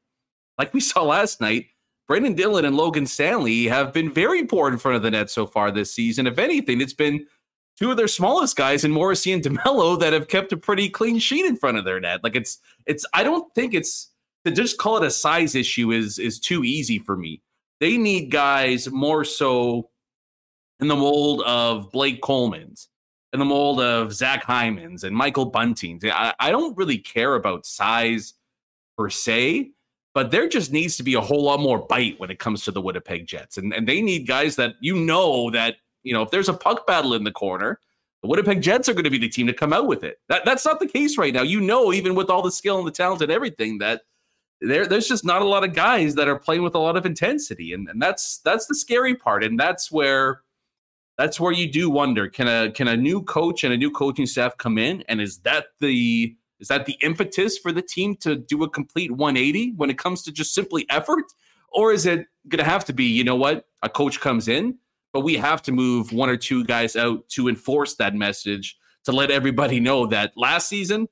like 0.58 0.72
we 0.72 0.80
saw 0.80 1.02
last 1.02 1.40
night, 1.40 1.66
Brenden 2.12 2.36
Dillon 2.36 2.66
and 2.66 2.76
Logan 2.76 3.06
Stanley 3.06 3.64
have 3.64 3.90
been 3.90 4.12
very 4.12 4.44
poor 4.44 4.68
in 4.68 4.76
front 4.76 4.96
of 4.96 5.02
the 5.02 5.10
net 5.10 5.30
so 5.30 5.46
far 5.46 5.70
this 5.70 5.94
season. 5.94 6.26
If 6.26 6.38
anything, 6.38 6.82
it's 6.82 6.92
been 6.92 7.26
two 7.78 7.90
of 7.90 7.96
their 7.96 8.06
smallest 8.06 8.54
guys 8.54 8.84
in 8.84 8.90
Morrissey 8.90 9.32
and 9.32 9.42
DeMelo 9.42 9.98
that 9.98 10.12
have 10.12 10.28
kept 10.28 10.52
a 10.52 10.58
pretty 10.58 10.90
clean 10.90 11.18
sheet 11.18 11.46
in 11.46 11.56
front 11.56 11.78
of 11.78 11.86
their 11.86 11.98
net. 12.00 12.22
Like 12.22 12.36
it's 12.36 12.58
it's 12.84 13.06
I 13.14 13.24
don't 13.24 13.50
think 13.54 13.72
it's 13.72 14.10
to 14.44 14.50
just 14.50 14.76
call 14.76 14.98
it 14.98 15.06
a 15.06 15.10
size 15.10 15.54
issue 15.54 15.90
is 15.90 16.18
is 16.18 16.38
too 16.38 16.64
easy 16.64 16.98
for 16.98 17.16
me. 17.16 17.40
They 17.80 17.96
need 17.96 18.30
guys 18.30 18.90
more 18.90 19.24
so 19.24 19.88
in 20.80 20.88
the 20.88 20.96
mold 20.96 21.40
of 21.46 21.90
Blake 21.92 22.20
Coleman's, 22.20 22.90
in 23.32 23.38
the 23.38 23.46
mold 23.46 23.80
of 23.80 24.12
Zach 24.12 24.44
Hyman's 24.44 25.04
and 25.04 25.16
Michael 25.16 25.46
Bunting's. 25.46 26.04
I, 26.04 26.34
I 26.38 26.50
don't 26.50 26.76
really 26.76 26.98
care 26.98 27.36
about 27.36 27.64
size 27.64 28.34
per 28.98 29.08
se 29.08 29.72
but 30.14 30.30
there 30.30 30.48
just 30.48 30.72
needs 30.72 30.96
to 30.96 31.02
be 31.02 31.14
a 31.14 31.20
whole 31.20 31.42
lot 31.42 31.60
more 31.60 31.78
bite 31.78 32.18
when 32.20 32.30
it 32.30 32.38
comes 32.38 32.64
to 32.64 32.70
the 32.70 32.80
Winnipeg 32.80 33.26
Jets. 33.26 33.56
And, 33.56 33.72
and 33.72 33.86
they 33.86 34.00
need 34.00 34.26
guys 34.26 34.56
that 34.56 34.74
you 34.80 34.96
know 34.96 35.50
that, 35.50 35.76
you 36.02 36.12
know, 36.12 36.22
if 36.22 36.30
there's 36.30 36.48
a 36.48 36.54
puck 36.54 36.86
battle 36.86 37.14
in 37.14 37.24
the 37.24 37.32
corner, 37.32 37.80
the 38.22 38.28
Winnipeg 38.28 38.62
Jets 38.62 38.88
are 38.88 38.94
going 38.94 39.04
to 39.04 39.10
be 39.10 39.18
the 39.18 39.28
team 39.28 39.46
to 39.46 39.52
come 39.52 39.72
out 39.72 39.86
with 39.86 40.04
it. 40.04 40.20
That, 40.28 40.44
that's 40.44 40.64
not 40.64 40.80
the 40.80 40.86
case 40.86 41.18
right 41.18 41.34
now. 41.34 41.42
You 41.42 41.60
know, 41.60 41.92
even 41.92 42.14
with 42.14 42.30
all 42.30 42.42
the 42.42 42.52
skill 42.52 42.78
and 42.78 42.86
the 42.86 42.92
talent 42.92 43.22
and 43.22 43.32
everything, 43.32 43.78
that 43.78 44.02
there, 44.60 44.86
there's 44.86 45.08
just 45.08 45.24
not 45.24 45.42
a 45.42 45.46
lot 45.46 45.64
of 45.64 45.74
guys 45.74 46.14
that 46.14 46.28
are 46.28 46.38
playing 46.38 46.62
with 46.62 46.74
a 46.74 46.78
lot 46.78 46.96
of 46.96 47.06
intensity. 47.06 47.72
And, 47.72 47.88
and 47.88 48.00
that's 48.00 48.38
that's 48.38 48.66
the 48.66 48.74
scary 48.74 49.14
part. 49.14 49.42
And 49.42 49.58
that's 49.58 49.90
where 49.90 50.42
that's 51.18 51.40
where 51.40 51.52
you 51.52 51.70
do 51.70 51.90
wonder, 51.90 52.28
can 52.28 52.48
a 52.48 52.70
can 52.70 52.88
a 52.88 52.96
new 52.96 53.22
coach 53.22 53.64
and 53.64 53.72
a 53.72 53.76
new 53.76 53.90
coaching 53.90 54.26
staff 54.26 54.56
come 54.56 54.78
in? 54.78 55.02
And 55.08 55.20
is 55.20 55.38
that 55.38 55.66
the 55.80 56.36
is 56.62 56.68
that 56.68 56.86
the 56.86 56.96
impetus 57.02 57.58
for 57.58 57.72
the 57.72 57.82
team 57.82 58.14
to 58.18 58.36
do 58.36 58.62
a 58.62 58.70
complete 58.70 59.10
180 59.10 59.72
when 59.76 59.90
it 59.90 59.98
comes 59.98 60.22
to 60.22 60.32
just 60.32 60.54
simply 60.54 60.86
effort? 60.88 61.24
Or 61.72 61.92
is 61.92 62.06
it 62.06 62.26
going 62.48 62.64
to 62.64 62.70
have 62.70 62.84
to 62.84 62.92
be, 62.92 63.04
you 63.04 63.24
know 63.24 63.34
what, 63.34 63.66
a 63.82 63.88
coach 63.88 64.20
comes 64.20 64.46
in, 64.46 64.78
but 65.12 65.20
we 65.20 65.34
have 65.34 65.60
to 65.62 65.72
move 65.72 66.12
one 66.12 66.28
or 66.28 66.36
two 66.36 66.64
guys 66.64 66.94
out 66.94 67.28
to 67.30 67.48
enforce 67.48 67.96
that 67.96 68.14
message 68.14 68.76
to 69.04 69.12
let 69.12 69.32
everybody 69.32 69.80
know 69.80 70.06
that 70.06 70.32
last 70.36 70.68
season, 70.68 71.08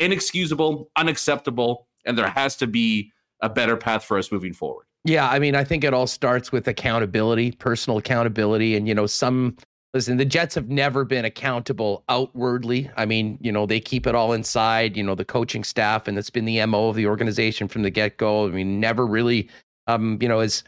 inexcusable, 0.00 0.90
unacceptable, 0.96 1.86
and 2.04 2.18
there 2.18 2.28
has 2.28 2.56
to 2.56 2.66
be 2.66 3.12
a 3.40 3.48
better 3.48 3.76
path 3.76 4.04
for 4.04 4.18
us 4.18 4.32
moving 4.32 4.52
forward. 4.52 4.86
Yeah, 5.04 5.28
I 5.28 5.38
mean, 5.38 5.54
I 5.54 5.62
think 5.62 5.84
it 5.84 5.94
all 5.94 6.08
starts 6.08 6.50
with 6.50 6.66
accountability, 6.66 7.52
personal 7.52 7.98
accountability, 7.98 8.74
and 8.74 8.88
you 8.88 8.94
know, 8.94 9.06
some 9.06 9.56
Listen, 9.98 10.16
the 10.16 10.24
Jets 10.24 10.54
have 10.54 10.68
never 10.68 11.04
been 11.04 11.24
accountable 11.24 12.04
outwardly. 12.08 12.88
I 12.96 13.04
mean, 13.04 13.36
you 13.40 13.50
know, 13.50 13.66
they 13.66 13.80
keep 13.80 14.06
it 14.06 14.14
all 14.14 14.32
inside, 14.32 14.96
you 14.96 15.02
know, 15.02 15.16
the 15.16 15.24
coaching 15.24 15.64
staff, 15.64 16.06
and 16.06 16.16
that's 16.16 16.30
been 16.30 16.44
the 16.44 16.64
MO 16.66 16.90
of 16.90 16.94
the 16.94 17.08
organization 17.08 17.66
from 17.66 17.82
the 17.82 17.90
get 17.90 18.16
go. 18.16 18.46
I 18.46 18.50
mean, 18.50 18.78
never 18.78 19.04
really, 19.04 19.48
um, 19.88 20.16
you 20.22 20.28
know, 20.28 20.38
is, 20.38 20.62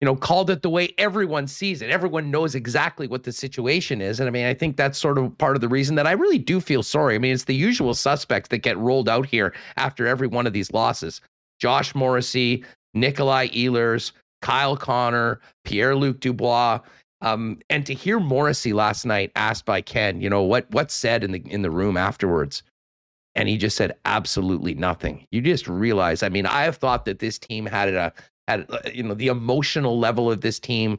you 0.00 0.06
know, 0.06 0.16
called 0.16 0.50
it 0.50 0.62
the 0.62 0.70
way 0.70 0.92
everyone 0.98 1.46
sees 1.46 1.82
it. 1.82 1.90
Everyone 1.90 2.32
knows 2.32 2.56
exactly 2.56 3.06
what 3.06 3.22
the 3.22 3.30
situation 3.30 4.00
is. 4.00 4.18
And 4.18 4.26
I 4.26 4.32
mean, 4.32 4.44
I 4.44 4.54
think 4.54 4.76
that's 4.76 4.98
sort 4.98 5.18
of 5.18 5.38
part 5.38 5.54
of 5.54 5.60
the 5.60 5.68
reason 5.68 5.94
that 5.94 6.08
I 6.08 6.10
really 6.10 6.38
do 6.38 6.60
feel 6.60 6.82
sorry. 6.82 7.14
I 7.14 7.18
mean, 7.18 7.32
it's 7.32 7.44
the 7.44 7.54
usual 7.54 7.94
suspects 7.94 8.48
that 8.48 8.58
get 8.58 8.76
rolled 8.76 9.08
out 9.08 9.24
here 9.24 9.54
after 9.76 10.08
every 10.08 10.26
one 10.26 10.48
of 10.48 10.52
these 10.52 10.72
losses 10.72 11.20
Josh 11.60 11.94
Morrissey, 11.94 12.64
Nikolai 12.92 13.50
Ehlers, 13.50 14.10
Kyle 14.42 14.76
Connor, 14.76 15.38
Pierre 15.64 15.94
Luc 15.94 16.18
Dubois. 16.18 16.80
Um, 17.24 17.60
and 17.70 17.86
to 17.86 17.94
hear 17.94 18.20
Morrissey 18.20 18.74
last 18.74 19.06
night 19.06 19.32
asked 19.34 19.64
by 19.64 19.80
Ken, 19.80 20.20
you 20.20 20.28
know, 20.28 20.42
what 20.42 20.70
what's 20.70 20.94
said 20.94 21.24
in 21.24 21.32
the 21.32 21.42
in 21.46 21.62
the 21.62 21.70
room 21.70 21.96
afterwards, 21.96 22.62
and 23.34 23.48
he 23.48 23.56
just 23.56 23.76
said 23.78 23.96
absolutely 24.04 24.74
nothing. 24.74 25.26
You 25.32 25.40
just 25.40 25.66
realize, 25.66 26.22
I 26.22 26.28
mean, 26.28 26.44
I 26.44 26.62
have 26.62 26.76
thought 26.76 27.06
that 27.06 27.20
this 27.20 27.38
team 27.38 27.64
had 27.64 27.94
a 27.94 28.12
had 28.46 28.66
uh, 28.68 28.80
you 28.92 29.02
know 29.02 29.14
the 29.14 29.28
emotional 29.28 29.98
level 29.98 30.30
of 30.30 30.42
this 30.42 30.60
team 30.60 30.98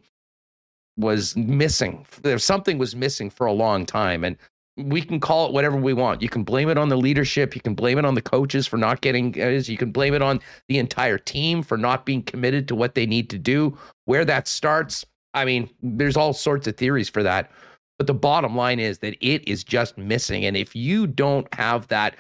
was 0.98 1.36
missing. 1.38 2.08
There 2.24 2.40
something 2.40 2.80
was 2.80 2.96
missing 2.96 3.30
for 3.30 3.46
a 3.46 3.54
long 3.54 3.86
time, 3.86 4.24
and 4.24 4.36
we 4.78 5.04
can 5.04 5.20
call 5.20 5.46
it 5.46 5.54
whatever 5.54 5.78
we 5.78 5.94
want. 5.94 6.24
You 6.24 6.30
can 6.30 6.44
blame 6.44 6.70
it 6.70 6.78
on 6.80 6.90
the 6.90 6.98
leadership. 6.98 7.54
You 7.54 7.62
can 7.62 7.76
blame 7.76 8.00
it 8.00 8.06
on 8.06 8.16
the 8.16 8.22
coaches 8.24 8.66
for 8.66 8.78
not 8.78 9.02
getting. 9.02 9.32
You 9.36 9.78
can 9.78 9.92
blame 9.92 10.16
it 10.16 10.24
on 10.24 10.40
the 10.70 10.80
entire 10.80 11.20
team 11.20 11.62
for 11.62 11.78
not 11.78 12.04
being 12.04 12.24
committed 12.24 12.68
to 12.70 12.76
what 12.76 12.96
they 12.96 13.06
need 13.06 13.30
to 13.30 13.38
do. 13.38 13.78
Where 14.06 14.26
that 14.26 14.48
starts 14.48 15.06
I 15.36 15.46
mean, 15.46 15.70
there's 15.84 16.18
all 16.18 16.34
sorts 16.34 16.68
of 16.68 16.78
theories 16.78 17.10
for 17.10 17.24
that. 17.24 17.52
But 17.98 18.08
the 18.08 18.14
bottom 18.14 18.56
line 18.56 18.80
is 18.80 19.00
that 19.00 19.16
it 19.22 19.48
is 19.48 19.64
just 19.64 19.98
missing. 19.98 20.46
And 20.46 20.58
if 20.58 20.76
you 20.76 21.08
don't 21.08 21.48
have 21.54 21.88
that 21.88 22.16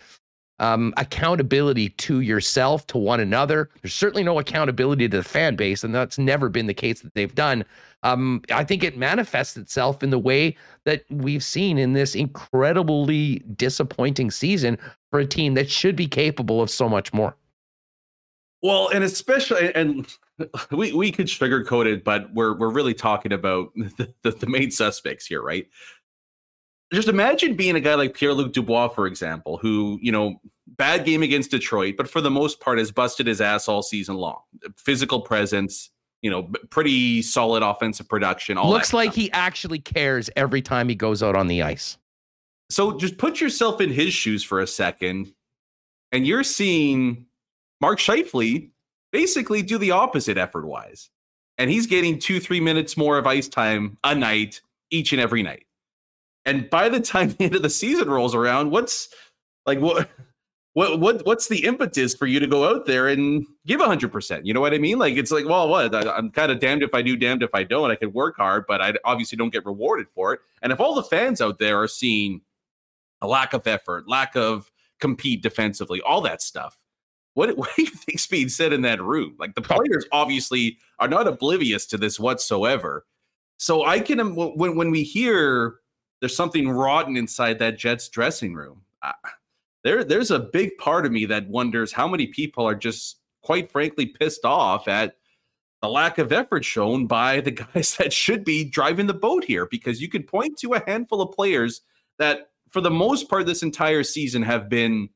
um, 0.59 0.93
accountability 0.97 1.89
to 1.89 2.21
yourself, 2.21 2.87
to 2.87 2.97
one 2.97 3.19
another. 3.19 3.69
There's 3.81 3.93
certainly 3.93 4.23
no 4.23 4.39
accountability 4.39 5.07
to 5.09 5.17
the 5.17 5.23
fan 5.23 5.55
base, 5.55 5.83
and 5.83 5.93
that's 5.93 6.17
never 6.17 6.49
been 6.49 6.67
the 6.67 6.73
case 6.73 7.01
that 7.01 7.13
they've 7.13 7.33
done. 7.33 7.65
Um, 8.03 8.41
I 8.51 8.63
think 8.63 8.83
it 8.83 8.97
manifests 8.97 9.57
itself 9.57 10.03
in 10.03 10.11
the 10.11 10.19
way 10.19 10.55
that 10.85 11.03
we've 11.09 11.43
seen 11.43 11.77
in 11.77 11.93
this 11.93 12.15
incredibly 12.15 13.39
disappointing 13.55 14.31
season 14.31 14.77
for 15.11 15.19
a 15.19 15.25
team 15.25 15.55
that 15.55 15.69
should 15.69 15.95
be 15.95 16.07
capable 16.07 16.61
of 16.61 16.69
so 16.69 16.87
much 16.87 17.13
more. 17.13 17.35
Well, 18.61 18.89
and 18.89 19.03
especially, 19.03 19.73
and 19.75 20.07
we 20.71 20.91
we 20.93 21.11
could 21.11 21.27
sugarcoat 21.27 21.85
it, 21.85 22.03
but 22.03 22.33
we're 22.33 22.57
we're 22.57 22.69
really 22.69 22.93
talking 22.93 23.31
about 23.31 23.71
the, 23.75 24.13
the, 24.23 24.31
the 24.31 24.47
main 24.47 24.71
suspects 24.71 25.25
here, 25.25 25.41
right? 25.41 25.67
Just 26.93 27.07
imagine 27.07 27.55
being 27.55 27.75
a 27.75 27.79
guy 27.79 27.95
like 27.95 28.13
Pierre 28.13 28.33
Luc 28.33 28.53
Dubois, 28.53 28.89
for 28.89 29.07
example, 29.07 29.57
who 29.57 29.99
you 30.01 30.11
know 30.11 30.41
bad 30.67 31.05
game 31.05 31.23
against 31.23 31.51
Detroit, 31.51 31.95
but 31.97 32.09
for 32.09 32.21
the 32.21 32.31
most 32.31 32.59
part 32.59 32.77
has 32.77 32.91
busted 32.91 33.27
his 33.27 33.41
ass 33.41 33.67
all 33.67 33.81
season 33.81 34.15
long. 34.15 34.39
Physical 34.77 35.21
presence, 35.21 35.89
you 36.21 36.29
know, 36.29 36.49
pretty 36.69 37.21
solid 37.21 37.63
offensive 37.63 38.07
production. 38.07 38.57
All 38.57 38.69
looks 38.69 38.93
like 38.93 39.11
stuff. 39.11 39.15
he 39.15 39.31
actually 39.31 39.79
cares 39.79 40.29
every 40.35 40.61
time 40.61 40.89
he 40.89 40.95
goes 40.95 41.23
out 41.23 41.35
on 41.35 41.47
the 41.47 41.63
ice. 41.63 41.97
So 42.69 42.97
just 42.97 43.17
put 43.17 43.39
yourself 43.39 43.79
in 43.79 43.91
his 43.91 44.13
shoes 44.13 44.43
for 44.43 44.59
a 44.59 44.67
second, 44.67 45.31
and 46.11 46.25
you're 46.25 46.43
seeing 46.43 47.25
Mark 47.79 47.99
Scheifele 47.99 48.71
basically 49.11 49.61
do 49.61 49.77
the 49.77 49.91
opposite 49.91 50.38
effort 50.38 50.65
wise. 50.65 51.10
And 51.57 51.69
he's 51.69 51.88
getting 51.88 52.19
two, 52.19 52.40
three 52.40 52.60
minutes 52.60 52.98
more 52.98 53.18
of 53.18 53.26
ice 53.26 53.48
time 53.48 53.98
a 54.03 54.14
night, 54.14 54.61
each 54.91 55.14
and 55.14 55.22
every 55.22 55.41
night. 55.41 55.65
And 56.45 56.69
by 56.69 56.90
the 56.90 56.99
time 56.99 57.30
the 57.38 57.45
end 57.45 57.56
of 57.56 57.61
the 57.61 57.69
season 57.69 58.10
rolls 58.10 58.36
around, 58.36 58.72
what's 58.72 59.10
like 59.65 59.80
what 59.80 60.10
what 60.73 60.99
what 60.99 61.26
what's 61.26 61.48
the 61.48 61.64
impetus 61.65 62.14
for 62.14 62.27
you 62.27 62.40
to 62.40 62.48
go 62.48 62.69
out 62.69 62.86
there 62.86 63.07
and 63.07 63.45
give 63.65 63.82
hundred 63.82 64.11
percent? 64.11 64.45
You 64.45 64.53
know 64.53 64.61
what 64.61 64.73
I 64.73 64.77
mean? 64.77 64.99
Like 64.99 65.15
it's 65.15 65.32
like, 65.32 65.45
well, 65.45 65.69
what 65.69 65.95
I, 65.95 66.18
am 66.18 66.32
kind 66.32 66.52
of 66.52 66.60
damned 66.60 66.84
if 66.84 66.94
I 66.94 67.02
do, 67.02 67.15
damned 67.15 67.44
if 67.44 67.52
I 67.53 67.64
don't. 67.64 67.91
I 67.91 67.95
can 67.95 68.11
work 68.11 68.36
hard, 68.38 68.65
but 68.68 68.82
I 68.82 68.94
obviously 69.06 69.38
don't 69.38 69.53
get 69.53 69.65
rewarded 69.65 70.07
for 70.14 70.34
it. 70.34 70.41
And 70.61 70.72
if 70.72 70.80
all 70.80 70.94
the 70.94 71.03
fans 71.03 71.41
out 71.41 71.60
there 71.60 71.82
are 71.82 71.88
seeing 71.88 72.41
a 73.22 73.27
lack 73.27 73.53
of 73.53 73.65
effort, 73.65 74.07
lack 74.10 74.36
of 74.36 74.69
compete 74.99 75.41
defensively, 75.41 76.02
all 76.02 76.22
that 76.22 76.41
stuff, 76.41 76.77
what, 77.35 77.55
what 77.57 77.69
do 77.75 77.83
you 77.83 77.89
think's 77.89 78.25
being 78.25 78.49
said 78.49 78.73
in 78.73 78.81
that 78.81 79.01
room? 79.01 79.35
Like 79.37 79.53
the 79.53 79.61
players 79.61 80.05
obviously 80.11 80.79
are 80.97 81.07
not 81.07 81.27
oblivious 81.27 81.85
to 81.87 81.97
this 81.97 82.19
whatsoever. 82.19 83.05
So 83.57 83.85
I 83.85 83.99
can 83.99 84.35
when 84.35 84.75
when 84.75 84.91
we 84.91 85.03
hear 85.03 85.75
there's 86.19 86.35
something 86.35 86.69
rotten 86.69 87.15
inside 87.15 87.59
that 87.59 87.77
Jets 87.77 88.09
dressing 88.09 88.53
room, 88.53 88.81
I, 89.01 89.13
there 89.83 90.03
there's 90.03 90.31
a 90.31 90.39
big 90.39 90.77
part 90.77 91.05
of 91.05 91.13
me 91.13 91.25
that 91.27 91.47
wonders 91.47 91.93
how 91.93 92.07
many 92.07 92.27
people 92.27 92.67
are 92.67 92.75
just 92.75 93.17
quite 93.43 93.71
frankly 93.71 94.07
pissed 94.07 94.43
off 94.43 94.87
at 94.87 95.15
the 95.81 95.87
lack 95.87 96.17
of 96.17 96.33
effort 96.33 96.65
shown 96.65 97.05
by 97.07 97.39
the 97.39 97.51
guys 97.73 97.95
that 97.97 98.11
should 98.11 98.43
be 98.43 98.65
driving 98.65 99.07
the 99.07 99.13
boat 99.13 99.45
here 99.45 99.67
because 99.69 100.01
you 100.01 100.09
could 100.09 100.27
point 100.27 100.57
to 100.57 100.73
a 100.73 100.83
handful 100.85 101.21
of 101.21 101.33
players 101.33 101.81
that 102.17 102.49
for 102.71 102.81
the 102.81 102.91
most 102.91 103.29
part 103.29 103.45
this 103.45 103.63
entire 103.63 104.03
season 104.03 104.41
have 104.41 104.67
been 104.67 105.07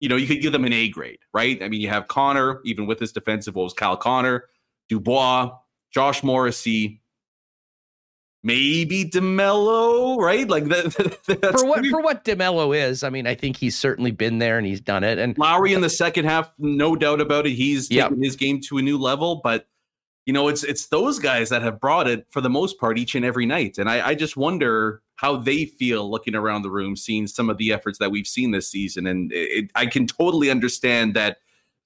you 0.00 0.08
know, 0.08 0.16
you 0.16 0.26
could 0.26 0.40
give 0.40 0.52
them 0.52 0.64
an 0.64 0.72
A 0.72 0.88
grade, 0.88 1.18
right? 1.32 1.62
I 1.62 1.68
mean, 1.68 1.80
you 1.80 1.88
have 1.88 2.08
Connor, 2.08 2.60
even 2.64 2.86
with 2.86 3.00
his 3.00 3.12
defensive 3.12 3.54
woes, 3.54 3.72
Kyle 3.72 3.96
Connor, 3.96 4.44
Dubois, 4.88 5.52
Josh 5.92 6.22
Morrissey, 6.22 7.00
maybe 8.42 9.04
DeMelo, 9.04 10.18
right? 10.18 10.48
Like 10.48 10.64
that. 10.68 11.56
for 11.58 11.66
what 11.66 11.84
for 11.86 12.00
what 12.00 12.24
DeMelo 12.24 12.76
is, 12.76 13.02
I 13.02 13.10
mean, 13.10 13.26
I 13.26 13.34
think 13.34 13.56
he's 13.56 13.76
certainly 13.76 14.10
been 14.10 14.38
there 14.38 14.58
and 14.58 14.66
he's 14.66 14.80
done 14.80 15.04
it. 15.04 15.18
And 15.18 15.36
Lowry 15.38 15.72
in 15.72 15.80
the 15.80 15.90
second 15.90 16.26
half, 16.26 16.50
no 16.58 16.96
doubt 16.96 17.20
about 17.20 17.46
it, 17.46 17.52
he's 17.52 17.90
yep. 17.90 18.10
taken 18.10 18.22
his 18.22 18.36
game 18.36 18.60
to 18.68 18.78
a 18.78 18.82
new 18.82 18.98
level. 18.98 19.40
But 19.42 19.66
you 20.26 20.32
know, 20.32 20.48
it's 20.48 20.64
it's 20.64 20.86
those 20.86 21.20
guys 21.20 21.48
that 21.50 21.62
have 21.62 21.80
brought 21.80 22.08
it 22.08 22.26
for 22.30 22.40
the 22.40 22.50
most 22.50 22.78
part 22.78 22.98
each 22.98 23.14
and 23.14 23.24
every 23.24 23.46
night. 23.46 23.78
And 23.78 23.88
I, 23.88 24.08
I 24.08 24.14
just 24.14 24.36
wonder 24.36 25.00
how 25.14 25.36
they 25.36 25.64
feel 25.64 26.10
looking 26.10 26.34
around 26.34 26.62
the 26.62 26.70
room, 26.70 26.96
seeing 26.96 27.28
some 27.28 27.48
of 27.48 27.58
the 27.58 27.72
efforts 27.72 27.98
that 28.00 28.10
we've 28.10 28.26
seen 28.26 28.50
this 28.50 28.68
season. 28.68 29.06
And 29.06 29.30
it, 29.32 29.70
I 29.76 29.86
can 29.86 30.06
totally 30.06 30.50
understand 30.50 31.14
that 31.14 31.38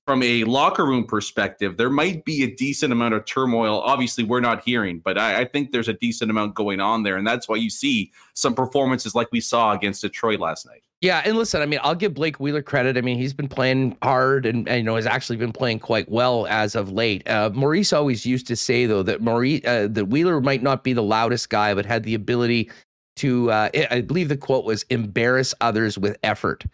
from 0.06 0.22
a 0.22 0.44
locker 0.44 0.86
room 0.86 1.04
perspective, 1.04 1.76
there 1.76 1.90
might 1.90 2.24
be 2.24 2.42
a 2.42 2.56
decent 2.56 2.92
amount 2.92 3.14
of 3.14 3.26
turmoil. 3.26 3.80
Obviously, 3.82 4.24
we're 4.24 4.40
not 4.40 4.64
hearing, 4.64 5.00
but 5.00 5.18
I, 5.18 5.42
I, 5.42 5.44
think 5.44 5.70
there's 5.70 5.86
a 5.86 5.92
decent 5.92 6.30
amount 6.30 6.54
going 6.54 6.80
on 6.80 7.02
there. 7.02 7.16
And 7.16 7.26
that's 7.26 7.48
why 7.48 7.56
you 7.56 7.70
see 7.70 8.10
some 8.34 8.54
performances 8.54 9.14
like 9.14 9.28
we 9.30 9.40
saw 9.40 9.72
against 9.72 10.00
Detroit 10.00 10.40
last 10.40 10.66
night. 10.66 10.82
Yeah, 11.00 11.22
and 11.24 11.38
listen, 11.38 11.62
I 11.62 11.66
mean, 11.66 11.80
I'll 11.82 11.94
give 11.94 12.12
Blake 12.12 12.38
Wheeler 12.40 12.60
credit. 12.60 12.98
I 12.98 13.00
mean, 13.00 13.16
he's 13.16 13.32
been 13.32 13.48
playing 13.48 13.96
hard 14.02 14.44
and, 14.44 14.68
and 14.68 14.78
you 14.78 14.82
know 14.82 14.96
has 14.96 15.06
actually 15.06 15.36
been 15.36 15.52
playing 15.52 15.78
quite 15.78 16.08
well 16.10 16.46
as 16.48 16.74
of 16.74 16.92
late. 16.92 17.26
Uh, 17.26 17.50
Maurice 17.54 17.94
always 17.94 18.26
used 18.26 18.46
to 18.48 18.56
say 18.56 18.84
though 18.84 19.02
that 19.04 19.22
Maurice 19.22 19.64
uh, 19.64 19.88
that 19.90 20.06
Wheeler 20.06 20.42
might 20.42 20.62
not 20.62 20.84
be 20.84 20.92
the 20.92 21.02
loudest 21.02 21.48
guy, 21.48 21.72
but 21.72 21.86
had 21.86 22.02
the 22.02 22.14
ability 22.14 22.70
to 23.16 23.50
uh, 23.50 23.70
I 23.90 24.02
believe 24.02 24.28
the 24.28 24.36
quote 24.36 24.66
was 24.66 24.82
embarrass 24.90 25.54
others 25.62 25.96
with 25.96 26.18
effort. 26.22 26.64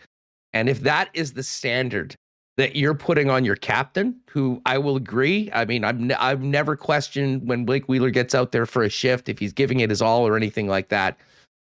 And 0.53 0.69
if 0.69 0.81
that 0.81 1.09
is 1.15 1.35
the 1.35 1.43
standard 1.45 2.17
that 2.57 2.75
you're 2.75 2.95
putting 2.95 3.31
on 3.31 3.45
your 3.45 3.57
captain, 3.57 4.17
who 4.31 4.61
I 4.67 4.79
will 4.79 4.97
agree, 4.97 5.51
I 5.53 5.67
mean, 5.67 5.85
I've 5.85 6.01
n- 6.01 6.17
I've 6.19 6.43
never 6.43 6.75
questioned 6.75 7.47
when 7.47 7.65
Blake 7.65 7.89
Wheeler 7.89 8.11
gets 8.11 8.35
out 8.35 8.51
there 8.51 8.67
for 8.67 8.83
a 8.83 8.89
shift 8.89 9.29
if 9.29 9.39
he's 9.39 9.53
giving 9.53 9.81
it 9.81 9.91
his 9.91 10.03
all 10.03 10.27
or 10.27 10.37
anything 10.37 10.67
like 10.67 10.89
that. 10.89 11.17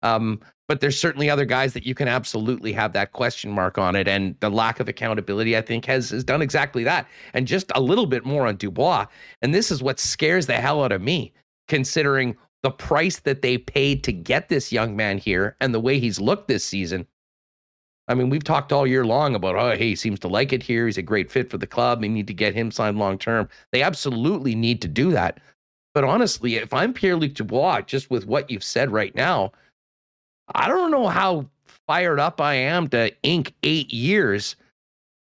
Um, 0.03 0.41
but 0.69 0.81
there's 0.81 1.01
certainly 1.01 1.31
other 1.31 1.47
guys 1.47 1.73
that 1.73 1.87
you 1.87 1.95
can 1.95 2.07
absolutely 2.07 2.73
have 2.73 2.93
that 2.93 3.13
question 3.13 3.51
mark 3.51 3.79
on 3.79 3.97
it, 3.97 4.07
and 4.07 4.37
the 4.41 4.51
lack 4.51 4.79
of 4.79 4.89
accountability, 4.89 5.57
I 5.57 5.63
think, 5.63 5.87
has 5.87 6.11
has 6.11 6.23
done 6.23 6.43
exactly 6.43 6.85
that, 6.85 7.09
and 7.35 7.47
just 7.47 7.73
a 7.75 7.81
little 7.81 8.07
bit 8.07 8.25
more 8.25 8.47
on 8.47 8.57
Dubois. 8.57 9.07
And 9.43 9.55
this 9.55 9.71
is 9.71 9.83
what 9.83 9.99
scares 9.99 10.47
the 10.47 10.55
hell 10.55 10.85
out 10.85 10.93
of 10.93 11.03
me, 11.03 11.33
considering 11.67 12.37
the 12.63 12.71
price 12.71 13.21
that 13.21 13.43
they 13.43 13.57
paid 13.57 14.05
to 14.05 14.13
get 14.13 14.49
this 14.49 14.71
young 14.73 14.95
man 14.95 15.19
here 15.19 15.57
and 15.61 15.73
the 15.73 15.81
way 15.81 15.99
he's 15.99 16.21
looked 16.21 16.49
this 16.49 16.65
season. 16.65 17.07
I 18.09 18.15
mean, 18.15 18.31
we've 18.31 18.45
talked 18.45 18.73
all 18.73 18.87
year 18.87 19.05
long 19.05 19.35
about, 19.35 19.57
oh, 19.57 19.77
hey, 19.77 19.91
he 19.91 19.97
seems 19.97 20.19
to 20.21 20.29
like 20.29 20.53
it 20.53 20.63
here. 20.63 20.87
He's 20.87 20.99
a 20.99 21.03
great 21.03 21.31
fit 21.31 21.51
for 21.51 21.59
the 21.59 21.67
club. 21.67 22.01
They 22.01 22.09
need 22.09 22.27
to 22.27 22.35
get 22.35 22.55
him 22.55 22.71
signed 22.71 22.99
long 22.99 23.19
term. 23.19 23.49
They 23.71 23.83
absolutely 23.83 24.55
need 24.55 24.81
to 24.83 24.89
do 24.89 25.11
that. 25.13 25.41
But 25.95 26.05
honestly, 26.05 26.57
if 26.57 26.73
I'm 26.73 26.93
Pierre 26.95 27.17
Luc 27.17 27.35
Dubois, 27.35 27.83
just 27.83 28.11
with 28.11 28.27
what 28.27 28.51
you've 28.51 28.65
said 28.65 28.91
right 28.91 29.15
now, 29.15 29.53
I 30.55 30.69
don't 30.69 30.91
know 30.91 31.09
how 31.09 31.47
fired 31.87 32.21
up 32.21 32.41
I 32.41 32.55
am 32.55 32.89
to 32.89 33.13
ink 33.23 33.55
eight 33.63 33.93
years 33.93 34.57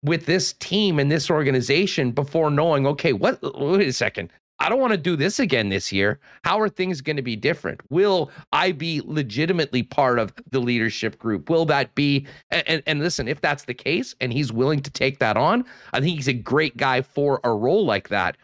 with 0.02 0.26
this 0.26 0.52
team 0.54 0.98
and 0.98 1.10
this 1.10 1.30
organization 1.30 2.10
before 2.10 2.50
knowing, 2.50 2.86
okay, 2.86 3.12
what, 3.12 3.38
wait 3.58 3.88
a 3.88 3.92
second. 3.92 4.30
I 4.60 4.68
don't 4.68 4.80
want 4.80 4.92
to 4.92 4.98
do 4.98 5.16
this 5.16 5.40
again 5.40 5.68
this 5.68 5.92
year. 5.92 6.20
How 6.44 6.60
are 6.60 6.68
things 6.68 7.00
going 7.00 7.16
to 7.16 7.22
be 7.22 7.36
different? 7.36 7.80
Will 7.90 8.30
I 8.52 8.72
be 8.72 9.02
legitimately 9.04 9.82
part 9.82 10.18
of 10.18 10.32
the 10.50 10.60
leadership 10.60 11.18
group? 11.18 11.50
Will 11.50 11.64
that 11.66 11.94
be? 11.94 12.26
And, 12.50 12.82
and, 12.86 13.00
listen, 13.00 13.26
if 13.26 13.40
that's 13.40 13.64
the 13.64 13.74
case 13.74 14.14
and 14.20 14.32
he's 14.32 14.52
willing 14.52 14.80
to 14.80 14.90
take 14.90 15.18
that 15.18 15.36
on, 15.36 15.64
I 15.92 16.00
think 16.00 16.16
he's 16.16 16.28
a 16.28 16.32
great 16.32 16.76
guy 16.76 17.02
for 17.02 17.40
a 17.42 17.52
role 17.52 17.84
like 17.84 18.08
that. 18.10 18.36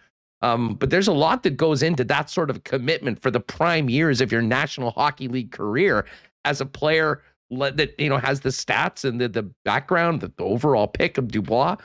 Um, 0.43 0.74
but 0.74 0.90
there's 0.90 1.09
a 1.09 1.12
lot 1.12 1.43
that 1.44 1.57
goes 1.57 1.82
into 1.82 2.02
that 2.05 2.31
sort 2.31 2.51
of 2.51 2.65
commitment 2.65 3.20
for 3.20 3.31
the 3.31 3.40
prime 3.40 3.89
years 3.89 4.20
of 4.20 4.32
your 4.32 4.43
National 4.43 4.90
Hockey 4.90 5.28
League 5.28 5.52
career 5.52 6.07
as 6.45 6.61
a 6.61 6.67
player 6.67 7.23
that 7.51 7.95
you 7.99 8.09
know 8.09 8.19
has 8.19 8.41
the 8.41 8.51
stats 8.51 9.05
and 9.05 9.21
the 9.21 9.29
the 9.29 9.43
background, 9.65 10.21
the, 10.21 10.33
the 10.37 10.45
overall 10.45 10.87
pick 10.87 11.19
of 11.19 11.29
Dubois. 11.29 11.77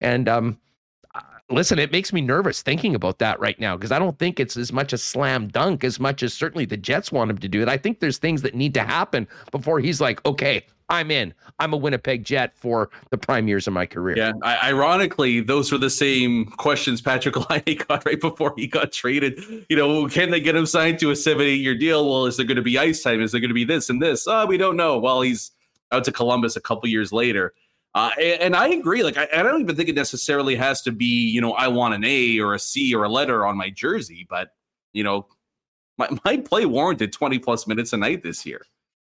And 0.00 0.28
um, 0.28 0.58
listen, 1.50 1.78
it 1.78 1.92
makes 1.92 2.12
me 2.12 2.20
nervous 2.20 2.62
thinking 2.62 2.94
about 2.94 3.18
that 3.18 3.38
right 3.40 3.58
now 3.58 3.76
because 3.76 3.92
I 3.92 3.98
don't 3.98 4.18
think 4.18 4.40
it's 4.40 4.56
as 4.56 4.72
much 4.72 4.92
a 4.92 4.98
slam 4.98 5.48
dunk 5.48 5.84
as 5.84 6.00
much 6.00 6.22
as 6.22 6.34
certainly 6.34 6.64
the 6.64 6.76
Jets 6.76 7.12
want 7.12 7.30
him 7.30 7.38
to 7.38 7.48
do 7.48 7.62
it. 7.62 7.68
I 7.68 7.76
think 7.76 8.00
there's 8.00 8.18
things 8.18 8.42
that 8.42 8.54
need 8.54 8.74
to 8.74 8.82
happen 8.82 9.28
before 9.50 9.80
he's 9.80 10.00
like, 10.00 10.24
okay, 10.26 10.66
I'm 10.88 11.10
in. 11.10 11.34
I'm 11.58 11.72
a 11.72 11.76
Winnipeg 11.76 12.24
Jet 12.24 12.56
for 12.56 12.90
the 13.10 13.18
prime 13.18 13.48
years 13.48 13.66
of 13.66 13.72
my 13.72 13.86
career. 13.86 14.16
Yeah. 14.16 14.32
I, 14.42 14.68
ironically, 14.68 15.40
those 15.40 15.72
were 15.72 15.78
the 15.78 15.90
same 15.90 16.46
questions 16.46 17.00
Patrick 17.00 17.50
Laine 17.50 17.78
got 17.88 18.06
right 18.06 18.20
before 18.20 18.54
he 18.56 18.66
got 18.66 18.92
traded. 18.92 19.66
You 19.68 19.76
know, 19.76 20.06
can 20.08 20.30
they 20.30 20.40
get 20.40 20.54
him 20.54 20.66
signed 20.66 21.00
to 21.00 21.10
a 21.10 21.16
seven, 21.16 21.46
eight 21.46 21.60
year 21.60 21.74
deal? 21.74 22.08
Well, 22.08 22.26
is 22.26 22.36
there 22.36 22.46
going 22.46 22.56
to 22.56 22.62
be 22.62 22.78
ice 22.78 23.02
time? 23.02 23.20
Is 23.20 23.32
there 23.32 23.40
going 23.40 23.50
to 23.50 23.54
be 23.54 23.64
this 23.64 23.90
and 23.90 24.00
this? 24.00 24.26
Oh, 24.28 24.46
we 24.46 24.56
don't 24.56 24.76
know. 24.76 24.98
Well, 24.98 25.22
he's 25.22 25.50
out 25.90 26.04
to 26.04 26.12
Columbus 26.12 26.56
a 26.56 26.60
couple 26.60 26.88
years 26.88 27.12
later. 27.12 27.52
Uh, 27.94 28.10
and, 28.20 28.42
and, 28.42 28.56
I 28.56 28.68
agree. 28.68 29.02
Like, 29.02 29.16
I, 29.16 29.26
I, 29.32 29.42
don't 29.42 29.62
even 29.62 29.74
think 29.74 29.88
it 29.88 29.94
necessarily 29.94 30.54
has 30.54 30.82
to 30.82 30.92
be, 30.92 31.30
you 31.30 31.40
know, 31.40 31.52
I 31.52 31.68
want 31.68 31.94
an 31.94 32.04
A 32.04 32.38
or 32.40 32.52
a 32.52 32.58
C 32.58 32.94
or 32.94 33.04
a 33.04 33.08
letter 33.08 33.46
on 33.46 33.56
my 33.56 33.70
jersey, 33.70 34.26
but, 34.28 34.50
you 34.92 35.02
know, 35.02 35.26
my, 35.96 36.10
my 36.26 36.36
play 36.36 36.66
warranted 36.66 37.14
20 37.14 37.38
plus 37.38 37.66
minutes 37.66 37.94
a 37.94 37.96
night 37.96 38.22
this 38.22 38.44
year. 38.44 38.66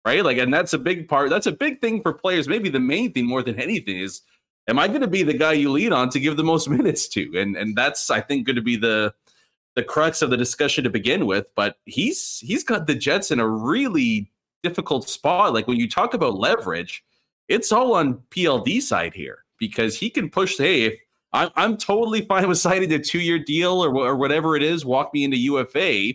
Right. 0.07 0.23
Like, 0.23 0.37
and 0.37 0.53
that's 0.53 0.71
a 0.71 0.77
big 0.77 1.09
part. 1.09 1.29
That's 1.29 1.47
a 1.47 1.51
big 1.51 1.81
thing 1.81 2.01
for 2.01 2.13
players. 2.13 2.47
Maybe 2.47 2.69
the 2.69 2.79
main 2.79 3.11
thing 3.11 3.25
more 3.25 3.43
than 3.43 3.59
anything 3.59 3.97
is, 3.97 4.21
am 4.69 4.79
I 4.79 4.87
going 4.87 5.01
to 5.01 5.07
be 5.07 5.21
the 5.21 5.33
guy 5.33 5.51
you 5.51 5.69
lead 5.69 5.91
on 5.91 6.09
to 6.11 6.19
give 6.21 6.37
the 6.37 6.45
most 6.45 6.69
minutes 6.77 7.09
to? 7.09 7.37
And, 7.37 7.57
and 7.57 7.75
that's, 7.75 8.09
I 8.09 8.21
think, 8.21 8.47
going 8.47 8.55
to 8.55 8.61
be 8.61 8.77
the, 8.77 9.13
the 9.75 9.83
crux 9.83 10.21
of 10.21 10.29
the 10.29 10.37
discussion 10.37 10.85
to 10.85 10.89
begin 10.89 11.25
with. 11.25 11.53
But 11.55 11.75
he's, 11.83 12.39
he's 12.39 12.63
got 12.63 12.87
the 12.87 12.95
Jets 12.95 13.31
in 13.31 13.41
a 13.41 13.49
really 13.49 14.31
difficult 14.63 15.09
spot. 15.09 15.53
Like, 15.53 15.67
when 15.67 15.75
you 15.75 15.89
talk 15.89 16.13
about 16.13 16.35
leverage, 16.35 17.03
it's 17.49 17.73
all 17.73 17.93
on 17.93 18.21
PLD 18.29 18.81
side 18.81 19.13
here 19.13 19.43
because 19.59 19.97
he 19.97 20.09
can 20.09 20.29
push. 20.29 20.57
Hey, 20.57 20.83
if 20.83 20.99
I'm, 21.33 21.49
I'm 21.57 21.75
totally 21.75 22.21
fine 22.21 22.47
with 22.47 22.59
signing 22.59 22.93
a 22.93 22.99
two 22.99 23.19
year 23.19 23.39
deal 23.39 23.83
or, 23.83 23.93
or 23.93 24.15
whatever 24.15 24.55
it 24.55 24.63
is, 24.63 24.85
walk 24.85 25.13
me 25.13 25.25
into 25.25 25.35
UFA, 25.35 26.13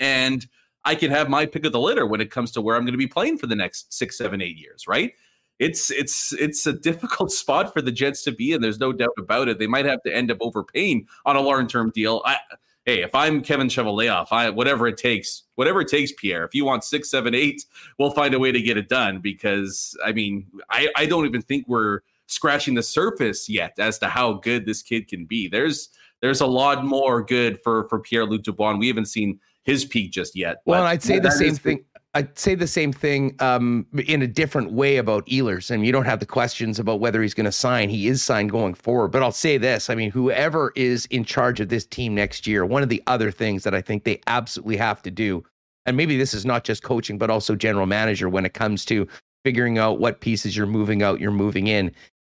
and 0.00 0.44
I 0.84 0.94
can 0.94 1.10
have 1.10 1.28
my 1.28 1.46
pick 1.46 1.64
of 1.64 1.72
the 1.72 1.80
litter 1.80 2.06
when 2.06 2.20
it 2.20 2.30
comes 2.30 2.50
to 2.52 2.60
where 2.60 2.76
I'm 2.76 2.82
going 2.82 2.92
to 2.92 2.98
be 2.98 3.06
playing 3.06 3.38
for 3.38 3.46
the 3.46 3.56
next 3.56 3.92
six, 3.92 4.18
seven, 4.18 4.42
eight 4.42 4.56
years, 4.56 4.86
right? 4.88 5.12
It's 5.58 5.90
it's 5.90 6.32
it's 6.32 6.66
a 6.66 6.72
difficult 6.72 7.30
spot 7.42 7.72
for 7.72 7.80
the 7.80 7.92
Jets 7.92 8.22
to 8.24 8.32
be 8.32 8.52
and 8.52 8.62
There's 8.62 8.80
no 8.80 8.92
doubt 8.92 9.14
about 9.18 9.48
it. 9.48 9.58
They 9.58 9.66
might 9.66 9.84
have 9.84 10.02
to 10.02 10.14
end 10.14 10.30
up 10.30 10.38
overpaying 10.40 11.06
on 11.24 11.36
a 11.36 11.40
long 11.40 11.68
term 11.68 11.90
deal. 11.90 12.22
I, 12.24 12.36
hey, 12.84 13.02
if 13.02 13.14
I'm 13.14 13.42
Kevin 13.42 13.68
Cheveldayoff, 13.68 14.28
I 14.32 14.50
whatever 14.50 14.88
it 14.88 14.96
takes, 14.96 15.44
whatever 15.54 15.80
it 15.80 15.88
takes, 15.88 16.12
Pierre. 16.12 16.44
If 16.44 16.54
you 16.54 16.64
want 16.64 16.84
six, 16.84 17.10
seven, 17.10 17.34
eight, 17.34 17.64
we'll 17.98 18.10
find 18.10 18.34
a 18.34 18.38
way 18.38 18.50
to 18.50 18.60
get 18.60 18.76
it 18.76 18.88
done. 18.88 19.20
Because 19.20 19.96
I 20.04 20.12
mean, 20.12 20.46
I 20.70 20.88
I 20.96 21.06
don't 21.06 21.26
even 21.26 21.42
think 21.42 21.66
we're 21.68 22.00
scratching 22.26 22.74
the 22.74 22.82
surface 22.82 23.48
yet 23.48 23.74
as 23.78 23.98
to 23.98 24.08
how 24.08 24.34
good 24.34 24.66
this 24.66 24.82
kid 24.82 25.06
can 25.06 25.26
be. 25.26 25.48
There's 25.48 25.90
there's 26.20 26.40
a 26.40 26.46
lot 26.46 26.84
more 26.84 27.22
good 27.22 27.60
for 27.62 27.88
for 27.88 28.00
Pierre 28.00 28.26
Luc 28.26 28.42
Dubois. 28.42 28.76
We 28.76 28.88
haven't 28.88 29.06
seen 29.06 29.38
his 29.64 29.84
peak 29.84 30.12
just 30.12 30.36
yet. 30.36 30.58
Well, 30.66 30.84
I'd 30.84 31.02
say 31.02 31.18
the 31.18 31.30
same 31.30 31.54
thing. 31.54 31.84
I'd 32.14 32.38
say 32.38 32.54
the 32.54 32.66
same 32.66 32.92
thing 32.92 33.36
um, 33.38 33.86
in 34.06 34.20
a 34.20 34.26
different 34.26 34.72
way 34.72 34.98
about 34.98 35.24
Ehlers. 35.26 35.70
I 35.70 35.76
mean, 35.76 35.86
you 35.86 35.92
don't 35.92 36.04
have 36.04 36.20
the 36.20 36.26
questions 36.26 36.78
about 36.78 37.00
whether 37.00 37.22
he's 37.22 37.32
going 37.32 37.46
to 37.46 37.52
sign. 37.52 37.88
He 37.88 38.06
is 38.06 38.22
signed 38.22 38.50
going 38.50 38.74
forward. 38.74 39.08
But 39.08 39.22
I'll 39.22 39.32
say 39.32 39.56
this 39.56 39.88
I 39.88 39.94
mean, 39.94 40.10
whoever 40.10 40.72
is 40.76 41.06
in 41.06 41.24
charge 41.24 41.58
of 41.60 41.70
this 41.70 41.86
team 41.86 42.14
next 42.14 42.46
year, 42.46 42.66
one 42.66 42.82
of 42.82 42.90
the 42.90 43.02
other 43.06 43.30
things 43.30 43.64
that 43.64 43.74
I 43.74 43.80
think 43.80 44.04
they 44.04 44.20
absolutely 44.26 44.76
have 44.76 45.00
to 45.02 45.10
do, 45.10 45.42
and 45.86 45.96
maybe 45.96 46.18
this 46.18 46.34
is 46.34 46.44
not 46.44 46.64
just 46.64 46.82
coaching, 46.82 47.16
but 47.16 47.30
also 47.30 47.56
general 47.56 47.86
manager 47.86 48.28
when 48.28 48.44
it 48.44 48.52
comes 48.52 48.84
to 48.86 49.08
figuring 49.44 49.78
out 49.78 49.98
what 49.98 50.20
pieces 50.20 50.54
you're 50.56 50.66
moving 50.66 51.02
out, 51.02 51.18
you're 51.18 51.30
moving 51.30 51.66
in, 51.66 51.92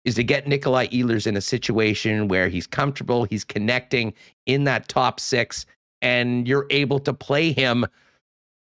is 0.07 0.15
to 0.15 0.25
get 0.25 0.47
Nikolai 0.47 0.87
Ehlers 0.87 1.27
in 1.27 1.37
a 1.37 1.41
situation 1.41 2.29
where 2.29 2.49
he's 2.49 2.67
comfortable, 2.67 3.25
he's 3.25 3.45
connecting 3.45 4.15
in 4.47 4.65
that 4.65 4.89
top 4.89 5.21
six, 5.21 5.67
and 6.03 6.47
you're 6.47 6.67
able 6.71 6.99
to 7.01 7.13
play 7.13 7.53
him 7.53 7.87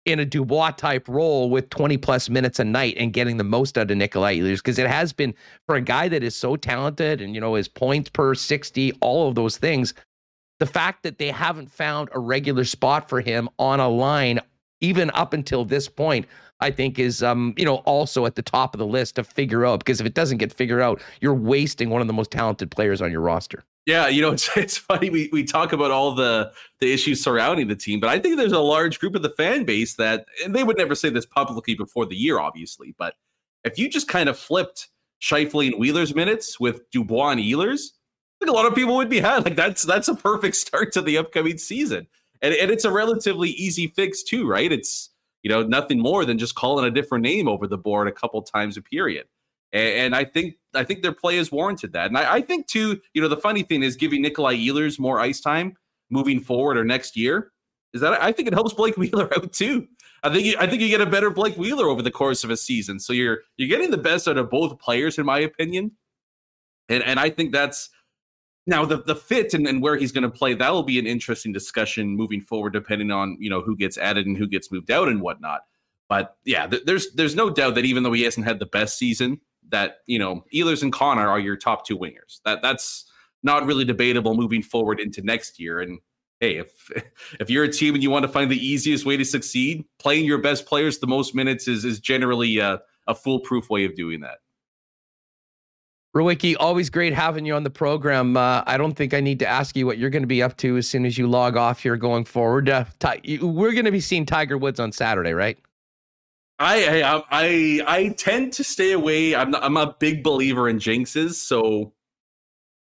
in 0.06 0.20
a 0.20 0.26
Dubois 0.26 0.72
type 0.72 1.08
role 1.08 1.50
with 1.50 1.70
20 1.70 1.98
plus 1.98 2.30
minutes 2.30 2.60
a 2.60 2.64
night 2.64 2.96
and 2.98 3.14
getting 3.14 3.38
the 3.38 3.44
most 3.44 3.78
out 3.78 3.92
of 3.92 3.98
Nikolai 3.98 4.38
Ehlers 4.38 4.58
because 4.58 4.80
it 4.80 4.88
has 4.88 5.14
been 5.14 5.34
for 5.68 5.76
a 5.76 5.82
guy 5.82 6.08
that 6.08 6.24
is 6.24 6.36
so 6.36 6.56
talented 6.56 7.22
and 7.22 7.36
you 7.36 7.42
know 7.42 7.54
his 7.54 7.68
points 7.68 8.10
per 8.10 8.34
60 8.34 8.94
all 9.02 9.30
of 9.30 9.36
those 9.36 9.58
things 9.58 9.94
the 10.60 10.66
fact 10.66 11.04
that 11.04 11.18
they 11.18 11.30
haven't 11.30 11.72
found 11.72 12.10
a 12.14 12.20
regular 12.20 12.64
spot 12.64 13.10
for 13.10 13.22
him 13.22 13.48
on 13.60 13.80
a 13.80 13.88
line 13.88 14.40
even 14.80 15.12
up 15.14 15.34
until 15.34 15.64
this 15.66 15.88
point 15.88 16.26
I 16.60 16.72
think 16.72 16.98
is 16.98 17.22
um 17.22 17.54
you 17.56 17.66
know 17.66 17.78
also 17.78 18.26
at 18.26 18.36
the 18.36 18.42
top 18.42 18.74
of 18.74 18.80
the 18.80 18.88
list 18.88 19.16
to 19.16 19.24
figure 19.24 19.68
out 19.68 19.82
because 19.82 20.02
if 20.02 20.08
it 20.08 20.16
doesn't 20.16 20.40
get 20.40 20.52
figured 20.52 20.82
out 20.82 21.00
you're 21.20 21.36
wasting 21.36 21.92
one 21.92 22.02
of 22.02 22.08
the 22.08 22.14
most 22.14 22.32
talented 22.32 22.72
players 22.72 23.04
on 23.04 23.12
your 23.12 23.22
roster 23.22 23.64
yeah, 23.86 24.08
you 24.08 24.22
know, 24.22 24.32
it's 24.34 24.50
it's 24.56 24.78
funny 24.78 25.10
we 25.10 25.30
we 25.32 25.44
talk 25.44 25.74
about 25.74 25.92
all 25.92 26.14
the 26.14 26.52
the 26.80 26.92
issues 26.92 27.24
surrounding 27.24 27.68
the 27.68 27.76
team, 27.76 28.00
but 28.00 28.10
I 28.10 28.20
think 28.20 28.38
there's 28.38 28.52
a 28.52 28.60
large 28.60 29.00
group 29.00 29.16
of 29.16 29.22
the 29.22 29.30
fan 29.30 29.64
base 29.64 29.96
that 29.96 30.26
and 30.44 30.56
they 30.56 30.64
would 30.64 30.78
never 30.78 30.96
say 30.96 31.10
this 31.10 31.26
publicly 31.26 31.76
before 31.76 32.06
the 32.06 32.16
year, 32.16 32.40
obviously, 32.40 32.96
but 32.98 33.16
if 33.64 33.78
you 33.78 33.90
just 33.90 34.08
kind 34.08 34.28
of 34.28 34.38
flipped 34.38 34.90
Scheifele 35.22 35.68
and 35.68 35.80
Wheeler's 35.80 36.16
minutes 36.16 36.60
with 36.60 36.90
Dubois 36.90 37.30
and 37.30 37.42
Ehlers, 37.42 37.92
I 38.42 38.46
think 38.46 38.50
a 38.50 38.56
lot 38.56 38.66
of 38.66 38.74
people 38.74 38.96
would 38.96 39.10
be 39.10 39.20
happy. 39.22 39.46
Like 39.46 39.56
that's 39.56 39.84
that's 39.84 40.08
a 40.08 40.16
perfect 40.16 40.56
start 40.56 40.92
to 40.94 41.02
the 41.02 41.18
upcoming 41.18 41.58
season. 41.58 42.08
And 42.42 42.54
and 42.56 42.72
it's 42.72 42.86
a 42.86 42.92
relatively 42.92 43.50
easy 43.50 43.88
fix 43.88 44.24
too, 44.24 44.48
right? 44.48 44.72
It's 44.72 45.10
you 45.44 45.50
know, 45.50 45.64
nothing 45.64 46.00
more 46.00 46.24
than 46.26 46.38
just 46.38 46.56
calling 46.56 46.86
a 46.86 46.92
different 46.92 47.24
name 47.24 47.48
over 47.48 47.68
the 47.68 47.78
board 47.78 48.08
a 48.08 48.12
couple 48.12 48.42
times 48.42 48.78
a 48.78 48.82
period. 48.82 49.26
And, 49.74 50.14
I 50.14 50.26
think 50.26 50.56
I 50.74 50.84
think 50.84 51.02
their 51.02 51.14
play 51.14 51.38
has 51.38 51.52
warranted 51.52 51.94
that. 51.94 52.08
And 52.08 52.18
I, 52.18 52.36
I, 52.36 52.42
think 52.42 52.68
too, 52.68 53.00
you 53.14 53.22
know, 53.22 53.28
the 53.30 53.38
funny 53.38 53.64
thing 53.64 53.84
is 53.84 53.96
giving 53.96 54.22
Nikolai 54.22 54.56
Ehlers 54.56 55.00
more 55.00 55.20
ice 55.20 55.40
time 55.40 55.78
moving 56.10 56.42
forward 56.42 56.78
or 56.78 56.84
next 56.84 57.16
year 57.16 57.52
is 57.94 58.02
that 58.02 58.22
I 58.22 58.32
think 58.32 58.48
it 58.48 58.54
helps 58.54 58.74
Blake 58.74 58.98
Wheeler 58.98 59.34
out 59.34 59.54
too. 59.54 59.88
I 60.24 60.32
think 60.32 60.46
you, 60.46 60.56
I 60.60 60.68
think 60.68 60.82
you 60.82 60.90
get 60.90 61.02
a 61.02 61.06
better 61.06 61.30
Blake 61.30 61.58
Wheeler 61.58 61.88
over 61.88 62.02
the 62.02 62.12
course 62.12 62.44
of 62.44 62.50
a 62.50 62.58
season. 62.58 63.00
So 63.00 63.14
you're 63.14 63.40
you're 63.58 63.70
getting 63.70 63.92
the 63.92 63.98
best 63.98 64.28
out 64.28 64.38
of 64.38 64.50
both 64.50 64.80
players, 64.80 65.18
in 65.18 65.26
my 65.26 65.40
opinion. 65.40 65.92
And 66.90 67.04
and 67.04 67.20
I 67.20 67.30
think 67.30 67.52
that's 67.52 67.90
now 68.68 68.86
the 68.86 69.02
the 69.02 69.16
fit 69.16 69.54
and, 69.54 69.68
and 69.68 69.82
where 69.82 69.98
he's 69.98 70.12
going 70.12 70.24
to 70.24 70.30
play. 70.30 70.54
That 70.54 70.72
will 70.72 70.84
be 70.84 71.00
an 71.00 71.08
interesting 71.08 71.54
discussion 71.54 72.10
moving 72.10 72.42
forward, 72.42 72.74
depending 72.74 73.12
on 73.12 73.38
you 73.40 73.50
know 73.50 73.62
who 73.62 73.76
gets 73.76 73.98
added 73.98 74.28
and 74.28 74.38
who 74.38 74.48
gets 74.48 74.72
moved 74.72 74.92
out 74.92 75.08
and 75.08 75.22
whatnot. 75.22 75.62
But 76.08 76.36
yeah, 76.46 76.68
th- 76.68 76.84
there's 76.86 77.12
there's 77.14 77.36
no 77.36 77.50
doubt 77.50 77.76
that 77.76 77.86
even 77.86 78.04
though 78.04 78.14
he 78.14 78.24
hasn't 78.24 78.46
had 78.46 78.60
the 78.60 78.66
best 78.68 78.98
season, 78.98 79.42
that 79.70 79.98
you 80.06 80.20
know 80.20 80.44
Ehlers 80.54 80.84
and 80.84 80.92
Connor 80.92 81.28
are 81.28 81.40
your 81.40 81.56
top 81.56 81.86
two 81.86 81.98
wingers. 81.98 82.42
That 82.46 82.62
that's 82.62 83.06
not 83.44 83.66
really 83.66 83.86
debatable 83.86 84.36
moving 84.36 84.62
forward 84.62 85.00
into 85.00 85.22
next 85.22 85.60
year. 85.60 85.80
And 85.80 86.00
hey, 86.40 86.58
if 86.58 86.92
if 87.40 87.50
you're 87.50 87.64
a 87.64 87.72
team 87.72 87.94
and 87.94 88.04
you 88.04 88.10
want 88.10 88.24
to 88.24 88.32
find 88.32 88.52
the 88.52 88.66
easiest 88.66 89.06
way 89.06 89.18
to 89.18 89.26
succeed, 89.26 89.86
playing 90.00 90.26
your 90.26 90.38
best 90.38 90.66
players 90.66 91.00
the 91.00 91.08
most 91.08 91.36
minutes 91.36 91.68
is 91.68 91.86
is 91.86 92.00
generally 92.00 92.58
a, 92.60 92.82
a 93.08 93.16
foolproof 93.16 93.70
way 93.70 93.86
of 93.86 93.96
doing 93.96 94.22
that. 94.22 94.40
Rewucki, 96.14 96.58
always 96.60 96.90
great 96.90 97.14
having 97.14 97.46
you 97.46 97.56
on 97.56 97.64
the 97.64 97.70
program. 97.70 98.36
Uh, 98.36 98.64
I 98.68 98.76
don't 98.76 98.96
think 98.96 99.14
I 99.14 99.22
need 99.22 99.40
to 99.40 99.48
ask 99.48 99.78
you 99.78 99.86
what 99.86 99.98
you're 99.98 100.10
going 100.10 100.24
to 100.24 100.28
be 100.28 100.44
up 100.44 100.58
to 100.58 100.76
as 100.76 100.86
soon 100.86 101.06
as 101.06 101.18
you 101.18 101.26
log 101.26 101.56
off 101.56 101.82
here 101.82 101.96
going 101.96 102.26
forward. 102.26 102.68
Uh, 102.68 102.84
we're 103.42 103.72
going 103.72 103.86
to 103.86 103.94
be 103.94 104.02
seeing 104.02 104.26
Tiger 104.26 104.58
Woods 104.58 104.78
on 104.78 104.92
Saturday, 104.92 105.32
right? 105.32 105.58
I 106.62 107.02
I 107.02 107.24
I, 107.32 107.82
I 107.88 108.08
tend 108.10 108.54
to 108.54 108.64
stay 108.64 108.92
away. 108.92 109.36
I'm 109.36 109.52
not, 109.52 109.64
I'm 109.64 109.78
a 109.78 109.96
big 110.00 110.24
believer 110.24 110.70
in 110.70 110.78
jinxes, 110.78 111.34
so 111.34 111.94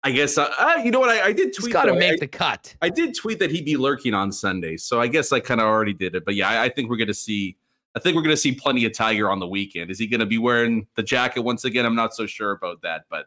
I 0.03 0.11
guess 0.11 0.38
uh, 0.38 0.53
uh 0.57 0.81
you 0.84 0.91
know 0.91 0.99
what 0.99 1.10
I, 1.10 1.27
I 1.27 1.34
did 1.34 1.53
tweet. 1.53 1.73
Got 1.73 1.85
to 1.85 1.93
make 1.93 2.14
I, 2.14 2.18
the 2.22 2.27
cut. 2.27 2.76
I 2.81 2.89
did 2.89 3.15
tweet 3.15 3.39
that 3.39 3.52
he'd 3.52 3.65
be 3.65 3.77
lurking 3.77 4.14
on 4.14 4.31
Sunday, 4.31 4.77
so 4.77 5.02
I 5.02 5.07
guess 5.07 5.31
I 5.31 5.39
kind 5.39 5.60
of 5.60 5.68
already 5.68 5.93
did 5.93 6.15
it. 6.15 6.23
But 6.26 6.35
yeah, 6.35 6.49
I, 6.49 6.64
I 6.65 6.69
think 6.69 6.89
we're 6.89 6.97
gonna 6.97 7.14
see. 7.14 7.57
I 7.95 7.99
think 7.99 8.15
we're 8.15 8.23
gonna 8.23 8.38
see 8.38 8.53
plenty 8.53 8.85
of 8.85 8.93
Tiger 8.93 9.30
on 9.30 9.39
the 9.39 9.47
weekend. 9.47 9.91
Is 9.91 9.99
he 9.99 10.07
gonna 10.07 10.26
be 10.26 10.38
wearing 10.38 10.88
the 10.95 11.03
jacket 11.03 11.41
once 11.41 11.65
again? 11.65 11.85
I'm 11.85 11.95
not 11.95 12.14
so 12.14 12.26
sure 12.26 12.52
about 12.52 12.81
that, 12.84 13.03
but 13.10 13.26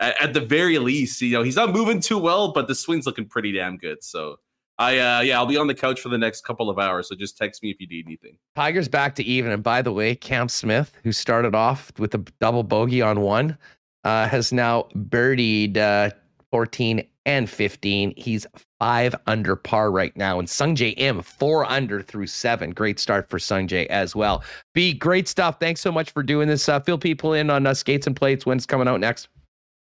at, 0.00 0.20
at 0.22 0.34
the 0.34 0.40
very 0.40 0.78
least, 0.78 1.20
you 1.22 1.32
know, 1.32 1.42
he's 1.42 1.56
not 1.56 1.72
moving 1.72 2.00
too 2.00 2.18
well, 2.18 2.52
but 2.52 2.68
the 2.68 2.74
swing's 2.74 3.06
looking 3.06 3.26
pretty 3.26 3.52
damn 3.52 3.76
good. 3.76 4.02
So 4.02 4.38
I 4.78 4.98
uh 4.98 5.20
yeah, 5.20 5.38
I'll 5.38 5.46
be 5.46 5.56
on 5.56 5.66
the 5.66 5.74
couch 5.74 6.00
for 6.00 6.08
the 6.08 6.18
next 6.18 6.44
couple 6.44 6.70
of 6.70 6.78
hours, 6.78 7.08
so 7.08 7.16
just 7.16 7.36
text 7.36 7.62
me 7.62 7.70
if 7.70 7.80
you 7.80 7.88
need 7.88 8.06
anything. 8.06 8.38
Tigers 8.54 8.88
back 8.88 9.14
to 9.16 9.24
even, 9.24 9.50
and 9.50 9.62
by 9.62 9.82
the 9.82 9.92
way, 9.92 10.14
Cam 10.14 10.48
Smith, 10.48 10.92
who 11.02 11.12
started 11.12 11.54
off 11.54 11.92
with 11.98 12.14
a 12.14 12.18
double 12.40 12.62
bogey 12.62 13.02
on 13.02 13.20
one, 13.20 13.58
uh, 14.04 14.28
has 14.28 14.52
now 14.52 14.86
birdied 14.94 15.76
uh, 15.76 16.10
14 16.52 17.04
and 17.26 17.50
15. 17.50 18.14
He's 18.16 18.46
five 18.78 19.14
under 19.26 19.56
par 19.56 19.90
right 19.90 20.16
now, 20.16 20.38
and 20.38 20.48
Sungjae 20.48 20.94
Im 20.96 21.22
four 21.22 21.64
under 21.66 22.00
through 22.00 22.28
seven. 22.28 22.70
Great 22.70 22.98
start 22.98 23.28
for 23.28 23.38
Sungjae 23.38 23.86
as 23.86 24.14
well. 24.14 24.44
B, 24.74 24.94
great 24.94 25.28
stuff. 25.28 25.58
Thanks 25.60 25.80
so 25.80 25.92
much 25.92 26.10
for 26.10 26.22
doing 26.22 26.48
this. 26.48 26.68
Uh, 26.68 26.80
fill 26.80 26.98
people 26.98 27.34
in 27.34 27.50
on 27.50 27.66
uh, 27.66 27.74
skates 27.74 28.06
and 28.06 28.14
plates. 28.14 28.46
When's 28.46 28.64
coming 28.64 28.88
out 28.88 29.00
next? 29.00 29.28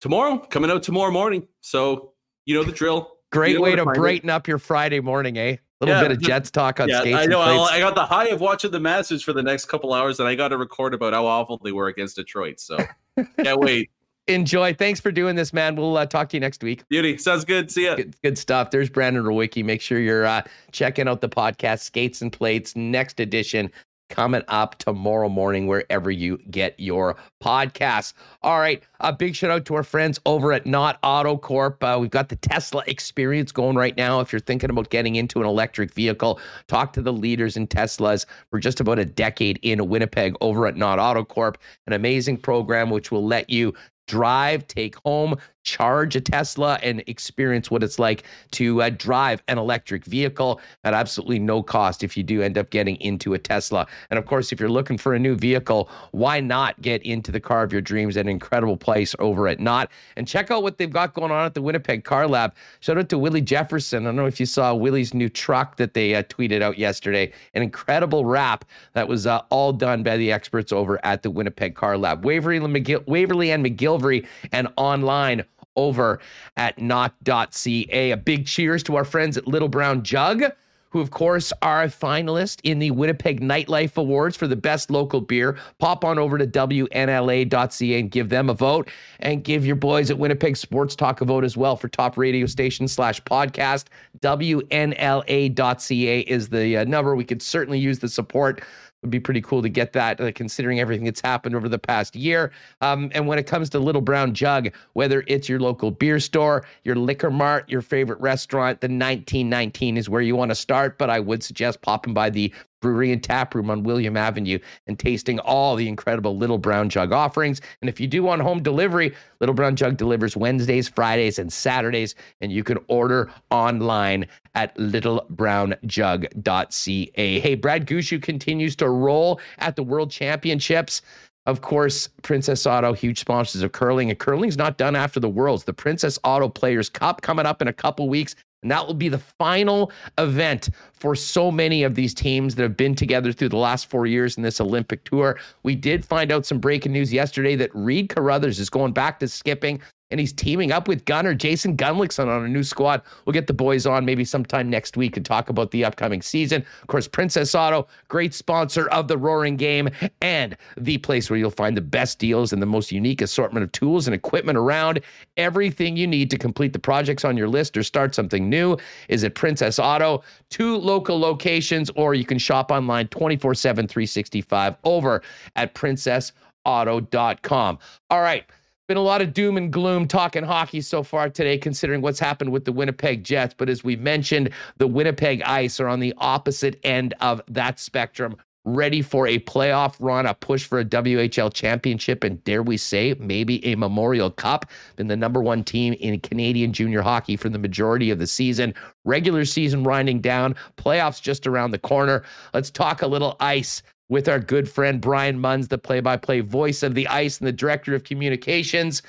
Tomorrow, 0.01 0.39
coming 0.39 0.71
out 0.71 0.81
tomorrow 0.81 1.11
morning. 1.11 1.47
So 1.61 2.13
you 2.45 2.55
know 2.55 2.63
the 2.63 2.71
drill. 2.71 3.17
Great 3.31 3.59
way 3.59 3.75
to 3.75 3.85
brighten 3.85 4.29
it. 4.29 4.33
up 4.33 4.47
your 4.47 4.57
Friday 4.57 4.99
morning, 4.99 5.37
eh? 5.37 5.57
A 5.81 5.85
little 5.85 6.01
yeah, 6.01 6.07
bit 6.07 6.11
of 6.11 6.21
Jets 6.21 6.51
talk 6.51 6.79
on 6.79 6.89
yeah, 6.89 6.99
skates. 6.99 7.17
I 7.17 7.25
know. 7.25 7.39
I 7.41 7.79
got 7.79 7.95
the 7.95 8.05
high 8.05 8.27
of 8.27 8.39
watching 8.39 8.69
the 8.69 8.79
Masters 8.79 9.23
for 9.23 9.33
the 9.33 9.41
next 9.41 9.65
couple 9.65 9.93
hours, 9.93 10.19
and 10.19 10.29
I 10.29 10.35
got 10.35 10.49
to 10.49 10.57
record 10.57 10.93
about 10.93 11.13
how 11.13 11.25
awful 11.25 11.59
they 11.63 11.71
were 11.71 11.87
against 11.87 12.17
Detroit. 12.17 12.59
So 12.59 12.77
can't 13.43 13.59
wait. 13.59 13.89
Enjoy. 14.27 14.73
Thanks 14.73 14.99
for 14.99 15.11
doing 15.11 15.35
this, 15.35 15.51
man. 15.51 15.75
We'll 15.75 15.97
uh, 15.97 16.05
talk 16.05 16.29
to 16.29 16.37
you 16.37 16.41
next 16.41 16.63
week. 16.63 16.87
Beauty. 16.89 17.17
Sounds 17.17 17.43
good. 17.43 17.71
See 17.71 17.85
ya. 17.85 17.95
Good, 17.95 18.15
good 18.21 18.37
stuff. 18.37 18.69
There's 18.69 18.89
Brandon 18.89 19.23
Rewucki. 19.23 19.65
Make 19.65 19.81
sure 19.81 19.99
you're 19.99 20.25
uh, 20.25 20.43
checking 20.71 21.07
out 21.07 21.21
the 21.21 21.29
podcast, 21.29 21.79
Skates 21.79 22.21
and 22.21 22.31
Plates, 22.31 22.75
next 22.75 23.19
edition 23.19 23.71
coming 24.11 24.43
up 24.49 24.77
tomorrow 24.77 25.29
morning 25.29 25.65
wherever 25.65 26.11
you 26.11 26.37
get 26.51 26.79
your 26.79 27.15
podcasts. 27.41 28.13
All 28.43 28.59
right, 28.59 28.83
a 28.99 29.11
big 29.11 29.35
shout 29.35 29.49
out 29.49 29.65
to 29.65 29.75
our 29.75 29.83
friends 29.83 30.19
over 30.25 30.53
at 30.53 30.67
Knott 30.67 30.99
Auto 31.01 31.37
Corp. 31.37 31.83
Uh, 31.83 31.97
we've 31.99 32.11
got 32.11 32.29
the 32.29 32.35
Tesla 32.35 32.83
experience 32.85 33.51
going 33.51 33.75
right 33.75 33.97
now. 33.97 34.19
If 34.19 34.31
you're 34.31 34.39
thinking 34.41 34.69
about 34.69 34.89
getting 34.91 35.15
into 35.15 35.39
an 35.39 35.47
electric 35.47 35.93
vehicle, 35.93 36.39
talk 36.67 36.93
to 36.93 37.01
the 37.01 37.13
leaders 37.13 37.57
in 37.57 37.67
Teslas 37.67 38.25
for 38.51 38.59
just 38.59 38.79
about 38.79 38.99
a 38.99 39.05
decade 39.05 39.59
in 39.63 39.87
Winnipeg 39.87 40.35
over 40.41 40.67
at 40.67 40.75
Knott 40.75 40.99
Auto 40.99 41.23
Corp. 41.23 41.57
An 41.87 41.93
amazing 41.93 42.37
program 42.37 42.89
which 42.91 43.11
will 43.11 43.25
let 43.25 43.49
you 43.49 43.73
drive, 44.11 44.67
take 44.67 44.97
home, 45.05 45.37
charge 45.63 46.15
a 46.17 46.21
Tesla, 46.21 46.77
and 46.83 47.01
experience 47.07 47.71
what 47.71 47.81
it's 47.81 47.97
like 47.97 48.23
to 48.51 48.81
uh, 48.81 48.89
drive 48.89 49.41
an 49.47 49.57
electric 49.57 50.03
vehicle 50.03 50.59
at 50.83 50.93
absolutely 50.93 51.39
no 51.39 51.63
cost 51.63 52.03
if 52.03 52.17
you 52.17 52.23
do 52.23 52.41
end 52.41 52.57
up 52.57 52.69
getting 52.71 52.95
into 52.97 53.33
a 53.35 53.39
Tesla. 53.39 53.87
And 54.09 54.17
of 54.17 54.25
course, 54.25 54.51
if 54.51 54.59
you're 54.59 54.69
looking 54.69 54.97
for 54.97 55.13
a 55.13 55.19
new 55.19 55.35
vehicle, 55.35 55.89
why 56.11 56.41
not 56.41 56.81
get 56.81 57.01
into 57.03 57.31
the 57.31 57.39
car 57.39 57.63
of 57.63 57.71
your 57.71 57.81
dreams 57.81 58.17
an 58.17 58.27
incredible 58.27 58.75
place 58.75 59.15
over 59.19 59.47
at 59.47 59.59
Knott? 59.59 59.89
And 60.17 60.27
check 60.27 60.51
out 60.51 60.61
what 60.61 60.77
they've 60.77 60.91
got 60.91 61.13
going 61.13 61.31
on 61.31 61.45
at 61.45 61.53
the 61.53 61.61
Winnipeg 61.61 62.03
Car 62.03 62.27
Lab. 62.27 62.53
Shout 62.81 62.97
out 62.97 63.07
to 63.09 63.17
Willie 63.17 63.39
Jefferson. 63.39 64.03
I 64.03 64.09
don't 64.09 64.17
know 64.17 64.25
if 64.25 64.39
you 64.39 64.45
saw 64.45 64.73
Willie's 64.73 65.13
new 65.13 65.29
truck 65.29 65.77
that 65.77 65.93
they 65.93 66.15
uh, 66.15 66.23
tweeted 66.23 66.61
out 66.61 66.77
yesterday. 66.77 67.31
An 67.53 67.63
incredible 67.63 68.25
wrap 68.25 68.65
that 68.93 69.07
was 69.07 69.25
uh, 69.25 69.41
all 69.49 69.71
done 69.71 70.03
by 70.03 70.17
the 70.17 70.31
experts 70.33 70.73
over 70.73 70.99
at 71.05 71.21
the 71.21 71.31
Winnipeg 71.31 71.75
Car 71.75 71.97
Lab. 71.97 72.25
Waverly, 72.25 72.57
and 72.57 72.75
McGill- 72.75 73.07
Waverly 73.07 73.51
and 73.51 73.65
McGillivray 74.01 74.25
and 74.51 74.67
online 74.77 75.43
over 75.75 76.19
at 76.57 76.79
knott.ca. 76.79 78.11
A 78.11 78.17
big 78.17 78.45
cheers 78.45 78.83
to 78.83 78.95
our 78.95 79.05
friends 79.05 79.37
at 79.37 79.47
Little 79.47 79.69
Brown 79.69 80.03
Jug 80.03 80.43
who, 80.91 80.99
of 80.99 81.09
course, 81.09 81.51
are 81.61 81.83
a 81.83 81.87
finalist 81.87 82.59
in 82.63 82.79
the 82.79 82.91
Winnipeg 82.91 83.41
Nightlife 83.41 83.95
Awards 83.95 84.35
for 84.35 84.45
the 84.45 84.57
best 84.57 84.91
local 84.91 85.21
beer. 85.21 85.57
Pop 85.79 86.03
on 86.03 86.19
over 86.19 86.37
to 86.37 86.45
WNLA.ca 86.45 87.99
and 87.99 88.11
give 88.11 88.29
them 88.29 88.49
a 88.49 88.53
vote. 88.53 88.89
And 89.21 89.43
give 89.43 89.65
your 89.65 89.77
boys 89.77 90.11
at 90.11 90.19
Winnipeg 90.19 90.57
Sports 90.57 90.95
Talk 90.95 91.21
a 91.21 91.25
vote 91.25 91.45
as 91.45 91.55
well 91.55 91.77
for 91.77 91.87
top 91.87 92.17
radio 92.17 92.45
station 92.45 92.89
slash 92.89 93.23
podcast. 93.23 93.85
WNLA.ca 94.19 96.19
is 96.19 96.49
the 96.49 96.77
uh, 96.77 96.83
number. 96.83 97.15
We 97.15 97.23
could 97.23 97.41
certainly 97.41 97.79
use 97.79 97.99
the 97.99 98.09
support 98.09 98.61
would 99.01 99.09
be 99.09 99.19
pretty 99.19 99.41
cool 99.41 99.61
to 99.61 99.69
get 99.69 99.93
that, 99.93 100.21
uh, 100.21 100.31
considering 100.31 100.79
everything 100.79 101.05
that's 101.05 101.21
happened 101.21 101.55
over 101.55 101.67
the 101.67 101.79
past 101.79 102.15
year. 102.15 102.51
Um, 102.81 103.11
and 103.13 103.27
when 103.27 103.39
it 103.39 103.47
comes 103.47 103.69
to 103.71 103.79
Little 103.79 104.01
Brown 104.01 104.33
Jug, 104.33 104.69
whether 104.93 105.23
it's 105.27 105.49
your 105.49 105.59
local 105.59 105.89
beer 105.89 106.19
store, 106.19 106.65
your 106.83 106.95
liquor 106.95 107.31
mart, 107.31 107.69
your 107.69 107.81
favorite 107.81 108.19
restaurant, 108.19 108.81
the 108.81 108.85
1919 108.85 109.97
is 109.97 110.07
where 110.07 110.21
you 110.21 110.35
want 110.35 110.49
to 110.49 110.55
start. 110.55 110.97
But 110.97 111.09
I 111.09 111.19
would 111.19 111.43
suggest 111.43 111.81
popping 111.81 112.13
by 112.13 112.29
the 112.29 112.53
brewery 112.81 113.11
and 113.11 113.23
tap 113.23 113.55
room 113.55 113.69
on 113.69 113.83
William 113.83 114.17
Avenue 114.17 114.59
and 114.87 114.99
tasting 114.99 115.39
all 115.39 115.75
the 115.75 115.87
incredible 115.87 116.35
Little 116.35 116.57
Brown 116.57 116.89
Jug 116.89 117.13
offerings. 117.13 117.61
And 117.81 117.89
if 117.89 117.99
you 117.99 118.07
do 118.07 118.23
want 118.23 118.41
home 118.41 118.61
delivery, 118.61 119.13
Little 119.39 119.55
Brown 119.55 119.75
Jug 119.75 119.97
delivers 119.97 120.35
Wednesdays, 120.35 120.89
Fridays, 120.89 121.37
and 121.39 121.53
Saturdays, 121.53 122.15
and 122.41 122.51
you 122.51 122.63
can 122.63 122.79
order 122.87 123.31
online 123.49 124.27
at 124.55 124.75
littlebrownjug.ca. 124.77 127.39
Hey, 127.39 127.55
Brad 127.55 127.87
Gushue 127.87 128.21
continues 128.21 128.75
to 128.75 128.89
roll 128.89 129.39
at 129.59 129.75
the 129.75 129.83
World 129.83 130.11
Championships. 130.11 131.01
Of 131.47 131.61
course, 131.61 132.07
Princess 132.21 132.67
Auto, 132.67 132.93
huge 132.93 133.19
sponsors 133.19 133.63
of 133.63 133.71
curling, 133.71 134.11
and 134.11 134.19
curling's 134.19 134.57
not 134.57 134.77
done 134.77 134.95
after 134.95 135.19
the 135.19 135.29
Worlds. 135.29 135.63
The 135.63 135.73
Princess 135.73 136.19
Auto 136.23 136.49
Players 136.49 136.87
Cup 136.87 137.21
coming 137.21 137.47
up 137.47 137.63
in 137.63 137.67
a 137.67 137.73
couple 137.73 138.07
weeks. 138.07 138.35
And 138.61 138.71
that 138.71 138.85
will 138.85 138.93
be 138.93 139.09
the 139.09 139.17
final 139.17 139.91
event 140.17 140.69
for 140.93 141.15
so 141.15 141.51
many 141.51 141.83
of 141.83 141.95
these 141.95 142.13
teams 142.13 142.55
that 142.55 142.63
have 142.63 142.77
been 142.77 142.95
together 142.95 143.31
through 143.31 143.49
the 143.49 143.57
last 143.57 143.89
four 143.89 144.05
years 144.05 144.37
in 144.37 144.43
this 144.43 144.61
Olympic 144.61 145.03
tour. 145.03 145.39
We 145.63 145.75
did 145.75 146.05
find 146.05 146.31
out 146.31 146.45
some 146.45 146.59
breaking 146.59 146.91
news 146.91 147.11
yesterday 147.11 147.55
that 147.55 147.71
Reid 147.73 148.09
Carruthers 148.09 148.59
is 148.59 148.69
going 148.69 148.93
back 148.93 149.19
to 149.19 149.27
skipping 149.27 149.81
and 150.11 150.19
he's 150.19 150.33
teaming 150.33 150.71
up 150.71 150.87
with 150.87 151.05
Gunner 151.05 151.33
Jason 151.33 151.75
Gunnlaugson 151.75 152.27
on 152.27 152.45
a 152.45 152.47
new 152.47 152.63
squad. 152.63 153.01
We'll 153.25 153.33
get 153.33 153.47
the 153.47 153.53
boys 153.53 153.85
on 153.85 154.05
maybe 154.05 154.25
sometime 154.25 154.69
next 154.69 154.97
week 154.97 155.17
and 155.17 155.25
talk 155.25 155.49
about 155.49 155.71
the 155.71 155.85
upcoming 155.85 156.21
season. 156.21 156.63
Of 156.81 156.87
course, 156.87 157.07
Princess 157.07 157.55
Auto, 157.55 157.87
great 158.09 158.33
sponsor 158.33 158.87
of 158.89 159.07
the 159.07 159.17
Roaring 159.17 159.55
Game 159.55 159.89
and 160.21 160.55
the 160.77 160.97
place 160.99 161.29
where 161.29 161.39
you'll 161.39 161.51
find 161.51 161.75
the 161.75 161.81
best 161.81 162.19
deals 162.19 162.53
and 162.53 162.61
the 162.61 162.67
most 162.67 162.91
unique 162.91 163.21
assortment 163.21 163.63
of 163.63 163.71
tools 163.71 164.07
and 164.07 164.13
equipment 164.13 164.57
around. 164.57 164.99
Everything 165.37 165.95
you 165.95 166.07
need 166.07 166.29
to 166.29 166.37
complete 166.37 166.73
the 166.73 166.79
projects 166.79 167.25
on 167.25 167.37
your 167.37 167.47
list 167.47 167.77
or 167.77 167.83
start 167.83 168.13
something 168.13 168.49
new 168.49 168.77
is 169.07 169.23
at 169.23 169.35
Princess 169.35 169.79
Auto. 169.79 170.23
Two 170.49 170.75
local 170.77 171.17
locations, 171.19 171.89
or 171.91 172.13
you 172.13 172.25
can 172.25 172.37
shop 172.37 172.71
online 172.71 173.07
24 173.07 173.55
7, 173.55 173.87
365 173.87 174.75
over 174.83 175.21
at 175.55 175.73
princessauto.com. 175.73 177.79
All 178.09 178.21
right. 178.21 178.45
Been 178.87 178.97
a 178.97 179.01
lot 179.01 179.21
of 179.21 179.33
doom 179.33 179.57
and 179.57 179.71
gloom 179.71 180.07
talking 180.07 180.43
hockey 180.43 180.81
so 180.81 181.03
far 181.03 181.29
today, 181.29 181.57
considering 181.57 182.01
what's 182.01 182.19
happened 182.19 182.51
with 182.51 182.65
the 182.65 182.73
Winnipeg 182.73 183.23
Jets. 183.23 183.53
But 183.57 183.69
as 183.69 183.83
we 183.83 183.95
mentioned, 183.95 184.49
the 184.77 184.87
Winnipeg 184.87 185.41
Ice 185.43 185.79
are 185.79 185.87
on 185.87 185.99
the 185.99 186.13
opposite 186.17 186.79
end 186.83 187.13
of 187.21 187.41
that 187.47 187.79
spectrum, 187.79 188.35
ready 188.65 189.01
for 189.01 189.27
a 189.27 189.39
playoff 189.39 189.95
run, 189.99 190.25
a 190.25 190.33
push 190.33 190.65
for 190.65 190.79
a 190.79 190.85
WHL 190.85 191.53
championship, 191.53 192.23
and 192.23 192.43
dare 192.43 192.63
we 192.63 192.75
say, 192.75 193.15
maybe 193.19 193.65
a 193.65 193.75
Memorial 193.75 194.29
Cup. 194.29 194.65
Been 194.95 195.07
the 195.07 195.15
number 195.15 195.41
one 195.41 195.63
team 195.63 195.93
in 195.93 196.19
Canadian 196.19 196.73
junior 196.73 197.01
hockey 197.01 197.37
for 197.37 197.49
the 197.49 197.59
majority 197.59 198.09
of 198.09 198.19
the 198.19 198.27
season. 198.27 198.73
Regular 199.05 199.45
season 199.45 199.83
winding 199.83 200.21
down, 200.21 200.55
playoffs 200.77 201.21
just 201.21 201.47
around 201.47 201.71
the 201.71 201.79
corner. 201.79 202.23
Let's 202.53 202.69
talk 202.69 203.03
a 203.03 203.07
little 203.07 203.37
ice 203.39 203.83
with 204.11 204.27
our 204.27 204.41
good 204.41 204.69
friend 204.69 204.99
Brian 204.99 205.39
Munz, 205.39 205.69
the 205.69 205.77
play 205.77 206.01
by 206.01 206.17
play 206.17 206.41
voice 206.41 206.83
of 206.83 206.95
the 206.95 207.07
ice 207.07 207.39
and 207.39 207.47
the 207.47 207.53
director 207.53 207.95
of 207.95 208.03
communications, 208.03 209.01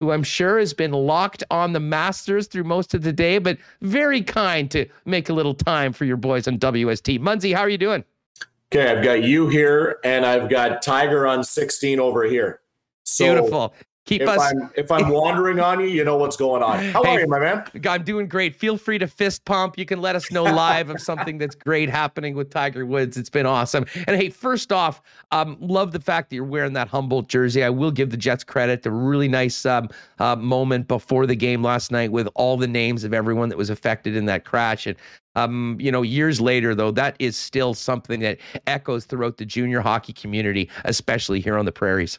who 0.00 0.10
I'm 0.10 0.24
sure 0.24 0.58
has 0.58 0.74
been 0.74 0.90
locked 0.90 1.44
on 1.48 1.72
the 1.72 1.80
Masters 1.80 2.48
through 2.48 2.64
most 2.64 2.92
of 2.92 3.02
the 3.02 3.12
day, 3.12 3.38
but 3.38 3.56
very 3.82 4.20
kind 4.20 4.68
to 4.72 4.86
make 5.04 5.28
a 5.28 5.32
little 5.32 5.54
time 5.54 5.92
for 5.92 6.04
your 6.04 6.16
boys 6.16 6.48
on 6.48 6.58
WST. 6.58 7.20
Munsey, 7.20 7.52
how 7.52 7.60
are 7.60 7.68
you 7.68 7.78
doing? 7.78 8.04
Okay, 8.74 8.90
I've 8.90 9.04
got 9.04 9.22
you 9.22 9.46
here, 9.46 10.00
and 10.02 10.26
I've 10.26 10.50
got 10.50 10.82
Tiger 10.82 11.24
on 11.24 11.44
16 11.44 12.00
over 12.00 12.24
here. 12.24 12.60
So 13.04 13.26
Beautiful. 13.26 13.74
Keep 14.08 14.22
if 14.22 14.28
us. 14.30 14.40
I'm, 14.40 14.70
if 14.74 14.90
I'm 14.90 15.10
wandering 15.10 15.60
on 15.60 15.80
you, 15.80 15.86
you 15.86 16.02
know 16.02 16.16
what's 16.16 16.38
going 16.38 16.62
on. 16.62 16.82
How 16.82 17.02
hey, 17.02 17.16
are 17.16 17.20
you, 17.20 17.26
my 17.26 17.38
man? 17.38 17.62
I'm 17.86 18.04
doing 18.04 18.26
great. 18.26 18.56
Feel 18.56 18.78
free 18.78 18.96
to 18.96 19.06
fist 19.06 19.44
pump. 19.44 19.76
You 19.76 19.84
can 19.84 20.00
let 20.00 20.16
us 20.16 20.32
know 20.32 20.44
live 20.44 20.88
of 20.88 20.98
something 20.98 21.36
that's 21.36 21.54
great 21.54 21.90
happening 21.90 22.34
with 22.34 22.48
Tiger 22.48 22.86
Woods. 22.86 23.18
It's 23.18 23.28
been 23.28 23.44
awesome. 23.44 23.84
And 24.06 24.16
hey, 24.16 24.30
first 24.30 24.72
off, 24.72 25.02
um, 25.30 25.58
love 25.60 25.92
the 25.92 26.00
fact 26.00 26.30
that 26.30 26.36
you're 26.36 26.44
wearing 26.46 26.72
that 26.72 26.88
Humboldt 26.88 27.28
jersey. 27.28 27.62
I 27.62 27.68
will 27.68 27.90
give 27.90 28.08
the 28.08 28.16
Jets 28.16 28.44
credit. 28.44 28.86
A 28.86 28.90
really 28.90 29.28
nice 29.28 29.66
um, 29.66 29.90
uh, 30.18 30.36
moment 30.36 30.88
before 30.88 31.26
the 31.26 31.36
game 31.36 31.62
last 31.62 31.92
night 31.92 32.10
with 32.10 32.30
all 32.34 32.56
the 32.56 32.66
names 32.66 33.04
of 33.04 33.12
everyone 33.12 33.50
that 33.50 33.58
was 33.58 33.68
affected 33.68 34.16
in 34.16 34.24
that 34.24 34.46
crash. 34.46 34.86
And 34.86 34.96
um, 35.34 35.76
you 35.78 35.92
know, 35.92 36.00
years 36.00 36.40
later, 36.40 36.74
though, 36.74 36.92
that 36.92 37.14
is 37.18 37.36
still 37.36 37.74
something 37.74 38.20
that 38.20 38.38
echoes 38.66 39.04
throughout 39.04 39.36
the 39.36 39.44
junior 39.44 39.80
hockey 39.80 40.14
community, 40.14 40.70
especially 40.86 41.40
here 41.40 41.58
on 41.58 41.66
the 41.66 41.72
prairies. 41.72 42.18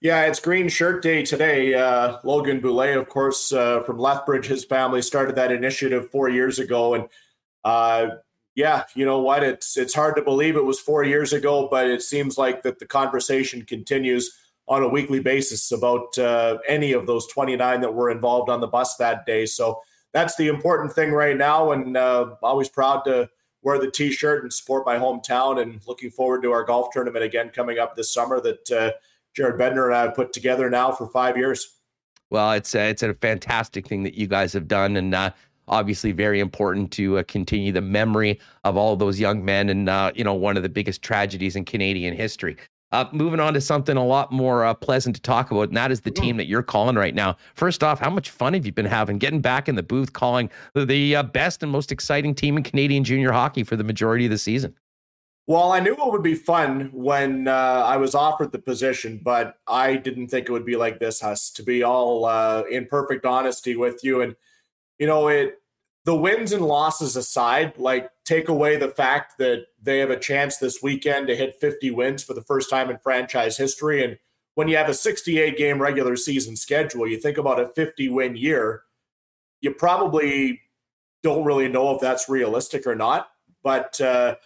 Yeah, 0.00 0.22
it's 0.22 0.40
Green 0.40 0.70
Shirt 0.70 1.02
Day 1.02 1.22
today. 1.22 1.74
Uh, 1.74 2.16
Logan 2.24 2.60
Boulet, 2.60 2.96
of 2.96 3.10
course, 3.10 3.52
uh, 3.52 3.82
from 3.82 3.98
Lethbridge, 3.98 4.46
his 4.46 4.64
family 4.64 5.02
started 5.02 5.36
that 5.36 5.52
initiative 5.52 6.10
four 6.10 6.30
years 6.30 6.58
ago, 6.58 6.94
and 6.94 7.08
uh, 7.64 8.08
yeah, 8.54 8.84
you 8.94 9.04
know 9.04 9.20
what? 9.20 9.42
It's 9.42 9.76
it's 9.76 9.92
hard 9.92 10.16
to 10.16 10.22
believe 10.22 10.56
it 10.56 10.64
was 10.64 10.80
four 10.80 11.04
years 11.04 11.34
ago, 11.34 11.68
but 11.70 11.86
it 11.86 12.00
seems 12.00 12.38
like 12.38 12.62
that 12.62 12.78
the 12.78 12.86
conversation 12.86 13.62
continues 13.62 14.34
on 14.66 14.82
a 14.82 14.88
weekly 14.88 15.20
basis 15.20 15.70
about 15.70 16.16
uh, 16.16 16.56
any 16.66 16.92
of 16.92 17.06
those 17.06 17.26
29 17.26 17.82
that 17.82 17.92
were 17.92 18.10
involved 18.10 18.48
on 18.48 18.60
the 18.60 18.66
bus 18.66 18.96
that 18.96 19.26
day. 19.26 19.44
So 19.44 19.82
that's 20.14 20.34
the 20.36 20.48
important 20.48 20.94
thing 20.94 21.12
right 21.12 21.36
now, 21.36 21.72
and 21.72 21.94
uh, 21.94 22.36
always 22.42 22.70
proud 22.70 23.02
to 23.02 23.28
wear 23.62 23.78
the 23.78 23.90
T-shirt 23.90 24.44
and 24.44 24.52
support 24.52 24.86
my 24.86 24.96
hometown, 24.96 25.60
and 25.60 25.82
looking 25.86 26.10
forward 26.10 26.40
to 26.44 26.52
our 26.52 26.64
golf 26.64 26.88
tournament 26.90 27.22
again 27.22 27.50
coming 27.50 27.78
up 27.78 27.96
this 27.96 28.14
summer. 28.14 28.40
That 28.40 28.70
uh, 28.70 28.92
Jared 29.36 29.58
Bender 29.58 29.88
and 29.88 29.96
I 29.96 30.02
have 30.02 30.14
put 30.14 30.32
together 30.32 30.68
now 30.70 30.92
for 30.92 31.08
five 31.08 31.36
years. 31.36 31.76
Well, 32.30 32.52
it's 32.52 32.74
a, 32.74 32.88
it's 32.88 33.02
a 33.02 33.14
fantastic 33.14 33.86
thing 33.88 34.02
that 34.04 34.14
you 34.14 34.26
guys 34.26 34.52
have 34.52 34.68
done, 34.68 34.96
and 34.96 35.14
uh, 35.14 35.30
obviously 35.66 36.12
very 36.12 36.40
important 36.40 36.92
to 36.92 37.18
uh, 37.18 37.22
continue 37.24 37.72
the 37.72 37.80
memory 37.80 38.38
of 38.64 38.76
all 38.76 38.96
those 38.96 39.18
young 39.18 39.44
men, 39.44 39.68
and 39.68 39.88
uh, 39.88 40.12
you 40.14 40.24
know 40.24 40.34
one 40.34 40.56
of 40.56 40.62
the 40.62 40.68
biggest 40.68 41.02
tragedies 41.02 41.56
in 41.56 41.64
Canadian 41.64 42.14
history. 42.14 42.56
Uh, 42.92 43.04
moving 43.12 43.38
on 43.38 43.54
to 43.54 43.60
something 43.60 43.96
a 43.96 44.04
lot 44.04 44.32
more 44.32 44.64
uh, 44.64 44.74
pleasant 44.74 45.14
to 45.14 45.22
talk 45.22 45.52
about, 45.52 45.68
and 45.68 45.76
that 45.76 45.92
is 45.92 46.00
the 46.00 46.10
team 46.10 46.36
that 46.36 46.46
you're 46.46 46.62
calling 46.62 46.96
right 46.96 47.14
now. 47.14 47.36
First 47.54 47.84
off, 47.84 48.00
how 48.00 48.10
much 48.10 48.30
fun 48.30 48.52
have 48.54 48.66
you 48.66 48.72
been 48.72 48.84
having 48.84 49.18
getting 49.18 49.40
back 49.40 49.68
in 49.68 49.76
the 49.76 49.82
booth 49.82 50.12
calling 50.12 50.50
the 50.74 51.14
uh, 51.14 51.22
best 51.22 51.62
and 51.62 51.70
most 51.70 51.92
exciting 51.92 52.34
team 52.34 52.56
in 52.56 52.64
Canadian 52.64 53.04
junior 53.04 53.30
hockey 53.30 53.62
for 53.62 53.76
the 53.76 53.84
majority 53.84 54.24
of 54.24 54.32
the 54.32 54.38
season? 54.38 54.74
Well, 55.50 55.72
I 55.72 55.80
knew 55.80 55.94
it 55.94 56.12
would 56.12 56.22
be 56.22 56.36
fun 56.36 56.90
when 56.92 57.48
uh, 57.48 57.82
I 57.84 57.96
was 57.96 58.14
offered 58.14 58.52
the 58.52 58.60
position, 58.60 59.20
but 59.20 59.56
I 59.66 59.96
didn't 59.96 60.28
think 60.28 60.48
it 60.48 60.52
would 60.52 60.64
be 60.64 60.76
like 60.76 61.00
this, 61.00 61.22
Huss. 61.22 61.50
To 61.54 61.64
be 61.64 61.82
all 61.82 62.24
uh, 62.24 62.62
in 62.70 62.86
perfect 62.86 63.26
honesty 63.26 63.74
with 63.74 64.04
you, 64.04 64.20
and 64.20 64.36
you 65.00 65.08
know, 65.08 65.26
it 65.26 65.56
the 66.04 66.14
wins 66.14 66.52
and 66.52 66.64
losses 66.64 67.16
aside, 67.16 67.76
like 67.78 68.10
take 68.24 68.48
away 68.48 68.76
the 68.76 68.90
fact 68.90 69.38
that 69.38 69.64
they 69.82 69.98
have 69.98 70.10
a 70.10 70.16
chance 70.16 70.58
this 70.58 70.84
weekend 70.84 71.26
to 71.26 71.34
hit 71.34 71.60
50 71.60 71.90
wins 71.90 72.22
for 72.22 72.32
the 72.32 72.44
first 72.44 72.70
time 72.70 72.88
in 72.88 72.98
franchise 72.98 73.56
history, 73.56 74.04
and 74.04 74.18
when 74.54 74.68
you 74.68 74.76
have 74.76 74.88
a 74.88 74.94
68 74.94 75.58
game 75.58 75.82
regular 75.82 76.14
season 76.14 76.54
schedule, 76.54 77.08
you 77.08 77.18
think 77.18 77.38
about 77.38 77.58
a 77.58 77.66
50 77.66 78.08
win 78.10 78.36
year, 78.36 78.82
you 79.60 79.74
probably 79.74 80.60
don't 81.24 81.44
really 81.44 81.66
know 81.66 81.92
if 81.92 82.00
that's 82.00 82.28
realistic 82.28 82.86
or 82.86 82.94
not, 82.94 83.30
but. 83.64 84.00
Uh, 84.00 84.36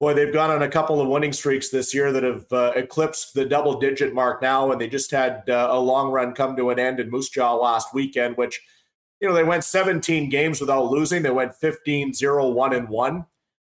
boy, 0.00 0.14
they've 0.14 0.32
gone 0.32 0.50
on 0.50 0.62
a 0.62 0.68
couple 0.68 1.00
of 1.00 1.08
winning 1.08 1.32
streaks 1.32 1.68
this 1.68 1.94
year 1.94 2.10
that 2.10 2.22
have 2.22 2.50
uh, 2.50 2.72
eclipsed 2.74 3.34
the 3.34 3.44
double 3.44 3.78
digit 3.78 4.14
mark 4.14 4.40
now. 4.40 4.72
And 4.72 4.80
they 4.80 4.88
just 4.88 5.10
had 5.10 5.48
uh, 5.48 5.68
a 5.70 5.78
long 5.78 6.10
run 6.10 6.32
come 6.32 6.56
to 6.56 6.70
an 6.70 6.78
end 6.78 6.98
in 6.98 7.10
Moose 7.10 7.28
Jaw 7.28 7.54
last 7.54 7.92
weekend, 7.92 8.38
which, 8.38 8.60
you 9.20 9.28
know, 9.28 9.34
they 9.34 9.44
went 9.44 9.62
17 9.62 10.30
games 10.30 10.60
without 10.60 10.90
losing. 10.90 11.22
They 11.22 11.30
went 11.30 11.54
15 11.54 12.14
0 12.14 12.50
1 12.50 12.74
and 12.74 12.88
1. 12.88 13.26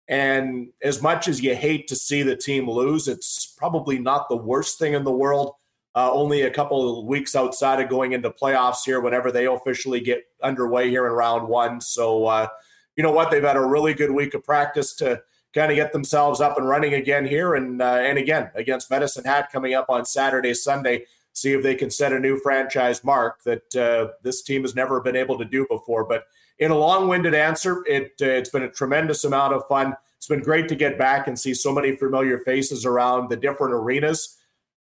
And 0.07 0.69
as 0.83 1.03
much 1.03 1.29
as 1.29 1.41
you 1.41 1.55
hate 1.55 1.89
to 1.89 1.97
see 1.97 2.23
the 2.23 2.37
team 2.37 2.69
lose, 2.69 3.09
it's 3.09 3.55
probably 3.59 3.99
not 3.99 4.29
the 4.29 4.37
worst 4.37 4.79
thing 4.79 4.93
in 4.93 5.05
the 5.05 5.11
world. 5.11 5.55
Uh, 5.95 6.11
only 6.13 6.43
a 6.43 6.51
couple 6.51 7.01
of 7.01 7.07
weeks 7.07 7.35
outside 7.35 7.81
of 7.81 7.89
going 7.89 8.13
into 8.13 8.31
playoffs 8.31 8.85
here, 8.85 9.01
whenever 9.01 9.33
they 9.33 9.47
officially 9.47 10.01
get 10.01 10.25
underway 10.43 10.91
here 10.91 11.07
in 11.07 11.13
round 11.13 11.49
one. 11.49 11.81
So, 11.81 12.27
uh, 12.27 12.49
you 12.97 13.03
know 13.03 13.11
what? 13.11 13.31
They've 13.31 13.43
had 13.43 13.57
a 13.57 13.67
really 13.67 13.95
good 13.95 14.11
week 14.11 14.35
of 14.35 14.45
practice 14.45 14.95
to 14.97 15.23
kind 15.59 15.73
of 15.73 15.77
get 15.77 15.93
themselves 15.93 16.41
up 16.41 16.57
and 16.57 16.69
running 16.69 16.95
again 16.95 17.27
here. 17.27 17.55
And 17.55 17.83
uh, 17.83 17.99
and 18.01 18.19
again 18.19 18.51
against 18.55 18.91
Medicine 18.91 19.25
Hat 19.25 19.51
coming 19.53 19.75
up 19.75 19.91
on 19.91 20.07
Saturday, 20.07 20.55
Sunday, 20.55 21.07
see 21.33 21.53
if 21.53 21.63
they 21.63 21.75
can 21.75 21.91
set 21.91 22.13
a 22.13 22.19
new 22.19 22.39
franchise 22.39 23.03
mark 23.03 23.43
that 23.45 23.77
uh, 23.77 24.13
this 24.23 24.43
team 24.43 24.63
has 24.63 24.75
never 24.75 25.01
been 25.01 25.17
able 25.17 25.37
to 25.39 25.45
do 25.45 25.67
before. 25.69 26.05
But 26.05 26.25
in 26.59 26.71
a 26.71 26.79
long-winded 26.79 27.35
answer, 27.35 27.85
it 27.87 28.13
uh, 28.23 28.27
it's 28.27 28.51
been 28.51 28.63
a 28.63 28.71
tremendous 28.71 29.25
amount 29.25 29.55
of 29.55 29.67
fun. 29.69 29.95
It's 30.17 30.29
been 30.29 30.43
great 30.43 30.69
to 30.69 30.77
get 30.77 30.99
back 30.99 31.27
and 31.27 31.39
see 31.39 31.55
so 31.55 31.73
many 31.73 31.97
familiar 31.97 32.39
faces 32.39 32.85
around 32.85 33.29
the 33.29 33.37
different 33.37 33.75
arenas 33.75 34.37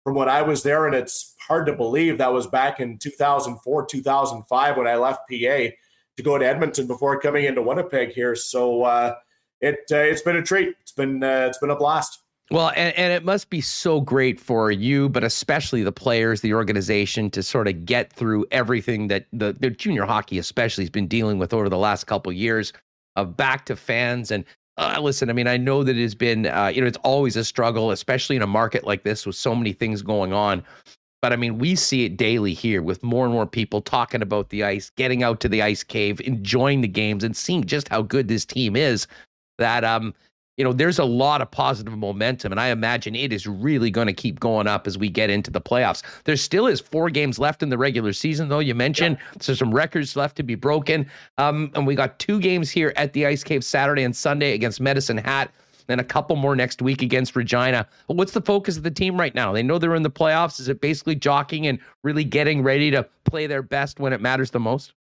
from 0.05 0.15
when 0.15 0.29
I 0.29 0.43
was 0.43 0.63
there, 0.63 0.87
and 0.87 0.95
it's 0.95 1.35
hard 1.49 1.67
to 1.67 1.73
believe 1.73 2.19
that 2.19 2.33
was 2.33 2.47
back 2.47 2.81
in 2.81 2.99
2004, 2.99 3.87
2005 3.87 4.77
when 4.77 4.87
I 4.87 4.97
left 4.97 5.29
PA 5.29 5.75
to 6.17 6.23
go 6.23 6.39
to 6.39 6.47
Edmonton 6.47 6.87
before 6.87 7.19
coming 7.19 7.47
into 7.47 7.63
Winnipeg 7.63 8.13
here. 8.13 8.35
So. 8.35 9.15
Uh, 9.63 9.69
it 9.69 9.79
uh, 9.91 9.97
it's 9.97 10.23
been 10.23 10.37
a 10.37 10.43
treat. 10.43 10.77
It's 10.81 10.93
been 10.93 11.23
uh, 11.23 11.47
it's 11.49 11.59
been 11.59 11.71
a 11.71 11.77
blast. 11.77 12.21
Well, 12.51 12.71
and, 12.77 12.97
and 12.97 13.13
it 13.13 13.25
must 13.25 13.51
be 13.51 13.61
so 13.61 14.01
great 14.01 14.39
for 14.39 14.71
you, 14.71 15.09
but 15.09 15.25
especially 15.25 15.83
the 15.83 15.91
players, 15.91 16.43
the 16.43 16.55
organization, 16.55 17.29
to 17.31 17.43
sort 17.43 17.67
of 17.67 17.85
get 17.85 18.13
through 18.13 18.47
everything 18.53 19.09
that 19.09 19.27
the, 19.33 19.53
the 19.59 19.71
junior 19.71 20.05
hockey, 20.05 20.39
especially, 20.39 20.85
has 20.85 20.91
been 20.91 21.09
dealing 21.09 21.39
with 21.39 21.53
over 21.53 21.69
the 21.69 21.77
last 21.77 22.05
couple 22.05 22.31
years 22.33 22.73
of 23.17 23.37
back 23.37 23.67
to 23.67 23.75
fans. 23.75 24.31
And 24.31 24.45
uh, 24.77 24.99
listen, 25.01 25.29
I 25.29 25.33
mean, 25.33 25.49
I 25.49 25.57
know 25.57 25.83
that 25.83 25.97
it 25.97 26.03
has 26.03 26.15
been, 26.15 26.47
uh, 26.47 26.71
you 26.73 26.81
know, 26.81 26.87
it's 26.87 26.99
always 26.99 27.35
a 27.35 27.43
struggle, 27.43 27.91
especially 27.91 28.37
in 28.37 28.43
a 28.43 28.47
market 28.47 28.85
like 28.85 29.03
this 29.03 29.27
with 29.27 29.35
so 29.35 29.53
many 29.53 29.73
things 29.73 30.03
going 30.03 30.33
on. 30.33 30.63
But 31.23 31.33
I 31.33 31.37
mean, 31.37 31.59
we 31.59 31.75
see 31.75 32.05
it 32.05 32.17
daily 32.17 32.55
here 32.55 32.81
with 32.81 33.03
more 33.03 33.25
and 33.25 33.35
more 33.35 33.47
people 33.47 33.81
talking 33.81 34.23
about 34.23 34.51
the 34.51 34.63
ice, 34.63 34.91
getting 34.91 35.25
out 35.25 35.41
to 35.41 35.49
the 35.49 35.63
ice 35.63 35.83
cave, 35.83 36.21
enjoying 36.21 36.83
the 36.83 36.89
games, 36.89 37.25
and 37.25 37.37
seeing 37.37 37.65
just 37.65 37.89
how 37.89 38.03
good 38.03 38.29
this 38.29 38.45
team 38.45 38.77
is 38.77 39.09
that 39.59 39.85
um 39.85 40.15
you 40.57 40.65
know 40.65 40.73
there's 40.73 40.99
a 40.99 41.05
lot 41.05 41.43
of 41.43 41.51
positive 41.51 41.97
momentum 41.97 42.53
and 42.53 42.61
i 42.61 42.69
imagine 42.69 43.15
it 43.15 43.33
is 43.33 43.47
really 43.47 43.91
going 43.91 44.07
to 44.07 44.13
keep 44.13 44.41
going 44.41 44.67
up 44.67 44.87
as 44.87 44.97
we 44.97 45.09
get 45.09 45.31
into 45.31 45.51
the 45.51 45.61
playoffs. 45.61 46.03
There 46.25 46.37
still 46.37 46.67
is 46.67 46.81
four 46.81 47.11
games 47.11 47.39
left 47.39 47.63
in 47.63 47.69
the 47.69 47.79
regular 47.79 48.13
season 48.13 48.49
though 48.49 48.59
you 48.59 48.75
mentioned. 48.75 49.19
Yeah. 49.21 49.43
so 49.43 49.55
some 49.55 49.75
records 49.75 50.17
left 50.17 50.37
to 50.37 50.43
be 50.43 50.55
broken. 50.55 51.09
Um, 51.39 51.71
and 51.75 51.87
we 51.87 51.95
got 51.95 52.19
two 52.19 52.41
games 52.41 52.71
here 52.71 52.93
at 52.97 53.13
the 53.13 53.27
ice 53.27 53.45
cave 53.45 53.65
saturday 53.65 54.03
and 54.03 54.15
sunday 54.17 54.55
against 54.55 54.81
medicine 54.81 55.19
hat 55.19 55.53
and 55.89 56.01
a 56.01 56.05
couple 56.05 56.35
more 56.35 56.57
next 56.57 56.83
week 56.83 57.01
against 57.01 57.37
regina. 57.37 57.87
What's 58.09 58.33
the 58.33 58.41
focus 58.41 58.77
of 58.77 58.83
the 58.83 58.91
team 58.91 59.19
right 59.21 59.35
now? 59.35 59.53
They 59.53 59.63
know 59.63 59.79
they're 59.79 59.95
in 59.95 60.03
the 60.03 60.11
playoffs. 60.11 60.59
Is 60.59 60.69
it 60.69 60.81
basically 60.81 61.15
jockeying 61.15 61.69
and 61.69 61.79
really 62.03 62.25
getting 62.25 62.63
ready 62.63 62.91
to 62.91 63.07
play 63.25 63.47
their 63.47 63.63
best 63.63 64.01
when 64.01 64.13
it 64.13 64.21
matters 64.21 64.51
the 64.51 64.61
most? 64.61 64.95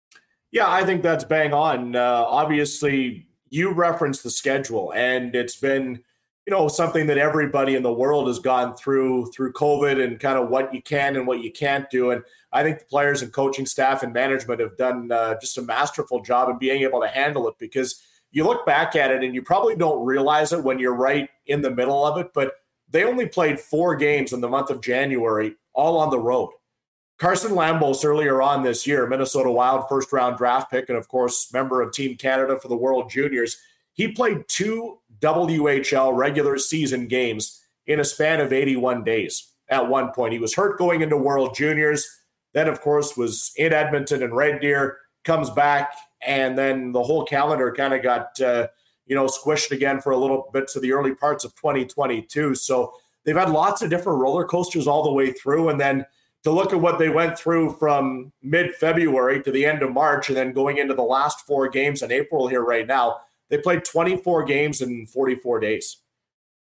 Yeah 0.52 0.70
i 0.70 0.86
think 0.86 1.04
that's 1.04 1.24
bang 1.24 1.54
on. 1.54 1.96
Uh, 1.96 2.26
obviously 2.28 3.28
you 3.54 3.72
referenced 3.72 4.24
the 4.24 4.32
schedule, 4.32 4.92
and 4.96 5.36
it's 5.36 5.56
been 5.56 6.04
you 6.48 6.52
know 6.52 6.68
something 6.68 7.06
that 7.06 7.20
everybody 7.20 7.76
in 7.76 7.84
the 7.84 7.94
world 7.94 8.28
has 8.28 8.40
gone 8.40 8.76
through 8.76 9.28
through 9.28 9.54
COVID 9.54 10.04
and 10.04 10.20
kind 10.20 10.40
of 10.40 10.50
what 10.50 10.74
you 10.74 10.82
can 10.82 11.16
and 11.16 11.28
what 11.28 11.44
you 11.44 11.52
can't 11.52 11.88
do. 11.92 12.10
And 12.10 12.24
I 12.52 12.64
think 12.64 12.80
the 12.80 12.86
players 12.86 13.22
and 13.22 13.32
coaching 13.32 13.68
staff 13.68 14.02
and 14.02 14.12
management 14.12 14.60
have 14.60 14.76
done 14.76 15.12
uh, 15.12 15.40
just 15.40 15.60
a 15.60 15.62
masterful 15.62 16.24
job 16.24 16.50
in 16.50 16.58
being 16.58 16.82
able 16.82 17.00
to 17.02 17.08
handle 17.08 17.48
it 17.48 17.54
because 17.60 18.02
you 18.32 18.44
look 18.44 18.66
back 18.66 18.96
at 18.96 19.12
it 19.12 19.24
and 19.24 19.36
you 19.36 19.44
probably 19.44 19.76
don't 19.76 20.04
realize 20.04 20.52
it 20.52 20.64
when 20.64 20.80
you're 20.80 20.96
right 20.96 21.30
in 21.46 21.62
the 21.62 21.70
middle 21.70 22.04
of 22.04 22.18
it, 22.18 22.32
but 22.34 22.56
they 22.90 23.04
only 23.04 23.28
played 23.28 23.60
four 23.60 23.96
games 23.96 24.34
in 24.34 24.42
the 24.42 24.50
month 24.50 24.72
of 24.72 24.82
January, 24.82 25.56
all 25.74 26.00
on 26.00 26.10
the 26.10 26.20
road. 26.20 26.50
Carson 27.18 27.52
Lambos 27.52 28.04
earlier 28.04 28.42
on 28.42 28.64
this 28.64 28.86
year, 28.88 29.08
Minnesota 29.08 29.50
Wild 29.52 29.88
first 29.88 30.12
round 30.12 30.38
draft 30.38 30.72
pick, 30.72 30.90
and 30.90 30.98
of 30.98 31.08
course, 31.08 31.52
member 31.54 31.82
of 31.82 31.94
Team 31.94 32.18
Canada 32.18 32.60
for 32.60 32.68
the 32.68 32.76
World 32.76 33.10
Juniors. 33.10 33.58
He 33.94 34.08
played 34.08 34.48
two 34.48 35.00
WHL 35.22 36.16
regular 36.16 36.58
season 36.58 37.08
games 37.08 37.62
in 37.86 38.00
a 38.00 38.06
span 38.06 38.42
of 38.42 38.52
81 38.52 39.04
days 39.04 39.50
at 39.70 39.88
one 39.88 40.12
point. 40.12 40.34
He 40.34 40.40
was 40.40 40.56
hurt 40.56 40.78
going 40.78 41.02
into 41.02 41.16
World 41.16 41.56
Juniors, 41.56 42.08
then, 42.54 42.68
of 42.68 42.82
course, 42.82 43.18
was 43.18 43.52
in 43.58 43.74
Edmonton 43.74 44.24
and 44.24 44.36
Red 44.36 44.62
Deer, 44.62 44.98
comes 45.24 45.50
back, 45.50 45.96
and 46.26 46.58
then 46.58 46.92
the 46.92 47.04
whole 47.04 47.26
calendar 47.26 47.72
kind 47.72 47.94
of 47.94 48.04
got, 48.04 48.40
uh, 48.40 48.68
you 49.06 49.16
know, 49.16 49.26
squished 49.26 49.72
again 49.72 50.00
for 50.00 50.12
a 50.12 50.18
little 50.18 50.50
bit 50.54 50.68
to 50.70 50.80
the 50.80 50.94
early 50.94 51.16
parts 51.16 51.44
of 51.44 51.56
2022. 51.56 52.56
So 52.56 52.94
they've 53.26 53.36
had 53.36 53.50
lots 53.50 53.82
of 53.82 53.90
different 53.90 54.20
roller 54.20 54.46
coasters 54.46 54.88
all 54.88 55.04
the 55.04 55.12
way 55.12 55.32
through. 55.32 55.70
And 55.70 55.80
then 55.80 56.06
to 56.44 56.52
look 56.52 56.74
at 56.74 56.82
what 56.82 57.00
they 57.00 57.10
went 57.10 57.38
through 57.38 57.74
from 57.74 58.32
mid 58.42 58.76
February 58.76 59.42
to 59.44 59.52
the 59.52 59.66
end 59.66 59.82
of 59.82 59.92
March 59.92 60.28
and 60.28 60.38
then 60.38 60.52
going 60.52 60.78
into 60.78 60.94
the 60.94 61.02
last 61.02 61.46
four 61.46 61.70
games 61.70 62.02
in 62.02 62.12
April 62.12 62.48
here 62.48 62.64
right 62.64 62.86
now, 62.86 63.22
they 63.50 63.58
played 63.58 63.86
24 63.86 64.44
games 64.44 64.82
in 64.82 65.06
44 65.08 65.60
days. 65.60 65.98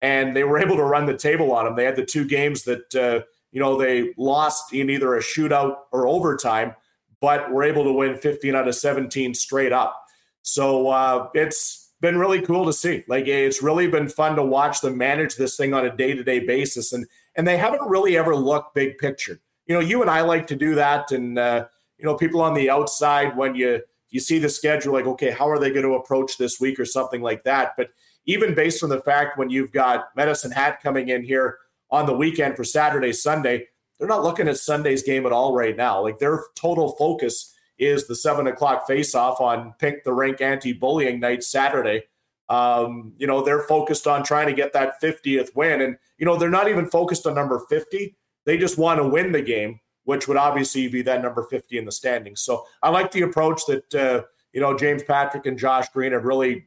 And 0.01 0.35
they 0.37 0.45
were 0.45 0.59
able 0.63 0.77
to 0.77 0.85
run 0.85 1.07
the 1.07 1.17
table 1.17 1.53
on 1.53 1.65
them. 1.65 1.75
They 1.75 1.85
had 1.85 1.97
the 1.97 2.05
two 2.05 2.27
games 2.27 2.63
that, 2.65 2.95
uh, 2.95 3.27
you 3.51 3.61
know, 3.61 3.77
they 3.77 4.15
lost 4.17 4.73
in 4.73 4.89
either 4.89 5.17
a 5.17 5.21
shootout 5.21 5.77
or 5.91 6.07
overtime, 6.07 6.75
but 7.21 7.51
were 7.53 7.65
able 7.65 7.85
to 7.85 7.93
win 7.93 8.17
15 8.17 8.55
out 8.55 8.69
of 8.69 8.75
17 8.75 9.35
straight 9.35 9.73
up. 9.73 10.07
So 10.43 10.89
uh, 10.89 11.29
it's 11.35 11.93
been 12.01 12.19
really 12.19 12.43
cool 12.43 12.67
to 12.67 12.73
see. 12.73 13.05
Like 13.09 13.27
it's 13.27 13.63
really 13.63 13.89
been 13.89 14.09
fun 14.09 14.37
to 14.37 14.43
watch 14.43 14.81
them 14.81 14.99
manage 14.99 15.37
this 15.37 15.57
thing 15.57 15.75
on 15.75 15.87
a 15.87 15.97
day 15.97 16.15
to 16.15 16.25
day 16.25 16.41
basis. 16.41 16.93
And 16.93 17.07
and 17.35 17.49
they 17.49 17.57
haven't 17.57 17.89
really 17.89 18.17
ever 18.17 18.37
looked 18.37 18.75
big 18.75 18.99
picture 18.99 19.41
you 19.67 19.75
know, 19.75 19.81
you 19.81 20.03
and 20.03 20.11
I 20.11 20.23
like 20.23 20.47
to 20.49 20.57
do 20.57 20.75
that, 20.75 21.11
and 21.13 21.39
uh, 21.39 21.67
you 21.99 22.05
know, 22.05 22.17
people 22.17 22.41
on 22.41 22.55
the 22.55 22.71
outside 22.71 23.37
when 23.37 23.55
you 23.55 23.83
you 24.11 24.21
see 24.21 24.39
the 24.39 24.49
schedule, 24.49 24.93
like, 24.93 25.07
okay, 25.07 25.31
how 25.31 25.49
are 25.49 25.59
they 25.59 25.71
going 25.71 25.87
to 25.87 25.95
approach 25.95 26.37
this 26.37 26.61
week 26.61 26.79
or 26.79 26.85
something 26.85 27.23
like 27.23 27.45
that? 27.45 27.73
But 27.77 27.91
even 28.27 28.55
based 28.55 28.83
on 28.83 28.91
the 28.91 29.01
fact 29.01 29.39
when 29.39 29.51
you've 29.51 29.73
got 29.73 30.09
Medicine 30.15 30.53
Hat 30.53 30.83
coming 30.83 31.09
in 31.09 31.25
here 31.25 31.59
on 31.91 32.07
the 32.07 32.13
weekend 32.15 32.57
for 32.57 32.63
Saturday, 32.63 33.13
Sunday, 33.13 33.67
they're 33.99 34.09
not 34.09 34.23
looking 34.23 34.49
at 34.49 34.59
Sunday's 34.59 35.03
game 35.03 35.25
at 35.25 35.33
all 35.33 35.55
right 35.55 35.77
now. 35.77 36.03
Like 36.03 36.19
their 36.19 36.45
total 36.55 36.95
focus 36.97 37.55
is 37.79 38.07
the 38.07 38.15
seven 38.15 38.47
o'clock 38.47 38.87
face-off 38.87 39.41
on 39.41 39.75
Pink 39.79 40.05
the 40.05 40.13
Rink 40.13 40.41
anti-bullying 40.41 41.19
night 41.19 41.43
Saturday. 41.43 42.03
Um, 42.49 43.15
you 43.17 43.27
know, 43.27 43.43
they're 43.43 43.63
focused 43.63 44.07
on 44.07 44.25
trying 44.25 44.47
to 44.47 44.53
get 44.53 44.73
that 44.75 45.01
50th 45.03 45.55
win. 45.57 45.81
And, 45.81 45.97
you 46.19 46.27
know, 46.27 46.37
they're 46.37 46.51
not 46.51 46.69
even 46.69 46.87
focused 46.87 47.27
on 47.27 47.35
number 47.35 47.61
50. 47.69 48.15
They 48.45 48.57
just 48.57 48.79
want 48.79 48.99
to 49.01 49.09
win 49.09 49.33
the 49.33 49.43
game, 49.43 49.81
which 50.05 50.29
would 50.29 50.37
obviously 50.37 50.89
be 50.89 51.03
that 51.03 51.23
number 51.23 51.43
50 51.45 51.79
in 51.79 51.85
the 51.85 51.93
standings. 51.93 52.41
So 52.41 52.67
I 52.83 52.91
like 52.91 53.13
the 53.13 53.23
approach 53.23 53.63
that, 53.67 53.95
uh, 53.95 54.23
you 54.53 54.61
know, 54.61 54.77
James 54.77 55.03
Patrick 55.03 55.47
and 55.47 55.59
Josh 55.59 55.89
Green 55.91 56.13
have 56.13 56.25
really 56.25 56.67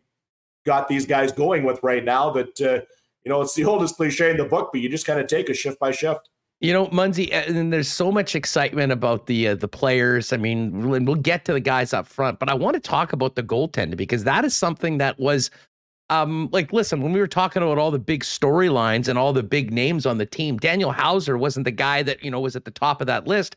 got 0.65 0.87
these 0.87 1.05
guys 1.05 1.31
going 1.31 1.63
with 1.63 1.79
right 1.83 2.03
now. 2.03 2.31
That, 2.31 2.61
uh, 2.61 2.85
you 3.23 3.29
know, 3.29 3.41
it's 3.41 3.53
the 3.53 3.65
oldest 3.65 3.95
cliche 3.95 4.31
in 4.31 4.37
the 4.37 4.45
book, 4.45 4.69
but 4.71 4.81
you 4.81 4.89
just 4.89 5.05
kind 5.05 5.19
of 5.19 5.27
take 5.27 5.49
a 5.49 5.53
shift 5.53 5.79
by 5.79 5.91
shift. 5.91 6.29
You 6.61 6.71
know, 6.71 6.87
Munsey, 6.87 7.33
and 7.33 7.71
there's 7.71 7.89
so 7.89 8.11
much 8.13 8.33
excitement 8.33 8.93
about 8.93 9.27
the 9.27 9.49
uh, 9.49 9.55
the 9.55 9.67
players. 9.67 10.31
I 10.31 10.37
mean, 10.37 10.89
we'll 11.05 11.15
get 11.15 11.43
to 11.45 11.53
the 11.53 11.59
guys 11.59 11.93
up 11.93 12.07
front, 12.07 12.39
but 12.39 12.49
I 12.49 12.53
want 12.53 12.75
to 12.75 12.79
talk 12.79 13.11
about 13.11 13.35
the 13.35 13.43
goaltender 13.43 13.97
because 13.97 14.23
that 14.23 14.45
is 14.45 14.55
something 14.55 14.97
that 14.99 15.19
was 15.19 15.51
um, 16.09 16.49
like, 16.51 16.71
listen, 16.71 17.01
when 17.01 17.13
we 17.13 17.19
were 17.19 17.27
talking 17.27 17.63
about 17.63 17.77
all 17.77 17.91
the 17.91 17.99
big 17.99 18.23
storylines 18.23 19.07
and 19.07 19.17
all 19.17 19.33
the 19.33 19.43
big 19.43 19.71
names 19.71 20.05
on 20.05 20.17
the 20.17 20.25
team, 20.25 20.57
Daniel 20.57 20.91
Hauser 20.91 21.37
wasn't 21.37 21.65
the 21.65 21.71
guy 21.71 22.03
that, 22.03 22.23
you 22.23 22.29
know, 22.29 22.39
was 22.39 22.55
at 22.55 22.65
the 22.65 22.71
top 22.71 23.01
of 23.01 23.07
that 23.07 23.27
list. 23.27 23.55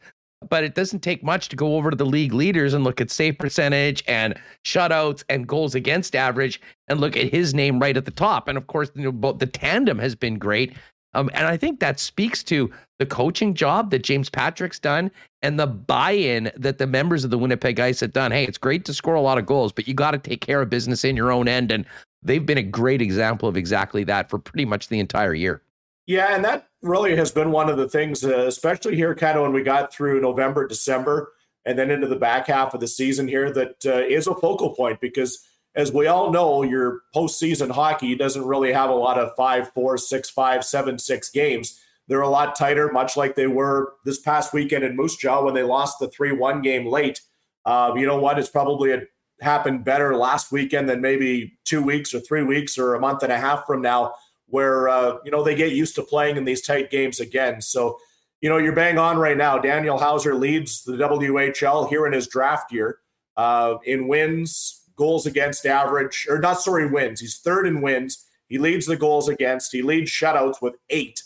But 0.48 0.62
it 0.62 0.76
doesn't 0.76 1.00
take 1.00 1.24
much 1.24 1.48
to 1.48 1.56
go 1.56 1.74
over 1.76 1.90
to 1.90 1.96
the 1.96 2.06
league 2.06 2.32
leaders 2.32 2.72
and 2.72 2.84
look 2.84 3.00
at 3.00 3.10
save 3.10 3.38
percentage 3.38 4.04
and 4.06 4.38
shutouts 4.64 5.24
and 5.28 5.48
goals 5.48 5.74
against 5.74 6.14
average 6.14 6.60
and 6.86 7.00
look 7.00 7.16
at 7.16 7.32
his 7.32 7.54
name 7.54 7.80
right 7.80 7.96
at 7.96 8.04
the 8.04 8.12
top. 8.12 8.46
And 8.46 8.56
of 8.56 8.68
course, 8.68 8.88
you 8.94 9.10
know, 9.10 9.32
the 9.32 9.46
tandem 9.46 9.98
has 9.98 10.14
been 10.14 10.38
great. 10.38 10.74
Um, 11.14 11.28
and 11.34 11.48
I 11.48 11.56
think 11.56 11.80
that 11.80 11.98
speaks 11.98 12.44
to 12.44 12.70
the 13.00 13.06
coaching 13.06 13.54
job 13.54 13.90
that 13.90 14.04
James 14.04 14.30
Patrick's 14.30 14.78
done 14.78 15.10
and 15.42 15.58
the 15.58 15.66
buy-in 15.66 16.52
that 16.54 16.78
the 16.78 16.86
members 16.86 17.24
of 17.24 17.30
the 17.30 17.38
Winnipeg 17.38 17.80
Ice 17.80 17.98
have 17.98 18.12
done. 18.12 18.30
Hey, 18.30 18.44
it's 18.44 18.58
great 18.58 18.84
to 18.84 18.94
score 18.94 19.14
a 19.14 19.20
lot 19.20 19.38
of 19.38 19.46
goals, 19.46 19.72
but 19.72 19.88
you 19.88 19.94
got 19.94 20.12
to 20.12 20.18
take 20.18 20.40
care 20.40 20.62
of 20.62 20.70
business 20.70 21.04
in 21.04 21.16
your 21.16 21.32
own 21.32 21.48
end. 21.48 21.72
And 21.72 21.84
they've 22.22 22.44
been 22.44 22.58
a 22.58 22.62
great 22.62 23.02
example 23.02 23.48
of 23.48 23.56
exactly 23.56 24.04
that 24.04 24.30
for 24.30 24.38
pretty 24.38 24.64
much 24.64 24.88
the 24.88 25.00
entire 25.00 25.34
year. 25.34 25.62
Yeah, 26.06 26.34
and 26.34 26.44
that 26.44 26.68
really 26.82 27.16
has 27.16 27.30
been 27.30 27.50
one 27.50 27.68
of 27.68 27.76
the 27.76 27.88
things, 27.88 28.24
uh, 28.24 28.46
especially 28.46 28.96
here, 28.96 29.14
kind 29.14 29.36
of 29.36 29.42
when 29.42 29.52
we 29.52 29.62
got 29.62 29.92
through 29.92 30.20
November, 30.20 30.66
December, 30.66 31.32
and 31.66 31.78
then 31.78 31.90
into 31.90 32.06
the 32.06 32.16
back 32.16 32.46
half 32.46 32.72
of 32.72 32.80
the 32.80 32.88
season 32.88 33.28
here, 33.28 33.52
that 33.52 33.84
uh, 33.84 33.98
is 33.98 34.26
a 34.26 34.34
focal 34.34 34.74
point 34.74 35.00
because 35.00 35.44
as 35.74 35.92
we 35.92 36.06
all 36.06 36.32
know, 36.32 36.62
your 36.62 37.02
postseason 37.14 37.70
hockey 37.70 38.14
doesn't 38.14 38.44
really 38.44 38.72
have 38.72 38.90
a 38.90 38.94
lot 38.94 39.18
of 39.18 39.36
five, 39.36 39.70
four, 39.74 39.98
six, 39.98 40.30
five, 40.30 40.64
seven, 40.64 40.98
six 40.98 41.30
games. 41.30 41.78
They're 42.08 42.20
a 42.20 42.28
lot 42.28 42.56
tighter, 42.56 42.90
much 42.90 43.16
like 43.16 43.36
they 43.36 43.46
were 43.46 43.92
this 44.04 44.18
past 44.18 44.54
weekend 44.54 44.82
in 44.82 44.96
Moose 44.96 45.16
Jaw 45.16 45.44
when 45.44 45.54
they 45.54 45.62
lost 45.62 45.98
the 46.00 46.08
3 46.08 46.32
1 46.32 46.62
game 46.62 46.86
late. 46.86 47.20
Uh, 47.66 47.92
you 47.94 48.06
know 48.06 48.18
what? 48.18 48.38
It's 48.38 48.48
probably 48.48 48.92
a, 48.92 49.02
happened 49.40 49.84
better 49.84 50.16
last 50.16 50.50
weekend 50.52 50.88
than 50.88 51.00
maybe 51.00 51.58
two 51.64 51.82
weeks 51.82 52.14
or 52.14 52.20
three 52.20 52.42
weeks 52.42 52.78
or 52.78 52.94
a 52.94 53.00
month 53.00 53.22
and 53.22 53.32
a 53.32 53.38
half 53.38 53.66
from 53.66 53.82
now, 53.82 54.14
where, 54.46 54.88
uh, 54.88 55.18
you 55.24 55.30
know, 55.30 55.44
they 55.44 55.54
get 55.54 55.72
used 55.72 55.94
to 55.94 56.02
playing 56.02 56.36
in 56.36 56.44
these 56.44 56.62
tight 56.62 56.90
games 56.90 57.20
again. 57.20 57.60
So, 57.60 57.98
you 58.40 58.48
know, 58.48 58.58
you're 58.58 58.72
bang 58.72 58.98
on 58.98 59.18
right 59.18 59.36
now. 59.36 59.58
Daniel 59.58 59.98
Hauser 59.98 60.34
leads 60.34 60.82
the 60.84 60.92
WHL 60.92 61.88
here 61.88 62.06
in 62.06 62.12
his 62.12 62.28
draft 62.28 62.72
year 62.72 62.98
uh, 63.36 63.76
in 63.84 64.08
wins, 64.08 64.82
goals 64.96 65.26
against 65.26 65.66
average, 65.66 66.26
or 66.28 66.38
not, 66.38 66.60
sorry, 66.60 66.90
wins. 66.90 67.20
He's 67.20 67.38
third 67.38 67.66
in 67.66 67.80
wins. 67.80 68.24
He 68.48 68.58
leads 68.58 68.86
the 68.86 68.96
goals 68.96 69.28
against. 69.28 69.72
He 69.72 69.82
leads 69.82 70.10
shutouts 70.10 70.60
with 70.60 70.74
eight 70.90 71.22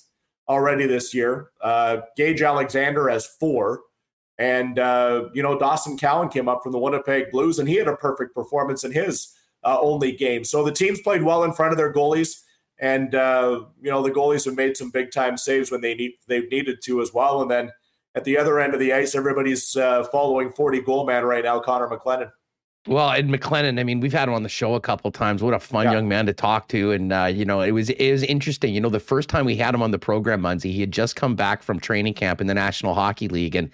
already 0.49 0.87
this 0.87 1.15
year. 1.15 1.51
Uh, 1.61 1.99
Gage 2.17 2.43
Alexander 2.43 3.09
has 3.09 3.27
four. 3.27 3.81
And, 4.39 4.79
uh, 4.79 5.29
you 5.35 5.43
know, 5.43 5.59
Dawson 5.59 5.97
Cowan 5.99 6.29
came 6.29 6.49
up 6.49 6.63
from 6.63 6.73
the 6.73 6.79
Winnipeg 6.79 7.31
Blues, 7.31 7.59
and 7.59 7.69
he 7.69 7.77
had 7.77 7.89
a 7.89 7.97
perfect 7.97 8.35
performance 8.35 8.83
in 8.83 8.93
his 8.93 9.33
uh, 9.65 9.79
only 9.81 10.13
game. 10.13 10.45
So 10.45 10.65
the 10.65 10.73
teams 10.73 11.01
played 11.01 11.23
well 11.23 11.45
in 11.45 11.53
front 11.53 11.73
of 11.73 11.79
their 11.79 11.93
goalies. 11.93 12.41
And, 12.79 13.15
uh, 13.15 13.65
you 13.81 13.91
know, 13.91 14.03
the 14.03 14.11
goalies 14.11 14.45
have 14.47 14.57
made 14.57 14.77
some 14.77 14.91
big 14.91 15.13
time 15.13 15.37
saves 15.37 15.71
when 15.71 15.83
they 15.83 15.95
need, 15.95 16.15
they've 16.27 16.51
needed 16.51 16.79
to 16.85 17.01
as 17.01 17.13
well. 17.13 17.43
And 17.43 17.51
then 17.51 17.71
at 18.15 18.25
the 18.25 18.37
other 18.37 18.59
end 18.59 18.75
of 18.75 18.81
the 18.81 18.93
ice, 18.93 19.15
everybody's 19.15 19.77
uh, 19.77 20.05
following 20.05 20.53
40 20.53 20.81
goal 20.81 21.07
man 21.07 21.25
right 21.25 21.45
now, 21.45 21.61
Connor 21.61 21.89
McClennon. 21.89 22.33
Well, 22.89 23.11
and 23.11 23.31
McClennon, 23.31 23.79
I 23.79 23.85
mean, 23.85 24.01
we've 24.01 24.13
had 24.13 24.29
him 24.29 24.35
on 24.35 24.43
the 24.43 24.49
show 24.49 24.75
a 24.75 24.81
couple 24.81 25.13
times. 25.13 25.41
What 25.41 25.55
a 25.55 25.61
fun 25.61 25.85
yeah. 25.85 25.93
young 25.93 26.09
man 26.09 26.27
to 26.27 26.33
talk 26.33 26.67
to, 26.69 26.91
and 26.91 27.13
uh, 27.13 27.27
you 27.27 27.45
know, 27.45 27.61
it 27.61 27.71
was 27.71 27.91
it 27.91 28.11
was 28.11 28.25
interesting. 28.25 28.75
You 28.75 28.81
know, 28.81 28.89
the 28.89 28.99
first 28.99 29.29
time 29.29 29.45
we 29.45 29.55
had 29.55 29.73
him 29.73 29.83
on 29.83 29.93
the 29.93 30.01
program, 30.01 30.43
Munzie, 30.43 30.73
he 30.73 30.81
had 30.81 30.91
just 30.91 31.15
come 31.15 31.37
back 31.37 31.63
from 31.63 31.79
training 31.79 32.15
camp 32.15 32.41
in 32.41 32.49
the 32.49 32.55
National 32.55 32.93
Hockey 32.93 33.29
League, 33.29 33.55
and 33.55 33.71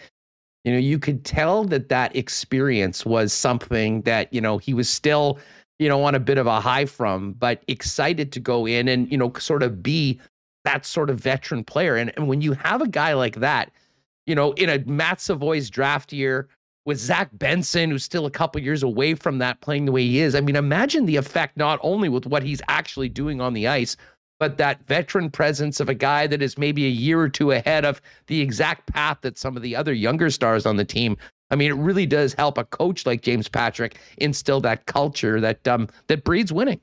you 0.69 0.75
know, 0.75 0.81
you 0.81 0.99
could 0.99 1.25
tell 1.25 1.65
that 1.65 1.89
that 1.89 2.15
experience 2.15 3.07
was 3.07 3.33
something 3.33 4.03
that 4.03 4.31
you 4.35 4.41
know 4.41 4.59
he 4.59 4.75
was 4.75 4.89
still, 4.89 5.39
you 5.79 5.89
know, 5.89 6.05
on 6.05 6.15
a 6.15 6.21
bit 6.21 6.37
of 6.37 6.47
a 6.47 6.61
high 6.61 6.85
from, 6.85 7.33
but 7.33 7.63
excited 7.69 8.33
to 8.33 8.41
go 8.41 8.67
in 8.67 8.87
and 8.87 9.11
you 9.11 9.17
know, 9.17 9.33
sort 9.39 9.63
of 9.63 9.83
be 9.83 10.21
that 10.65 10.85
sort 10.85 11.09
of 11.09 11.19
veteran 11.19 11.65
player. 11.65 11.97
And, 11.97 12.13
and 12.17 12.29
when 12.29 12.43
you 12.43 12.53
have 12.53 12.83
a 12.83 12.89
guy 12.89 13.15
like 13.15 13.37
that, 13.37 13.73
you 14.27 14.35
know, 14.35 14.53
in 14.53 14.69
a 14.69 14.79
Matt 14.85 15.23
Savoie's 15.23 15.71
draft 15.71 16.13
year 16.13 16.49
with 16.85 16.99
Zach 16.99 17.31
Benson, 17.33 17.91
who's 17.91 18.05
still 18.05 18.27
a 18.27 18.31
couple 18.31 18.61
years 18.61 18.83
away 18.83 19.15
from 19.15 19.39
that 19.39 19.63
playing 19.63 19.87
the 19.87 19.93
way 19.93 20.03
he 20.03 20.19
is. 20.19 20.35
I 20.35 20.43
mean, 20.43 20.57
imagine 20.57 21.07
the 21.07 21.17
effect 21.17 21.57
not 21.57 21.79
only 21.83 22.11
with 22.11 22.27
what 22.27 22.43
he's 22.43 22.61
actually 22.69 23.09
doing 23.09 23.41
on 23.41 23.55
the 23.55 23.67
ice, 23.67 23.97
but 24.39 24.57
that 24.59 24.87
veteran 24.87 25.31
presence 25.31 25.81
of 25.81 25.89
a 25.89 25.95
guy 25.95 26.27
that 26.27 26.43
is 26.43 26.57
maybe 26.57 26.87
a 26.87 26.91
year 26.91 27.21
or 27.21 27.29
two 27.29 27.51
ahead 27.53 27.85
of 27.85 28.01
the 28.27 28.41
exact 28.41 28.87
path 28.93 29.19
that 29.23 29.39
some 29.39 29.57
of 29.57 29.63
the 29.63 29.75
other 29.75 29.93
younger 29.93 30.31
stars 30.31 30.67
on 30.67 30.77
the 30.77 30.85
team. 30.85 31.17
I 31.51 31.57
mean, 31.57 31.71
it 31.71 31.77
really 31.77 32.07
does 32.07 32.35
help 32.35 32.59
a 32.59 32.65
coach 32.65 33.07
like 33.07 33.23
James 33.23 33.49
Patrick 33.49 33.99
instill 34.19 34.61
that 34.61 34.87
culture 34.87 35.41
that 35.41 35.67
um, 35.67 35.89
that 36.09 36.25
breeds 36.25 36.53
winning. 36.53 36.81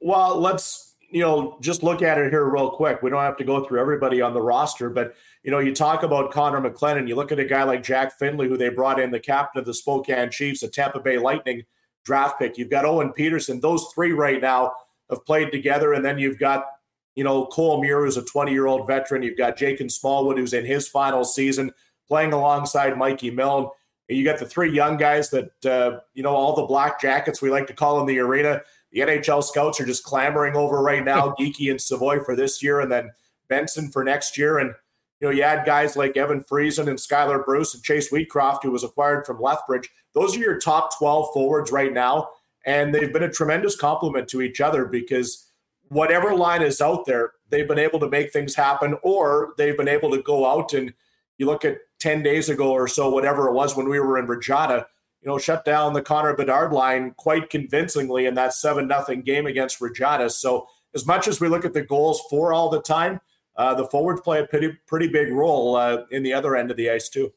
Well, 0.00 0.40
let's 0.40 0.94
you 1.10 1.20
know 1.20 1.58
just 1.60 1.82
look 1.82 2.02
at 2.02 2.18
it 2.18 2.30
here 2.30 2.44
real 2.48 2.70
quick. 2.70 3.02
We 3.02 3.10
don't 3.10 3.22
have 3.22 3.36
to 3.36 3.44
go 3.44 3.64
through 3.64 3.80
everybody 3.80 4.20
on 4.20 4.34
the 4.34 4.40
roster, 4.40 4.88
but 4.88 5.14
you 5.42 5.50
know, 5.50 5.58
you 5.58 5.74
talk 5.74 6.02
about 6.02 6.32
Connor 6.32 6.60
McClennon, 6.60 7.06
you 7.06 7.14
look 7.14 7.32
at 7.32 7.38
a 7.38 7.44
guy 7.44 7.62
like 7.64 7.82
Jack 7.82 8.18
Finley, 8.18 8.48
who 8.48 8.56
they 8.56 8.70
brought 8.70 8.98
in, 8.98 9.10
the 9.10 9.20
captain 9.20 9.60
of 9.60 9.66
the 9.66 9.74
Spokane 9.74 10.30
Chiefs, 10.30 10.62
a 10.62 10.68
Tampa 10.68 11.00
Bay 11.00 11.18
Lightning 11.18 11.64
draft 12.04 12.38
pick. 12.38 12.56
You've 12.56 12.70
got 12.70 12.84
Owen 12.84 13.12
Pederson. 13.12 13.60
Those 13.60 13.86
three 13.94 14.12
right 14.12 14.40
now 14.40 14.72
have 15.10 15.24
played 15.24 15.52
together. 15.52 15.92
And 15.92 16.04
then 16.04 16.18
you've 16.18 16.38
got, 16.38 16.66
you 17.14 17.24
know, 17.24 17.46
Cole 17.46 17.80
Muir, 17.80 18.04
who's 18.04 18.16
a 18.16 18.22
20 18.22 18.52
year 18.52 18.66
old 18.66 18.86
veteran. 18.86 19.22
You've 19.22 19.38
got 19.38 19.56
Jacob 19.56 19.90
Smallwood, 19.90 20.38
who's 20.38 20.52
in 20.52 20.64
his 20.64 20.88
final 20.88 21.24
season, 21.24 21.72
playing 22.08 22.32
alongside 22.32 22.98
Mikey 22.98 23.30
Milne. 23.30 23.68
And 24.08 24.18
you 24.18 24.24
got 24.24 24.38
the 24.38 24.46
three 24.46 24.72
young 24.72 24.96
guys 24.96 25.30
that, 25.30 25.64
uh, 25.64 26.00
you 26.14 26.22
know, 26.22 26.34
all 26.34 26.54
the 26.54 26.66
black 26.66 27.00
jackets 27.00 27.42
we 27.42 27.50
like 27.50 27.66
to 27.66 27.74
call 27.74 28.00
in 28.00 28.06
the 28.06 28.18
arena. 28.18 28.60
The 28.92 29.00
NHL 29.00 29.42
scouts 29.42 29.80
are 29.80 29.86
just 29.86 30.04
clamoring 30.04 30.54
over 30.54 30.80
right 30.80 31.04
now, 31.04 31.34
Geekie 31.40 31.70
and 31.70 31.80
Savoie 31.80 32.24
for 32.24 32.36
this 32.36 32.62
year, 32.62 32.80
and 32.80 32.90
then 32.90 33.10
Benson 33.48 33.90
for 33.90 34.04
next 34.04 34.38
year. 34.38 34.58
And 34.58 34.74
you 35.20 35.28
know, 35.28 35.32
you 35.32 35.42
had 35.42 35.64
guys 35.64 35.96
like 35.96 36.16
Evan 36.16 36.44
Friesen 36.44 36.88
and 36.88 36.98
Skylar 36.98 37.44
Bruce 37.44 37.74
and 37.74 37.82
Chase 37.82 38.10
Wheatcroft, 38.10 38.62
who 38.62 38.70
was 38.70 38.84
acquired 38.84 39.24
from 39.24 39.40
Lethbridge. 39.40 39.88
Those 40.14 40.36
are 40.36 40.40
your 40.40 40.58
top 40.58 40.96
12 40.98 41.28
forwards 41.32 41.72
right 41.72 41.92
now. 41.92 42.28
And 42.66 42.94
they've 42.94 43.12
been 43.12 43.22
a 43.22 43.30
tremendous 43.30 43.76
complement 43.76 44.28
to 44.28 44.42
each 44.42 44.60
other 44.60 44.84
because 44.84 45.46
whatever 45.88 46.34
line 46.34 46.62
is 46.62 46.80
out 46.80 47.06
there, 47.06 47.32
they've 47.48 47.68
been 47.68 47.78
able 47.78 48.00
to 48.00 48.08
make 48.08 48.32
things 48.32 48.54
happen 48.54 48.96
or 49.02 49.54
they've 49.56 49.76
been 49.76 49.88
able 49.88 50.10
to 50.10 50.22
go 50.22 50.50
out 50.50 50.74
and 50.74 50.92
you 51.38 51.46
look 51.46 51.64
at 51.64 51.78
10 52.00 52.22
days 52.22 52.48
ago 52.48 52.72
or 52.72 52.88
so, 52.88 53.08
whatever 53.08 53.48
it 53.48 53.52
was 53.52 53.76
when 53.76 53.88
we 53.88 54.00
were 54.00 54.18
in 54.18 54.26
Regina, 54.26 54.86
you 55.22 55.28
know, 55.28 55.38
shut 55.38 55.64
down 55.64 55.92
the 55.92 56.02
Connor 56.02 56.34
Bedard 56.34 56.72
line 56.72 57.14
quite 57.16 57.50
convincingly 57.50 58.26
in 58.26 58.34
that 58.34 58.52
7 58.52 58.86
nothing 58.86 59.22
game 59.22 59.46
against 59.46 59.80
Regina. 59.80 60.28
So 60.30 60.66
as 60.94 61.06
much 61.06 61.28
as 61.28 61.40
we 61.40 61.48
look 61.48 61.64
at 61.64 61.72
the 61.72 61.82
goals 61.82 62.20
for 62.28 62.52
all 62.52 62.70
the 62.70 62.82
time, 62.82 63.20
uh, 63.56 63.74
the 63.74 63.86
forwards 63.86 64.20
play 64.20 64.40
a 64.40 64.46
pretty 64.46 64.76
pretty 64.86 65.08
big 65.08 65.32
role 65.32 65.76
uh, 65.76 66.04
in 66.10 66.22
the 66.22 66.32
other 66.32 66.56
end 66.56 66.70
of 66.70 66.76
the 66.76 66.90
ice 66.90 67.08
too. 67.08 67.32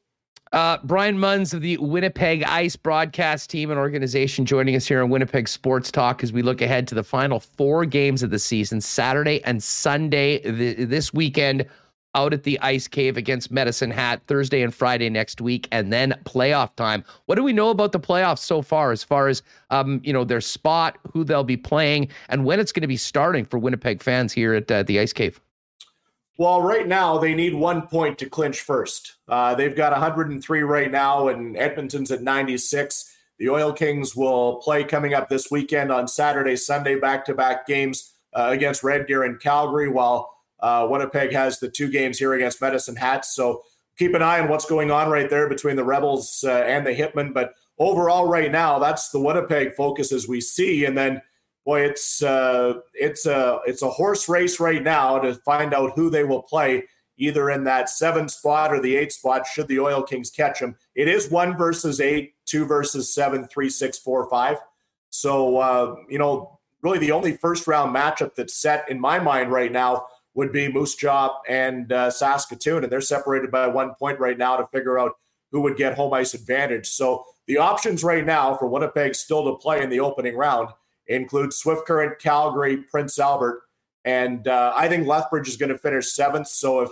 Uh, 0.52 0.80
Brian 0.84 1.20
Munz 1.20 1.54
of 1.54 1.62
the 1.62 1.78
Winnipeg 1.78 2.42
Ice 2.44 2.76
broadcast 2.76 3.52
team 3.52 3.70
and 3.70 3.80
organization 3.80 4.48
joining 4.48 4.76
us 4.76 4.88
here 4.88 5.04
on 5.04 5.12
Winnipeg 5.12 5.48
Sports 5.48 5.92
Talk 5.92 6.24
as 6.24 6.34
we 6.34 6.42
look 6.42 6.60
ahead 6.60 6.88
to 6.88 6.96
the 6.96 7.04
final 7.04 7.40
four 7.40 7.86
games 7.86 8.24
of 8.24 8.32
the 8.32 8.40
season, 8.40 8.82
Saturday 8.82 9.44
and 9.44 9.62
Sunday 9.62 10.40
th- 10.40 10.90
this 10.90 11.14
weekend 11.14 11.68
out 12.16 12.34
at 12.34 12.42
the 12.42 12.60
Ice 12.62 12.88
Cave 12.88 13.16
against 13.16 13.52
Medicine 13.52 13.92
Hat, 13.92 14.24
Thursday 14.26 14.64
and 14.64 14.74
Friday 14.74 15.12
next 15.12 15.40
week, 15.40 15.68
and 15.72 15.94
then 15.94 16.16
playoff 16.24 16.76
time. 16.76 17.04
What 17.28 17.36
do 17.36 17.44
we 17.44 17.54
know 17.54 17.70
about 17.70 17.92
the 17.92 18.00
playoffs 18.00 18.40
so 18.40 18.64
far, 18.64 18.92
as 18.92 19.04
far 19.04 19.28
as 19.28 19.44
um, 19.70 20.02
you 20.04 20.12
know, 20.12 20.24
their 20.24 20.42
spot, 20.42 20.98
who 21.14 21.24
they'll 21.24 21.44
be 21.44 21.58
playing, 21.58 22.08
and 22.30 22.44
when 22.44 22.60
it's 22.60 22.72
going 22.72 22.82
to 22.82 22.88
be 22.88 22.98
starting 22.98 23.46
for 23.46 23.60
Winnipeg 23.60 24.02
fans 24.02 24.34
here 24.34 24.56
at 24.56 24.72
uh, 24.72 24.82
the 24.82 25.00
Ice 25.00 25.14
Cave? 25.14 25.40
Well, 26.40 26.62
right 26.62 26.88
now 26.88 27.18
they 27.18 27.34
need 27.34 27.54
one 27.54 27.88
point 27.88 28.18
to 28.20 28.30
clinch 28.30 28.62
first. 28.62 29.18
Uh, 29.28 29.56
they've 29.56 29.76
got 29.76 29.92
103 29.92 30.62
right 30.62 30.90
now, 30.90 31.28
and 31.28 31.58
Edmonton's 31.58 32.12
at 32.12 32.22
96. 32.22 33.14
The 33.40 33.50
Oil 33.50 33.74
Kings 33.74 34.16
will 34.16 34.56
play 34.62 34.86
coming 34.86 35.14
up 35.14 35.28
this 35.28 35.52
weekend 35.52 35.92
on 35.92 36.08
Saturday, 36.08 36.56
Sunday, 36.56 36.98
back 36.98 37.26
to 37.26 37.34
back 37.34 37.68
games 37.68 38.14
uh, 38.34 38.48
against 38.52 38.86
Red 38.86 39.06
Deer 39.06 39.24
and 39.24 39.38
Calgary, 39.38 39.90
while 39.90 40.34
uh, 40.62 40.88
Winnipeg 40.90 41.34
has 41.34 41.60
the 41.60 41.70
two 41.70 41.90
games 41.90 42.18
here 42.18 42.34
against 42.34 42.62
Medicine 42.62 42.96
Hats. 42.96 43.36
So 43.36 43.64
keep 43.98 44.14
an 44.14 44.22
eye 44.22 44.40
on 44.40 44.48
what's 44.48 44.66
going 44.66 44.92
on 44.92 45.10
right 45.10 45.30
there 45.30 45.50
between 45.50 45.76
the 45.76 45.84
Rebels 45.84 46.46
uh, 46.48 46.52
and 46.52 46.88
the 46.88 46.96
Hitmen. 46.96 47.34
But 47.34 47.54
overall, 47.78 48.30
right 48.30 48.50
now, 48.50 48.80
that's 48.80 49.10
the 49.10 49.20
Winnipeg 49.20 49.76
focus 49.76 50.14
as 50.14 50.26
we 50.26 50.40
see. 50.40 50.86
And 50.86 50.98
then 50.98 51.22
boy, 51.66 51.82
it's 51.82 52.24
uh, 52.24 52.76
it's 52.94 53.26
a 53.26 53.60
it's 53.66 53.82
a 53.82 53.90
horse 53.90 54.28
race 54.30 54.60
right 54.60 54.84
now 54.84 55.20
to 55.20 55.36
find 55.36 55.74
out 55.74 55.94
who 55.96 56.10
they 56.10 56.24
will 56.24 56.42
play 56.42 56.86
either 57.18 57.50
in 57.50 57.66
that 57.66 57.90
seven 57.90 58.30
spot 58.30 58.74
or 58.74 58.82
the 58.82 58.96
eight 58.96 59.12
spot. 59.12 59.46
Should 59.46 59.68
the 59.68 59.80
Oil 59.80 60.04
Kings 60.04 60.30
catch 60.30 60.60
them, 60.60 60.76
it 60.96 61.08
is 61.08 61.30
one 61.30 61.58
versus 61.58 62.00
eight, 62.00 62.34
two 62.46 62.66
versus 62.66 63.14
seven, 63.14 63.48
three, 63.48 63.70
six, 63.70 63.98
four, 63.98 64.30
five. 64.30 64.58
So 65.10 65.58
uh, 65.58 65.96
you 66.10 66.18
know, 66.18 66.60
really 66.82 67.00
the 67.00 67.12
only 67.12 67.38
first 67.38 67.68
round 67.68 67.96
matchup 67.96 68.36
that's 68.36 68.56
set 68.56 68.90
in 68.90 69.00
my 69.00 69.20
mind 69.20 69.52
right 69.52 69.72
now 69.72 70.06
would 70.34 70.52
be 70.52 70.72
Moose 70.72 70.96
Jaw 70.96 71.40
and 71.48 71.92
uh, 71.92 72.10
Saskatoon, 72.10 72.84
and 72.84 72.92
they're 72.92 73.02
separated 73.02 73.52
by 73.52 73.68
one 73.68 73.94
point 73.96 74.20
right 74.20 74.38
now 74.38 74.58
to 74.58 74.68
figure 74.68 74.98
out 74.98 75.14
who 75.52 75.62
would 75.62 75.78
get 75.78 75.96
home 75.96 76.14
ice 76.14 76.34
advantage. 76.34 76.88
So 76.88 77.26
the 77.48 77.58
options 77.58 78.04
right 78.04 78.26
now 78.26 78.56
for 78.56 78.68
Winnipeg 78.68 79.16
still 79.16 79.44
to 79.46 79.58
play 79.60 79.82
in 79.82 79.90
the 79.90 80.00
opening 80.00 80.38
round 80.38 80.70
includes 81.10 81.58
Swift 81.58 81.86
Current, 81.86 82.20
Calgary, 82.20 82.78
Prince 82.78 83.20
Albert, 83.20 83.64
and 84.06 84.48
uh, 84.48 84.74
I 84.76 84.88
think 84.88 85.08
Lethbridge 85.08 85.50
is 85.50 85.58
going 85.58 85.72
to 85.72 85.78
finish 85.78 86.08
seventh. 86.12 86.48
So 86.48 86.82
if 86.82 86.90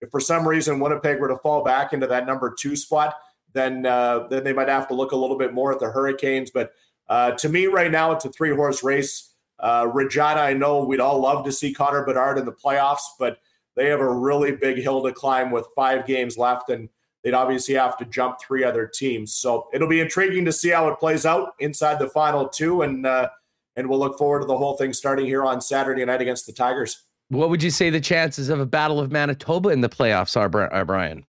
if 0.00 0.10
for 0.10 0.20
some 0.20 0.46
reason 0.46 0.80
Winnipeg 0.80 1.18
were 1.18 1.28
to 1.28 1.38
fall 1.38 1.64
back 1.64 1.92
into 1.92 2.06
that 2.08 2.26
number 2.26 2.54
two 2.56 2.76
spot, 2.76 3.14
then 3.52 3.86
uh, 3.86 4.26
then 4.28 4.44
they 4.44 4.52
might 4.52 4.68
have 4.68 4.86
to 4.88 4.94
look 4.94 5.12
a 5.12 5.16
little 5.16 5.38
bit 5.38 5.54
more 5.54 5.72
at 5.72 5.80
the 5.80 5.90
Hurricanes. 5.90 6.50
But 6.50 6.72
uh, 7.08 7.32
to 7.32 7.48
me, 7.48 7.66
right 7.66 7.90
now, 7.90 8.12
it's 8.12 8.24
a 8.24 8.30
three 8.30 8.54
horse 8.54 8.84
race. 8.84 9.30
Uh, 9.58 9.88
Regina, 9.92 10.40
I 10.40 10.52
know 10.52 10.84
we'd 10.84 11.00
all 11.00 11.20
love 11.20 11.44
to 11.44 11.52
see 11.52 11.72
Connor 11.72 12.04
Bedard 12.04 12.38
in 12.38 12.44
the 12.44 12.52
playoffs, 12.52 13.06
but 13.18 13.38
they 13.76 13.88
have 13.88 14.00
a 14.00 14.08
really 14.08 14.52
big 14.52 14.78
hill 14.78 15.02
to 15.02 15.12
climb 15.12 15.50
with 15.50 15.66
five 15.74 16.06
games 16.06 16.36
left, 16.36 16.68
and 16.70 16.88
they'd 17.22 17.34
obviously 17.34 17.74
have 17.74 17.96
to 17.98 18.04
jump 18.04 18.38
three 18.40 18.64
other 18.64 18.86
teams. 18.86 19.34
So 19.34 19.68
it'll 19.72 19.88
be 19.88 20.00
intriguing 20.00 20.44
to 20.44 20.52
see 20.52 20.70
how 20.70 20.88
it 20.88 20.98
plays 20.98 21.24
out 21.24 21.54
inside 21.60 21.98
the 21.98 22.08
final 22.08 22.48
two, 22.48 22.82
and 22.82 23.06
uh, 23.06 23.30
and 23.76 23.88
we'll 23.88 23.98
look 23.98 24.18
forward 24.18 24.40
to 24.40 24.46
the 24.46 24.56
whole 24.56 24.76
thing 24.76 24.92
starting 24.92 25.26
here 25.26 25.44
on 25.44 25.60
Saturday 25.60 26.04
night 26.04 26.20
against 26.20 26.46
the 26.46 26.52
Tigers. 26.52 27.02
What 27.28 27.50
would 27.50 27.62
you 27.62 27.70
say 27.70 27.90
the 27.90 28.00
chances 28.00 28.48
of 28.48 28.60
a 28.60 28.66
Battle 28.66 29.00
of 29.00 29.10
Manitoba 29.10 29.70
in 29.70 29.80
the 29.80 29.88
playoffs 29.88 30.36
are, 30.36 30.84
Brian? 30.84 31.24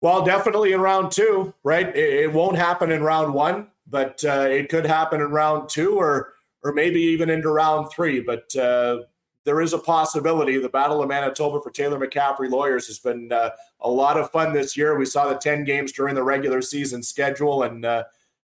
Well, 0.00 0.24
definitely 0.24 0.72
in 0.72 0.80
round 0.80 1.12
two, 1.12 1.54
right? 1.62 1.88
It, 1.94 2.24
it 2.24 2.32
won't 2.32 2.56
happen 2.56 2.90
in 2.90 3.02
round 3.02 3.34
one. 3.34 3.68
but 3.86 4.24
uh, 4.24 4.46
it 4.50 4.68
could 4.68 4.86
happen 4.86 5.20
in 5.20 5.30
round 5.30 5.68
two 5.68 5.96
or 5.96 6.32
or 6.62 6.72
maybe 6.72 7.00
even 7.00 7.30
into 7.30 7.48
round 7.48 7.90
three. 7.92 8.20
But 8.20 8.54
uh, 8.56 9.02
there 9.44 9.60
is 9.60 9.72
a 9.72 9.78
possibility. 9.78 10.58
The 10.58 10.68
Battle 10.68 11.00
of 11.00 11.08
Manitoba 11.08 11.60
for 11.60 11.70
Taylor 11.70 11.98
McCaffrey 11.98 12.50
lawyers 12.50 12.88
has 12.88 12.98
been 12.98 13.30
uh, 13.30 13.50
a 13.80 13.88
lot 13.88 14.18
of 14.18 14.30
fun 14.32 14.52
this 14.52 14.76
year. 14.76 14.98
We 14.98 15.04
saw 15.04 15.28
the 15.28 15.36
10 15.36 15.62
games 15.64 15.92
during 15.92 16.16
the 16.16 16.24
regular 16.24 16.60
season 16.62 17.04
schedule, 17.04 17.62
and 17.62 17.84
uh, 17.84 18.04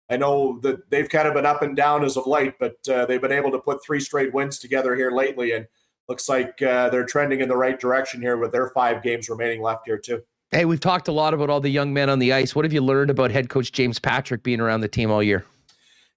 I 0.09 0.17
know 0.17 0.59
that 0.61 0.89
they've 0.89 1.07
kind 1.07 1.27
of 1.27 1.33
been 1.33 1.45
up 1.45 1.61
and 1.61 1.75
down 1.75 2.03
as 2.03 2.17
of 2.17 2.25
late, 2.25 2.55
but 2.59 2.77
uh, 2.89 3.05
they've 3.05 3.21
been 3.21 3.31
able 3.31 3.51
to 3.51 3.59
put 3.59 3.83
three 3.83 3.99
straight 3.99 4.33
wins 4.33 4.57
together 4.57 4.95
here 4.95 5.11
lately, 5.11 5.51
and 5.51 5.67
looks 6.07 6.27
like 6.27 6.61
uh, 6.61 6.89
they're 6.89 7.05
trending 7.05 7.41
in 7.41 7.47
the 7.47 7.55
right 7.55 7.79
direction 7.79 8.21
here 8.21 8.37
with 8.37 8.51
their 8.51 8.69
five 8.69 9.03
games 9.03 9.29
remaining 9.29 9.61
left 9.61 9.83
here, 9.85 9.99
too. 9.99 10.23
Hey, 10.51 10.65
we've 10.65 10.79
talked 10.79 11.07
a 11.07 11.11
lot 11.11 11.35
about 11.35 11.51
all 11.51 11.59
the 11.61 11.69
young 11.69 11.93
men 11.93 12.09
on 12.09 12.17
the 12.17 12.33
ice. 12.33 12.55
What 12.55 12.65
have 12.65 12.73
you 12.73 12.81
learned 12.81 13.11
about 13.11 13.29
head 13.29 13.49
coach 13.49 13.71
James 13.71 13.99
Patrick 13.99 14.41
being 14.41 14.59
around 14.59 14.81
the 14.81 14.87
team 14.87 15.11
all 15.11 15.21
year? 15.21 15.45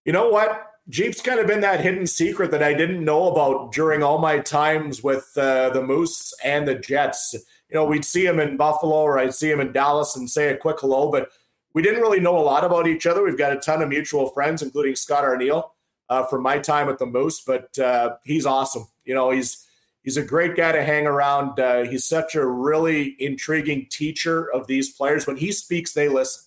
You 0.06 0.12
know 0.12 0.30
what? 0.30 0.70
Jeep's 0.88 1.20
kind 1.20 1.38
of 1.38 1.46
been 1.46 1.60
that 1.60 1.80
hidden 1.80 2.06
secret 2.06 2.50
that 2.50 2.62
I 2.62 2.72
didn't 2.72 3.04
know 3.04 3.30
about 3.30 3.72
during 3.72 4.02
all 4.02 4.18
my 4.18 4.38
times 4.38 5.02
with 5.02 5.30
uh, 5.36 5.70
the 5.70 5.82
Moose 5.82 6.32
and 6.42 6.66
the 6.66 6.74
Jets. 6.74 7.34
You 7.68 7.76
know, 7.76 7.84
we'd 7.84 8.04
see 8.04 8.26
him 8.26 8.40
in 8.40 8.56
Buffalo 8.56 8.96
or 8.96 9.18
I'd 9.18 9.34
see 9.34 9.50
him 9.50 9.60
in 9.60 9.70
Dallas 9.70 10.16
and 10.16 10.28
say 10.28 10.48
a 10.48 10.56
quick 10.56 10.80
hello, 10.80 11.10
but 11.10 11.30
we 11.74 11.82
didn't 11.82 12.00
really 12.00 12.20
know 12.20 12.38
a 12.38 12.42
lot 12.42 12.64
about 12.64 12.86
each 12.86 13.06
other. 13.06 13.22
We've 13.22 13.38
got 13.38 13.52
a 13.52 13.60
ton 13.60 13.82
of 13.82 13.88
mutual 13.88 14.28
friends, 14.30 14.62
including 14.62 14.96
Scott 14.96 15.24
Arniel 15.24 15.70
uh, 16.08 16.26
from 16.26 16.42
my 16.42 16.58
time 16.58 16.88
at 16.88 16.98
the 16.98 17.06
Moose, 17.06 17.40
but 17.40 17.78
uh, 17.78 18.16
he's 18.24 18.46
awesome. 18.46 18.88
You 19.04 19.14
know, 19.14 19.30
he's 19.30 19.66
he's 20.02 20.16
a 20.16 20.24
great 20.24 20.56
guy 20.56 20.72
to 20.72 20.84
hang 20.84 21.06
around. 21.06 21.58
Uh, 21.58 21.82
he's 21.82 22.04
such 22.04 22.34
a 22.34 22.46
really 22.46 23.16
intriguing 23.18 23.86
teacher 23.90 24.52
of 24.52 24.66
these 24.66 24.92
players. 24.92 25.26
When 25.26 25.36
he 25.36 25.52
speaks, 25.52 25.92
they 25.92 26.08
listen. 26.08 26.44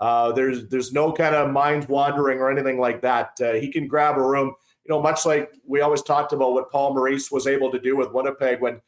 Uh, 0.00 0.32
there's 0.32 0.68
there's 0.68 0.92
no 0.92 1.12
kind 1.12 1.34
of 1.34 1.50
mind 1.50 1.88
wandering 1.88 2.38
or 2.38 2.50
anything 2.50 2.78
like 2.78 3.02
that. 3.02 3.32
Uh, 3.40 3.52
he 3.52 3.70
can 3.70 3.86
grab 3.86 4.16
a 4.16 4.22
room, 4.22 4.54
you 4.84 4.88
know, 4.88 5.00
much 5.00 5.26
like 5.26 5.50
we 5.66 5.80
always 5.80 6.02
talked 6.02 6.32
about 6.32 6.52
what 6.52 6.70
Paul 6.70 6.94
Maurice 6.94 7.30
was 7.30 7.46
able 7.46 7.70
to 7.70 7.78
do 7.78 7.96
with 7.96 8.12
Winnipeg. 8.12 8.60
When 8.60 8.80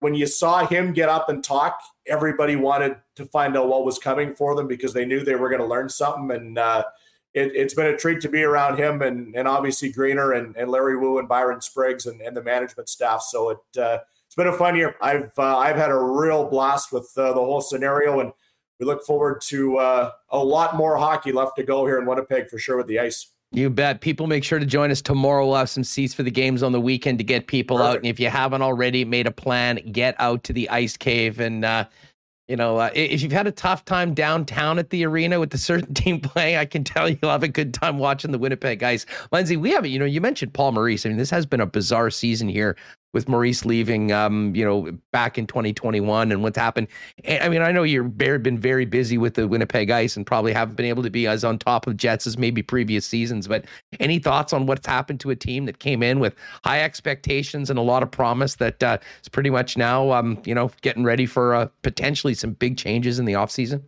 when 0.00 0.14
you 0.14 0.26
saw 0.26 0.66
him 0.66 0.92
get 0.92 1.08
up 1.08 1.28
and 1.28 1.42
talk, 1.42 1.80
everybody 2.08 2.56
wanted 2.56 2.96
to 3.16 3.26
find 3.26 3.56
out 3.56 3.68
what 3.68 3.84
was 3.84 3.98
coming 3.98 4.34
for 4.34 4.54
them 4.54 4.66
because 4.66 4.92
they 4.92 5.04
knew 5.04 5.20
they 5.20 5.34
were 5.34 5.48
going 5.48 5.60
to 5.60 5.66
learn 5.66 5.88
something. 5.88 6.30
And 6.30 6.58
uh, 6.58 6.84
it, 7.34 7.54
has 7.56 7.74
been 7.74 7.86
a 7.86 7.96
treat 7.96 8.20
to 8.22 8.28
be 8.28 8.42
around 8.42 8.78
him 8.78 9.02
and, 9.02 9.34
and 9.36 9.46
obviously 9.46 9.92
Greener 9.92 10.32
and, 10.32 10.56
and 10.56 10.70
Larry 10.70 10.96
Wu 10.96 11.18
and 11.18 11.28
Byron 11.28 11.60
Spriggs 11.60 12.06
and, 12.06 12.20
and 12.20 12.36
the 12.36 12.42
management 12.42 12.88
staff. 12.88 13.22
So 13.22 13.50
it 13.50 13.80
uh, 13.80 13.98
it's 14.26 14.34
been 14.34 14.48
a 14.48 14.52
fun 14.52 14.74
year. 14.76 14.96
I've 15.00 15.32
uh, 15.38 15.58
I've 15.58 15.76
had 15.76 15.90
a 15.90 15.98
real 15.98 16.48
blast 16.48 16.92
with 16.92 17.10
uh, 17.16 17.28
the 17.28 17.40
whole 17.40 17.60
scenario 17.60 18.20
and 18.20 18.32
we 18.78 18.86
look 18.86 19.04
forward 19.04 19.40
to 19.42 19.78
uh, 19.78 20.10
a 20.30 20.38
lot 20.38 20.76
more 20.76 20.96
hockey 20.96 21.32
left 21.32 21.56
to 21.56 21.62
go 21.62 21.86
here 21.86 21.98
in 21.98 22.06
Winnipeg 22.06 22.48
for 22.48 22.58
sure 22.58 22.76
with 22.76 22.86
the 22.86 22.98
ice. 22.98 23.28
You 23.52 23.70
bet. 23.70 24.00
People 24.00 24.26
make 24.26 24.44
sure 24.44 24.58
to 24.58 24.66
join 24.66 24.90
us 24.90 25.00
tomorrow. 25.00 25.46
We'll 25.46 25.56
have 25.56 25.70
some 25.70 25.84
seats 25.84 26.12
for 26.12 26.22
the 26.22 26.30
games 26.30 26.62
on 26.62 26.72
the 26.72 26.80
weekend 26.80 27.18
to 27.18 27.24
get 27.24 27.46
people 27.46 27.76
Perfect. 27.76 27.90
out. 27.90 27.96
And 27.98 28.06
if 28.06 28.20
you 28.20 28.28
haven't 28.28 28.62
already 28.62 29.04
made 29.04 29.26
a 29.26 29.30
plan, 29.30 29.76
get 29.92 30.14
out 30.18 30.44
to 30.44 30.52
the 30.52 30.68
ice 30.68 30.96
cave. 30.96 31.38
And, 31.38 31.64
uh, 31.64 31.86
you 32.48 32.56
know, 32.56 32.78
uh, 32.78 32.90
if 32.94 33.22
you've 33.22 33.32
had 33.32 33.46
a 33.46 33.52
tough 33.52 33.84
time 33.84 34.14
downtown 34.14 34.78
at 34.78 34.90
the 34.90 35.06
arena 35.06 35.38
with 35.38 35.50
the 35.50 35.58
certain 35.70 35.94
team 35.94 36.20
playing, 36.20 36.56
I 36.56 36.64
can 36.64 36.82
tell 36.84 37.08
you'll 37.08 37.30
have 37.30 37.44
a 37.44 37.48
good 37.48 37.72
time 37.72 37.98
watching 37.98 38.32
the 38.32 38.38
Winnipeg 38.38 38.82
Ice. 38.82 39.06
Lindsay, 39.30 39.56
we 39.56 39.70
haven't, 39.70 39.90
you 39.90 39.98
know, 39.98 40.04
you 40.04 40.20
mentioned 40.20 40.52
Paul 40.52 40.72
Maurice. 40.72 41.06
I 41.06 41.10
mean, 41.10 41.18
this 41.18 41.30
has 41.30 41.46
been 41.46 41.60
a 41.60 41.66
bizarre 41.66 42.10
season 42.10 42.48
here 42.48 42.76
with 43.16 43.30
Maurice 43.30 43.64
leaving, 43.64 44.12
um, 44.12 44.54
you 44.54 44.62
know, 44.62 44.92
back 45.10 45.38
in 45.38 45.46
2021 45.46 46.30
and 46.30 46.42
what's 46.42 46.58
happened. 46.58 46.86
I 47.26 47.48
mean, 47.48 47.62
I 47.62 47.72
know 47.72 47.82
you've 47.82 48.18
been 48.18 48.58
very 48.58 48.84
busy 48.84 49.16
with 49.16 49.32
the 49.36 49.48
Winnipeg 49.48 49.90
Ice 49.90 50.18
and 50.18 50.26
probably 50.26 50.52
haven't 50.52 50.74
been 50.74 50.84
able 50.84 51.02
to 51.02 51.08
be 51.08 51.26
as 51.26 51.42
on 51.42 51.58
top 51.58 51.86
of 51.86 51.96
Jets 51.96 52.26
as 52.26 52.36
maybe 52.36 52.62
previous 52.62 53.06
seasons. 53.06 53.48
But 53.48 53.64
any 54.00 54.18
thoughts 54.18 54.52
on 54.52 54.66
what's 54.66 54.86
happened 54.86 55.20
to 55.20 55.30
a 55.30 55.34
team 55.34 55.64
that 55.64 55.78
came 55.78 56.02
in 56.02 56.20
with 56.20 56.34
high 56.62 56.82
expectations 56.82 57.70
and 57.70 57.78
a 57.78 57.82
lot 57.82 58.02
of 58.02 58.10
promise 58.10 58.56
that 58.56 58.82
uh, 58.82 58.98
is 59.22 59.30
pretty 59.30 59.48
much 59.48 59.78
now, 59.78 60.10
um, 60.12 60.38
you 60.44 60.54
know, 60.54 60.70
getting 60.82 61.02
ready 61.02 61.24
for 61.24 61.54
uh, 61.54 61.68
potentially 61.80 62.34
some 62.34 62.52
big 62.52 62.76
changes 62.76 63.18
in 63.18 63.24
the 63.24 63.32
offseason? 63.32 63.82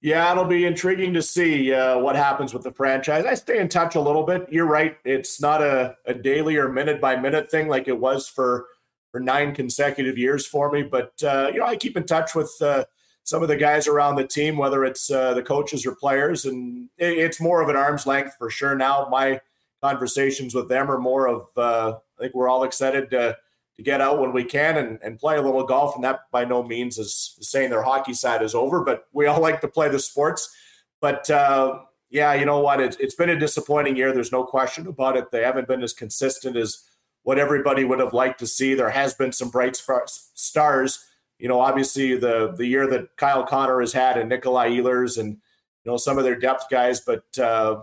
Yeah, 0.00 0.30
it'll 0.30 0.44
be 0.44 0.64
intriguing 0.64 1.12
to 1.14 1.22
see 1.22 1.72
uh, 1.72 1.98
what 1.98 2.14
happens 2.14 2.54
with 2.54 2.62
the 2.62 2.70
franchise. 2.70 3.24
I 3.24 3.34
stay 3.34 3.58
in 3.58 3.68
touch 3.68 3.96
a 3.96 4.00
little 4.00 4.22
bit. 4.22 4.46
You're 4.48 4.66
right; 4.66 4.96
it's 5.04 5.40
not 5.40 5.60
a, 5.60 5.96
a 6.06 6.14
daily 6.14 6.56
or 6.56 6.68
minute 6.68 7.00
by 7.00 7.16
minute 7.16 7.50
thing 7.50 7.66
like 7.68 7.88
it 7.88 7.98
was 7.98 8.28
for 8.28 8.66
for 9.10 9.18
nine 9.18 9.54
consecutive 9.54 10.16
years 10.16 10.46
for 10.46 10.70
me. 10.70 10.84
But 10.84 11.12
uh, 11.22 11.50
you 11.52 11.58
know, 11.58 11.66
I 11.66 11.76
keep 11.76 11.96
in 11.96 12.04
touch 12.04 12.36
with 12.36 12.54
uh, 12.60 12.84
some 13.24 13.42
of 13.42 13.48
the 13.48 13.56
guys 13.56 13.88
around 13.88 14.16
the 14.16 14.26
team, 14.26 14.56
whether 14.56 14.84
it's 14.84 15.10
uh, 15.10 15.34
the 15.34 15.42
coaches 15.42 15.84
or 15.84 15.96
players, 15.96 16.44
and 16.44 16.88
it, 16.96 17.18
it's 17.18 17.40
more 17.40 17.60
of 17.60 17.68
an 17.68 17.76
arm's 17.76 18.06
length 18.06 18.36
for 18.38 18.50
sure. 18.50 18.76
Now, 18.76 19.08
my 19.10 19.40
conversations 19.82 20.54
with 20.54 20.68
them 20.68 20.90
are 20.92 20.98
more 20.98 21.26
of 21.26 21.46
uh, 21.56 21.94
I 22.18 22.22
think 22.22 22.34
we're 22.34 22.48
all 22.48 22.62
excited 22.62 23.10
to 23.10 23.36
to 23.78 23.82
get 23.84 24.00
out 24.00 24.18
when 24.18 24.32
we 24.32 24.44
can 24.44 24.76
and, 24.76 24.98
and 25.02 25.18
play 25.18 25.38
a 25.38 25.42
little 25.42 25.64
golf. 25.64 25.94
And 25.94 26.04
that 26.04 26.22
by 26.32 26.44
no 26.44 26.62
means 26.64 26.98
is 26.98 27.36
saying 27.40 27.70
their 27.70 27.84
hockey 27.84 28.12
side 28.12 28.42
is 28.42 28.54
over, 28.54 28.84
but 28.84 29.06
we 29.12 29.26
all 29.26 29.40
like 29.48 29.62
to 29.62 29.68
play 29.68 29.88
the 29.88 30.00
sports. 30.00 30.54
But 31.00 31.30
uh, 31.30 31.78
yeah, 32.10 32.34
you 32.34 32.44
know 32.44 32.58
what? 32.58 32.80
It, 32.80 32.96
it's 32.98 33.14
been 33.14 33.30
a 33.30 33.38
disappointing 33.38 33.96
year. 33.96 34.12
There's 34.12 34.32
no 34.32 34.42
question 34.42 34.86
about 34.88 35.16
it. 35.16 35.30
They 35.30 35.42
haven't 35.42 35.68
been 35.68 35.82
as 35.82 35.92
consistent 35.92 36.56
as 36.56 36.84
what 37.22 37.38
everybody 37.38 37.84
would 37.84 38.00
have 38.00 38.12
liked 38.12 38.40
to 38.40 38.48
see. 38.48 38.74
There 38.74 38.90
has 38.90 39.14
been 39.14 39.32
some 39.32 39.48
bright 39.48 39.76
stars. 39.76 41.04
You 41.38 41.46
know, 41.46 41.60
obviously 41.60 42.16
the 42.16 42.52
the 42.56 42.66
year 42.66 42.88
that 42.88 43.16
Kyle 43.16 43.46
Connor 43.46 43.78
has 43.78 43.92
had 43.92 44.18
and 44.18 44.28
Nikolai 44.28 44.70
Ehlers 44.70 45.18
and 45.18 45.34
you 45.34 45.92
know 45.92 45.96
some 45.96 46.18
of 46.18 46.24
their 46.24 46.38
depth 46.38 46.64
guys, 46.68 47.00
but 47.00 47.38
uh, 47.38 47.82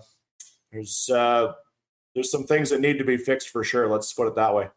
there's 0.73 1.09
uh, 1.09 1.53
there's 2.13 2.31
some 2.31 2.43
things 2.43 2.69
that 2.71 2.81
need 2.81 2.97
to 2.97 3.05
be 3.05 3.15
fixed 3.15 3.47
for 3.49 3.63
sure. 3.63 3.87
Let's 3.87 4.11
put 4.11 4.27
it 4.27 4.35
that 4.35 4.53
way. 4.53 4.69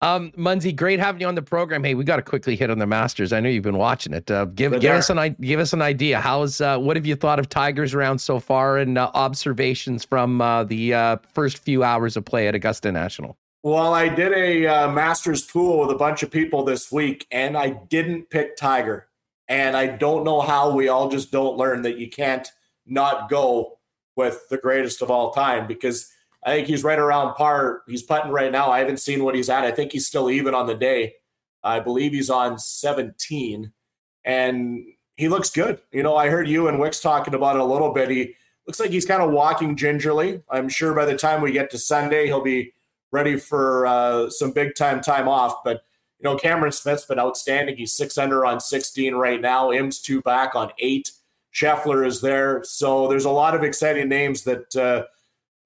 Um, 0.00 0.32
Munsey, 0.36 0.72
great 0.72 1.00
having 1.00 1.20
you 1.20 1.26
on 1.26 1.34
the 1.34 1.42
program. 1.42 1.82
Hey, 1.82 1.94
we 1.94 2.04
got 2.04 2.16
to 2.16 2.22
quickly 2.22 2.56
hit 2.56 2.68
on 2.68 2.78
the 2.78 2.86
Masters. 2.86 3.32
I 3.32 3.40
know 3.40 3.48
you've 3.48 3.62
been 3.62 3.78
watching 3.78 4.12
it. 4.12 4.30
Uh, 4.30 4.44
give 4.46 4.78
give 4.80 4.94
us 4.94 5.08
an 5.08 5.36
give 5.40 5.60
us 5.60 5.72
an 5.72 5.80
idea. 5.80 6.20
How's 6.20 6.60
uh, 6.60 6.78
what 6.78 6.96
have 6.96 7.06
you 7.06 7.16
thought 7.16 7.38
of 7.38 7.48
Tiger's 7.48 7.94
round 7.94 8.20
so 8.20 8.38
far, 8.38 8.76
and 8.76 8.98
uh, 8.98 9.10
observations 9.14 10.04
from 10.04 10.40
uh, 10.40 10.64
the 10.64 10.92
uh, 10.92 11.16
first 11.32 11.58
few 11.58 11.82
hours 11.82 12.16
of 12.16 12.24
play 12.24 12.48
at 12.48 12.54
Augusta 12.54 12.92
National? 12.92 13.36
Well, 13.62 13.94
I 13.94 14.08
did 14.10 14.32
a 14.32 14.66
uh, 14.66 14.92
Masters 14.92 15.42
pool 15.42 15.80
with 15.80 15.90
a 15.90 15.98
bunch 15.98 16.22
of 16.22 16.30
people 16.30 16.64
this 16.64 16.92
week, 16.92 17.26
and 17.30 17.56
I 17.56 17.70
didn't 17.70 18.28
pick 18.28 18.58
Tiger. 18.58 19.08
And 19.48 19.74
I 19.74 19.86
don't 19.86 20.24
know 20.24 20.42
how 20.42 20.74
we 20.74 20.88
all 20.88 21.08
just 21.08 21.32
don't 21.32 21.56
learn 21.56 21.82
that 21.82 21.96
you 21.96 22.10
can't 22.10 22.46
not 22.86 23.30
go 23.30 23.78
with 24.16 24.48
the 24.50 24.58
greatest 24.58 25.00
of 25.00 25.10
all 25.10 25.32
time 25.32 25.66
because 25.66 26.10
I 26.44 26.50
think 26.50 26.68
he's 26.68 26.84
right 26.84 26.98
around 26.98 27.34
par. 27.34 27.82
He's 27.86 28.02
putting 28.02 28.30
right 28.30 28.52
now. 28.52 28.70
I 28.70 28.80
haven't 28.80 29.00
seen 29.00 29.24
what 29.24 29.34
he's 29.34 29.48
at. 29.48 29.64
I 29.64 29.70
think 29.70 29.92
he's 29.92 30.06
still 30.06 30.30
even 30.30 30.54
on 30.54 30.66
the 30.66 30.74
day. 30.74 31.14
I 31.62 31.80
believe 31.80 32.12
he's 32.12 32.28
on 32.28 32.58
17, 32.58 33.72
and 34.24 34.84
he 35.16 35.28
looks 35.28 35.48
good. 35.48 35.80
You 35.90 36.02
know, 36.02 36.14
I 36.14 36.28
heard 36.28 36.46
you 36.46 36.68
and 36.68 36.78
Wicks 36.78 37.00
talking 37.00 37.32
about 37.32 37.56
it 37.56 37.62
a 37.62 37.64
little 37.64 37.94
bit. 37.94 38.10
He 38.10 38.34
looks 38.66 38.78
like 38.78 38.90
he's 38.90 39.06
kind 39.06 39.22
of 39.22 39.30
walking 39.30 39.74
gingerly. 39.74 40.42
I'm 40.50 40.68
sure 40.68 40.94
by 40.94 41.06
the 41.06 41.16
time 41.16 41.40
we 41.40 41.52
get 41.52 41.70
to 41.70 41.78
Sunday, 41.78 42.26
he'll 42.26 42.42
be 42.42 42.74
ready 43.10 43.38
for 43.38 43.86
uh, 43.86 44.28
some 44.28 44.50
big 44.50 44.74
time 44.74 45.00
time 45.00 45.28
off. 45.28 45.64
But 45.64 45.84
you 46.18 46.24
know, 46.24 46.36
Cameron 46.36 46.72
Smith's 46.72 47.06
been 47.06 47.18
outstanding. 47.18 47.78
He's 47.78 47.92
six 47.92 48.18
under 48.18 48.44
on 48.44 48.60
16 48.60 49.14
right 49.14 49.40
now. 49.40 49.72
Im's 49.72 50.00
two 50.00 50.20
back 50.20 50.54
on 50.54 50.70
eight. 50.78 51.12
Scheffler 51.54 52.06
is 52.06 52.20
there. 52.20 52.62
So 52.64 53.08
there's 53.08 53.24
a 53.24 53.30
lot 53.30 53.54
of 53.54 53.62
exciting 53.62 54.10
names 54.10 54.44
that. 54.44 54.76
Uh, 54.76 55.04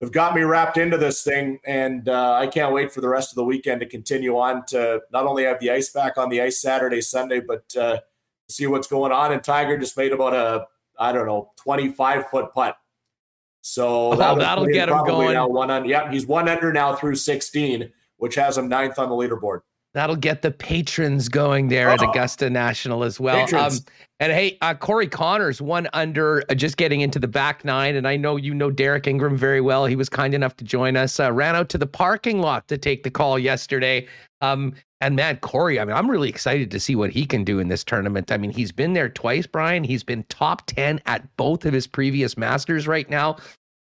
have 0.01 0.13
got 0.13 0.35
me 0.35 0.43
wrapped 0.43 0.79
into 0.79 0.97
this 0.97 1.25
thing, 1.25 1.59
and 1.67 2.09
uh, 2.09 2.35
I 2.35 2.47
can't 2.47 2.73
wait 2.73 2.93
for 2.93 3.01
the 3.01 3.09
rest 3.09 3.33
of 3.33 3.37
the 3.37 3.45
weekend 3.45 3.81
to 3.81 3.87
continue 3.87 4.39
on 4.39 4.65
to 4.67 5.01
not 5.13 5.27
only 5.27 5.45
have 5.45 5.59
the 5.59 5.71
ice 5.71 5.91
back 5.91 6.19
on 6.19 6.29
the 6.29 6.41
ice 6.41 6.61
Saturday, 6.61 7.01
Sunday, 7.01 7.41
but 7.41 7.65
uh, 7.77 7.99
see 8.49 8.67
what's 8.67 8.87
going 8.87 9.13
on. 9.13 9.33
And 9.33 9.43
Tiger 9.43 9.77
just 9.77 9.97
made 9.97 10.13
about 10.13 10.35
a 10.35 10.67
I 10.99 11.13
don't 11.13 11.27
know 11.27 11.51
twenty 11.57 11.91
five 11.91 12.29
foot 12.29 12.53
putt, 12.53 12.77
so 13.61 14.13
oh, 14.13 14.17
that'll, 14.17 14.67
get 14.67 14.89
him 14.89 15.05
going. 15.05 15.35
Now 15.35 15.49
one 15.49 15.71
under, 15.71 15.89
yeah, 15.89 16.11
he's 16.11 16.27
one 16.27 16.49
under 16.49 16.73
now 16.73 16.95
through 16.95 17.17
sixteen, 17.17 17.91
which 18.19 18.37
has 18.37 18.57
him 18.57 18.69
ninth 18.69 18.99
on 18.99 19.09
the 19.09 19.15
leaderboard. 19.17 19.63
That'll 19.95 20.17
get 20.17 20.43
the 20.43 20.51
patrons 20.51 21.29
going 21.29 21.69
there 21.69 21.91
oh. 21.91 21.95
at 21.95 22.03
Augusta 22.03 22.51
National 22.51 23.05
as 23.05 23.19
well. 23.19 23.53
Um, 23.55 23.73
and 24.21 24.33
hey, 24.33 24.59
uh, 24.61 24.75
Corey 24.75 25.07
Conners 25.07 25.61
one 25.61 25.89
under, 25.93 26.43
uh, 26.49 26.55
just 26.55 26.77
getting 26.77 27.01
into 27.01 27.19
the 27.19 27.29
back 27.29 27.65
nine. 27.65 27.97
And 27.97 28.07
I 28.07 28.17
know 28.17 28.37
you 28.37 28.55
know 28.55 28.71
Derek 28.71 29.07
Ingram 29.07 29.37
very 29.37 29.61
well. 29.61 29.87
He 29.87 29.97
was 29.97 30.09
kind 30.09 30.35
enough 30.35 30.57
to 30.57 30.65
join 30.65 30.97
us. 30.97 31.19
Uh, 31.19 31.33
ran 31.33 31.57
out 31.57 31.69
to 31.71 31.79
the 31.79 31.87
parking 31.87 32.41
lot 32.41 32.69
to 32.69 32.77
take 32.77 33.03
the 33.03 33.11
call 33.11 33.39
yesterday. 33.39 34.07
Um, 34.41 34.75
and 35.01 35.15
man, 35.15 35.37
Corey, 35.39 35.79
I 35.79 35.85
mean, 35.85 35.95
I'm 35.95 36.11
really 36.11 36.29
excited 36.29 36.71
to 36.73 36.81
see 36.81 36.97
what 36.97 37.11
he 37.11 37.25
can 37.25 37.45
do 37.45 37.61
in 37.61 37.69
this 37.69 37.85
tournament. 37.85 38.33
I 38.33 38.37
mean, 38.37 38.51
he's 38.51 38.73
been 38.73 38.95
there 38.95 39.09
twice, 39.09 39.47
Brian. 39.47 39.85
He's 39.85 40.03
been 40.03 40.25
top 40.25 40.67
10 40.67 41.01
at 41.07 41.37
both 41.37 41.65
of 41.65 41.73
his 41.73 41.87
previous 41.87 42.37
Masters 42.37 42.89
right 42.89 43.09
now. 43.09 43.37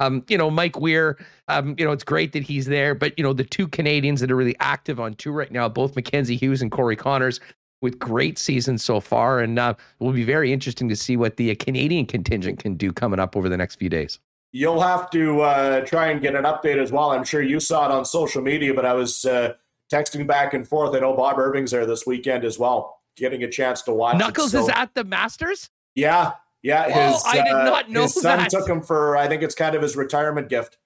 Um, 0.00 0.24
you 0.28 0.36
know, 0.36 0.50
Mike 0.50 0.80
Weir, 0.80 1.18
um, 1.48 1.76
you 1.78 1.84
know, 1.84 1.92
it's 1.92 2.04
great 2.04 2.32
that 2.32 2.42
he's 2.42 2.66
there, 2.66 2.94
but 2.94 3.16
you 3.16 3.22
know, 3.22 3.32
the 3.32 3.44
two 3.44 3.68
Canadians 3.68 4.20
that 4.20 4.30
are 4.30 4.36
really 4.36 4.56
active 4.58 4.98
on 4.98 5.14
tour 5.14 5.34
right 5.34 5.52
now, 5.52 5.68
both 5.68 5.94
Mackenzie 5.94 6.36
Hughes 6.36 6.62
and 6.62 6.70
Corey 6.70 6.96
Conners, 6.96 7.38
with 7.82 7.98
great 7.98 8.38
seasons 8.38 8.84
so 8.84 9.00
far, 9.00 9.40
and 9.40 9.58
uh, 9.58 9.74
it 9.78 10.04
will 10.04 10.12
be 10.12 10.24
very 10.24 10.52
interesting 10.52 10.88
to 10.88 10.96
see 10.96 11.16
what 11.16 11.36
the 11.36 11.50
uh, 11.50 11.54
Canadian 11.58 12.06
contingent 12.06 12.58
can 12.58 12.74
do 12.74 12.92
coming 12.92 13.18
up 13.18 13.36
over 13.36 13.48
the 13.48 13.56
next 13.56 13.76
few 13.76 13.88
days. 13.88 14.18
You'll 14.52 14.80
have 14.80 15.10
to 15.10 15.40
uh, 15.42 15.80
try 15.82 16.08
and 16.08 16.20
get 16.20 16.34
an 16.34 16.44
update 16.44 16.78
as 16.78 16.90
well. 16.90 17.12
I'm 17.12 17.24
sure 17.24 17.40
you 17.40 17.60
saw 17.60 17.86
it 17.86 17.92
on 17.92 18.04
social 18.04 18.42
media, 18.42 18.74
but 18.74 18.84
I 18.84 18.94
was 18.94 19.24
uh, 19.24 19.54
texting 19.92 20.26
back 20.26 20.54
and 20.54 20.66
forth. 20.66 20.94
I 20.94 20.98
know 20.98 21.14
Bob 21.14 21.38
Irving's 21.38 21.70
there 21.70 21.86
this 21.86 22.04
weekend 22.06 22.44
as 22.44 22.58
well, 22.58 23.00
getting 23.16 23.44
a 23.44 23.48
chance 23.48 23.82
to 23.82 23.92
watch. 23.92 24.16
Knuckles 24.16 24.48
it, 24.48 24.58
so. 24.58 24.64
is 24.64 24.68
at 24.70 24.94
the 24.94 25.04
Masters. 25.04 25.70
Yeah, 25.94 26.32
yeah. 26.62 26.84
His, 26.86 27.22
oh, 27.24 27.28
I 27.28 27.42
did 27.42 27.52
not 27.52 27.84
uh, 27.84 27.88
know 27.88 28.02
his 28.02 28.14
son 28.14 28.38
that. 28.38 28.50
took 28.50 28.68
him 28.68 28.82
for. 28.82 29.16
I 29.16 29.28
think 29.28 29.42
it's 29.42 29.54
kind 29.54 29.74
of 29.74 29.82
his 29.82 29.96
retirement 29.96 30.48
gift. 30.48 30.78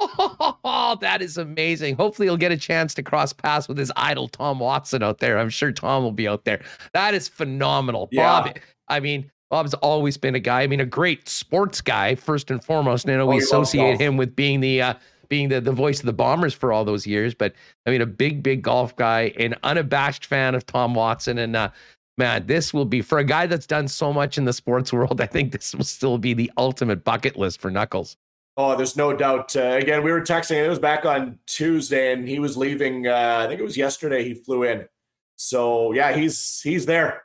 Oh, 0.00 0.96
that 1.00 1.22
is 1.22 1.38
amazing. 1.38 1.96
Hopefully, 1.96 2.28
he'll 2.28 2.36
get 2.36 2.52
a 2.52 2.56
chance 2.56 2.94
to 2.94 3.02
cross 3.02 3.32
paths 3.32 3.68
with 3.68 3.78
his 3.78 3.92
idol, 3.96 4.28
Tom 4.28 4.58
Watson, 4.58 5.02
out 5.02 5.18
there. 5.18 5.38
I'm 5.38 5.50
sure 5.50 5.72
Tom 5.72 6.02
will 6.02 6.12
be 6.12 6.28
out 6.28 6.44
there. 6.44 6.62
That 6.92 7.14
is 7.14 7.28
phenomenal. 7.28 8.08
Yeah. 8.12 8.42
Bob, 8.42 8.58
I 8.88 9.00
mean, 9.00 9.30
Bob's 9.50 9.74
always 9.74 10.16
been 10.16 10.34
a 10.34 10.40
guy. 10.40 10.62
I 10.62 10.66
mean, 10.66 10.80
a 10.80 10.86
great 10.86 11.28
sports 11.28 11.80
guy 11.80 12.14
first 12.14 12.50
and 12.50 12.62
foremost. 12.62 13.04
And 13.04 13.14
I 13.14 13.16
know 13.18 13.24
oh, 13.24 13.34
we 13.34 13.38
associate 13.38 14.00
him 14.00 14.16
with 14.16 14.36
being 14.36 14.60
the 14.60 14.82
uh, 14.82 14.94
being 15.28 15.48
the, 15.48 15.60
the 15.60 15.72
voice 15.72 16.00
of 16.00 16.06
the 16.06 16.12
Bombers 16.12 16.54
for 16.54 16.72
all 16.72 16.84
those 16.84 17.06
years. 17.06 17.34
But 17.34 17.54
I 17.86 17.90
mean, 17.90 18.02
a 18.02 18.06
big, 18.06 18.42
big 18.42 18.62
golf 18.62 18.94
guy, 18.96 19.32
an 19.38 19.54
unabashed 19.62 20.26
fan 20.26 20.54
of 20.54 20.66
Tom 20.66 20.94
Watson, 20.94 21.38
and 21.38 21.56
uh, 21.56 21.70
man, 22.18 22.46
this 22.46 22.74
will 22.74 22.84
be 22.84 23.00
for 23.00 23.18
a 23.18 23.24
guy 23.24 23.46
that's 23.46 23.66
done 23.66 23.88
so 23.88 24.12
much 24.12 24.36
in 24.38 24.44
the 24.44 24.52
sports 24.52 24.92
world. 24.92 25.20
I 25.22 25.26
think 25.26 25.52
this 25.52 25.74
will 25.74 25.84
still 25.84 26.18
be 26.18 26.34
the 26.34 26.50
ultimate 26.56 27.04
bucket 27.04 27.36
list 27.36 27.60
for 27.60 27.70
Knuckles. 27.70 28.16
Oh, 28.56 28.76
there's 28.76 28.96
no 28.96 29.16
doubt. 29.16 29.54
Uh, 29.54 29.78
again, 29.80 30.02
we 30.02 30.10
were 30.10 30.20
texting. 30.20 30.62
It 30.62 30.68
was 30.68 30.80
back 30.80 31.06
on 31.06 31.38
Tuesday, 31.46 32.12
and 32.12 32.28
he 32.28 32.40
was 32.40 32.56
leaving. 32.56 33.06
Uh, 33.06 33.42
I 33.44 33.46
think 33.46 33.60
it 33.60 33.64
was 33.64 33.76
yesterday. 33.76 34.24
He 34.24 34.34
flew 34.34 34.64
in. 34.64 34.88
So 35.36 35.92
yeah, 35.92 36.12
he's 36.12 36.60
he's 36.60 36.84
there. 36.84 37.22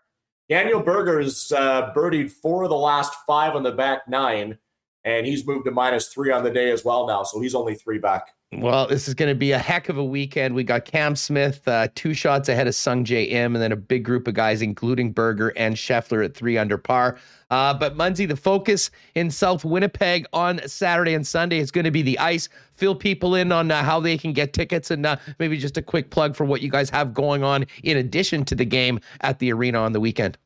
Daniel 0.48 0.80
Berger's 0.80 1.52
uh, 1.52 1.92
birdied 1.96 2.32
four 2.32 2.64
of 2.64 2.70
the 2.70 2.76
last 2.76 3.16
five 3.26 3.56
on 3.56 3.64
the 3.64 3.72
back 3.72 4.08
nine, 4.08 4.60
and 5.06 5.26
he's 5.26 5.46
moved 5.46 5.66
to 5.66 5.72
minus 5.72 6.08
three 6.08 6.32
on 6.32 6.44
the 6.44 6.52
day 6.52 6.72
as 6.72 6.86
well 6.86 7.08
now. 7.08 7.24
So 7.24 7.40
he's 7.42 7.56
only 7.56 7.76
three 7.76 8.00
back. 8.00 8.34
Well, 8.60 8.88
this 8.88 9.08
is 9.08 9.14
going 9.14 9.30
to 9.30 9.36
be 9.36 9.52
a 9.52 9.58
heck 9.58 9.90
of 9.90 9.98
a 9.98 10.04
weekend. 10.04 10.54
We 10.54 10.64
got 10.64 10.86
Cam 10.86 11.16
Smith 11.16 11.68
uh, 11.68 11.88
two 11.96 12.14
shots 12.14 12.50
ahead 12.50 12.68
of 12.68 12.74
Sungjae 12.74 13.32
Im, 13.32 13.56
and 13.56 13.64
then 13.64 13.72
a 13.72 13.76
big 13.76 14.04
group 14.04 14.28
of 14.28 14.36
guys, 14.36 14.62
including 14.62 15.12
Berger 15.12 15.54
and 15.58 15.76
Scheffler 15.76 16.24
at 16.24 16.36
three 16.36 16.58
under 16.58 16.78
par. 16.78 17.18
Uh, 17.50 17.74
but 17.74 17.96
Munsey, 17.96 18.26
the 18.26 18.36
focus 18.36 18.92
in 19.16 19.32
South 19.32 19.66
Winnipeg 19.66 20.26
on 20.34 20.60
Saturday 20.68 21.14
and 21.14 21.26
Sunday 21.26 21.58
is 21.58 21.72
going 21.72 21.86
to 21.86 21.92
be 21.92 22.02
the 22.02 22.18
ice. 22.20 22.50
Fill 22.74 22.96
people 22.96 23.36
in 23.36 23.52
on 23.52 23.72
uh, 23.72 23.84
how 23.84 24.00
they 24.00 24.18
can 24.18 24.34
get 24.34 24.54
tickets, 24.54 24.92
and 24.92 25.06
uh, 25.06 25.18
maybe 25.40 25.58
just 25.58 25.78
a 25.78 25.82
quick 25.82 26.12
plug 26.12 26.36
for 26.36 26.46
what 26.46 26.62
you 26.62 26.70
guys 26.70 26.90
have 26.90 27.14
going 27.14 27.44
on 27.44 27.66
in 27.84 27.98
addition 27.98 28.46
to 28.46 28.56
the 28.56 28.66
game 28.66 29.00
at 29.22 29.40
the 29.40 29.52
arena 29.52 29.80
on 29.80 29.94
the 29.94 30.00
weekend. 30.00 30.38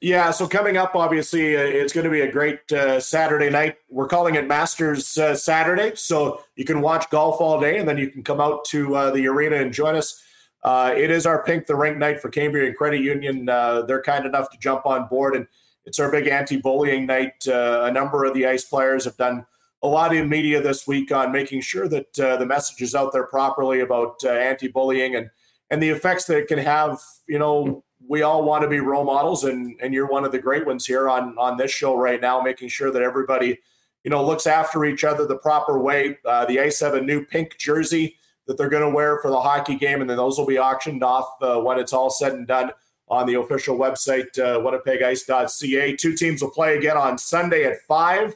Yeah, 0.00 0.32
so 0.32 0.46
coming 0.46 0.76
up, 0.76 0.94
obviously, 0.94 1.56
uh, 1.56 1.60
it's 1.60 1.92
going 1.92 2.04
to 2.04 2.10
be 2.10 2.20
a 2.20 2.30
great 2.30 2.70
uh, 2.70 3.00
Saturday 3.00 3.48
night. 3.48 3.76
We're 3.88 4.08
calling 4.08 4.34
it 4.34 4.46
Masters 4.46 5.16
uh, 5.16 5.34
Saturday, 5.34 5.92
so 5.94 6.42
you 6.56 6.64
can 6.64 6.80
watch 6.82 7.08
golf 7.10 7.40
all 7.40 7.60
day, 7.60 7.78
and 7.78 7.88
then 7.88 7.96
you 7.96 8.10
can 8.10 8.22
come 8.22 8.40
out 8.40 8.64
to 8.66 8.94
uh, 8.94 9.10
the 9.12 9.26
arena 9.26 9.56
and 9.56 9.72
join 9.72 9.96
us. 9.96 10.22
Uh, 10.62 10.92
it 10.96 11.10
is 11.10 11.26
our 11.26 11.42
Pink 11.42 11.66
the 11.66 11.76
Rink 11.76 11.96
night 11.96 12.20
for 12.20 12.28
Cambrian 12.28 12.74
Credit 12.74 13.00
Union. 13.00 13.48
Uh, 13.48 13.82
they're 13.82 14.02
kind 14.02 14.26
enough 14.26 14.50
to 14.50 14.58
jump 14.58 14.84
on 14.84 15.06
board, 15.08 15.36
and 15.36 15.46
it's 15.86 15.98
our 15.98 16.10
big 16.10 16.26
anti-bullying 16.26 17.06
night. 17.06 17.46
a 17.46 17.90
number 17.90 18.24
of 18.24 18.34
the 18.34 18.46
ice 18.46 18.64
players 18.64 19.04
have 19.04 19.16
done 19.16 19.46
a 19.82 19.88
lot 19.88 20.14
in 20.14 20.28
media 20.28 20.60
this 20.60 20.86
week 20.86 21.12
on 21.12 21.32
making 21.32 21.60
sure 21.60 21.88
that 21.88 22.12
the 22.14 22.46
message 22.46 22.80
is 22.82 22.94
out 22.94 23.12
there 23.12 23.26
properly 23.26 23.80
about 23.80 24.22
anti-bullying 24.24 25.14
and 25.14 25.30
and 25.70 25.82
the 25.82 25.88
effects 25.88 26.26
that 26.26 26.38
it 26.38 26.46
can 26.46 26.58
have, 26.58 27.00
you 27.26 27.38
know, 27.38 27.82
we 28.06 28.22
all 28.22 28.44
want 28.44 28.62
to 28.62 28.68
be 28.68 28.80
role 28.80 29.04
models 29.04 29.44
and 29.44 29.76
and 29.80 29.94
you're 29.94 30.06
one 30.06 30.24
of 30.24 30.32
the 30.32 30.38
great 30.38 30.66
ones 30.66 30.86
here 30.86 31.08
on 31.08 31.36
on 31.38 31.56
this 31.56 31.70
show 31.70 31.96
right 31.96 32.20
now 32.20 32.40
making 32.40 32.68
sure 32.68 32.90
that 32.90 33.02
everybody 33.02 33.58
you 34.02 34.10
know 34.10 34.24
looks 34.24 34.46
after 34.46 34.84
each 34.84 35.04
other 35.04 35.26
the 35.26 35.36
proper 35.36 35.78
way. 35.78 36.18
Uh, 36.24 36.44
the 36.44 36.60
ice 36.60 36.80
have 36.80 36.94
a 36.94 37.00
new 37.00 37.24
pink 37.24 37.56
jersey 37.58 38.16
that 38.46 38.58
they're 38.58 38.68
going 38.68 38.82
to 38.82 38.94
wear 38.94 39.18
for 39.20 39.30
the 39.30 39.40
hockey 39.40 39.76
game 39.76 40.00
and 40.00 40.10
then 40.10 40.16
those 40.16 40.38
will 40.38 40.46
be 40.46 40.58
auctioned 40.58 41.02
off 41.02 41.28
uh, 41.42 41.58
when 41.60 41.78
it's 41.78 41.92
all 41.92 42.10
said 42.10 42.34
and 42.34 42.46
done 42.46 42.70
on 43.08 43.26
the 43.26 43.38
official 43.38 43.78
website 43.78 44.38
uh, 44.38 44.58
winnipegice.ca 44.60 45.96
two 45.96 46.14
teams 46.14 46.42
will 46.42 46.50
play 46.50 46.76
again 46.76 46.96
on 46.96 47.18
sunday 47.18 47.64
at 47.64 47.80
5 47.82 48.34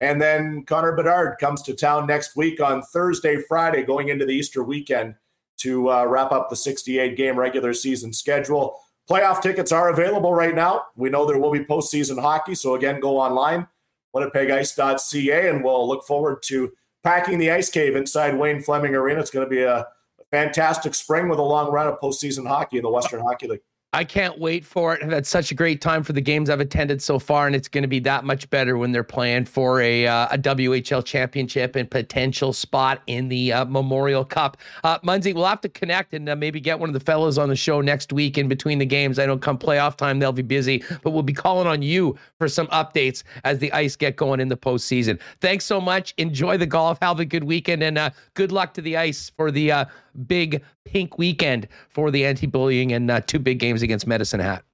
and 0.00 0.20
then 0.20 0.62
connor 0.64 0.92
bedard 0.92 1.38
comes 1.38 1.62
to 1.62 1.74
town 1.74 2.06
next 2.06 2.36
week 2.36 2.60
on 2.60 2.82
thursday 2.82 3.40
friday 3.48 3.82
going 3.82 4.08
into 4.08 4.26
the 4.26 4.32
easter 4.32 4.62
weekend 4.62 5.14
to 5.56 5.90
uh, 5.90 6.04
wrap 6.04 6.32
up 6.32 6.50
the 6.50 6.56
68 6.56 7.16
game 7.16 7.38
regular 7.38 7.72
season 7.72 8.12
schedule 8.12 8.78
Playoff 9.10 9.42
tickets 9.42 9.72
are 9.72 9.88
available 9.88 10.32
right 10.32 10.54
now. 10.54 10.84
We 10.94 11.10
know 11.10 11.26
there 11.26 11.38
will 11.38 11.50
be 11.50 11.64
postseason 11.64 12.20
hockey. 12.20 12.54
So, 12.54 12.76
again, 12.76 13.00
go 13.00 13.18
online, 13.18 13.66
winnipegice.ca, 14.14 15.48
and 15.48 15.64
we'll 15.64 15.88
look 15.88 16.04
forward 16.04 16.44
to 16.44 16.72
packing 17.02 17.38
the 17.38 17.50
ice 17.50 17.70
cave 17.70 17.96
inside 17.96 18.38
Wayne 18.38 18.62
Fleming 18.62 18.94
Arena. 18.94 19.18
It's 19.18 19.30
going 19.30 19.44
to 19.44 19.50
be 19.50 19.62
a 19.62 19.88
fantastic 20.30 20.94
spring 20.94 21.28
with 21.28 21.40
a 21.40 21.42
long 21.42 21.72
run 21.72 21.88
of 21.88 21.98
postseason 21.98 22.46
hockey 22.46 22.76
in 22.76 22.84
the 22.84 22.90
Western 22.90 23.20
Hockey 23.20 23.48
League. 23.48 23.62
I 23.92 24.04
can't 24.04 24.38
wait 24.38 24.64
for 24.64 24.94
it. 24.94 25.02
I've 25.02 25.10
had 25.10 25.26
such 25.26 25.50
a 25.50 25.54
great 25.54 25.80
time 25.80 26.04
for 26.04 26.12
the 26.12 26.20
games 26.20 26.48
I've 26.48 26.60
attended 26.60 27.02
so 27.02 27.18
far, 27.18 27.48
and 27.48 27.56
it's 27.56 27.66
going 27.66 27.82
to 27.82 27.88
be 27.88 27.98
that 28.00 28.24
much 28.24 28.48
better 28.48 28.78
when 28.78 28.92
they're 28.92 29.02
playing 29.02 29.46
for 29.46 29.80
a 29.80 30.06
uh, 30.06 30.28
a 30.30 30.38
WHL 30.38 31.04
championship 31.04 31.74
and 31.74 31.90
potential 31.90 32.52
spot 32.52 33.02
in 33.08 33.28
the 33.28 33.52
uh, 33.52 33.64
Memorial 33.64 34.24
Cup. 34.24 34.58
Uh, 34.84 34.98
Munsey, 35.02 35.32
we'll 35.32 35.44
have 35.44 35.60
to 35.62 35.68
connect 35.68 36.14
and 36.14 36.28
uh, 36.28 36.36
maybe 36.36 36.60
get 36.60 36.78
one 36.78 36.88
of 36.88 36.94
the 36.94 37.00
fellows 37.00 37.36
on 37.36 37.48
the 37.48 37.56
show 37.56 37.80
next 37.80 38.12
week 38.12 38.38
in 38.38 38.46
between 38.46 38.78
the 38.78 38.86
games. 38.86 39.18
I 39.18 39.26
know 39.26 39.36
come 39.36 39.58
playoff 39.58 39.96
time 39.96 40.20
they'll 40.20 40.30
be 40.30 40.42
busy, 40.42 40.84
but 41.02 41.10
we'll 41.10 41.24
be 41.24 41.32
calling 41.32 41.66
on 41.66 41.82
you 41.82 42.16
for 42.38 42.46
some 42.46 42.68
updates 42.68 43.24
as 43.42 43.58
the 43.58 43.72
ice 43.72 43.96
get 43.96 44.14
going 44.14 44.38
in 44.38 44.46
the 44.46 44.56
postseason. 44.56 45.18
Thanks 45.40 45.64
so 45.64 45.80
much. 45.80 46.14
Enjoy 46.16 46.56
the 46.56 46.66
golf. 46.66 46.98
Have 47.02 47.18
a 47.18 47.24
good 47.24 47.42
weekend, 47.42 47.82
and 47.82 47.98
uh, 47.98 48.10
good 48.34 48.52
luck 48.52 48.72
to 48.74 48.82
the 48.82 48.96
ice 48.96 49.32
for 49.36 49.50
the 49.50 49.72
uh, 49.72 49.84
big 50.28 50.62
pink 50.90 51.18
weekend 51.18 51.68
for 51.88 52.10
the 52.10 52.26
anti-bullying 52.26 52.92
and 52.92 53.10
uh, 53.10 53.20
two 53.20 53.38
big 53.38 53.58
games 53.58 53.82
against 53.82 54.06
Medicine 54.06 54.40
Hat. 54.40 54.64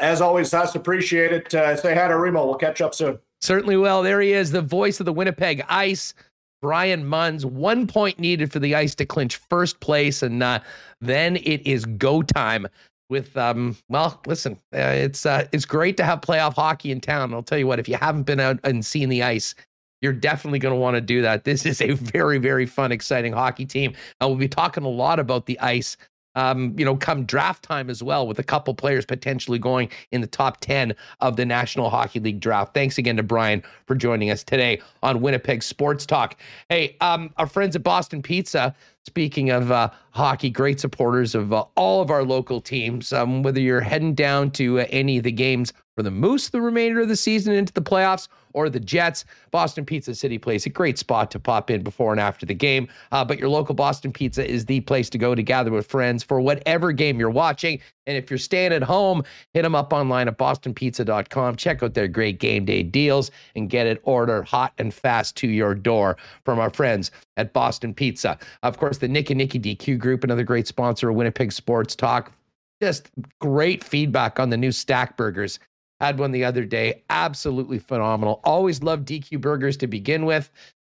As 0.00 0.20
always, 0.20 0.50
that's 0.50 0.74
appreciated. 0.74 1.54
Uh, 1.54 1.76
say 1.76 1.94
hi 1.94 2.08
to 2.08 2.18
Remo. 2.18 2.44
We'll 2.44 2.56
catch 2.56 2.80
up 2.80 2.94
soon. 2.94 3.18
Certainly 3.40 3.76
will. 3.76 4.02
There 4.02 4.20
he 4.20 4.32
is, 4.32 4.50
the 4.50 4.62
voice 4.62 5.00
of 5.00 5.06
the 5.06 5.12
Winnipeg 5.12 5.64
Ice. 5.68 6.14
Brian 6.60 7.04
Munz, 7.06 7.44
one 7.44 7.86
point 7.86 8.18
needed 8.18 8.52
for 8.52 8.60
the 8.60 8.74
Ice 8.74 8.94
to 8.96 9.04
clinch 9.04 9.36
first 9.36 9.80
place, 9.80 10.22
and 10.22 10.42
uh, 10.42 10.60
then 11.00 11.36
it 11.36 11.66
is 11.66 11.84
go 11.84 12.22
time. 12.22 12.68
With 13.10 13.36
um, 13.36 13.76
well, 13.88 14.20
listen, 14.26 14.54
uh, 14.74 14.78
it's 14.78 15.26
uh, 15.26 15.46
it's 15.52 15.64
great 15.64 15.96
to 15.98 16.04
have 16.04 16.20
playoff 16.20 16.54
hockey 16.54 16.92
in 16.92 17.00
town. 17.00 17.34
I'll 17.34 17.42
tell 17.42 17.58
you 17.58 17.66
what, 17.66 17.78
if 17.78 17.88
you 17.88 17.96
haven't 17.96 18.22
been 18.22 18.40
out 18.40 18.58
and 18.64 18.86
seen 18.86 19.08
the 19.08 19.22
ice, 19.22 19.54
you're 20.02 20.12
definitely 20.12 20.58
going 20.58 20.74
to 20.74 20.78
want 20.78 20.96
to 20.96 21.00
do 21.00 21.22
that. 21.22 21.44
This 21.44 21.64
is 21.64 21.80
a 21.80 21.92
very, 21.92 22.38
very 22.38 22.66
fun, 22.66 22.92
exciting 22.92 23.32
hockey 23.32 23.64
team. 23.64 23.94
And 24.20 24.28
we'll 24.28 24.38
be 24.38 24.48
talking 24.48 24.84
a 24.84 24.88
lot 24.88 25.18
about 25.18 25.46
the 25.46 25.58
ice, 25.60 25.96
um, 26.34 26.74
you 26.76 26.84
know, 26.84 26.96
come 26.96 27.24
draft 27.24 27.62
time 27.62 27.88
as 27.88 28.02
well, 28.02 28.26
with 28.26 28.38
a 28.38 28.42
couple 28.42 28.74
players 28.74 29.06
potentially 29.06 29.58
going 29.58 29.88
in 30.10 30.20
the 30.20 30.26
top 30.26 30.60
10 30.60 30.94
of 31.20 31.36
the 31.36 31.46
National 31.46 31.88
Hockey 31.88 32.20
League 32.20 32.40
draft. 32.40 32.74
Thanks 32.74 32.98
again 32.98 33.16
to 33.16 33.22
Brian 33.22 33.62
for 33.86 33.94
joining 33.94 34.30
us 34.30 34.42
today 34.42 34.82
on 35.02 35.20
Winnipeg 35.20 35.62
Sports 35.62 36.04
Talk. 36.04 36.36
Hey, 36.68 36.96
um, 37.00 37.32
our 37.36 37.46
friends 37.46 37.76
at 37.76 37.84
Boston 37.84 38.22
Pizza, 38.22 38.74
speaking 39.06 39.50
of 39.50 39.70
uh, 39.70 39.90
hockey, 40.12 40.50
great 40.50 40.80
supporters 40.80 41.34
of 41.34 41.52
uh, 41.52 41.64
all 41.76 42.02
of 42.02 42.10
our 42.10 42.24
local 42.24 42.60
teams. 42.60 43.12
Um, 43.12 43.42
whether 43.42 43.60
you're 43.60 43.80
heading 43.80 44.14
down 44.14 44.50
to 44.52 44.80
uh, 44.80 44.86
any 44.90 45.18
of 45.18 45.24
the 45.24 45.32
games 45.32 45.72
for 45.94 46.02
the 46.02 46.10
Moose 46.10 46.48
the 46.48 46.60
remainder 46.60 47.00
of 47.00 47.08
the 47.08 47.16
season 47.16 47.52
into 47.52 47.72
the 47.72 47.82
playoffs 47.82 48.28
or 48.54 48.68
the 48.68 48.80
Jets, 48.80 49.24
Boston 49.50 49.84
Pizza 49.84 50.14
City 50.14 50.38
Place, 50.38 50.66
a 50.66 50.70
great 50.70 50.98
spot 50.98 51.30
to 51.30 51.38
pop 51.38 51.70
in 51.70 51.82
before 51.82 52.12
and 52.12 52.20
after 52.20 52.44
the 52.44 52.54
game. 52.54 52.88
Uh, 53.10 53.24
but 53.24 53.38
your 53.38 53.48
local 53.48 53.74
Boston 53.74 54.12
Pizza 54.12 54.46
is 54.48 54.66
the 54.66 54.80
place 54.80 55.08
to 55.10 55.18
go 55.18 55.34
to 55.34 55.42
gather 55.42 55.70
with 55.70 55.86
friends 55.86 56.22
for 56.22 56.40
whatever 56.40 56.92
game 56.92 57.18
you're 57.18 57.30
watching. 57.30 57.80
And 58.06 58.16
if 58.16 58.30
you're 58.30 58.38
staying 58.38 58.72
at 58.72 58.82
home, 58.82 59.22
hit 59.54 59.62
them 59.62 59.74
up 59.74 59.92
online 59.92 60.28
at 60.28 60.36
bostonpizza.com. 60.36 61.56
Check 61.56 61.82
out 61.82 61.94
their 61.94 62.08
great 62.08 62.40
game 62.40 62.64
day 62.64 62.82
deals 62.82 63.30
and 63.54 63.70
get 63.70 63.86
it 63.86 64.00
ordered 64.02 64.42
hot 64.42 64.72
and 64.78 64.92
fast 64.92 65.36
to 65.36 65.48
your 65.48 65.74
door 65.74 66.16
from 66.44 66.58
our 66.58 66.70
friends 66.70 67.10
at 67.36 67.52
Boston 67.52 67.94
Pizza. 67.94 68.38
Of 68.62 68.76
course, 68.76 68.91
the 68.98 69.08
Nick 69.08 69.30
and 69.30 69.38
Nicky 69.38 69.58
DQ 69.58 69.98
Group, 69.98 70.24
another 70.24 70.44
great 70.44 70.66
sponsor 70.66 71.10
of 71.10 71.16
Winnipeg 71.16 71.52
Sports 71.52 71.94
Talk. 71.94 72.32
Just 72.80 73.10
great 73.40 73.84
feedback 73.84 74.40
on 74.40 74.50
the 74.50 74.56
new 74.56 74.72
stack 74.72 75.16
burgers. 75.16 75.58
Had 76.00 76.18
one 76.18 76.32
the 76.32 76.44
other 76.44 76.64
day. 76.64 77.02
Absolutely 77.10 77.78
phenomenal. 77.78 78.40
Always 78.42 78.82
loved 78.82 79.06
DQ 79.08 79.40
burgers 79.40 79.76
to 79.78 79.86
begin 79.86 80.24
with. 80.24 80.50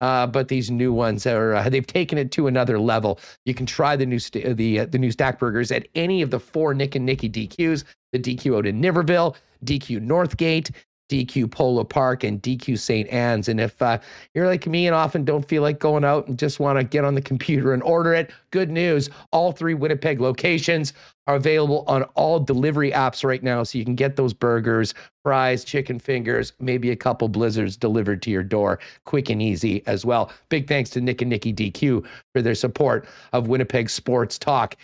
Uh, 0.00 0.26
but 0.26 0.48
these 0.48 0.70
new 0.70 0.92
ones 0.92 1.26
are 1.26 1.54
uh, 1.54 1.68
they've 1.68 1.86
taken 1.86 2.18
it 2.18 2.32
to 2.32 2.48
another 2.48 2.78
level. 2.78 3.20
You 3.44 3.54
can 3.54 3.66
try 3.66 3.94
the 3.94 4.04
new 4.04 4.18
st- 4.18 4.56
the 4.56 4.80
uh, 4.80 4.86
the 4.86 4.98
new 4.98 5.12
stack 5.12 5.38
burgers 5.38 5.70
at 5.70 5.86
any 5.94 6.22
of 6.22 6.30
the 6.30 6.40
four 6.40 6.74
Nick 6.74 6.96
and 6.96 7.06
Nicky 7.06 7.30
DQs. 7.30 7.84
The 8.12 8.18
DQ 8.18 8.58
out 8.58 8.66
in 8.66 8.82
Niverville, 8.82 9.36
DQ 9.64 10.04
Northgate, 10.04 10.72
DQ 11.08 11.50
Polo 11.50 11.84
Park 11.84 12.24
and 12.24 12.40
DQ 12.42 12.78
St. 12.78 13.08
Anne's. 13.08 13.48
And 13.48 13.60
if 13.60 13.80
uh, 13.82 13.98
you're 14.34 14.46
like 14.46 14.66
me 14.66 14.86
and 14.86 14.94
often 14.94 15.24
don't 15.24 15.46
feel 15.46 15.62
like 15.62 15.78
going 15.78 16.04
out 16.04 16.26
and 16.26 16.38
just 16.38 16.60
want 16.60 16.78
to 16.78 16.84
get 16.84 17.04
on 17.04 17.14
the 17.14 17.22
computer 17.32 17.74
and 17.74 17.82
order 17.82 18.14
it, 18.14 18.32
good 18.50 18.70
news. 18.70 19.10
All 19.30 19.52
three 19.52 19.74
Winnipeg 19.74 20.20
locations 20.20 20.92
are 21.26 21.36
available 21.36 21.84
on 21.86 22.02
all 22.14 22.40
delivery 22.40 22.90
apps 22.90 23.24
right 23.24 23.42
now. 23.42 23.62
So 23.62 23.78
you 23.78 23.84
can 23.84 23.94
get 23.94 24.16
those 24.16 24.32
burgers, 24.32 24.94
fries, 25.22 25.64
chicken 25.64 25.98
fingers, 25.98 26.52
maybe 26.60 26.90
a 26.90 26.96
couple 26.96 27.28
blizzards 27.28 27.76
delivered 27.76 28.22
to 28.22 28.30
your 28.30 28.42
door 28.42 28.78
quick 29.04 29.30
and 29.30 29.40
easy 29.40 29.82
as 29.86 30.04
well. 30.04 30.32
Big 30.48 30.66
thanks 30.66 30.90
to 30.90 31.00
Nick 31.00 31.22
and 31.22 31.30
Nikki 31.30 31.52
DQ 31.52 32.04
for 32.34 32.42
their 32.42 32.54
support 32.54 33.06
of 33.32 33.48
Winnipeg 33.48 33.88
Sports 33.88 34.38
Talk. 34.38 34.76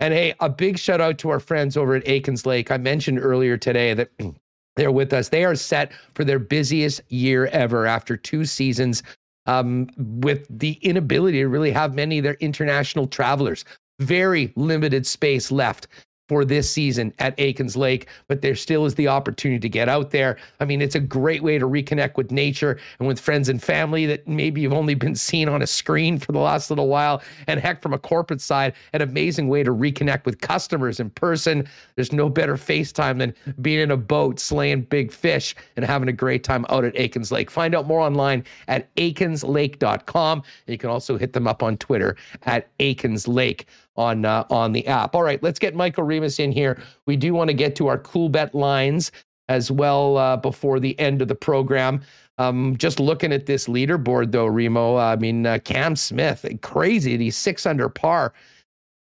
And 0.00 0.12
hey, 0.12 0.34
a 0.40 0.48
big 0.48 0.78
shout 0.78 1.00
out 1.00 1.18
to 1.18 1.30
our 1.30 1.40
friends 1.40 1.76
over 1.76 1.94
at 1.94 2.08
Aikens 2.08 2.44
Lake. 2.44 2.70
I 2.70 2.78
mentioned 2.78 3.20
earlier 3.20 3.56
today 3.56 3.94
that 3.94 4.10
they're 4.76 4.92
with 4.92 5.12
us. 5.12 5.28
They 5.28 5.44
are 5.44 5.54
set 5.54 5.92
for 6.14 6.24
their 6.24 6.38
busiest 6.38 7.00
year 7.10 7.46
ever 7.46 7.86
after 7.86 8.16
two 8.16 8.44
seasons 8.44 9.02
um, 9.46 9.88
with 9.96 10.46
the 10.50 10.72
inability 10.82 11.38
to 11.38 11.48
really 11.48 11.70
have 11.70 11.94
many 11.94 12.18
of 12.18 12.24
their 12.24 12.34
international 12.34 13.06
travelers. 13.06 13.64
Very 14.00 14.52
limited 14.56 15.06
space 15.06 15.52
left 15.52 15.86
for 16.28 16.44
this 16.44 16.70
season 16.70 17.12
at 17.18 17.34
Aikens 17.38 17.76
Lake, 17.76 18.08
but 18.28 18.40
there 18.40 18.54
still 18.54 18.86
is 18.86 18.94
the 18.94 19.08
opportunity 19.08 19.60
to 19.60 19.68
get 19.68 19.88
out 19.88 20.10
there. 20.10 20.38
I 20.60 20.64
mean, 20.64 20.80
it's 20.80 20.94
a 20.94 21.00
great 21.00 21.42
way 21.42 21.58
to 21.58 21.66
reconnect 21.66 22.16
with 22.16 22.30
nature 22.30 22.78
and 22.98 23.06
with 23.06 23.20
friends 23.20 23.48
and 23.48 23.62
family 23.62 24.06
that 24.06 24.26
maybe 24.26 24.60
you've 24.60 24.72
only 24.72 24.94
been 24.94 25.14
seen 25.14 25.48
on 25.48 25.62
a 25.62 25.66
screen 25.66 26.18
for 26.18 26.32
the 26.32 26.38
last 26.38 26.70
little 26.70 26.88
while. 26.88 27.22
And 27.46 27.60
heck, 27.60 27.82
from 27.82 27.92
a 27.92 27.98
corporate 27.98 28.40
side, 28.40 28.74
an 28.92 29.02
amazing 29.02 29.48
way 29.48 29.62
to 29.62 29.70
reconnect 29.70 30.24
with 30.24 30.40
customers 30.40 30.98
in 31.00 31.10
person. 31.10 31.68
There's 31.96 32.12
no 32.12 32.28
better 32.28 32.56
FaceTime 32.56 33.18
than 33.18 33.34
being 33.60 33.80
in 33.80 33.90
a 33.90 33.96
boat, 33.96 34.40
slaying 34.40 34.82
big 34.82 35.12
fish, 35.12 35.54
and 35.76 35.84
having 35.84 36.08
a 36.08 36.12
great 36.12 36.44
time 36.44 36.64
out 36.70 36.84
at 36.84 36.96
Aikens 36.96 37.30
Lake. 37.30 37.50
Find 37.50 37.74
out 37.74 37.86
more 37.86 38.00
online 38.00 38.44
at 38.68 38.94
aikenslake.com. 38.96 40.38
And 40.38 40.72
you 40.72 40.78
can 40.78 40.90
also 40.90 41.18
hit 41.18 41.32
them 41.32 41.46
up 41.46 41.62
on 41.62 41.76
Twitter 41.76 42.16
at 42.44 42.68
Aikens 42.80 43.28
Lake 43.28 43.66
on 43.96 44.24
uh, 44.24 44.44
on 44.50 44.72
the 44.72 44.86
app. 44.86 45.14
All 45.14 45.22
right, 45.22 45.42
let's 45.42 45.58
get 45.58 45.74
Michael 45.74 46.04
Remis 46.04 46.38
in 46.38 46.52
here. 46.52 46.80
We 47.06 47.16
do 47.16 47.34
want 47.34 47.48
to 47.48 47.54
get 47.54 47.76
to 47.76 47.86
our 47.88 47.98
cool 47.98 48.28
bet 48.28 48.54
lines 48.54 49.12
as 49.48 49.70
well 49.70 50.16
uh, 50.16 50.36
before 50.36 50.80
the 50.80 50.98
end 50.98 51.22
of 51.22 51.28
the 51.28 51.34
program. 51.34 52.02
Um, 52.38 52.76
just 52.76 52.98
looking 52.98 53.32
at 53.32 53.46
this 53.46 53.68
leaderboard 53.68 54.32
though, 54.32 54.46
Remo. 54.46 54.96
I 54.96 55.16
mean, 55.16 55.46
uh, 55.46 55.58
Cam 55.64 55.96
Smith, 55.96 56.44
crazy. 56.62 57.16
He's 57.16 57.36
six 57.36 57.66
under 57.66 57.88
par 57.88 58.32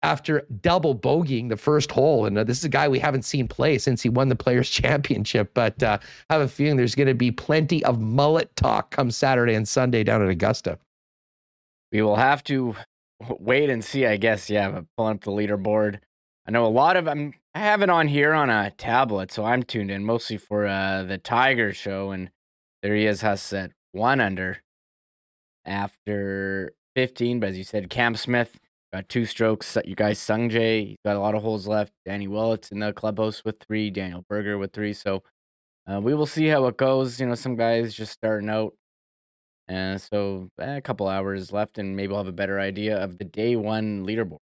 after 0.02 0.48
double 0.62 0.96
bogeying 0.96 1.50
the 1.50 1.58
first 1.58 1.92
hole. 1.92 2.26
And 2.26 2.38
uh, 2.38 2.44
this 2.44 2.58
is 2.58 2.64
a 2.64 2.70
guy 2.70 2.88
we 2.88 3.00
haven't 3.00 3.24
seen 3.24 3.48
play 3.48 3.78
since 3.78 4.02
he 4.02 4.10
won 4.10 4.30
the 4.30 4.36
Players 4.36 4.70
Championship. 4.70 5.52
But 5.54 5.82
uh, 5.84 6.00
I 6.30 6.34
have 6.34 6.42
a 6.42 6.48
feeling 6.48 6.78
there's 6.78 6.96
going 6.96 7.08
to 7.08 7.14
be 7.14 7.32
plenty 7.32 7.84
of 7.84 8.00
mullet 8.00 8.56
talk 8.56 8.92
come 8.92 9.12
Saturday 9.12 9.54
and 9.54 9.68
Sunday 9.68 10.04
down 10.04 10.22
at 10.22 10.30
Augusta. 10.30 10.80
We 11.92 12.02
will 12.02 12.16
have 12.16 12.44
to 12.46 12.76
wait 13.40 13.70
and 13.70 13.84
see, 13.84 14.06
I 14.06 14.18
guess. 14.18 14.50
Yeah, 14.50 14.72
but 14.72 14.86
pulling 14.98 15.16
up 15.16 15.24
the 15.24 15.32
leaderboard. 15.32 16.00
I 16.48 16.52
know 16.52 16.66
a 16.66 16.68
lot 16.68 16.98
of 16.98 17.08
I'm 17.08 17.34
I 17.54 17.60
have 17.60 17.82
it 17.82 17.90
on 17.90 18.08
here 18.08 18.34
on 18.34 18.50
a 18.50 18.72
tablet, 18.72 19.32
so 19.32 19.44
I'm 19.44 19.64
tuned 19.64 19.92
in 19.92 20.06
mostly 20.06 20.38
for 20.38 20.68
uh, 20.68 21.04
the 21.04 21.18
Tiger 21.18 21.74
show, 21.74 22.12
and 22.12 22.32
there 22.82 22.96
he 22.96 23.06
is, 23.06 23.22
has 23.22 23.42
set 23.42 23.72
one 23.92 24.22
under 24.22 24.60
after 25.66 26.74
15. 26.96 27.40
But 27.40 27.50
as 27.50 27.58
you 27.58 27.64
said, 27.64 27.90
Cam 27.90 28.16
Smith 28.16 28.60
got 28.94 29.10
two 29.10 29.26
strokes. 29.26 29.78
You 29.84 29.96
guys, 29.96 30.20
Sung 30.20 30.50
Jae, 30.50 30.90
he's 30.90 30.98
got 31.04 31.16
a 31.16 31.20
lot 31.20 31.36
of 31.36 31.42
holes 31.42 31.68
left. 31.68 31.94
Danny 32.06 32.28
Willett 32.28 32.72
in 32.72 32.80
the 32.80 32.94
clubhouse 32.94 33.44
with 33.44 33.60
three. 33.60 33.90
Daniel 33.90 34.26
Berger 34.30 34.58
with 34.58 34.74
three. 34.74 34.94
So 34.94 35.24
uh, 35.92 36.00
we 36.02 36.14
will 36.14 36.26
see 36.26 36.48
how 36.48 36.66
it 36.68 36.78
goes. 36.78 37.20
You 37.20 37.28
know, 37.28 37.36
some 37.36 37.56
guys 37.56 37.94
just 37.94 38.14
starting 38.14 38.50
out. 38.50 38.74
And 39.70 40.02
so 40.02 40.50
eh, 40.60 40.78
a 40.78 40.82
couple 40.82 41.08
hours 41.08 41.54
left, 41.54 41.78
and 41.78 41.96
maybe 41.96 42.10
we'll 42.10 42.18
have 42.18 42.28
a 42.28 42.32
better 42.34 42.60
idea 42.60 42.98
of 42.98 43.20
the 43.20 43.24
day 43.24 43.56
one 43.56 44.06
leaderboard. 44.06 44.40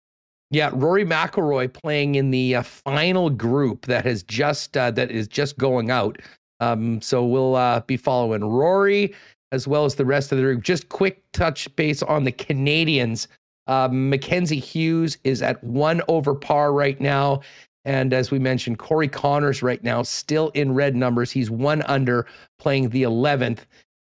Yeah, 0.50 0.70
Rory 0.72 1.04
McIlroy 1.04 1.72
playing 1.72 2.16
in 2.16 2.32
the 2.32 2.56
uh, 2.56 2.62
final 2.62 3.30
group 3.30 3.86
that 3.86 4.04
has 4.04 4.24
just 4.24 4.76
uh, 4.76 4.90
that 4.92 5.10
is 5.10 5.28
just 5.28 5.58
going 5.58 5.90
out. 5.90 6.18
Um, 6.58 7.00
so 7.00 7.24
we'll 7.24 7.54
uh, 7.54 7.80
be 7.80 7.96
following 7.96 8.44
Rory 8.44 9.14
as 9.52 9.68
well 9.68 9.84
as 9.84 9.94
the 9.94 10.04
rest 10.04 10.32
of 10.32 10.38
the 10.38 10.44
group. 10.44 10.62
Just 10.62 10.88
quick 10.88 11.22
touch 11.32 11.74
base 11.76 12.02
on 12.02 12.24
the 12.24 12.32
Canadians. 12.32 13.28
Um, 13.66 14.10
Mackenzie 14.10 14.58
Hughes 14.58 15.18
is 15.24 15.42
at 15.42 15.62
one 15.62 16.02
over 16.08 16.34
par 16.34 16.72
right 16.72 17.00
now. 17.00 17.40
And 17.84 18.12
as 18.12 18.30
we 18.30 18.38
mentioned, 18.38 18.78
Corey 18.78 19.08
Conners 19.08 19.62
right 19.62 19.82
now 19.82 20.02
still 20.02 20.50
in 20.50 20.74
red 20.74 20.94
numbers. 20.94 21.30
He's 21.30 21.50
one 21.50 21.82
under 21.82 22.26
playing 22.58 22.90
the 22.90 23.02
11th. 23.02 23.60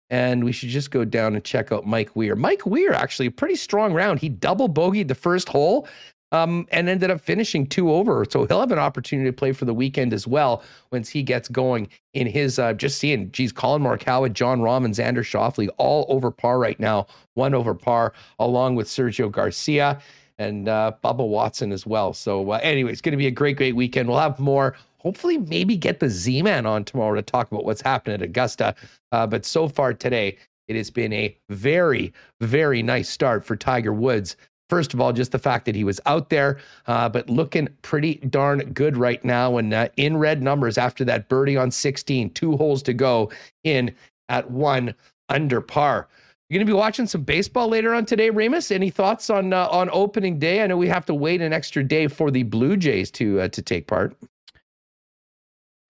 And 0.10 0.44
we 0.44 0.52
should 0.52 0.70
just 0.70 0.92
go 0.92 1.04
down 1.04 1.36
and 1.36 1.44
check 1.44 1.72
out 1.72 1.86
Mike 1.86 2.16
Weir. 2.16 2.36
Mike 2.36 2.66
Weir, 2.66 2.94
actually, 2.94 3.28
a 3.28 3.32
pretty 3.32 3.56
strong 3.56 3.94
round. 3.94 4.20
He 4.20 4.30
double 4.30 4.70
bogeyed 4.70 5.10
the 5.10 5.16
first 5.16 5.50
hole 5.50 5.88
um, 6.32 6.68
and 6.72 6.90
ended 6.90 7.12
up 7.12 7.22
finishing 7.22 7.66
two 7.68 7.92
over. 7.92 8.26
So 8.30 8.46
he'll 8.46 8.60
have 8.60 8.72
an 8.72 8.80
opportunity 8.80 9.30
to 9.30 9.34
play 9.34 9.52
for 9.52 9.66
the 9.66 9.74
weekend 9.74 10.14
as 10.14 10.28
well 10.28 10.64
once 10.92 11.10
he 11.10 11.24
gets 11.24 11.48
going 11.50 11.90
in 12.14 12.28
his 12.28 12.60
uh, 12.60 12.74
just 12.74 13.00
seeing, 13.00 13.32
geez, 13.32 13.52
Collin 13.52 13.82
Morikawa, 13.82 14.32
Jon 14.32 14.62
Rahm, 14.62 14.86
and 14.86 14.94
Xander 14.94 15.24
Schauffele 15.24 15.70
all 15.78 16.06
over 16.10 16.32
par 16.32 16.60
right 16.60 16.80
now, 16.80 17.08
one 17.36 17.54
over 17.54 17.74
par, 17.74 18.14
along 18.40 18.76
with 18.76 18.88
Sergio 18.88 19.32
Garcia 19.32 20.00
and 20.38 20.70
uh, 20.70 20.92
Bubba 21.04 21.28
Watson 21.28 21.72
as 21.72 21.86
well. 21.86 22.14
So, 22.14 22.52
uh, 22.52 22.60
anyway, 22.62 22.92
it's 22.92 23.02
going 23.02 23.14
to 23.14 23.18
be 23.18 23.28
a 23.28 23.32
great, 23.32 23.58
great 23.58 23.76
weekend. 23.76 24.08
We'll 24.08 24.20
have 24.20 24.40
more 24.40 24.76
hopefully 25.00 25.38
maybe 25.38 25.76
get 25.78 26.00
the 26.00 26.10
Z-Man 26.10 26.66
on 26.66 26.84
tomorrow 26.84 27.16
to 27.16 27.22
talk 27.22 27.52
about 27.52 27.66
what's 27.66 27.82
happening 27.82 28.16
at 28.16 28.22
Augusta. 28.22 28.76
Uh, 29.12 29.28
but 29.28 29.46
so 29.46 29.68
far 29.68 29.94
today, 29.94 30.38
it 30.68 30.76
has 30.76 30.90
been 30.90 31.14
a 31.14 31.38
very, 31.50 32.14
very 32.42 32.84
nice 32.84 33.10
start 33.10 33.46
for 33.46 33.56
Tiger 33.56 33.94
Woods. 33.94 34.36
First 34.70 34.94
of 34.94 35.00
all, 35.00 35.14
just 35.14 35.32
the 35.32 35.40
fact 35.40 35.66
that 35.66 35.76
he 35.76 35.86
was 35.86 36.02
out 36.06 36.30
there, 36.30 36.60
uh, 36.88 37.08
but 37.08 37.30
looking 37.30 37.70
pretty 37.84 38.16
darn 38.16 38.60
good 38.74 38.98
right 38.98 39.24
now 39.24 39.58
and 39.58 39.74
uh, 39.74 39.88
in 39.96 40.18
red 40.18 40.44
numbers 40.44 40.78
after 40.78 41.06
that 41.06 41.30
birdie 41.30 41.56
on 41.56 41.72
16, 41.72 42.32
two 42.32 42.58
holes 42.58 42.84
to 42.84 42.94
go 42.94 43.32
in 43.64 43.96
at 44.28 44.50
one 44.52 44.94
under 45.30 45.62
par. 45.62 46.10
You're 46.50 46.60
going 46.60 46.68
to 46.68 46.74
be 46.74 46.78
watching 46.78 47.08
some 47.08 47.24
baseball 47.24 47.68
later 47.68 47.94
on 47.94 48.06
today, 48.06 48.30
Remis. 48.30 48.72
Any 48.72 48.90
thoughts 48.90 49.30
on 49.30 49.52
uh, 49.52 49.68
on 49.68 49.90
opening 49.92 50.40
day? 50.40 50.64
I 50.64 50.68
know 50.68 50.78
we 50.78 50.88
have 50.88 51.06
to 51.08 51.14
wait 51.14 51.42
an 51.42 51.52
extra 51.52 51.84
day 51.84 52.08
for 52.08 52.32
the 52.32 52.44
Blue 52.44 52.78
Jays 52.78 53.12
to 53.12 53.42
uh, 53.42 53.48
to 53.50 53.62
take 53.62 53.88
part. 53.88 54.16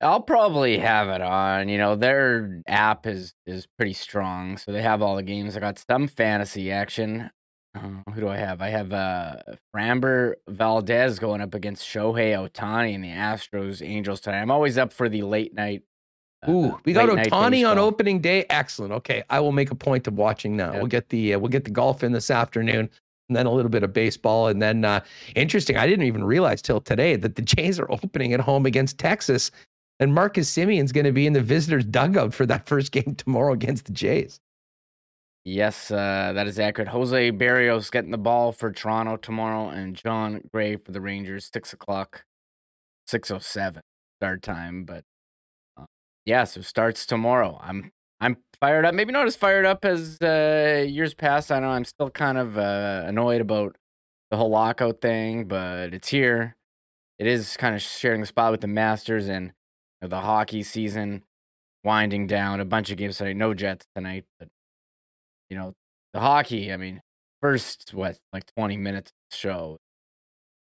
I'll 0.01 0.21
probably 0.21 0.77
have 0.77 1.09
it 1.09 1.21
on. 1.21 1.69
You 1.69 1.77
know, 1.77 1.95
their 1.95 2.61
app 2.67 3.07
is 3.07 3.33
is 3.45 3.67
pretty 3.77 3.93
strong, 3.93 4.57
so 4.57 4.71
they 4.71 4.81
have 4.81 5.01
all 5.01 5.15
the 5.15 5.23
games. 5.23 5.57
I 5.57 5.59
got 5.59 5.79
some 5.89 6.07
fantasy 6.07 6.71
action. 6.71 7.31
Uh, 7.75 8.11
who 8.13 8.21
do 8.21 8.27
I 8.27 8.37
have? 8.37 8.61
I 8.61 8.69
have 8.69 8.93
uh 8.93 9.37
Framber 9.75 10.33
Valdez 10.47 11.19
going 11.19 11.41
up 11.41 11.53
against 11.53 11.83
Shohei 11.83 12.33
Ohtani 12.33 12.93
in 12.93 13.01
the 13.01 13.09
Astros 13.09 13.85
Angels 13.85 14.19
tonight. 14.19 14.41
I'm 14.41 14.51
always 14.51 14.77
up 14.77 14.93
for 14.93 15.09
the 15.09 15.23
late 15.23 15.53
night. 15.53 15.83
Uh, 16.47 16.51
Ooh, 16.51 16.79
we 16.85 16.93
got 16.93 17.09
Ohtani 17.09 17.67
on 17.67 17.79
opening 17.79 18.21
day. 18.21 18.45
Excellent. 18.49 18.93
Okay, 18.93 19.23
I 19.31 19.39
will 19.39 19.51
make 19.51 19.71
a 19.71 19.75
point 19.75 20.07
of 20.07 20.13
watching 20.13 20.55
now. 20.55 20.73
Yep. 20.73 20.75
We'll 20.75 20.87
get 20.87 21.09
the 21.09 21.33
uh, 21.33 21.39
we'll 21.39 21.49
get 21.49 21.65
the 21.65 21.71
golf 21.71 22.03
in 22.03 22.11
this 22.11 22.29
afternoon 22.29 22.89
and 23.29 23.35
then 23.35 23.45
a 23.45 23.51
little 23.51 23.71
bit 23.71 23.83
of 23.83 23.93
baseball. 23.93 24.47
And 24.47 24.61
then, 24.61 24.85
uh, 24.85 25.01
interesting, 25.35 25.75
I 25.75 25.85
didn't 25.85 26.05
even 26.05 26.23
realize 26.23 26.61
till 26.61 26.79
today 26.79 27.15
that 27.17 27.35
the 27.35 27.41
Jays 27.57 27.79
are 27.79 27.91
opening 27.91 28.33
at 28.33 28.39
home 28.39 28.65
against 28.65 28.97
Texas 28.97 29.51
and 29.99 30.13
Marcus 30.13 30.49
Semien's 30.49 30.91
going 30.91 31.05
to 31.05 31.11
be 31.11 31.27
in 31.27 31.33
the 31.33 31.41
visitors' 31.41 31.85
dugout 31.85 32.33
for 32.33 32.45
that 32.45 32.67
first 32.67 32.91
game 32.91 33.15
tomorrow 33.15 33.53
against 33.53 33.85
the 33.85 33.93
Jays. 33.93 34.39
Yes, 35.43 35.91
uh, 35.91 36.33
that 36.35 36.45
is 36.45 36.59
accurate. 36.59 36.89
Jose 36.89 37.31
Berrios 37.31 37.89
getting 37.89 38.11
the 38.11 38.17
ball 38.17 38.51
for 38.51 38.69
Toronto 38.71 39.15
tomorrow, 39.15 39.69
and 39.69 39.95
Jon 39.95 40.41
Gray 40.53 40.75
for 40.75 40.91
the 40.91 40.99
Rangers. 40.99 41.49
Six 41.53 41.71
o'clock, 41.71 42.25
six 43.07 43.31
oh 43.31 43.39
seven 43.39 43.81
start 44.19 44.41
time. 44.41 44.83
But 44.83 45.05
uh, 45.77 45.85
yeah, 46.25 46.43
so 46.43 46.59
starts 46.59 47.05
tomorrow. 47.05 47.57
I'm 47.63 47.91
I'm 48.19 48.37
fired 48.59 48.83
up. 48.83 48.93
Maybe 48.93 49.13
not 49.13 49.25
as 49.25 49.37
fired 49.37 49.65
up 49.65 49.85
as 49.85 50.17
uh, 50.21 50.85
years 50.85 51.13
past. 51.13 51.49
I 51.49 51.59
know 51.59 51.69
I'm 51.69 51.85
still 51.85 52.09
kind 52.09 52.37
of 52.37 52.57
uh, 52.57 53.03
annoyed 53.05 53.39
about 53.39 53.77
the 54.31 54.35
whole 54.35 54.49
lockout 54.49 54.99
thing, 54.99 55.45
but 55.45 55.93
it's 55.93 56.09
here. 56.09 56.57
It 57.19 57.27
is 57.27 57.55
kind 57.55 57.73
of 57.73 57.81
sharing 57.81 58.19
the 58.19 58.27
spot 58.27 58.51
with 58.51 58.59
the 58.59 58.67
Masters, 58.67 59.29
and 59.29 59.53
the 60.01 60.19
hockey 60.19 60.63
season 60.63 61.23
winding 61.83 62.27
down. 62.27 62.59
A 62.59 62.65
bunch 62.65 62.91
of 62.91 62.97
games 62.97 63.17
tonight. 63.17 63.37
No 63.37 63.53
Jets 63.53 63.85
tonight, 63.95 64.25
but 64.39 64.49
you 65.49 65.57
know 65.57 65.73
the 66.13 66.19
hockey. 66.19 66.71
I 66.71 66.77
mean, 66.77 67.01
first 67.41 67.93
what 67.93 68.17
like 68.33 68.43
twenty 68.55 68.77
minutes 68.77 69.11
show, 69.31 69.77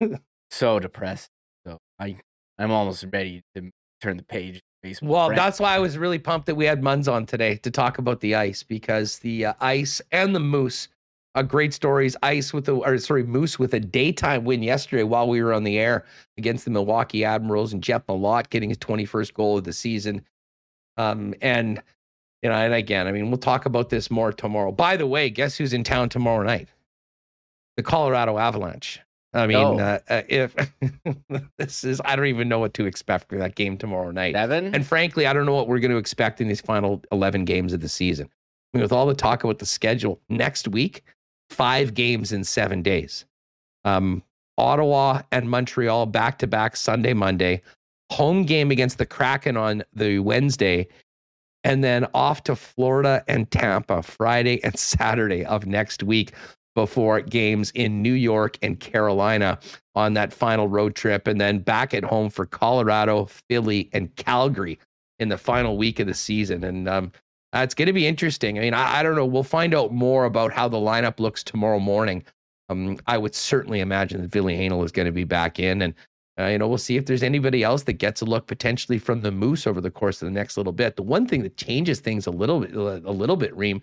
so 0.51 0.79
depressed. 0.79 1.31
So 1.67 1.79
I 1.99 2.17
I'm 2.59 2.71
almost 2.71 3.05
ready 3.13 3.43
to 3.55 3.71
turn 4.01 4.17
the 4.17 4.25
page. 4.25 4.61
Well, 5.01 5.29
that's 5.29 5.61
why 5.61 5.77
I 5.77 5.79
was 5.79 5.97
really 5.97 6.19
pumped 6.19 6.47
that 6.47 6.57
we 6.57 6.65
had 6.65 6.83
Muns 6.83 7.11
on 7.11 7.25
today 7.25 7.55
to 7.59 7.71
talk 7.71 7.99
about 7.99 8.19
the 8.19 8.35
ice 8.35 8.65
because 8.65 9.21
the 9.21 9.47
uh, 9.47 9.55
ice 9.61 10.03
and 10.11 10.35
the 10.35 10.41
moose 10.41 10.89
uh, 11.35 11.43
great 11.43 11.73
stories. 11.73 12.17
Ice 12.23 12.53
with 12.53 12.67
the, 12.67 12.75
or 12.77 12.99
sorry, 12.99 13.23
Moose 13.25 13.59
with 13.59 13.75
a 13.75 13.81
daytime 13.81 14.45
win 14.45 14.63
yesterday 14.63 15.03
while 15.03 15.29
we 15.29 15.43
were 15.43 15.53
on 15.53 15.65
the 15.65 15.79
air 15.79 16.05
against 16.39 16.65
the 16.65 16.71
Milwaukee 16.71 17.25
Admirals, 17.25 17.73
and 17.73 17.83
Jeff 17.83 18.07
Malott 18.07 18.51
getting 18.51 18.69
his 18.69 18.79
21st 18.79 19.33
goal 19.35 19.59
of 19.59 19.65
the 19.65 19.73
season. 19.73 20.25
Um, 20.97 21.35
and 21.41 21.83
you 22.43 22.49
know, 22.51 22.57
and 22.57 22.75
again, 22.75 23.07
I 23.07 23.13
mean, 23.13 23.31
we'll 23.31 23.39
talk 23.39 23.67
about 23.67 23.89
this 23.89 24.11
more 24.11 24.33
tomorrow. 24.33 24.73
By 24.73 24.97
the 24.97 25.07
way, 25.07 25.31
guess 25.31 25.57
who's 25.57 25.73
in 25.73 25.85
town 25.85 26.09
tomorrow 26.09 26.43
night? 26.45 26.69
The 27.77 27.83
Colorado 27.83 28.37
Avalanche. 28.37 29.01
I 29.33 29.47
mean, 29.47 29.57
Oh. 29.57 29.79
uh, 29.79 29.99
uh, 30.11 30.23
if 30.29 30.55
this 31.59 31.85
is, 31.85 32.03
I 32.05 32.17
don't 32.17 32.27
even 32.27 32.49
know 32.49 32.59
what 32.59 32.75
to 32.75 32.85
expect 32.85 33.29
for 33.31 33.39
that 33.39 33.55
game 33.55 33.79
tomorrow 33.79 34.11
night. 34.11 34.35
Seven. 34.35 34.75
And 34.75 34.87
frankly, 34.87 35.27
I 35.27 35.33
don't 35.33 35.47
know 35.47 35.55
what 35.55 35.69
we're 35.69 35.79
going 35.79 35.93
to 35.93 35.97
expect 35.97 36.41
in 36.43 36.49
these 36.49 36.61
final 36.61 37.01
11 37.13 37.47
games 37.47 37.73
of 37.73 37.81
the 37.81 37.89
season. 37.89 38.29
I 38.75 38.77
mean, 38.79 38.83
with 38.83 38.93
all 38.93 39.07
the 39.07 39.15
talk 39.15 39.45
about 39.45 39.59
the 39.59 39.65
schedule 39.67 40.21
next 40.29 40.69
week, 40.69 41.03
five 41.53 41.95
games 41.95 42.33
in 42.33 42.45
seven 42.45 42.83
days. 42.83 43.25
Um, 43.85 44.23
Ottawa 44.59 45.23
and 45.31 45.49
Montreal 45.49 46.07
back 46.07 46.39
to 46.39 46.47
back 46.47 46.77
Sunday, 46.77 47.15
Monday, 47.15 47.63
home 48.11 48.45
game 48.45 48.71
against 48.71 48.99
the 48.99 49.07
Kraken 49.07 49.57
on 49.57 49.83
the 49.93 50.19
Wednesday, 50.19 50.89
and 51.65 51.83
then 51.83 52.07
off 52.15 52.43
to 52.45 52.57
Florida 52.57 53.25
and 53.29 53.51
Tampa 53.51 54.03
Friday 54.03 54.63
and 54.65 54.79
Saturday 54.79 55.45
of 55.45 55.67
next 55.67 56.03
week 56.03 56.33
before 56.75 57.21
games 57.21 57.71
in 57.75 58.03
New 58.03 58.15
York 58.15 58.59
and 58.63 58.81
Carolina 58.81 59.59
on 59.95 60.15
that 60.15 60.33
final 60.33 60.69
road 60.69 60.95
trip, 60.95 61.27
and 61.27 61.41
then 61.41 61.59
back 61.59 61.93
at 61.93 62.05
home 62.05 62.31
for 62.31 62.47
Colorado, 62.47 63.27
Philly, 63.49 63.91
and 63.93 64.15
Calgary 64.17 64.79
in 65.19 65.29
the 65.29 65.39
final 65.39 65.77
week 65.77 66.01
of 66.01 66.07
the 66.07 66.15
season. 66.15 66.65
And 66.65 66.89
um, 66.89 67.13
uh, 67.55 67.61
it's 67.61 67.75
going 67.75 67.87
to 67.87 67.93
be 67.93 68.07
interesting. 68.07 68.59
I 68.59 68.63
mean, 68.63 68.75
I, 68.75 68.99
I 68.99 69.03
don't 69.03 69.15
know. 69.15 69.27
We'll 69.27 69.43
find 69.43 69.75
out 69.75 69.93
more 69.93 70.25
about 70.25 70.53
how 70.53 70.69
the 70.69 70.79
lineup 70.79 71.21
looks 71.21 71.45
tomorrow 71.45 71.79
morning. 71.79 72.25
Um, 72.69 72.99
I 73.07 73.19
would 73.19 73.35
certainly 73.35 73.81
imagine 73.81 74.23
that 74.23 74.33
Ville 74.33 74.45
Heinola 74.47 74.85
is 74.85 74.93
going 74.93 75.07
to 75.07 75.13
be 75.13 75.25
back 75.25 75.59
in, 75.59 75.83
and 75.83 75.95
uh, 76.39 76.47
you 76.47 76.59
know 76.59 76.69
we'll 76.69 76.79
see 76.79 76.97
if 76.97 77.05
there's 77.05 77.23
anybody 77.23 77.63
else 77.63 77.83
that 77.83 77.95
gets 77.95 78.23
a 78.23 78.25
look 78.25 78.47
potentially 78.47 78.99
from 78.99 79.21
the 79.21 79.31
Moose 79.31 79.67
over 79.67 79.81
the 79.81 79.91
course 79.91 80.23
of 80.23 80.27
the 80.27 80.33
next 80.33 80.57
little 80.57 80.73
bit. 80.73 80.97
The 80.97 81.03
one 81.03 81.27
thing 81.27 81.43
that 81.43 81.57
changes 81.57 82.01
things 82.01 82.27
a 82.27 82.31
little 82.31 82.61
bit, 82.61 82.75
a 82.75 83.11
little 83.11 83.37
bit, 83.37 83.55
Reem, 83.55 83.83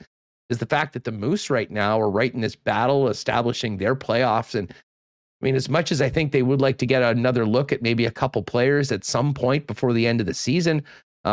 is 0.49 0.57
the 0.57 0.65
fact 0.65 0.93
that 0.93 1.03
the 1.03 1.11
Moose 1.11 1.49
right 1.49 1.69
now 1.69 1.99
are 2.01 2.09
right 2.09 2.33
in 2.33 2.41
this 2.41 2.55
battle, 2.55 3.07
establishing 3.07 3.77
their 3.77 3.95
playoffs. 3.95 4.55
And 4.55 4.71
I 4.71 5.45
mean, 5.45 5.55
as 5.55 5.69
much 5.69 5.91
as 5.91 6.01
I 6.01 6.09
think 6.09 6.31
they 6.31 6.41
would 6.41 6.61
like 6.61 6.77
to 6.79 6.85
get 6.85 7.03
another 7.03 7.45
look 7.45 7.71
at 7.71 7.83
maybe 7.83 8.05
a 8.05 8.11
couple 8.11 8.41
players 8.41 8.91
at 8.91 9.05
some 9.05 9.33
point 9.33 9.67
before 9.67 9.93
the 9.93 10.07
end 10.07 10.19
of 10.19 10.25
the 10.25 10.33
season, 10.33 10.83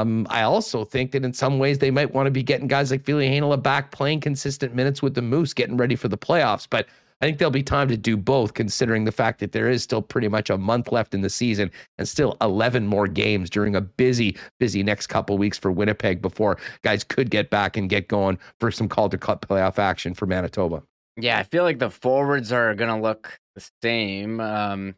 um, 0.01 0.27
I 0.31 0.43
also 0.43 0.85
think 0.85 1.13
that 1.13 1.25
in 1.25 1.33
some 1.33 1.59
ways 1.59 1.79
they 1.79 1.91
might 1.91 2.13
want 2.13 2.27
to 2.27 2.31
be 2.31 2.43
getting 2.43 2.67
guys 2.69 2.91
like 2.91 3.03
Ville 3.03 3.19
Heinola 3.19 3.63
back 3.63 3.93
playing 3.93 4.21
consistent 4.21 4.75
minutes 4.75 5.03
with 5.03 5.15
the 5.15 5.23
Moose, 5.23 5.55
getting 5.55 5.77
ready 5.77 5.97
for 5.97 6.09
the 6.09 6.19
playoffs. 6.19 6.67
But 6.69 6.87
I 7.21 7.25
think 7.25 7.39
there'll 7.39 7.51
be 7.51 7.63
time 7.63 7.89
to 7.89 7.97
do 7.97 8.17
both, 8.17 8.53
considering 8.53 9.05
the 9.05 9.13
fact 9.13 9.41
that 9.41 9.53
there 9.53 9.71
is 9.71 9.83
still 9.83 10.03
pretty 10.03 10.29
much 10.29 10.51
a 10.51 10.59
month 10.59 10.93
left 10.93 11.15
in 11.15 11.23
the 11.23 11.31
season 11.31 11.71
and 11.97 12.07
still 12.07 12.37
11 12.43 12.87
more 12.87 13.07
games 13.07 13.49
during 13.49 13.75
a 13.75 13.81
busy, 13.81 14.37
busy 14.61 14.83
next 14.83 15.07
couple 15.07 15.39
weeks 15.39 15.57
for 15.57 15.73
Winnipeg 15.73 16.21
before 16.21 16.59
guys 16.83 17.05
could 17.05 17.31
get 17.31 17.49
back 17.49 17.77
and 17.79 17.89
get 17.89 18.09
going 18.09 18.39
for 18.61 18.71
some 18.71 18.89
Calder 18.89 19.17
Cup 19.17 19.47
playoff 19.49 19.79
action 19.79 20.13
for 20.13 20.27
Manitoba. 20.27 20.83
Yeah, 21.17 21.39
I 21.39 21.45
feel 21.45 21.63
like 21.63 21.79
the 21.79 21.89
forwards 21.89 22.53
are 22.53 22.75
gonna 22.75 23.01
look 23.01 23.41
the 23.55 23.67
same. 23.83 24.39
Um, 24.39 24.95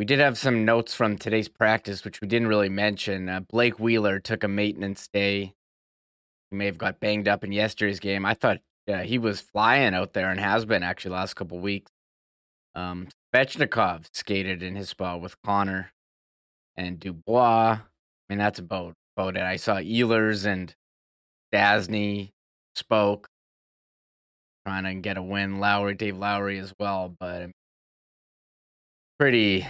we 0.00 0.06
did 0.06 0.18
have 0.18 0.38
some 0.38 0.64
notes 0.64 0.94
from 0.94 1.18
today's 1.18 1.50
practice, 1.50 2.06
which 2.06 2.22
we 2.22 2.26
didn't 2.26 2.48
really 2.48 2.70
mention. 2.70 3.28
Uh, 3.28 3.40
Blake 3.40 3.78
Wheeler 3.78 4.18
took 4.18 4.42
a 4.42 4.48
maintenance 4.48 5.06
day. 5.12 5.52
He 6.50 6.56
may 6.56 6.64
have 6.64 6.78
got 6.78 7.00
banged 7.00 7.28
up 7.28 7.44
in 7.44 7.52
yesterday's 7.52 8.00
game. 8.00 8.24
I 8.24 8.32
thought 8.32 8.60
uh, 8.88 9.00
he 9.00 9.18
was 9.18 9.42
flying 9.42 9.94
out 9.94 10.14
there 10.14 10.30
and 10.30 10.40
has 10.40 10.64
been 10.64 10.82
actually 10.82 11.10
last 11.10 11.34
couple 11.34 11.58
weeks. 11.58 11.92
Um, 12.74 13.08
Svechnikov 13.34 14.06
skated 14.14 14.62
in 14.62 14.74
his 14.74 14.88
spot 14.88 15.20
with 15.20 15.36
Connor 15.42 15.92
and 16.78 16.98
Dubois. 16.98 17.80
I 17.80 17.80
mean, 18.30 18.38
that's 18.38 18.58
about 18.58 18.94
about 19.18 19.36
it. 19.36 19.42
I 19.42 19.56
saw 19.56 19.76
Ehlers 19.76 20.46
and 20.46 20.74
Dasney 21.52 22.30
spoke 22.74 23.28
trying 24.66 24.84
to 24.84 24.94
get 24.94 25.18
a 25.18 25.22
win. 25.22 25.60
Lowry, 25.60 25.92
Dave 25.92 26.16
Lowry 26.16 26.58
as 26.58 26.72
well, 26.78 27.14
but 27.20 27.50
pretty. 29.18 29.66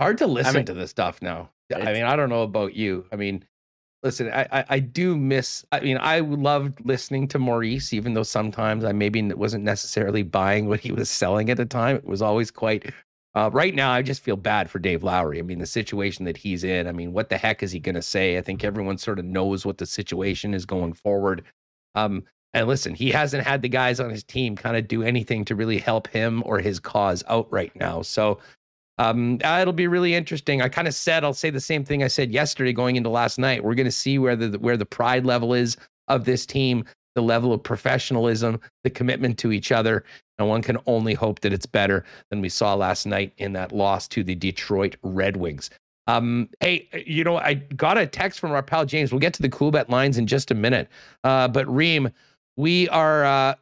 Hard 0.00 0.18
to 0.18 0.26
listen 0.26 0.54
mean- 0.54 0.64
to 0.66 0.74
this 0.74 0.90
stuff 0.90 1.20
now. 1.20 1.50
I 1.72 1.92
mean, 1.92 2.02
I 2.02 2.16
don't 2.16 2.30
know 2.30 2.42
about 2.42 2.74
you. 2.74 3.06
I 3.12 3.16
mean, 3.16 3.44
listen, 4.02 4.28
I, 4.32 4.46
I 4.50 4.64
I 4.70 4.78
do 4.80 5.16
miss. 5.16 5.64
I 5.70 5.80
mean, 5.80 5.98
I 6.00 6.18
loved 6.18 6.84
listening 6.84 7.28
to 7.28 7.38
Maurice, 7.38 7.92
even 7.92 8.14
though 8.14 8.24
sometimes 8.24 8.84
I 8.84 8.90
maybe 8.90 9.22
wasn't 9.34 9.62
necessarily 9.62 10.24
buying 10.24 10.66
what 10.66 10.80
he 10.80 10.90
was 10.90 11.08
selling 11.08 11.48
at 11.48 11.58
the 11.58 11.66
time. 11.66 11.96
It 11.96 12.06
was 12.06 12.22
always 12.22 12.50
quite. 12.50 12.92
Uh, 13.36 13.48
right 13.52 13.76
now, 13.76 13.92
I 13.92 14.02
just 14.02 14.22
feel 14.22 14.34
bad 14.36 14.68
for 14.68 14.80
Dave 14.80 15.04
Lowry. 15.04 15.38
I 15.38 15.42
mean, 15.42 15.60
the 15.60 15.66
situation 15.66 16.24
that 16.24 16.36
he's 16.36 16.64
in. 16.64 16.88
I 16.88 16.92
mean, 16.92 17.12
what 17.12 17.28
the 17.28 17.38
heck 17.38 17.62
is 17.62 17.70
he 17.70 17.78
going 17.78 17.94
to 17.94 18.02
say? 18.02 18.36
I 18.36 18.40
think 18.40 18.64
everyone 18.64 18.98
sort 18.98 19.20
of 19.20 19.24
knows 19.24 19.64
what 19.64 19.78
the 19.78 19.86
situation 19.86 20.52
is 20.52 20.66
going 20.66 20.94
forward. 20.94 21.44
Um, 21.94 22.24
and 22.52 22.66
listen, 22.66 22.94
he 22.94 23.10
hasn't 23.10 23.46
had 23.46 23.62
the 23.62 23.68
guys 23.68 24.00
on 24.00 24.10
his 24.10 24.24
team 24.24 24.56
kind 24.56 24.76
of 24.76 24.88
do 24.88 25.04
anything 25.04 25.44
to 25.44 25.54
really 25.54 25.78
help 25.78 26.08
him 26.08 26.42
or 26.44 26.58
his 26.58 26.80
cause 26.80 27.22
out 27.28 27.46
right 27.52 27.70
now. 27.76 28.02
So 28.02 28.40
um, 29.00 29.38
uh, 29.42 29.58
it'll 29.62 29.72
be 29.72 29.86
really 29.86 30.14
interesting. 30.14 30.60
I 30.60 30.68
kind 30.68 30.86
of 30.86 30.92
said 30.94 31.24
I'll 31.24 31.32
say 31.32 31.48
the 31.48 31.58
same 31.58 31.84
thing 31.84 32.02
I 32.04 32.06
said 32.06 32.30
yesterday 32.30 32.74
going 32.74 32.96
into 32.96 33.08
last 33.08 33.38
night. 33.38 33.64
We're 33.64 33.74
going 33.74 33.86
to 33.86 33.90
see 33.90 34.18
where 34.18 34.36
the 34.36 34.58
where 34.58 34.76
the 34.76 34.84
pride 34.84 35.24
level 35.24 35.54
is 35.54 35.78
of 36.08 36.26
this 36.26 36.44
team, 36.44 36.84
the 37.14 37.22
level 37.22 37.54
of 37.54 37.62
professionalism, 37.62 38.60
the 38.84 38.90
commitment 38.90 39.38
to 39.38 39.52
each 39.52 39.72
other, 39.72 40.04
and 40.38 40.46
one 40.46 40.60
can 40.60 40.76
only 40.84 41.14
hope 41.14 41.40
that 41.40 41.52
it's 41.52 41.64
better 41.64 42.04
than 42.28 42.42
we 42.42 42.50
saw 42.50 42.74
last 42.74 43.06
night 43.06 43.32
in 43.38 43.54
that 43.54 43.72
loss 43.72 44.06
to 44.08 44.22
the 44.22 44.34
Detroit 44.34 44.96
Red 45.02 45.38
Wings. 45.38 45.70
Um, 46.06 46.50
hey, 46.60 46.86
you 47.06 47.24
know, 47.24 47.38
I 47.38 47.54
got 47.54 47.96
a 47.96 48.06
text 48.06 48.38
from 48.38 48.52
our 48.52 48.62
pal 48.62 48.84
James. 48.84 49.12
We'll 49.12 49.20
get 49.20 49.32
to 49.34 49.42
the 49.42 49.48
cool 49.48 49.70
bet 49.70 49.88
lines 49.88 50.18
in 50.18 50.26
just 50.26 50.50
a 50.50 50.54
minute. 50.54 50.88
Uh, 51.24 51.48
but 51.48 51.66
Reem, 51.74 52.10
we 52.56 52.86
are 52.90 53.24
uh, 53.24 53.54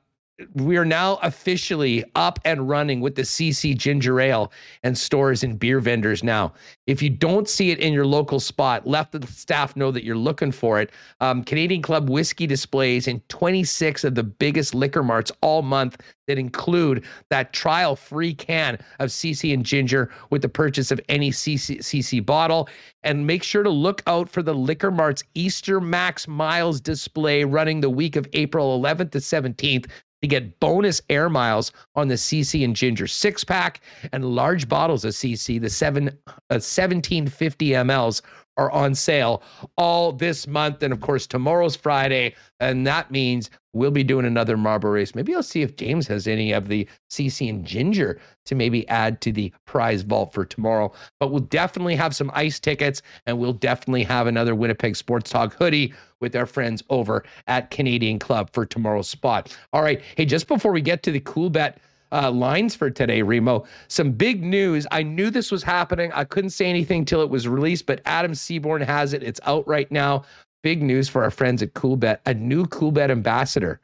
we 0.54 0.76
are 0.76 0.84
now 0.84 1.16
officially 1.22 2.04
up 2.14 2.38
and 2.44 2.68
running 2.68 3.00
with 3.00 3.16
the 3.16 3.22
CC 3.22 3.76
Ginger 3.76 4.20
Ale 4.20 4.52
and 4.84 4.96
stores 4.96 5.42
and 5.42 5.58
beer 5.58 5.80
vendors 5.80 6.22
now. 6.22 6.52
If 6.86 7.02
you 7.02 7.10
don't 7.10 7.48
see 7.48 7.70
it 7.70 7.80
in 7.80 7.92
your 7.92 8.06
local 8.06 8.38
spot, 8.38 8.86
let 8.86 9.10
the 9.10 9.26
staff 9.26 9.74
know 9.74 9.90
that 9.90 10.04
you're 10.04 10.16
looking 10.16 10.52
for 10.52 10.80
it. 10.80 10.90
Um, 11.20 11.42
Canadian 11.42 11.82
Club 11.82 12.08
whiskey 12.08 12.46
displays 12.46 13.08
in 13.08 13.20
26 13.28 14.04
of 14.04 14.14
the 14.14 14.22
biggest 14.22 14.74
liquor 14.74 15.02
marts 15.02 15.32
all 15.42 15.62
month 15.62 16.00
that 16.28 16.38
include 16.38 17.04
that 17.30 17.52
trial 17.52 17.96
free 17.96 18.34
can 18.34 18.78
of 19.00 19.08
CC 19.08 19.52
and 19.52 19.64
Ginger 19.64 20.10
with 20.30 20.42
the 20.42 20.48
purchase 20.48 20.90
of 20.90 21.00
any 21.08 21.30
CC, 21.30 21.78
CC 21.78 22.24
bottle. 22.24 22.68
And 23.02 23.26
make 23.26 23.42
sure 23.42 23.62
to 23.62 23.70
look 23.70 24.02
out 24.06 24.28
for 24.28 24.42
the 24.42 24.54
Liquor 24.54 24.90
Mart's 24.90 25.24
Easter 25.34 25.80
Max 25.80 26.28
Miles 26.28 26.80
display 26.80 27.44
running 27.44 27.80
the 27.80 27.90
week 27.90 28.16
of 28.16 28.26
April 28.34 28.78
11th 28.80 29.12
to 29.12 29.18
17th 29.18 29.86
to 30.22 30.28
get 30.28 30.58
bonus 30.60 31.00
air 31.08 31.28
miles 31.28 31.72
on 31.94 32.08
the 32.08 32.14
CC 32.14 32.64
and 32.64 32.74
Ginger 32.74 33.06
six 33.06 33.44
pack 33.44 33.80
and 34.12 34.24
large 34.24 34.68
bottles 34.68 35.04
of 35.04 35.12
CC, 35.12 35.60
the 35.60 35.70
seven, 35.70 36.08
uh, 36.26 36.58
1750 36.60 37.68
mLs 37.70 38.22
are 38.58 38.70
on 38.72 38.94
sale 38.94 39.42
all 39.76 40.12
this 40.12 40.46
month. 40.46 40.82
And 40.82 40.92
of 40.92 41.00
course, 41.00 41.26
tomorrow's 41.26 41.76
Friday. 41.76 42.34
And 42.60 42.86
that 42.86 43.10
means 43.10 43.50
we'll 43.72 43.90
be 43.90 44.02
doing 44.02 44.26
another 44.26 44.56
marble 44.56 44.90
race. 44.90 45.14
Maybe 45.14 45.34
I'll 45.34 45.42
see 45.42 45.62
if 45.62 45.76
James 45.76 46.06
has 46.08 46.26
any 46.26 46.52
of 46.52 46.68
the 46.68 46.86
CC 47.10 47.48
and 47.48 47.64
Ginger 47.64 48.20
to 48.46 48.54
maybe 48.54 48.86
add 48.88 49.20
to 49.20 49.32
the 49.32 49.52
prize 49.64 50.02
vault 50.02 50.32
for 50.32 50.44
tomorrow. 50.44 50.92
But 51.20 51.30
we'll 51.30 51.40
definitely 51.40 51.94
have 51.96 52.14
some 52.14 52.30
ice 52.34 52.58
tickets 52.58 53.00
and 53.26 53.38
we'll 53.38 53.52
definitely 53.52 54.02
have 54.04 54.26
another 54.26 54.54
Winnipeg 54.54 54.96
Sports 54.96 55.30
Talk 55.30 55.54
hoodie 55.54 55.94
with 56.20 56.34
our 56.34 56.46
friends 56.46 56.82
over 56.90 57.24
at 57.46 57.70
Canadian 57.70 58.18
Club 58.18 58.50
for 58.52 58.66
tomorrow's 58.66 59.08
spot. 59.08 59.56
All 59.72 59.82
right. 59.82 60.02
Hey, 60.16 60.24
just 60.24 60.48
before 60.48 60.72
we 60.72 60.80
get 60.80 61.02
to 61.04 61.12
the 61.12 61.20
cool 61.20 61.48
bet 61.48 61.78
uh, 62.12 62.30
lines 62.30 62.74
for 62.74 62.90
today, 62.90 63.22
Remo, 63.22 63.64
some 63.88 64.12
big 64.12 64.42
news. 64.42 64.86
I 64.90 65.02
knew 65.02 65.30
this 65.30 65.50
was 65.50 65.62
happening. 65.62 66.12
I 66.12 66.24
couldn't 66.24 66.50
say 66.50 66.66
anything 66.66 67.04
till 67.04 67.22
it 67.22 67.30
was 67.30 67.48
released, 67.48 67.86
but 67.86 68.00
Adam 68.04 68.34
Seaborn 68.34 68.82
has 68.82 69.12
it. 69.12 69.22
It's 69.22 69.40
out 69.44 69.66
right 69.66 69.90
now. 69.90 70.24
Big 70.62 70.82
news 70.82 71.08
for 71.08 71.22
our 71.22 71.30
friends 71.30 71.62
at 71.62 71.74
Coolbet. 71.74 72.18
A 72.26 72.34
new 72.34 72.66
Coolbet 72.66 73.10
ambassador, 73.10 73.80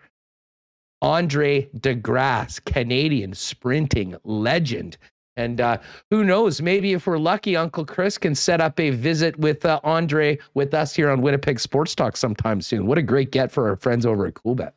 Andre 1.02 1.68
De 1.80 1.94
Grasse, 1.94 2.59
Canadian 2.60 3.34
sprinting 3.34 4.16
legend. 4.24 4.96
And 5.36 5.60
uh, 5.60 5.78
who 6.10 6.24
knows? 6.24 6.62
Maybe 6.62 6.92
if 6.92 7.06
we're 7.06 7.18
lucky, 7.18 7.56
Uncle 7.56 7.84
Chris 7.84 8.18
can 8.18 8.34
set 8.34 8.60
up 8.60 8.78
a 8.78 8.90
visit 8.90 9.36
with 9.38 9.64
uh, 9.64 9.80
Andre 9.82 10.38
with 10.55 10.74
us 10.74 10.94
here 10.94 11.10
on 11.10 11.22
Winnipeg 11.22 11.59
Sports 11.59 11.94
Talk 11.94 12.16
sometime 12.16 12.60
soon. 12.60 12.86
What 12.86 12.98
a 12.98 13.02
great 13.02 13.32
get 13.32 13.51
for 13.51 13.68
our 13.68 13.76
friends 13.76 14.06
over 14.06 14.26
at 14.26 14.34
Coolbet. 14.34 14.72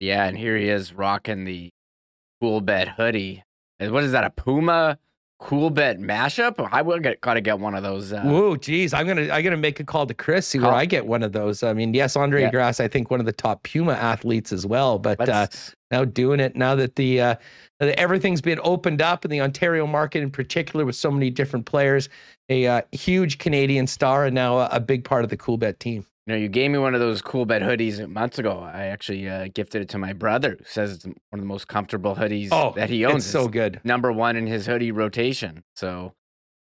Yeah, 0.00 0.24
and 0.24 0.36
here 0.36 0.56
he 0.56 0.68
is 0.68 0.92
rocking 0.94 1.44
the 1.44 1.70
Coolbet 2.42 2.88
hoodie. 2.96 3.44
And 3.78 3.92
What 3.92 4.04
is 4.04 4.12
that? 4.12 4.24
A 4.24 4.30
Puma 4.30 4.98
Coolbet 5.40 5.98
mashup? 5.98 6.68
I 6.72 6.82
will 6.82 6.98
get 6.98 7.20
gotta 7.20 7.40
get 7.40 7.58
one 7.58 7.74
of 7.74 7.82
those. 7.82 8.12
Uh, 8.12 8.22
Whoa, 8.22 8.56
geez, 8.56 8.92
I'm 8.92 9.06
gonna 9.06 9.28
I'm 9.32 9.42
gonna 9.42 9.56
make 9.56 9.80
a 9.80 9.84
call 9.84 10.06
to 10.06 10.14
Chris 10.14 10.46
see 10.46 10.58
where 10.58 10.72
I 10.72 10.84
get 10.84 11.06
one 11.06 11.22
of 11.22 11.32
those. 11.32 11.62
I 11.62 11.72
mean, 11.72 11.94
yes, 11.94 12.16
Andre 12.16 12.42
Yeah. 12.42 12.50
Grass, 12.50 12.80
I 12.80 12.88
think 12.88 13.10
one 13.10 13.20
of 13.20 13.26
the 13.26 13.32
top 13.32 13.62
Puma 13.64 13.92
athletes 13.92 14.52
as 14.52 14.66
well, 14.66 14.98
but 14.98 15.28
uh, 15.28 15.46
now 15.90 16.04
doing 16.04 16.38
it 16.40 16.54
now 16.54 16.74
that 16.76 16.96
the 16.96 17.20
uh, 17.20 17.34
that 17.80 17.98
everything's 17.98 18.40
been 18.40 18.60
opened 18.62 19.02
up 19.02 19.24
in 19.24 19.30
the 19.30 19.40
Ontario 19.40 19.86
market 19.86 20.22
in 20.22 20.30
particular 20.30 20.84
with 20.84 20.96
so 20.96 21.10
many 21.10 21.28
different 21.30 21.66
players, 21.66 22.08
a 22.48 22.66
uh, 22.66 22.82
huge 22.92 23.38
Canadian 23.38 23.88
star 23.88 24.26
and 24.26 24.34
now 24.34 24.58
a, 24.58 24.68
a 24.72 24.80
big 24.80 25.04
part 25.04 25.24
of 25.24 25.30
the 25.30 25.36
Coolbet 25.36 25.78
team. 25.80 26.06
You 26.26 26.34
know, 26.34 26.38
you 26.38 26.48
gave 26.48 26.70
me 26.70 26.78
one 26.78 26.94
of 26.94 27.00
those 27.00 27.20
Coolbet 27.20 27.62
hoodies 27.62 28.08
months 28.08 28.38
ago. 28.38 28.60
I 28.60 28.84
actually 28.86 29.28
uh, 29.28 29.48
gifted 29.52 29.82
it 29.82 29.88
to 29.90 29.98
my 29.98 30.12
brother, 30.12 30.56
who 30.58 30.64
says 30.64 30.92
it's 30.92 31.04
one 31.04 31.16
of 31.32 31.40
the 31.40 31.46
most 31.46 31.66
comfortable 31.66 32.14
hoodies 32.14 32.48
Oh, 32.52 32.72
that 32.76 32.90
he 32.90 33.04
owns. 33.04 33.24
It's 33.24 33.32
so 33.32 33.48
good. 33.48 33.80
number 33.82 34.12
one 34.12 34.36
in 34.36 34.46
his 34.46 34.66
hoodie 34.66 34.92
rotation. 34.92 35.64
So, 35.74 36.12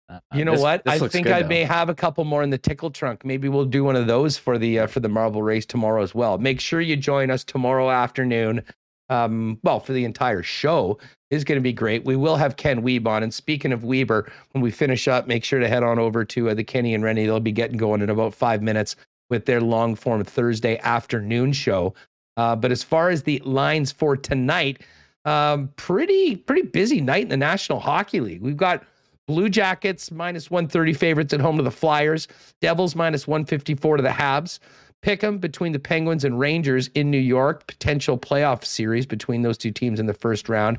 uh, 0.08 0.20
You 0.32 0.46
know 0.46 0.52
this- 0.52 0.60
what? 0.62 0.84
this 0.84 1.02
I 1.02 1.08
think 1.08 1.26
good, 1.26 1.34
I 1.34 1.42
though. 1.42 1.48
may 1.48 1.64
have 1.64 1.90
a 1.90 1.94
couple 1.94 2.24
more 2.24 2.42
in 2.42 2.48
the 2.48 2.56
tickle 2.58 2.90
trunk. 2.90 3.22
Maybe 3.22 3.50
we'll 3.50 3.66
do 3.66 3.84
one 3.84 3.96
of 3.96 4.06
those 4.06 4.38
for 4.38 4.56
the 4.56 4.78
uh, 4.78 4.86
for 4.86 5.00
the 5.00 5.10
marble 5.10 5.42
race 5.42 5.66
tomorrow 5.66 6.02
as 6.02 6.14
well. 6.14 6.38
Make 6.38 6.58
sure 6.58 6.80
you 6.80 6.96
join 6.96 7.30
us 7.30 7.44
tomorrow 7.44 7.90
afternoon. 7.90 8.62
Um, 9.10 9.58
well, 9.62 9.78
for 9.80 9.92
the 9.92 10.06
entire 10.06 10.42
show 10.42 10.98
is 11.30 11.44
going 11.44 11.58
to 11.58 11.62
be 11.62 11.74
great. 11.74 12.06
We 12.06 12.16
will 12.16 12.36
have 12.36 12.56
Ken 12.56 12.80
Wiebe 12.80 13.06
on. 13.06 13.22
And 13.22 13.34
speaking 13.34 13.70
of 13.72 13.84
Weber, 13.84 14.32
when 14.52 14.62
we 14.62 14.70
finish 14.70 15.06
up, 15.06 15.26
make 15.26 15.44
sure 15.44 15.60
to 15.60 15.68
head 15.68 15.82
on 15.82 15.98
over 15.98 16.24
to 16.24 16.48
uh, 16.48 16.54
the 16.54 16.64
Kenny 16.64 16.94
and 16.94 17.04
Rennie. 17.04 17.26
They'll 17.26 17.38
be 17.40 17.52
getting 17.52 17.76
going 17.76 18.00
in 18.00 18.08
about 18.08 18.32
five 18.34 18.62
minutes 18.62 18.96
with 19.30 19.46
their 19.46 19.60
long 19.60 19.94
form 19.94 20.22
Thursday 20.24 20.78
afternoon 20.78 21.52
show. 21.52 21.94
Uh, 22.36 22.56
but 22.56 22.72
as 22.72 22.82
far 22.82 23.10
as 23.10 23.22
the 23.22 23.40
lines 23.44 23.92
for 23.92 24.16
tonight, 24.16 24.82
um, 25.24 25.68
pretty 25.76 26.36
pretty 26.36 26.62
busy 26.62 27.00
night 27.00 27.22
in 27.22 27.28
the 27.28 27.36
National 27.36 27.80
Hockey 27.80 28.20
League. 28.20 28.42
We've 28.42 28.56
got 28.56 28.84
Blue 29.26 29.48
Jackets 29.48 30.10
minus 30.10 30.50
130 30.50 30.92
favorites 30.92 31.32
at 31.32 31.40
home 31.40 31.56
to 31.56 31.62
the 31.62 31.70
Flyers. 31.70 32.28
Devils 32.60 32.94
minus 32.94 33.26
154 33.26 33.98
to 33.98 34.02
the 34.02 34.08
Habs. 34.10 34.58
Pick 35.02 35.22
'em 35.22 35.38
between 35.38 35.72
the 35.72 35.78
Penguins 35.78 36.24
and 36.24 36.38
Rangers 36.38 36.88
in 36.94 37.10
New 37.10 37.18
York. 37.18 37.66
Potential 37.66 38.18
playoff 38.18 38.64
series 38.64 39.06
between 39.06 39.42
those 39.42 39.58
two 39.58 39.70
teams 39.70 40.00
in 40.00 40.06
the 40.06 40.14
first 40.14 40.48
round. 40.48 40.78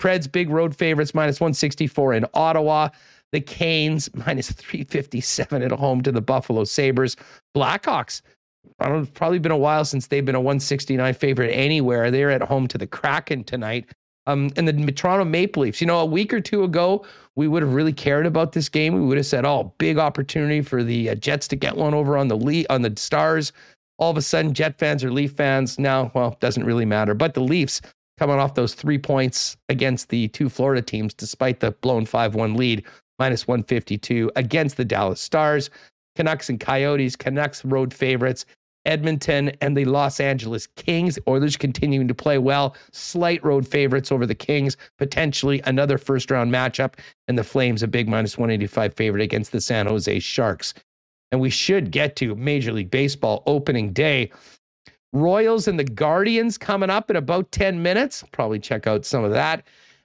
Preds 0.00 0.30
big 0.30 0.50
road 0.50 0.74
favorites 0.76 1.14
minus 1.14 1.40
164 1.40 2.14
in 2.14 2.26
Ottawa. 2.34 2.88
The 3.34 3.40
Canes 3.40 4.08
minus 4.14 4.52
357 4.52 5.60
at 5.60 5.72
home 5.72 6.02
to 6.02 6.12
the 6.12 6.20
Buffalo 6.20 6.62
Sabres. 6.62 7.16
Blackhawks. 7.56 8.22
I 8.78 8.84
don't 8.84 8.94
know, 8.94 9.02
it's 9.02 9.10
probably 9.10 9.40
been 9.40 9.50
a 9.50 9.56
while 9.56 9.84
since 9.84 10.06
they've 10.06 10.24
been 10.24 10.36
a 10.36 10.40
169 10.40 11.14
favorite 11.14 11.50
anywhere. 11.50 12.12
They're 12.12 12.30
at 12.30 12.42
home 12.42 12.68
to 12.68 12.78
the 12.78 12.86
Kraken 12.86 13.42
tonight. 13.42 13.90
Um, 14.28 14.50
and 14.56 14.68
the 14.68 14.92
Toronto 14.92 15.24
Maple 15.24 15.64
Leafs. 15.64 15.80
You 15.80 15.88
know, 15.88 15.98
a 15.98 16.04
week 16.04 16.32
or 16.32 16.40
two 16.40 16.62
ago, 16.62 17.04
we 17.34 17.48
would 17.48 17.62
have 17.62 17.74
really 17.74 17.92
cared 17.92 18.24
about 18.24 18.52
this 18.52 18.68
game. 18.68 18.94
We 18.94 19.00
would 19.00 19.16
have 19.16 19.26
said, 19.26 19.44
"Oh, 19.44 19.74
big 19.78 19.98
opportunity 19.98 20.62
for 20.62 20.84
the 20.84 21.10
uh, 21.10 21.14
Jets 21.16 21.48
to 21.48 21.56
get 21.56 21.76
one 21.76 21.92
over 21.92 22.16
on 22.16 22.28
the 22.28 22.36
Le- 22.36 22.64
on 22.70 22.82
the 22.82 22.94
Stars." 22.96 23.52
All 23.98 24.12
of 24.12 24.16
a 24.16 24.22
sudden, 24.22 24.54
Jet 24.54 24.78
fans 24.78 25.02
or 25.02 25.12
Leaf 25.12 25.32
fans 25.32 25.78
now, 25.78 26.12
well, 26.14 26.38
doesn't 26.40 26.64
really 26.64 26.86
matter. 26.86 27.14
But 27.14 27.34
the 27.34 27.42
Leafs 27.42 27.82
coming 28.16 28.38
off 28.38 28.54
those 28.54 28.74
three 28.74 28.98
points 28.98 29.56
against 29.68 30.08
the 30.08 30.28
two 30.28 30.48
Florida 30.48 30.80
teams, 30.80 31.12
despite 31.12 31.60
the 31.60 31.72
blown 31.72 32.06
five-one 32.06 32.54
lead, 32.54 32.84
minus 33.18 33.46
152 33.46 34.30
against 34.36 34.76
the 34.76 34.84
Dallas 34.84 35.20
Stars. 35.20 35.70
Canucks 36.16 36.48
and 36.48 36.60
Coyotes. 36.60 37.16
Canucks 37.16 37.64
road 37.64 37.92
favorites. 37.92 38.46
Edmonton 38.86 39.50
and 39.60 39.76
the 39.76 39.86
Los 39.86 40.20
Angeles 40.20 40.66
Kings. 40.76 41.18
Oilers 41.26 41.56
continuing 41.56 42.06
to 42.08 42.14
play 42.14 42.38
well. 42.38 42.76
Slight 42.92 43.42
road 43.44 43.66
favorites 43.66 44.12
over 44.12 44.26
the 44.26 44.34
Kings. 44.34 44.76
Potentially 44.98 45.62
another 45.64 45.98
first 45.98 46.30
round 46.30 46.52
matchup. 46.52 46.94
And 47.28 47.38
the 47.38 47.44
Flames, 47.44 47.82
a 47.82 47.88
big 47.88 48.08
minus 48.08 48.36
185 48.36 48.94
favorite 48.94 49.22
against 49.22 49.52
the 49.52 49.60
San 49.60 49.86
Jose 49.86 50.18
Sharks. 50.20 50.74
And 51.32 51.40
we 51.40 51.50
should 51.50 51.90
get 51.90 52.16
to 52.16 52.34
Major 52.34 52.72
League 52.72 52.90
Baseball 52.90 53.42
opening 53.46 53.92
day. 53.92 54.30
Royals 55.12 55.68
and 55.68 55.78
the 55.78 55.84
Guardians 55.84 56.58
coming 56.58 56.90
up 56.90 57.08
in 57.08 57.16
about 57.16 57.50
10 57.52 57.82
minutes. 57.82 58.24
Probably 58.32 58.58
check 58.58 58.86
out 58.86 59.04
some 59.04 59.24
of 59.24 59.30
that. 59.30 59.64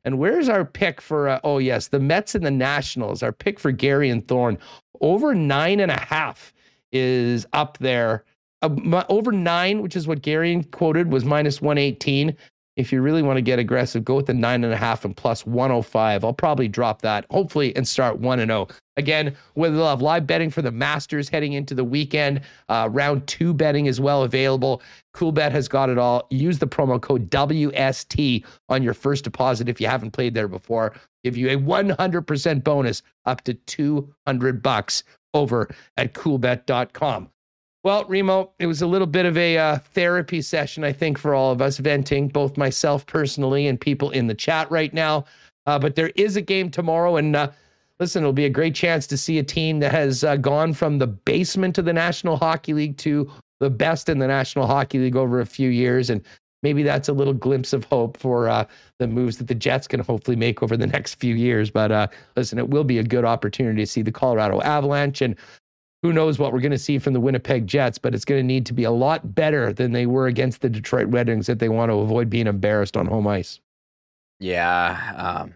And 0.09 0.17
where's 0.17 0.49
our 0.49 0.65
pick 0.65 1.01
for, 1.01 1.29
uh, 1.29 1.39
oh, 1.43 1.59
yes, 1.59 1.89
the 1.89 1.99
Mets 1.99 2.33
and 2.33 2.43
the 2.43 2.49
Nationals? 2.49 3.21
Our 3.21 3.31
pick 3.31 3.59
for 3.59 3.71
Garion 3.71 4.27
Thorne 4.27 4.57
over 5.01 5.35
nine 5.35 5.79
and 5.79 5.91
a 5.91 5.99
half 5.99 6.51
is 6.91 7.45
up 7.53 7.77
there. 7.77 8.23
Uh, 8.63 9.03
over 9.09 9.31
nine, 9.31 9.83
which 9.83 9.95
is 9.95 10.07
what 10.07 10.23
Gary 10.23 10.63
quoted, 10.71 11.11
was 11.11 11.25
minus 11.25 11.61
118. 11.61 12.35
If 12.79 12.93
you 12.93 13.01
really 13.01 13.21
want 13.21 13.35
to 13.35 13.41
get 13.41 13.59
aggressive, 13.59 14.05
go 14.05 14.15
with 14.15 14.27
the 14.27 14.33
nine 14.33 14.63
and 14.63 14.71
a 14.71 14.77
half 14.77 15.03
and 15.03 15.13
plus 15.13 15.45
105. 15.45 16.23
I'll 16.23 16.31
probably 16.31 16.69
drop 16.69 17.01
that, 17.01 17.25
hopefully, 17.29 17.75
and 17.75 17.85
start 17.85 18.19
1 18.19 18.39
and 18.39 18.49
0. 18.49 18.69
Again, 18.95 19.35
we'll 19.55 19.85
have 19.85 20.01
live 20.01 20.25
betting 20.25 20.49
for 20.49 20.61
the 20.61 20.71
Masters 20.71 21.27
heading 21.27 21.51
into 21.51 21.75
the 21.75 21.83
weekend. 21.83 22.39
Uh, 22.69 22.87
round 22.89 23.27
two 23.27 23.53
betting 23.53 23.87
is 23.87 23.99
well 23.99 24.23
available. 24.23 24.81
Coolbet 25.13 25.51
has 25.51 25.67
got 25.67 25.89
it 25.89 25.97
all. 25.97 26.25
Use 26.29 26.59
the 26.59 26.67
promo 26.67 27.01
code 27.01 27.29
WST 27.29 28.45
on 28.69 28.81
your 28.81 28.93
first 28.93 29.25
deposit 29.25 29.67
if 29.67 29.81
you 29.81 29.87
haven't 29.87 30.11
played 30.11 30.33
there 30.33 30.47
before. 30.47 30.93
Give 31.25 31.35
you 31.35 31.49
a 31.49 31.57
100% 31.57 32.63
bonus 32.63 33.01
up 33.25 33.43
to 33.43 33.55
200 33.55 34.63
bucks 34.63 35.03
over 35.33 35.69
at 35.97 36.13
coolbet.com. 36.13 37.29
Well, 37.83 38.03
Remo, 38.05 38.51
it 38.59 38.67
was 38.67 38.81
a 38.81 38.87
little 38.87 39.07
bit 39.07 39.25
of 39.25 39.37
a 39.37 39.57
uh, 39.57 39.77
therapy 39.77 40.41
session, 40.41 40.83
I 40.83 40.91
think, 40.91 41.17
for 41.17 41.33
all 41.33 41.51
of 41.51 41.61
us, 41.61 41.77
venting, 41.77 42.27
both 42.27 42.57
myself 42.57 43.05
personally 43.05 43.67
and 43.67 43.79
people 43.79 44.09
in 44.09 44.27
the 44.27 44.35
chat 44.35 44.69
right 44.69 44.93
now. 44.93 45.23
Uh, 45.65 45.79
but 45.79 45.95
there 45.95 46.11
is 46.15 46.35
a 46.35 46.41
game 46.41 46.69
tomorrow, 46.69 47.15
and 47.15 47.37
uh, 47.37 47.49
listen, 47.99 48.21
it'll 48.21 48.33
be 48.33 48.45
a 48.45 48.49
great 48.49 48.75
chance 48.75 49.07
to 49.07 49.17
see 49.17 49.39
a 49.39 49.43
team 49.43 49.79
that 49.79 49.93
has 49.93 50.25
uh, 50.25 50.35
gone 50.35 50.73
from 50.73 50.97
the 50.97 51.07
basement 51.07 51.77
of 51.77 51.85
the 51.85 51.93
National 51.93 52.35
Hockey 52.35 52.73
League 52.73 52.97
to 52.97 53.31
the 53.61 53.69
best 53.69 54.09
in 54.09 54.19
the 54.19 54.27
National 54.27 54.67
Hockey 54.67 54.99
League 54.99 55.15
over 55.15 55.39
a 55.39 55.45
few 55.45 55.69
years. 55.69 56.09
And 56.09 56.21
maybe 56.63 56.83
that's 56.83 57.07
a 57.07 57.13
little 57.13 57.33
glimpse 57.33 57.71
of 57.71 57.85
hope 57.85 58.17
for 58.17 58.49
uh, 58.49 58.65
the 58.97 59.07
moves 59.07 59.37
that 59.37 59.47
the 59.47 59.55
Jets 59.55 59.87
can 59.87 60.01
hopefully 60.01 60.35
make 60.35 60.61
over 60.61 60.75
the 60.75 60.87
next 60.87 61.15
few 61.15 61.35
years. 61.35 61.71
But 61.71 61.91
uh, 61.91 62.07
listen, 62.35 62.57
it 62.57 62.69
will 62.69 62.83
be 62.83 62.99
a 62.99 63.03
good 63.03 63.25
opportunity 63.25 63.81
to 63.83 63.87
see 63.87 64.01
the 64.01 64.11
Colorado 64.11 64.61
Avalanche 64.61 65.21
and 65.21 65.35
who 66.01 66.13
knows 66.13 66.39
what 66.39 66.53
we're 66.53 66.61
going 66.61 66.71
to 66.71 66.77
see 66.77 66.97
from 66.97 67.13
the 67.13 67.19
Winnipeg 67.19 67.67
Jets, 67.67 67.97
but 67.97 68.15
it's 68.15 68.25
going 68.25 68.39
to 68.39 68.45
need 68.45 68.65
to 68.67 68.73
be 68.73 68.85
a 68.85 68.91
lot 68.91 69.35
better 69.35 69.73
than 69.73 69.91
they 69.91 70.05
were 70.05 70.27
against 70.27 70.61
the 70.61 70.69
Detroit 70.69 71.07
Red 71.09 71.27
Wings 71.27 71.49
if 71.49 71.59
they 71.59 71.69
want 71.69 71.91
to 71.91 71.95
avoid 71.95 72.29
being 72.29 72.47
embarrassed 72.47 72.95
on 72.95 73.05
home 73.05 73.27
ice. 73.27 73.59
Yeah. 74.39 75.13
Um, 75.17 75.55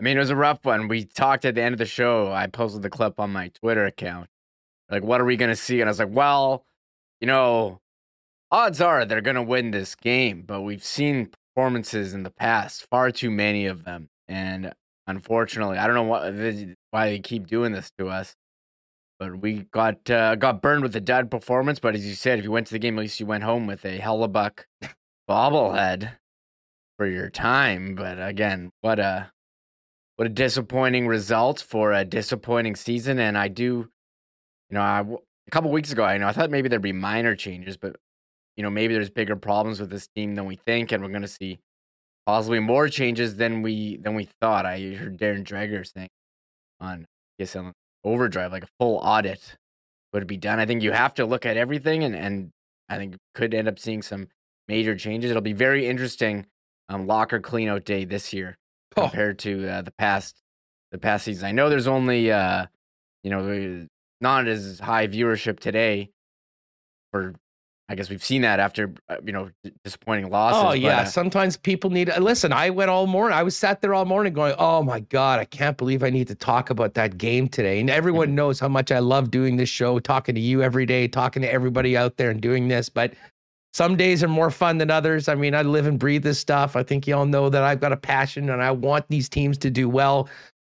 I 0.00 0.02
mean, 0.02 0.16
it 0.16 0.20
was 0.20 0.30
a 0.30 0.36
rough 0.36 0.60
one. 0.62 0.88
We 0.88 1.04
talked 1.04 1.44
at 1.44 1.54
the 1.54 1.62
end 1.62 1.74
of 1.74 1.78
the 1.78 1.86
show. 1.86 2.32
I 2.32 2.46
posted 2.46 2.82
the 2.82 2.90
clip 2.90 3.20
on 3.20 3.30
my 3.32 3.48
Twitter 3.48 3.84
account. 3.84 4.28
Like, 4.90 5.02
what 5.02 5.20
are 5.20 5.24
we 5.24 5.36
going 5.36 5.50
to 5.50 5.56
see? 5.56 5.80
And 5.80 5.88
I 5.88 5.90
was 5.90 5.98
like, 5.98 6.10
well, 6.10 6.64
you 7.20 7.26
know, 7.26 7.80
odds 8.50 8.80
are 8.80 9.04
they're 9.04 9.20
going 9.20 9.36
to 9.36 9.42
win 9.42 9.70
this 9.70 9.94
game, 9.94 10.44
but 10.46 10.62
we've 10.62 10.84
seen 10.84 11.30
performances 11.54 12.14
in 12.14 12.22
the 12.22 12.30
past, 12.30 12.86
far 12.88 13.10
too 13.10 13.30
many 13.30 13.66
of 13.66 13.84
them. 13.84 14.08
And 14.28 14.72
unfortunately, 15.06 15.78
I 15.78 15.86
don't 15.86 15.96
know 15.96 16.70
why 16.90 17.08
they 17.08 17.18
keep 17.18 17.46
doing 17.46 17.72
this 17.72 17.90
to 17.98 18.08
us. 18.08 18.34
But 19.18 19.40
we 19.40 19.66
got 19.70 20.10
uh, 20.10 20.34
got 20.34 20.60
burned 20.60 20.82
with 20.82 20.94
a 20.94 21.00
dud 21.00 21.30
performance. 21.30 21.78
But 21.78 21.94
as 21.94 22.06
you 22.06 22.14
said, 22.14 22.38
if 22.38 22.44
you 22.44 22.50
went 22.50 22.66
to 22.66 22.74
the 22.74 22.78
game, 22.78 22.98
at 22.98 23.02
least 23.02 23.20
you 23.20 23.26
went 23.26 23.44
home 23.44 23.66
with 23.66 23.84
a 23.84 23.98
Hellebuyck 23.98 24.64
bobblehead 25.28 26.12
for 26.98 27.06
your 27.06 27.30
time. 27.30 27.94
But 27.94 28.20
again, 28.20 28.70
what 28.82 28.98
a 28.98 29.32
what 30.16 30.26
a 30.26 30.30
disappointing 30.30 31.06
result 31.06 31.60
for 31.60 31.92
a 31.92 32.04
disappointing 32.04 32.76
season. 32.76 33.18
And 33.18 33.36
I 33.36 33.48
do, 33.48 33.64
you 34.70 34.74
know, 34.74 34.80
I, 34.80 35.00
a 35.00 35.50
couple 35.50 35.70
weeks 35.70 35.92
ago, 35.92 36.04
I 36.04 36.18
know 36.18 36.28
I 36.28 36.32
thought 36.32 36.50
maybe 36.50 36.68
there'd 36.68 36.82
be 36.82 36.92
minor 36.92 37.34
changes, 37.36 37.76
but 37.76 37.96
you 38.56 38.62
know, 38.62 38.70
maybe 38.70 38.94
there's 38.94 39.10
bigger 39.10 39.36
problems 39.36 39.80
with 39.80 39.90
this 39.90 40.08
team 40.08 40.34
than 40.34 40.46
we 40.46 40.56
think, 40.56 40.90
and 40.90 41.02
we're 41.02 41.10
going 41.10 41.22
to 41.22 41.28
see 41.28 41.58
possibly 42.26 42.58
more 42.58 42.88
changes 42.88 43.36
than 43.36 43.62
we 43.62 43.96
than 43.98 44.14
we 44.14 44.28
thought. 44.40 44.66
I 44.66 44.80
heard 44.94 45.18
Darren 45.18 45.44
Dreger 45.44 45.86
saying 45.90 46.08
on 46.80 47.06
PSL 47.40 47.72
Overdrive, 48.06 48.52
like 48.52 48.62
a 48.64 48.68
full 48.78 48.96
audit 48.98 49.56
would 50.12 50.26
be 50.26 50.36
done. 50.38 50.58
I 50.60 50.64
think 50.66 50.82
you 50.82 50.92
have 50.92 51.12
to 51.14 51.26
look 51.26 51.44
at 51.44 51.56
everything, 51.56 52.04
and 52.04 52.14
and 52.16 52.50
I 52.88 52.96
think 52.96 53.16
could 53.34 53.52
end 53.52 53.68
up 53.68 53.78
seeing 53.78 54.00
some 54.02 54.28
major 54.68 54.94
changes. 54.96 55.30
It'll 55.30 55.42
be 55.42 55.52
very 55.52 55.86
interesting. 55.86 56.46
Um, 56.88 57.06
locker 57.08 57.40
cleanout 57.40 57.84
day 57.84 58.04
this 58.04 58.32
year 58.32 58.56
Oh. 58.96 59.02
compared 59.02 59.38
to 59.40 59.68
uh, 59.68 59.82
the 59.82 59.90
past 59.90 60.40
the 60.92 60.98
past 60.98 61.24
season. 61.24 61.46
I 61.48 61.52
know 61.52 61.68
there's 61.68 61.88
only 61.88 62.30
uh, 62.30 62.66
you 63.24 63.30
know 63.30 63.86
not 64.20 64.46
as 64.46 64.78
high 64.78 65.08
viewership 65.08 65.58
today. 65.60 66.10
For 67.12 67.34
I 67.88 67.94
guess 67.94 68.10
we've 68.10 68.24
seen 68.24 68.42
that 68.42 68.58
after 68.58 68.92
uh, 69.08 69.16
you 69.24 69.32
know 69.32 69.50
disappointing 69.84 70.28
losses. 70.28 70.60
Oh 70.60 70.66
but, 70.68 70.80
yeah, 70.80 71.00
uh, 71.00 71.04
sometimes 71.04 71.56
people 71.56 71.90
need. 71.90 72.10
Listen, 72.18 72.52
I 72.52 72.70
went 72.70 72.90
all 72.90 73.06
morning. 73.06 73.38
I 73.38 73.44
was 73.44 73.56
sat 73.56 73.80
there 73.80 73.94
all 73.94 74.04
morning 74.04 74.32
going, 74.32 74.54
"Oh 74.58 74.82
my 74.82 75.00
god, 75.00 75.38
I 75.38 75.44
can't 75.44 75.76
believe 75.76 76.02
I 76.02 76.10
need 76.10 76.26
to 76.28 76.34
talk 76.34 76.70
about 76.70 76.94
that 76.94 77.16
game 77.16 77.48
today." 77.48 77.78
And 77.78 77.88
everyone 77.88 78.34
knows 78.34 78.58
how 78.58 78.68
much 78.68 78.90
I 78.90 78.98
love 78.98 79.30
doing 79.30 79.56
this 79.56 79.68
show, 79.68 80.00
talking 80.00 80.34
to 80.34 80.40
you 80.40 80.62
every 80.62 80.84
day, 80.84 81.06
talking 81.06 81.42
to 81.42 81.52
everybody 81.52 81.96
out 81.96 82.16
there, 82.16 82.30
and 82.30 82.40
doing 82.40 82.66
this. 82.66 82.88
But 82.88 83.14
some 83.72 83.96
days 83.96 84.24
are 84.24 84.28
more 84.28 84.50
fun 84.50 84.78
than 84.78 84.90
others. 84.90 85.28
I 85.28 85.36
mean, 85.36 85.54
I 85.54 85.62
live 85.62 85.86
and 85.86 85.98
breathe 85.98 86.24
this 86.24 86.40
stuff. 86.40 86.74
I 86.74 86.82
think 86.82 87.06
you 87.06 87.14
all 87.14 87.26
know 87.26 87.48
that 87.50 87.62
I've 87.62 87.80
got 87.80 87.92
a 87.92 87.96
passion 87.96 88.50
and 88.50 88.62
I 88.62 88.70
want 88.72 89.04
these 89.10 89.28
teams 89.28 89.58
to 89.58 89.70
do 89.70 89.88
well. 89.88 90.28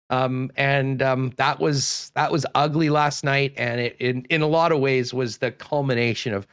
Um, 0.10 0.52
and 0.56 1.02
um, 1.02 1.32
that 1.38 1.60
was 1.60 2.12
that 2.16 2.32
was 2.32 2.46
ugly 2.56 2.90
last 2.90 3.24
night, 3.24 3.54
and 3.58 3.80
it 3.80 3.96
in 4.00 4.26
in 4.30 4.42
a 4.42 4.48
lot 4.48 4.74
of 4.74 4.80
ways 4.80 5.14
was 5.14 5.38
the 5.38 5.52
culmination 5.52 6.34
of 6.34 6.46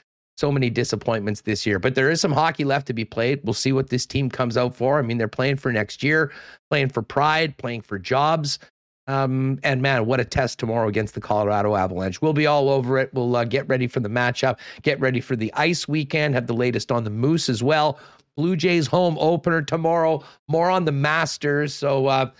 so 0.43 0.51
many 0.51 0.69
disappointments 0.71 1.43
this 1.43 1.65
year. 1.65 1.79
But 1.79 1.95
there 1.95 2.11
is 2.11 2.21
some 2.21 2.33
hockey 2.33 2.65
left 2.65 2.89
to 2.89 2.93
be 2.93 3.05
played. 3.05 3.39
We'll 3.45 3.55
see 3.55 3.73
what 3.73 3.91
this 3.91 4.05
team 4.05 4.29
comes 4.29 4.57
out 4.57 4.75
for. 4.75 4.99
I 4.99 5.03
mean, 5.03 5.17
they're 5.17 5.29
playing 5.29 5.59
for 5.59 5.73
next 5.73 6.03
year, 6.03 6.33
playing 6.69 6.89
for 6.89 7.01
pride, 7.01 7.57
playing 7.59 7.83
for 7.83 7.97
jobs. 7.97 8.59
Um, 9.07 9.61
and 9.63 9.81
man, 9.81 10.05
what 10.05 10.19
a 10.19 10.25
test 10.25 10.59
tomorrow 10.59 10.89
against 10.89 11.15
the 11.15 11.21
Colorado 11.21 11.77
Avalanche. 11.77 12.21
We'll 12.21 12.33
be 12.33 12.49
all 12.49 12.69
over 12.71 12.99
it. 12.99 13.15
We'll 13.15 13.37
uh, 13.37 13.45
get 13.45 13.69
ready 13.69 13.87
for 13.87 14.01
the 14.01 14.09
matchup, 14.09 14.59
get 14.83 14.99
ready 14.99 15.21
for 15.21 15.37
the 15.37 15.53
ice 15.55 15.87
weekend, 15.87 16.35
have 16.35 16.49
the 16.49 16.55
latest 16.55 16.91
on 16.91 17.05
the 17.05 17.11
Moose 17.11 17.49
as 17.49 17.63
well. 17.63 18.01
Blue 18.37 18.57
Jays 18.57 18.89
home 18.89 19.17
opener 19.21 19.63
tomorrow, 19.63 20.25
more 20.49 20.71
on 20.71 20.87
the 20.87 20.93
Masters. 20.93 21.73
So, 21.73 22.07
uh, 22.07 22.31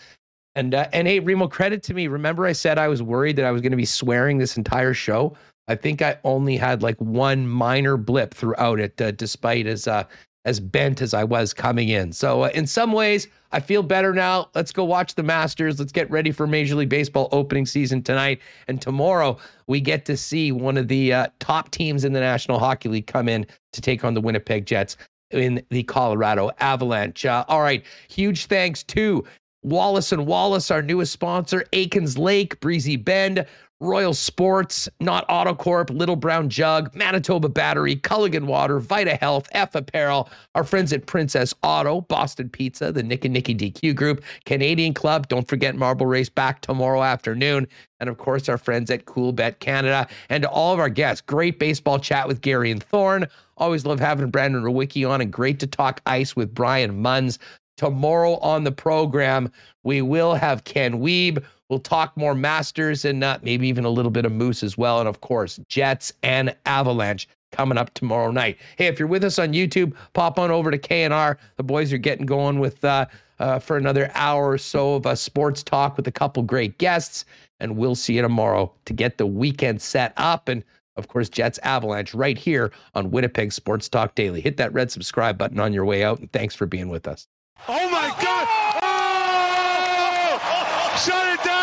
and 0.57 0.75
uh, 0.75 0.89
and 0.93 1.07
hey, 1.07 1.21
Remo, 1.21 1.47
credit 1.47 1.85
to 1.85 1.95
me. 1.95 2.09
Remember, 2.09 2.47
I 2.47 2.53
said 2.53 2.79
I 2.79 2.89
was 2.89 3.01
worried 3.01 3.37
that 3.37 3.45
I 3.45 3.53
was 3.53 3.63
going 3.63 3.71
to 3.71 3.77
be 3.77 3.85
swearing 3.85 4.39
this 4.39 4.57
entire 4.57 4.93
show. 4.93 5.37
I 5.69 5.75
think 5.75 6.03
I 6.03 6.19
only 6.25 6.57
had 6.57 6.83
like 6.83 7.01
one 7.01 7.49
minor 7.49 7.97
blip 7.97 8.35
throughout 8.35 8.81
it, 8.81 9.01
uh, 9.01 9.13
despite 9.13 9.67
as 9.67 9.87
uh, 9.87 10.05
as 10.45 10.59
bent 10.59 11.01
as 11.01 11.15
I 11.15 11.25
was 11.25 11.55
coming 11.55 11.89
in. 11.89 12.13
So, 12.13 12.43
uh, 12.43 12.51
in 12.53 12.67
some 12.67 12.93
ways, 12.93 13.29
I 13.53 13.61
feel 13.61 13.83
better 13.83 14.13
now. 14.13 14.49
Let's 14.55 14.73
go 14.73 14.85
watch 14.85 15.15
the 15.15 15.23
Masters. 15.23 15.79
Let's 15.79 15.93
get 15.93 16.11
ready 16.11 16.33
for 16.33 16.47
Major 16.47 16.75
League 16.75 16.89
Baseball 16.89 17.29
opening 17.33 17.67
season 17.67 18.03
tonight. 18.03 18.41
And 18.67 18.81
tomorrow, 18.81 19.39
we 19.69 19.81
get 19.81 20.05
to 20.07 20.17
see 20.17 20.51
one 20.51 20.77
of 20.77 20.89
the 20.89 21.13
uh, 21.13 21.27
top 21.39 21.71
teams 21.71 22.05
in 22.05 22.13
the 22.13 22.21
National 22.21 22.59
Hockey 22.59 22.89
League 22.89 23.07
come 23.07 23.29
in 23.29 23.47
to 23.73 23.81
take 23.81 24.05
on 24.05 24.15
the 24.15 24.21
Winnipeg 24.21 24.67
Jets 24.67 24.97
in 25.31 25.63
the 25.71 25.83
Colorado 25.85 26.51
Avalanche. 26.59 27.25
Uh, 27.25 27.45
all 27.49 27.63
right. 27.63 27.85
Huge 28.09 28.47
thanks 28.47 28.83
to 28.85 29.25
Wallace 29.63 30.13
and 30.13 30.27
Wallace, 30.27 30.71
our 30.71 30.83
newest 30.83 31.13
sponsor, 31.13 31.65
Aikens 31.73 32.19
Lake, 32.19 32.59
Breezy 32.61 32.97
Bend, 32.97 33.47
Royal 33.83 34.15
Sports, 34.15 34.89
Knott 35.01 35.25
Auto 35.29 35.55
Corp, 35.55 35.91
Little 35.91 36.15
Brown 36.15 36.49
Jug, 36.49 36.95
Manitoba 36.95 37.49
Battery, 37.49 37.97
Culligan 37.97 38.45
Water, 38.45 38.79
Vita 38.79 39.17
Health, 39.17 39.49
F 39.53 39.75
Apparel, 39.75 40.31
our 40.55 40.63
friends 40.63 40.93
at 40.93 41.07
Princess 41.07 41.53
Auto, 41.65 42.03
Boston 42.03 42.49
Pizza, 42.49 42.93
the 42.93 43.03
Nick 43.03 43.25
and 43.25 43.35
Nicky 43.35 43.57
DQ 43.57 43.97
Group, 43.97 44.23
Canadian 44.45 44.95
Club. 44.95 45.27
Don't 45.27 45.49
forget 45.49 45.75
Marble 45.75 46.07
Race 46.07 46.29
back 46.29 46.61
tomorrow 46.61 47.03
afternoon. 47.03 47.67
And 47.99 48.09
of 48.09 48.19
course, 48.19 48.49
our 48.49 48.57
friends 48.57 48.89
at 48.89 49.05
Coolbet 49.07 49.59
Canada. 49.59 50.07
And 50.29 50.45
to 50.45 50.49
all 50.49 50.73
of 50.73 50.79
our 50.79 50.89
guests, 50.89 51.21
great 51.21 51.59
baseball 51.59 51.99
chat 51.99 52.29
with 52.29 52.41
Garion 52.41 52.81
Thorne. 52.81 53.27
Always 53.57 53.85
love 53.85 53.99
having 53.99 54.31
Brandon 54.31 54.63
Rewucki 54.63 55.09
on 55.09 55.21
and 55.21 55.33
great 55.33 55.59
to 55.59 55.67
talk 55.67 56.01
ice 56.07 56.37
with 56.37 56.55
Brian 56.55 57.03
Munz. 57.03 57.41
Tomorrow 57.79 58.37
on 58.37 58.63
the 58.63 58.71
program, 58.71 59.51
we 59.83 60.03
will 60.03 60.35
have 60.35 60.63
Ken 60.63 61.01
Wiebe 61.01 61.43
We'll 61.73 61.81
talk 61.81 62.15
more 62.19 62.35
Masters 62.35 63.07
and 63.07 63.25
uh, 63.25 63.39
maybe 63.41 63.67
even 63.67 63.87
a 63.87 63.89
little 63.89 64.11
bit 64.11 64.27
of 64.27 64.33
Moose 64.33 64.63
as 64.63 64.77
well. 64.77 65.01
And 65.01 65.09
of 65.09 65.23
course, 65.23 65.59
Jets 65.69 66.13
and 66.23 66.55
Avalanche 66.67 67.27
coming 67.51 67.79
up 67.79 67.95
tomorrow 67.95 68.31
night. 68.31 68.59
Hey, 68.77 68.89
if 68.89 68.99
you're 68.99 69.09
with 69.09 69.25
us 69.25 69.39
on 69.39 69.55
YouTube, 69.55 69.95
pop 70.13 70.39
on 70.39 70.51
over 70.51 70.71
to 70.71 70.77
KNR. 70.77 71.39
The 71.57 71.63
boys 71.63 71.91
are 71.91 71.97
getting 71.97 72.27
going 72.27 72.59
with 72.59 72.85
uh, 72.85 73.07
uh, 73.39 73.59
for 73.59 73.79
another 73.79 74.11
hour 74.13 74.51
or 74.51 74.59
so 74.59 74.97
of 74.97 75.07
a 75.07 75.17
sports 75.17 75.63
talk 75.63 75.97
with 75.97 76.07
a 76.07 76.13
couple 76.13 76.43
great 76.43 76.77
guests. 76.77 77.25
And 77.59 77.79
we'll 77.79 77.95
see 77.95 78.17
you 78.17 78.21
tomorrow 78.21 78.71
to 78.85 78.93
get 78.93 79.17
the 79.17 79.25
weekend 79.25 79.81
set 79.81 80.13
up. 80.19 80.51
And 80.51 80.63
of 80.97 81.09
course, 81.09 81.31
Jets 81.31 81.59
Avalanche 81.63 82.13
right 82.13 82.37
here 82.37 82.71
on 82.95 83.11
Winnipeg 83.11 83.51
Sports 83.51 83.89
Talk 83.89 84.15
Daily. 84.15 84.43
Hit 84.43 84.59
that 84.59 84.75
red 84.75 84.91
subscribe 84.91 85.39
button 85.39 85.59
on 85.59 85.73
your 85.73 85.87
way 85.87 86.05
out. 86.05 86.19
And 86.19 86.31
thanks 86.33 86.55
for 86.55 86.67
being 86.67 86.91
with 86.91 87.09
us. 87.09 87.27
Oh 87.67 87.89
my 87.89 88.15
God! 88.21 88.47
Oh! 88.83 88.99
Shut 91.05 91.33
it 91.33 91.43
down! 91.43 91.63